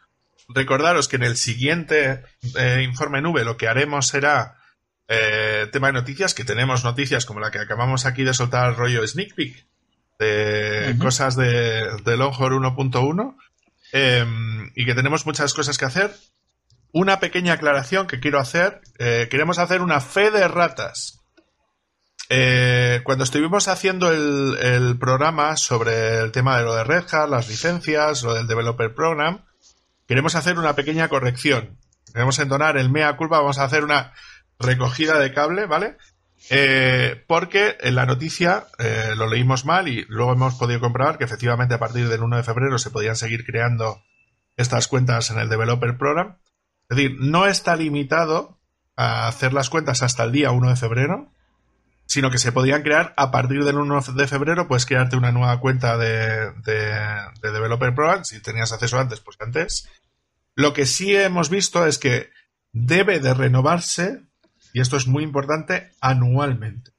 Recordaros 0.48 1.06
que 1.06 1.14
en 1.14 1.22
el 1.22 1.36
siguiente 1.36 2.24
eh, 2.56 2.82
informe 2.82 3.22
nube 3.22 3.44
lo 3.44 3.56
que 3.56 3.68
haremos 3.68 4.08
será 4.08 4.56
eh, 5.06 5.68
tema 5.70 5.86
de 5.86 5.92
noticias, 5.92 6.34
que 6.34 6.42
tenemos 6.42 6.82
noticias 6.82 7.24
como 7.24 7.38
la 7.38 7.52
que 7.52 7.60
acabamos 7.60 8.06
aquí 8.06 8.24
de 8.24 8.34
soltar 8.34 8.74
rollo 8.74 9.06
sneak 9.06 9.36
peek 9.36 9.66
de 10.18 10.96
cosas 10.98 11.36
de, 11.36 11.86
de 12.04 12.16
Longhorn 12.16 12.64
1.1 12.64 13.36
em, 13.92 14.72
y 14.74 14.84
que 14.84 14.96
tenemos 14.96 15.26
muchas 15.26 15.54
cosas 15.54 15.78
que 15.78 15.84
hacer. 15.84 16.10
Una 16.92 17.20
pequeña 17.20 17.54
aclaración 17.54 18.06
que 18.06 18.20
quiero 18.20 18.38
hacer. 18.38 18.82
Eh, 18.98 19.28
queremos 19.30 19.58
hacer 19.58 19.80
una 19.80 20.00
fe 20.00 20.30
de 20.30 20.46
ratas. 20.46 21.20
Eh, 22.28 23.00
cuando 23.04 23.24
estuvimos 23.24 23.66
haciendo 23.66 24.12
el, 24.12 24.98
programa 24.98 25.56
sobre 25.56 26.18
el 26.20 26.32
tema 26.32 26.58
de 26.58 26.64
lo 26.64 26.74
de 26.74 26.84
Red 26.84 27.04
Hat, 27.10 27.30
las 27.30 27.48
licencias, 27.48 28.22
lo 28.22 28.34
del 28.34 28.46
Developer 28.46 28.94
Program, 28.94 29.44
queremos 30.06 30.34
hacer 30.34 30.58
una 30.58 30.74
pequeña 30.74 31.08
corrección. 31.08 31.78
Queremos 32.12 32.38
entonar 32.38 32.76
el 32.76 32.90
mea 32.90 33.16
culpa, 33.16 33.38
vamos 33.38 33.58
a 33.58 33.64
hacer 33.64 33.84
una 33.84 34.12
recogida 34.58 35.18
de 35.18 35.32
cable, 35.32 35.64
¿vale? 35.64 35.96
Eh, 36.50 37.24
porque 37.26 37.78
en 37.80 37.94
la 37.94 38.04
noticia 38.04 38.66
lo 39.16 39.28
leímos 39.28 39.64
mal 39.64 39.88
y 39.88 40.04
luego 40.08 40.32
hemos 40.32 40.56
podido 40.56 40.80
comprobar 40.80 41.16
que 41.16 41.24
efectivamente 41.24 41.74
a 41.74 41.78
partir 41.78 42.08
del 42.08 42.22
1 42.22 42.36
de 42.36 42.42
febrero 42.42 42.78
se 42.78 42.90
podían 42.90 43.16
seguir 43.16 43.46
creando 43.46 44.02
estas 44.56 44.88
cuentas 44.88 45.30
en 45.30 45.38
el 45.38 45.48
Developer 45.48 45.96
Program. 45.96 46.36
Es 46.88 46.96
decir, 46.96 47.16
no 47.20 47.46
está 47.46 47.76
limitado 47.76 48.58
a 48.96 49.28
hacer 49.28 49.52
las 49.52 49.70
cuentas 49.70 50.02
hasta 50.02 50.24
el 50.24 50.32
día 50.32 50.50
1 50.50 50.68
de 50.68 50.76
febrero, 50.76 51.32
sino 52.06 52.30
que 52.30 52.38
se 52.38 52.52
podían 52.52 52.82
crear 52.82 53.14
a 53.16 53.30
partir 53.30 53.64
del 53.64 53.78
1 53.78 54.00
de 54.14 54.26
febrero, 54.26 54.68
puedes 54.68 54.86
crearte 54.86 55.16
una 55.16 55.32
nueva 55.32 55.58
cuenta 55.60 55.96
de, 55.96 56.52
de 56.62 57.50
Developer 57.50 57.94
Program, 57.94 58.24
si 58.24 58.40
tenías 58.40 58.72
acceso 58.72 58.98
antes, 58.98 59.20
pues 59.20 59.36
antes. 59.40 59.88
Lo 60.54 60.74
que 60.74 60.84
sí 60.84 61.16
hemos 61.16 61.48
visto 61.48 61.86
es 61.86 61.98
que 61.98 62.30
debe 62.72 63.20
de 63.20 63.32
renovarse 63.32 64.22
y 64.72 64.80
esto 64.80 64.96
es 64.96 65.06
muy 65.06 65.22
importante, 65.22 65.92
anualmente. 66.00 66.92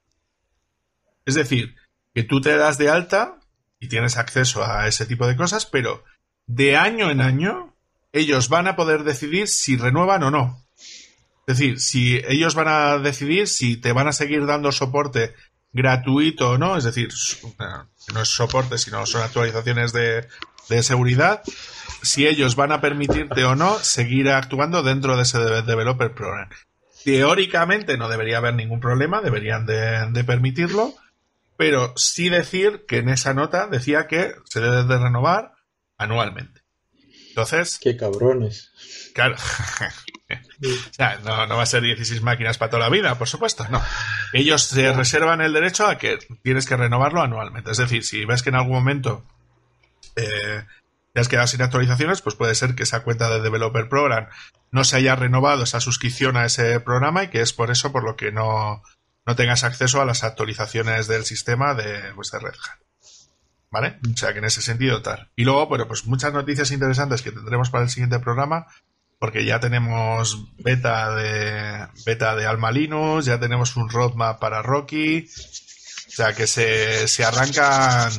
Es 1.26 1.36
decir, 1.36 1.76
que 2.14 2.24
tú 2.24 2.42
te 2.42 2.56
das 2.56 2.78
de 2.78 2.90
alta 2.90 3.40
y 3.80 3.88
tienes 3.88 4.18
acceso 4.18 4.64
a 4.64 4.88
ese 4.88 5.06
tipo 5.06 5.26
de 5.26 5.36
cosas, 5.36 5.66
pero 5.66 6.04
de 6.46 6.78
año 6.78 7.10
en 7.10 7.22
año 7.22 7.73
ellos 8.14 8.48
van 8.48 8.68
a 8.68 8.76
poder 8.78 9.04
decidir 9.04 9.50
si 9.50 9.76
renuevan 9.76 10.24
o 10.24 10.32
no. 10.32 10.64
Es 11.46 11.58
decir, 11.58 11.82
si 11.82 12.22
ellos 12.26 12.56
van 12.56 12.70
a 12.70 12.98
decidir 13.00 13.50
si 13.50 13.76
te 13.76 13.92
van 13.92 14.08
a 14.08 14.14
seguir 14.14 14.46
dando 14.46 14.72
soporte 14.72 15.34
gratuito 15.74 16.52
o 16.52 16.58
no, 16.58 16.78
es 16.78 16.86
decir, 16.86 17.10
no 18.14 18.22
es 18.22 18.30
soporte, 18.30 18.78
sino 18.78 19.06
son 19.06 19.24
actualizaciones 19.24 19.92
de, 19.92 20.28
de 20.70 20.84
seguridad, 20.84 21.42
si 22.02 22.28
ellos 22.28 22.56
van 22.56 22.72
a 22.72 22.82
permitirte 22.82 23.44
o 23.44 23.56
no 23.56 23.80
seguir 23.80 24.30
actuando 24.30 24.84
dentro 24.84 25.16
de 25.16 25.24
ese 25.24 25.40
developer 25.40 26.14
program. 26.14 26.50
Teóricamente 27.04 27.98
no 27.98 28.08
debería 28.08 28.38
haber 28.38 28.56
ningún 28.56 28.80
problema, 28.80 29.22
deberían 29.22 29.66
de, 29.66 30.24
permitirlo, 30.24 30.94
pero 31.58 31.94
sí 31.98 32.30
decir 32.30 32.86
que 32.88 33.00
en 33.00 33.10
esa 33.10 33.34
nota 33.34 33.68
decía 33.68 34.08
que 34.08 34.34
se 34.46 34.62
debe 34.62 34.84
de 34.84 34.98
renovar 34.98 35.54
anualmente. 35.98 36.63
Entonces. 37.34 37.80
¡Qué 37.82 37.98
cabrones! 37.98 38.72
Claro. 39.16 39.36
o 40.30 40.94
sea, 40.94 41.20
no, 41.24 41.48
no, 41.48 41.58
va 41.58 41.64
a 41.64 41.66
ser 41.66 41.82
16 41.82 42.22
máquinas 42.22 42.60
para 42.60 42.70
toda 42.70 42.84
la 42.84 42.90
vida, 42.90 43.18
por 43.18 43.28
supuesto, 43.28 43.68
no. 43.70 43.82
Ellos 44.34 44.62
se 44.62 44.94
reservan 44.94 45.42
el 45.42 45.52
derecho 45.52 45.88
a 45.88 45.98
que 45.98 46.20
tienes 46.44 46.68
que 46.68 46.78
renovarlo 46.78 47.22
anualmente. 47.22 47.72
Es 47.72 47.78
decir, 47.78 48.04
si 48.04 48.24
ves 48.26 48.44
que 48.44 48.50
en 48.50 48.56
algún 48.56 48.74
momento 48.74 49.26
eh, 50.16 50.64
te 51.12 51.20
has 51.20 51.28
quedado 51.28 51.48
sin 51.48 51.64
actualizaciones, 51.64 52.22
pues 52.22 52.36
puede 52.36 52.54
ser 52.54 52.76
que 52.76 52.84
esa 52.84 53.02
cuenta 53.02 53.30
de 53.32 53.42
Developer 53.42 53.90
Program 53.90 54.28
no 54.70 54.84
se 54.84 54.98
haya 54.98 55.16
renovado 55.16 55.64
esa 55.64 55.80
suscripción 55.80 56.38
a 56.38 56.46
ese 56.46 56.80
programa 56.80 57.24
y 57.24 57.28
que 57.30 57.42
es 57.42 57.52
por 57.52 57.72
eso 57.72 57.92
por 57.92 58.04
lo 58.04 58.16
que 58.16 58.32
no, 58.32 58.84
no 59.26 59.36
tengas 59.36 59.64
acceso 59.64 60.02
a 60.02 60.06
las 60.06 60.24
actualizaciones 60.24 61.08
del 61.08 61.26
sistema 61.26 61.74
de, 61.74 62.14
pues, 62.14 62.32
Red 62.32 62.54
Hat. 62.54 62.83
¿Vale? 63.74 63.98
O 64.14 64.16
sea 64.16 64.34
que 64.34 64.38
en 64.38 64.46
ese 64.46 64.62
sentido 64.62 65.02
tal. 65.02 65.32
Y 65.36 65.46
luego, 65.46 65.66
bueno, 65.66 65.88
pues 65.88 66.06
muchas 66.06 66.32
noticias 66.32 66.70
interesantes 66.70 67.24
que 67.24 67.32
tendremos 67.32 67.72
para 67.72 67.84
el 67.84 67.90
siguiente 67.90 68.20
programa, 68.20 68.68
porque 69.18 69.46
ya 69.46 69.60
tenemos 69.60 70.54
beta 70.60 71.16
de 71.16 71.88
beta 72.06 72.36
de 72.36 72.46
Alma 72.46 72.70
Linux, 72.70 73.26
ya 73.26 73.40
tenemos 73.40 73.76
un 73.76 73.90
roadmap 73.90 74.40
para 74.40 74.62
Rocky. 74.62 75.26
O 75.26 76.12
sea 76.12 76.34
que 76.34 76.46
se, 76.46 77.08
se 77.08 77.26
arrancan 77.26 78.12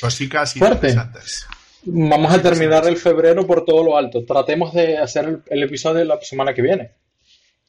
cositas 0.00 0.54
interesantes. 0.54 1.48
Vamos 1.82 2.32
a 2.32 2.40
terminar 2.40 2.86
el 2.86 2.98
febrero 2.98 3.44
por 3.48 3.64
todo 3.64 3.82
lo 3.82 3.96
alto. 3.96 4.24
Tratemos 4.24 4.72
de 4.74 4.96
hacer 4.98 5.40
el, 5.44 5.62
episodio 5.64 6.04
la 6.04 6.20
semana 6.20 6.54
que 6.54 6.62
viene. 6.62 6.92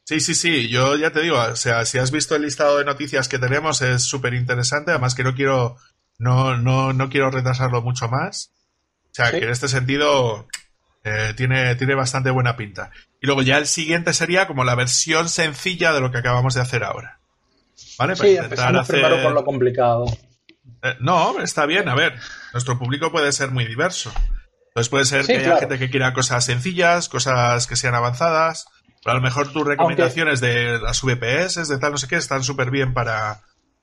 Sí, 0.04 0.20
sí, 0.20 0.36
sí. 0.36 0.68
Yo 0.68 0.94
ya 0.94 1.10
te 1.10 1.22
digo, 1.22 1.38
o 1.40 1.56
sea, 1.56 1.84
si 1.84 1.98
has 1.98 2.12
visto 2.12 2.36
el 2.36 2.42
listado 2.42 2.78
de 2.78 2.84
noticias 2.84 3.28
que 3.28 3.40
tenemos, 3.40 3.82
es 3.82 4.04
súper 4.04 4.34
interesante. 4.34 4.92
Además 4.92 5.16
que 5.16 5.24
no 5.24 5.34
quiero, 5.34 5.76
no, 6.20 6.58
no, 6.58 6.92
no 6.92 7.08
quiero 7.08 7.30
retrasarlo 7.30 7.80
mucho 7.80 8.08
más. 8.08 8.52
O 9.10 9.14
sea, 9.14 9.30
que 9.30 9.38
en 9.38 9.48
este 9.48 9.68
sentido 9.68 10.46
eh, 11.02 11.32
tiene, 11.34 11.74
tiene 11.76 11.94
bastante 11.94 12.30
buena 12.30 12.56
pinta. 12.56 12.90
Y 13.22 13.26
luego 13.26 13.40
ya 13.40 13.56
el 13.56 13.66
siguiente 13.66 14.12
sería 14.12 14.46
como 14.46 14.62
la 14.62 14.74
versión 14.74 15.30
sencilla 15.30 15.94
de 15.94 16.02
lo 16.02 16.12
que 16.12 16.18
acabamos 16.18 16.54
de 16.54 16.60
hacer 16.60 16.84
ahora. 16.84 17.20
¿Vale? 17.98 18.16
sí, 18.16 18.36
empezamos 18.36 18.86
primero 18.86 19.22
por 19.22 19.32
lo 19.32 19.44
complicado. 19.46 20.04
Eh, 20.82 20.94
no, 21.00 21.40
está 21.40 21.64
bien. 21.64 21.88
A 21.88 21.94
ver, 21.94 22.14
nuestro 22.52 22.78
público 22.78 23.10
puede 23.10 23.32
ser 23.32 23.50
muy 23.50 23.64
diverso. 23.64 24.12
Entonces 24.68 24.90
puede 24.90 25.06
ser 25.06 25.24
que 25.24 25.38
haya 25.38 25.56
gente 25.56 25.78
que 25.78 25.88
quiera 25.88 26.12
cosas 26.12 26.44
sencillas, 26.44 27.08
cosas 27.08 27.66
que 27.66 27.76
sean 27.76 27.94
avanzadas. 27.94 28.66
Pero 29.02 29.12
a 29.12 29.14
lo 29.14 29.22
mejor 29.22 29.50
tus 29.50 29.66
recomendaciones 29.66 30.42
de 30.42 30.78
las 30.80 31.00
VPS, 31.00 31.66
de 31.66 31.78
tal 31.78 31.92
no 31.92 31.98
sé 31.98 32.08
qué, 32.08 32.16
están 32.16 32.44
súper 32.44 32.70
bien 32.70 32.92
para, 32.92 33.40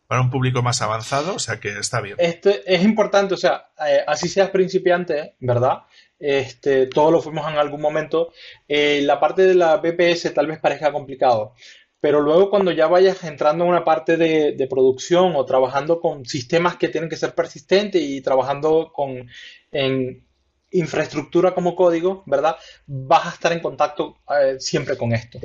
para 0.07 0.21
un 0.21 0.29
público 0.29 0.63
más 0.63 0.81
avanzado, 0.81 1.35
o 1.35 1.39
sea 1.39 1.59
que 1.59 1.69
está 1.77 2.01
bien. 2.01 2.15
Este, 2.17 2.61
es 2.65 2.84
importante, 2.84 3.34
o 3.34 3.38
sea, 3.38 3.69
eh, 3.85 4.03
así 4.07 4.29
seas 4.29 4.49
principiante, 4.49 5.35
¿verdad? 5.39 5.84
Este, 6.19 6.88
todos 6.88 7.11
lo 7.11 7.21
fuimos 7.21 7.49
en 7.51 7.57
algún 7.57 7.81
momento. 7.81 8.31
Eh, 8.67 9.01
la 9.03 9.19
parte 9.19 9.43
de 9.45 9.55
la 9.55 9.77
VPS 9.77 10.34
tal 10.34 10.47
vez 10.47 10.59
parezca 10.59 10.91
complicado, 10.91 11.53
pero 11.99 12.21
luego 12.21 12.49
cuando 12.49 12.71
ya 12.71 12.88
vayas 12.88 13.23
entrando 13.23 13.65
en 13.65 13.71
una 13.71 13.84
parte 13.84 14.17
de, 14.17 14.67
producción 14.69 15.34
o 15.35 15.45
trabajando 15.45 15.99
con 15.99 16.25
sistemas 16.25 16.77
que 16.77 16.89
tienen 16.89 17.09
que 17.09 17.17
ser 17.17 17.35
persistentes 17.35 18.01
y 18.01 18.21
trabajando 18.21 18.91
con 18.93 19.27
en 19.71 20.23
infraestructura 20.71 21.53
como 21.53 21.75
código, 21.75 22.23
¿verdad? 22.25 22.55
Vas 22.85 23.25
a 23.25 23.29
estar 23.31 23.51
en 23.51 23.59
contacto 23.59 24.17
eh, 24.29 24.57
siempre 24.59 24.97
con 24.97 25.13
esto. 25.13 25.39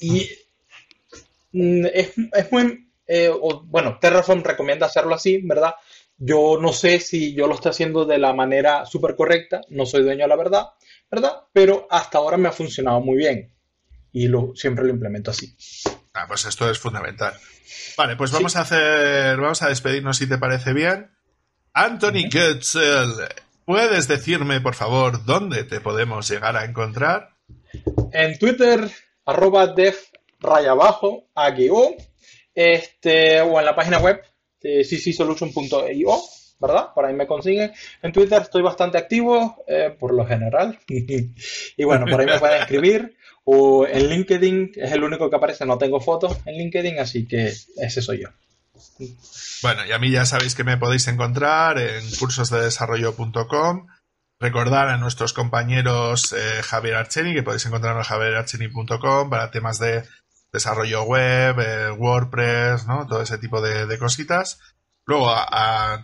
Y 0.00 0.30
mm, 1.52 1.86
es, 1.92 2.12
muy, 2.50 2.88
eh, 3.06 3.30
bueno, 3.64 3.98
Terraform 4.00 4.42
recomienda 4.42 4.86
hacerlo 4.86 5.14
así, 5.14 5.40
¿verdad? 5.42 5.74
Yo 6.16 6.58
no 6.60 6.72
sé 6.72 7.00
si 7.00 7.34
yo 7.34 7.46
lo 7.46 7.54
estoy 7.54 7.70
haciendo 7.70 8.04
de 8.04 8.18
la 8.18 8.32
manera 8.32 8.86
súper 8.86 9.16
correcta, 9.16 9.60
no 9.68 9.84
soy 9.84 10.02
dueño 10.02 10.22
de 10.22 10.28
la 10.28 10.36
verdad, 10.36 10.66
¿verdad? 11.10 11.42
Pero 11.52 11.86
hasta 11.90 12.18
ahora 12.18 12.36
me 12.36 12.48
ha 12.48 12.52
funcionado 12.52 13.00
muy 13.00 13.16
bien 13.16 13.52
y 14.12 14.28
lo, 14.28 14.52
siempre 14.54 14.84
lo 14.84 14.90
implemento 14.90 15.32
así. 15.32 15.56
Ah, 16.14 16.24
pues 16.28 16.44
esto 16.44 16.70
es 16.70 16.78
fundamental. 16.78 17.34
Vale, 17.96 18.16
pues 18.16 18.30
vamos 18.30 18.54
a 18.56 18.60
hacer, 18.60 19.36
vamos 19.36 19.62
a 19.62 19.68
despedirnos 19.68 20.16
si 20.16 20.28
te 20.28 20.38
parece 20.38 20.72
bien. 20.72 21.10
Anthony 21.72 22.30
Goetzel, 22.32 23.12
¿puedes 23.64 24.06
decirme, 24.06 24.60
por 24.60 24.74
favor, 24.74 25.24
dónde 25.24 25.64
te 25.64 25.80
podemos 25.80 26.28
llegar 26.28 26.56
a 26.56 26.64
encontrar? 26.64 27.34
En 28.12 28.38
Twitter, 28.38 28.88
arroba 29.26 29.66
def 29.66 30.10
raya 30.38 30.70
abajo, 30.70 31.26
este, 32.54 33.40
o 33.40 33.58
en 33.58 33.64
la 33.64 33.74
página 33.74 33.98
web 33.98 34.22
de 34.60 34.84
ccsolution.io, 34.84 36.20
¿verdad? 36.60 36.88
Por 36.94 37.04
ahí 37.04 37.14
me 37.14 37.26
consiguen. 37.26 37.72
En 38.02 38.12
Twitter 38.12 38.42
estoy 38.42 38.62
bastante 38.62 38.98
activo, 38.98 39.64
eh, 39.66 39.94
por 39.98 40.14
lo 40.14 40.26
general. 40.26 40.78
y 40.88 41.84
bueno, 41.84 42.06
por 42.06 42.20
ahí 42.20 42.26
me 42.26 42.38
pueden 42.38 42.62
escribir. 42.62 43.16
O 43.44 43.86
en 43.86 44.08
LinkedIn 44.08 44.72
es 44.76 44.92
el 44.92 45.04
único 45.04 45.28
que 45.28 45.36
aparece, 45.36 45.66
no 45.66 45.76
tengo 45.76 46.00
fotos 46.00 46.38
en 46.46 46.56
LinkedIn, 46.56 46.98
así 46.98 47.26
que 47.26 47.52
ese 47.76 48.00
soy 48.00 48.22
yo. 48.22 48.28
Bueno, 49.62 49.84
y 49.86 49.92
a 49.92 49.98
mí 49.98 50.10
ya 50.10 50.24
sabéis 50.24 50.54
que 50.54 50.64
me 50.64 50.78
podéis 50.78 51.06
encontrar 51.08 51.78
en 51.78 52.02
cursosdedesarrollo.com. 52.18 53.86
Recordar 54.40 54.88
a 54.88 54.96
nuestros 54.96 55.32
compañeros 55.32 56.32
eh, 56.32 56.62
Javier 56.62 56.96
Archeni, 56.96 57.34
que 57.34 57.42
podéis 57.42 57.66
encontrar 57.66 57.96
en 57.96 58.02
javierarcheni.com 58.02 59.30
para 59.30 59.50
temas 59.50 59.78
de 59.78 60.04
desarrollo 60.54 61.02
web, 61.02 61.58
eh, 61.58 61.90
WordPress, 61.90 62.86
¿no? 62.86 63.06
Todo 63.08 63.20
ese 63.20 63.36
tipo 63.38 63.60
de, 63.60 63.98
cositas. 63.98 64.60
Luego 65.04 65.34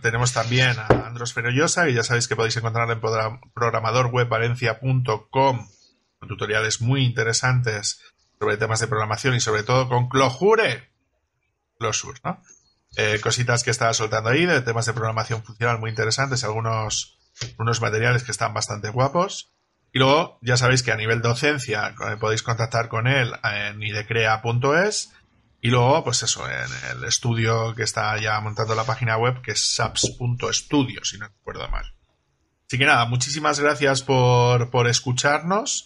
tenemos 0.01 0.33
también 0.33 0.77
a 0.77 0.87
Andros 1.07 1.31
Ferollosa, 1.33 1.85
que 1.85 1.93
ya 1.93 2.03
sabéis 2.03 2.27
que 2.27 2.35
podéis 2.35 2.57
encontrar 2.57 2.91
en 2.91 2.99
programadorwebvalencia.com 2.99 5.21
con 5.31 5.67
tutoriales 6.27 6.81
muy 6.81 7.03
interesantes 7.03 8.01
sobre 8.37 8.57
temas 8.57 8.81
de 8.81 8.87
programación 8.87 9.35
y 9.35 9.39
sobre 9.39 9.63
todo 9.63 9.87
con 9.87 10.09
Clojure. 10.09 10.91
Closure, 11.79 12.19
¿no? 12.23 12.43
Eh, 12.97 13.19
cositas 13.23 13.63
que 13.63 13.71
estaba 13.71 13.93
soltando 13.93 14.29
ahí 14.29 14.45
de 14.45 14.61
temas 14.61 14.85
de 14.85 14.93
programación 14.93 15.43
funcional 15.43 15.79
muy 15.79 15.89
interesantes, 15.89 16.43
algunos 16.43 17.17
unos 17.57 17.81
materiales 17.81 18.23
que 18.23 18.31
están 18.31 18.53
bastante 18.53 18.89
guapos. 18.89 19.51
Y 19.93 19.99
luego, 19.99 20.39
ya 20.41 20.57
sabéis 20.57 20.83
que 20.83 20.91
a 20.91 20.95
nivel 20.95 21.21
docencia 21.21 21.89
eh, 21.89 22.17
podéis 22.17 22.43
contactar 22.43 22.87
con 22.87 23.07
él 23.07 23.33
en 23.43 23.83
idecrea.es 23.83 25.11
y 25.61 25.69
luego, 25.69 26.03
pues 26.03 26.23
eso, 26.23 26.47
en 26.49 26.97
el 26.97 27.03
estudio 27.03 27.75
que 27.75 27.83
está 27.83 28.19
ya 28.19 28.39
montando 28.39 28.73
la 28.73 28.83
página 28.83 29.17
web, 29.17 29.41
que 29.43 29.51
es 29.51 29.75
saps.studio, 29.75 31.03
si 31.03 31.19
no 31.19 31.27
recuerdo 31.27 31.67
mal. 31.69 31.85
Así 32.67 32.79
que 32.79 32.85
nada, 32.85 33.05
muchísimas 33.05 33.59
gracias 33.59 34.01
por, 34.01 34.71
por 34.71 34.87
escucharnos. 34.87 35.85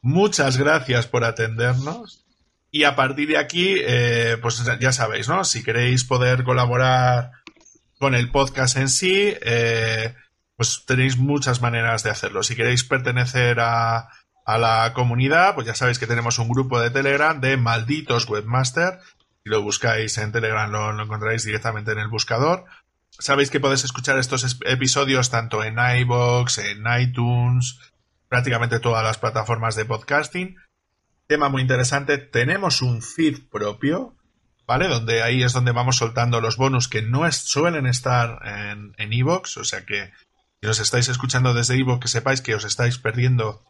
Muchas 0.00 0.56
gracias 0.56 1.06
por 1.06 1.24
atendernos. 1.24 2.24
Y 2.72 2.82
a 2.82 2.96
partir 2.96 3.28
de 3.28 3.38
aquí, 3.38 3.76
eh, 3.78 4.38
pues 4.42 4.64
ya 4.80 4.90
sabéis, 4.90 5.28
¿no? 5.28 5.44
Si 5.44 5.62
queréis 5.62 6.02
poder 6.04 6.42
colaborar 6.42 7.30
con 7.98 8.14
el 8.16 8.30
podcast 8.32 8.76
en 8.78 8.88
sí, 8.88 9.34
eh, 9.42 10.16
pues 10.62 10.84
tenéis 10.86 11.18
muchas 11.18 11.60
maneras 11.60 12.04
de 12.04 12.10
hacerlo. 12.10 12.44
Si 12.44 12.54
queréis 12.54 12.84
pertenecer 12.84 13.58
a, 13.58 14.10
la 14.46 14.92
comunidad, 14.94 15.56
pues 15.56 15.66
ya 15.66 15.74
sabéis 15.74 15.98
que 15.98 16.06
tenemos 16.06 16.38
un 16.38 16.48
grupo 16.48 16.78
de 16.80 16.90
Telegram 16.90 17.40
de 17.40 17.56
malditos 17.56 18.28
webmaster. 18.28 19.00
Si 19.42 19.50
lo 19.50 19.60
buscáis 19.60 20.18
en 20.18 20.30
Telegram 20.30 20.70
lo, 20.70 21.02
encontraréis 21.02 21.42
directamente 21.42 21.90
en 21.90 21.98
el 21.98 22.06
buscador. 22.06 22.66
Sabéis 23.10 23.50
que 23.50 23.58
podéis 23.58 23.82
escuchar 23.82 24.20
estos 24.20 24.56
episodios 24.64 25.30
tanto 25.30 25.64
en 25.64 25.78
iBox, 25.80 26.58
en 26.58 26.84
iTunes, 27.00 27.80
prácticamente 28.28 28.78
todas 28.78 29.02
las 29.02 29.18
plataformas 29.18 29.74
de 29.74 29.84
podcasting. 29.84 30.58
Tema 31.26 31.48
muy 31.48 31.62
interesante, 31.62 32.18
tenemos 32.18 32.82
un 32.82 33.02
feed 33.02 33.48
propio, 33.50 34.14
¿vale? 34.64 34.86
Donde 34.86 35.24
ahí 35.24 35.42
es 35.42 35.54
donde 35.54 35.72
vamos 35.72 35.96
soltando 35.96 36.40
los 36.40 36.56
bonus 36.56 36.86
que 36.86 37.02
no 37.02 37.30
suelen 37.32 37.86
estar 37.86 38.38
en 38.96 39.12
iBox, 39.12 39.56
o 39.56 39.64
sea 39.64 39.84
que 39.84 40.12
si 40.62 40.68
os 40.68 40.78
estáis 40.78 41.08
escuchando 41.08 41.54
desde 41.54 41.76
iVoox, 41.76 42.00
que 42.00 42.08
sepáis 42.08 42.40
que 42.40 42.54
os 42.54 42.64
estáis 42.64 42.96
perdiendo 42.96 43.66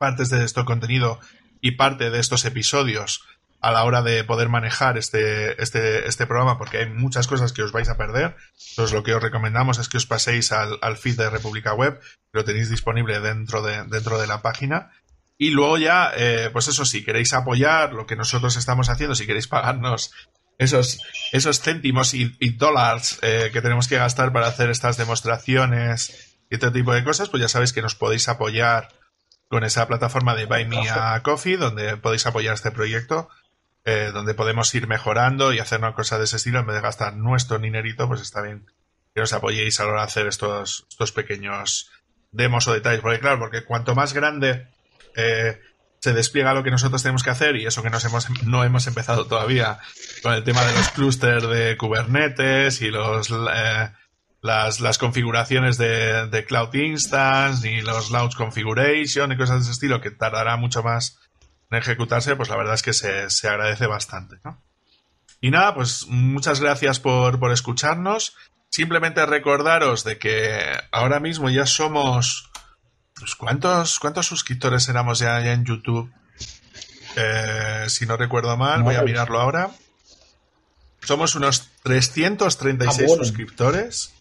partes 0.00 0.30
de 0.30 0.44
este 0.44 0.64
contenido 0.64 1.20
y 1.60 1.72
parte 1.72 2.10
de 2.10 2.18
estos 2.18 2.44
episodios 2.44 3.22
a 3.60 3.70
la 3.70 3.84
hora 3.84 4.02
de 4.02 4.24
poder 4.24 4.48
manejar 4.48 4.98
este, 4.98 5.60
este, 5.62 6.08
este 6.08 6.26
programa, 6.26 6.58
porque 6.58 6.78
hay 6.78 6.86
muchas 6.90 7.28
cosas 7.28 7.52
que 7.52 7.62
os 7.62 7.70
vais 7.70 7.88
a 7.88 7.96
perder. 7.96 8.36
Entonces, 8.70 8.94
lo 8.94 9.04
que 9.04 9.14
os 9.14 9.22
recomendamos 9.22 9.78
es 9.78 9.88
que 9.88 9.96
os 9.96 10.06
paséis 10.06 10.50
al, 10.50 10.96
feed 10.96 11.16
de 11.16 11.30
República 11.30 11.74
Web, 11.74 12.00
lo 12.32 12.44
tenéis 12.44 12.68
disponible 12.68 13.20
dentro 13.20 13.62
de, 13.62 13.84
dentro 13.84 14.18
de 14.18 14.26
la 14.26 14.42
página. 14.42 14.90
Y 15.38 15.50
luego 15.50 15.78
ya, 15.78 16.10
eh, 16.16 16.50
pues 16.52 16.66
eso, 16.66 16.84
si 16.84 17.04
queréis 17.04 17.32
apoyar 17.32 17.92
lo 17.92 18.06
que 18.06 18.16
nosotros 18.16 18.56
estamos 18.56 18.88
haciendo, 18.88 19.14
si 19.14 19.26
queréis 19.26 19.46
pagarnos 19.46 20.12
esos, 20.58 20.98
esos 21.32 21.60
céntimos 21.60 22.14
y, 22.14 22.28
dólares 22.50 23.18
eh, 23.22 23.50
que 23.52 23.62
tenemos 23.62 23.86
que 23.88 23.96
gastar 23.96 24.32
para 24.32 24.48
hacer 24.48 24.70
estas 24.70 24.96
demostraciones 24.96 26.36
y 26.50 26.54
este 26.54 26.70
tipo 26.72 26.92
de 26.92 27.04
cosas, 27.04 27.28
pues 27.28 27.40
ya 27.40 27.48
sabéis 27.48 27.72
que 27.72 27.82
nos 27.82 27.94
podéis 27.94 28.28
apoyar 28.28 28.88
con 29.48 29.64
esa 29.64 29.86
plataforma 29.86 30.34
de 30.34 30.46
Buy 30.46 30.66
Me 30.66 30.90
a 30.90 31.22
Coffee, 31.22 31.56
donde 31.56 31.96
podéis 31.96 32.26
apoyar 32.26 32.54
este 32.54 32.70
proyecto, 32.70 33.28
eh, 33.84 34.10
donde 34.12 34.34
podemos 34.34 34.74
ir 34.74 34.88
mejorando 34.88 35.52
y 35.52 35.60
hacer 35.60 35.78
una 35.78 35.94
cosa 35.94 36.18
de 36.18 36.24
ese 36.24 36.36
estilo 36.36 36.58
en 36.58 36.66
vez 36.66 36.76
de 36.76 36.82
gastar 36.82 37.16
nuestro 37.16 37.58
dinerito, 37.58 38.08
pues 38.08 38.20
está 38.20 38.42
bien 38.42 38.66
que 39.14 39.22
os 39.22 39.32
apoyéis 39.32 39.80
a 39.80 39.84
la 39.84 39.90
hora 39.90 40.00
de 40.02 40.06
hacer 40.06 40.26
estos, 40.26 40.86
estos 40.90 41.12
pequeños 41.12 41.90
demos 42.30 42.66
o 42.68 42.74
detalles. 42.74 43.00
Porque 43.00 43.20
claro, 43.20 43.38
porque 43.38 43.64
cuanto 43.64 43.94
más 43.94 44.12
grande 44.12 44.68
eh, 45.16 45.60
se 46.00 46.12
despliega 46.12 46.54
lo 46.54 46.62
que 46.62 46.70
nosotros 46.70 47.02
tenemos 47.02 47.22
que 47.22 47.30
hacer 47.30 47.56
y 47.56 47.66
eso 47.66 47.82
que 47.82 47.90
nos 47.90 48.04
hemos, 48.04 48.28
no 48.44 48.64
hemos 48.64 48.86
empezado 48.86 49.26
todavía 49.26 49.78
con 50.22 50.34
el 50.34 50.44
tema 50.44 50.64
de 50.64 50.72
los 50.74 50.88
clústeres 50.90 51.48
de 51.48 51.76
Kubernetes 51.76 52.80
y 52.82 52.90
los 52.90 53.30
eh, 53.30 53.90
las, 54.40 54.80
las 54.80 54.98
configuraciones 54.98 55.78
de, 55.78 56.28
de, 56.28 56.44
Cloud 56.44 56.72
Instance 56.74 57.68
y 57.68 57.80
los 57.80 58.10
Launch 58.10 58.36
Configuration 58.36 59.32
y 59.32 59.36
cosas 59.36 59.56
de 59.56 59.62
ese 59.62 59.72
estilo 59.72 60.00
que 60.00 60.10
tardará 60.10 60.56
mucho 60.56 60.82
más 60.82 61.18
en 61.70 61.78
ejecutarse, 61.78 62.36
pues 62.36 62.48
la 62.48 62.56
verdad 62.56 62.74
es 62.74 62.82
que 62.82 62.92
se, 62.92 63.28
se 63.30 63.48
agradece 63.48 63.86
bastante. 63.86 64.36
¿no? 64.44 64.62
Y 65.40 65.50
nada, 65.50 65.74
pues 65.74 66.06
muchas 66.08 66.60
gracias 66.60 67.00
por, 67.00 67.38
por 67.38 67.52
escucharnos. 67.52 68.36
Simplemente 68.70 69.24
recordaros 69.26 70.04
de 70.04 70.18
que 70.18 70.60
ahora 70.92 71.20
mismo 71.20 71.50
ya 71.50 71.66
somos... 71.66 72.47
Pues, 73.18 73.34
¿cuántos, 73.34 73.98
¿Cuántos 73.98 74.26
suscriptores 74.26 74.88
éramos 74.88 75.18
ya, 75.18 75.40
en 75.52 75.64
YouTube? 75.64 76.10
Eh, 77.16 77.84
si 77.88 78.06
no 78.06 78.16
recuerdo 78.16 78.56
mal, 78.56 78.82
voy 78.82 78.94
a 78.94 79.02
mirarlo 79.02 79.40
ahora. 79.40 79.70
Somos 81.02 81.34
unos 81.34 81.70
336 81.82 83.10
ah, 83.10 83.16
suscriptores. 83.16 84.12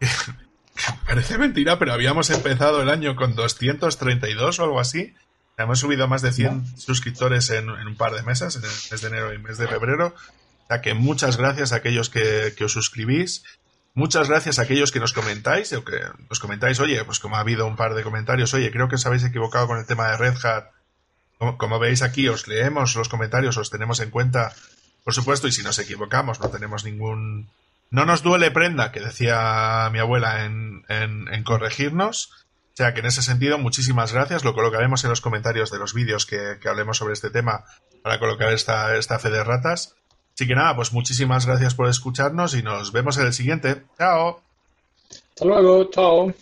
Parece 1.06 1.38
mentira, 1.38 1.78
pero 1.78 1.92
habíamos 1.92 2.30
empezado 2.30 2.82
el 2.82 2.90
año 2.90 3.16
con 3.16 3.34
232 3.34 4.58
o 4.58 4.64
algo 4.64 4.80
así. 4.80 5.14
Hemos 5.58 5.78
subido 5.78 6.06
más 6.06 6.20
de 6.20 6.32
100 6.32 6.78
suscriptores 6.78 7.48
en, 7.50 7.70
un 7.70 7.96
par 7.96 8.12
de 8.12 8.22
meses, 8.22 8.56
en 8.56 8.64
el 8.64 8.70
mes 8.90 9.00
de 9.00 9.08
enero 9.08 9.32
y 9.32 9.38
mes 9.38 9.56
de 9.56 9.66
febrero. 9.66 10.14
O 10.64 10.66
sea 10.68 10.82
que 10.82 10.92
muchas 10.92 11.38
gracias 11.38 11.72
a 11.72 11.76
aquellos 11.76 12.10
que, 12.10 12.54
os 12.62 12.72
suscribís. 12.72 13.42
Muchas 13.96 14.28
gracias 14.28 14.58
a 14.58 14.62
aquellos 14.62 14.92
que 14.92 15.00
nos 15.00 15.14
comentáis, 15.14 15.72
o 15.72 15.82
que 15.82 15.98
nos 16.28 16.38
comentáis, 16.38 16.78
oye, 16.80 17.02
pues 17.06 17.18
como 17.18 17.36
ha 17.36 17.40
habido 17.40 17.66
un 17.66 17.76
par 17.76 17.94
de 17.94 18.02
comentarios, 18.02 18.52
oye, 18.52 18.70
creo 18.70 18.88
que 18.88 18.96
os 18.96 19.06
habéis 19.06 19.24
equivocado 19.24 19.66
con 19.66 19.78
el 19.78 19.86
tema 19.86 20.10
de 20.10 20.18
Red 20.18 20.36
Hat. 20.44 20.66
Como, 21.38 21.78
veis 21.78 22.02
aquí, 22.02 22.28
os 22.28 22.46
leemos 22.46 22.94
los 22.94 23.08
comentarios, 23.08 23.56
os 23.56 23.70
tenemos 23.70 24.00
en 24.00 24.10
cuenta, 24.10 24.52
por 25.02 25.14
supuesto, 25.14 25.48
y 25.48 25.52
si 25.52 25.62
nos 25.62 25.78
equivocamos, 25.78 26.40
no 26.40 26.50
tenemos 26.50 26.84
ningún, 26.84 27.48
no 27.90 28.04
nos 28.04 28.22
duele 28.22 28.50
prenda, 28.50 28.92
que 28.92 29.00
decía 29.00 29.88
mi 29.90 29.98
abuela 29.98 30.44
en, 30.44 30.84
en, 30.90 31.42
corregirnos. 31.42 32.44
O 32.74 32.76
sea 32.76 32.92
que 32.92 33.00
en 33.00 33.06
ese 33.06 33.22
sentido, 33.22 33.56
muchísimas 33.56 34.12
gracias. 34.12 34.44
Lo 34.44 34.52
colocaremos 34.52 35.04
en 35.04 35.10
los 35.10 35.22
comentarios 35.22 35.70
de 35.70 35.78
los 35.78 35.94
vídeos 35.94 36.26
que, 36.26 36.58
que 36.60 36.68
hablemos 36.68 36.98
sobre 36.98 37.14
este 37.14 37.30
tema 37.30 37.64
para 38.02 38.18
colocar 38.18 38.52
esta, 38.52 38.94
esta 38.94 39.18
fe 39.18 39.30
de 39.30 39.42
ratas. 39.42 39.96
Así 40.36 40.46
que 40.46 40.54
nada, 40.54 40.76
pues 40.76 40.92
muchísimas 40.92 41.46
gracias 41.46 41.74
por 41.74 41.88
escucharnos 41.88 42.54
y 42.54 42.62
nos 42.62 42.92
vemos 42.92 43.16
en 43.16 43.24
el 43.24 43.32
siguiente. 43.32 43.84
Chao. 43.96 44.42
Hasta 45.30 45.44
luego, 45.46 45.84
chao. 45.90 46.34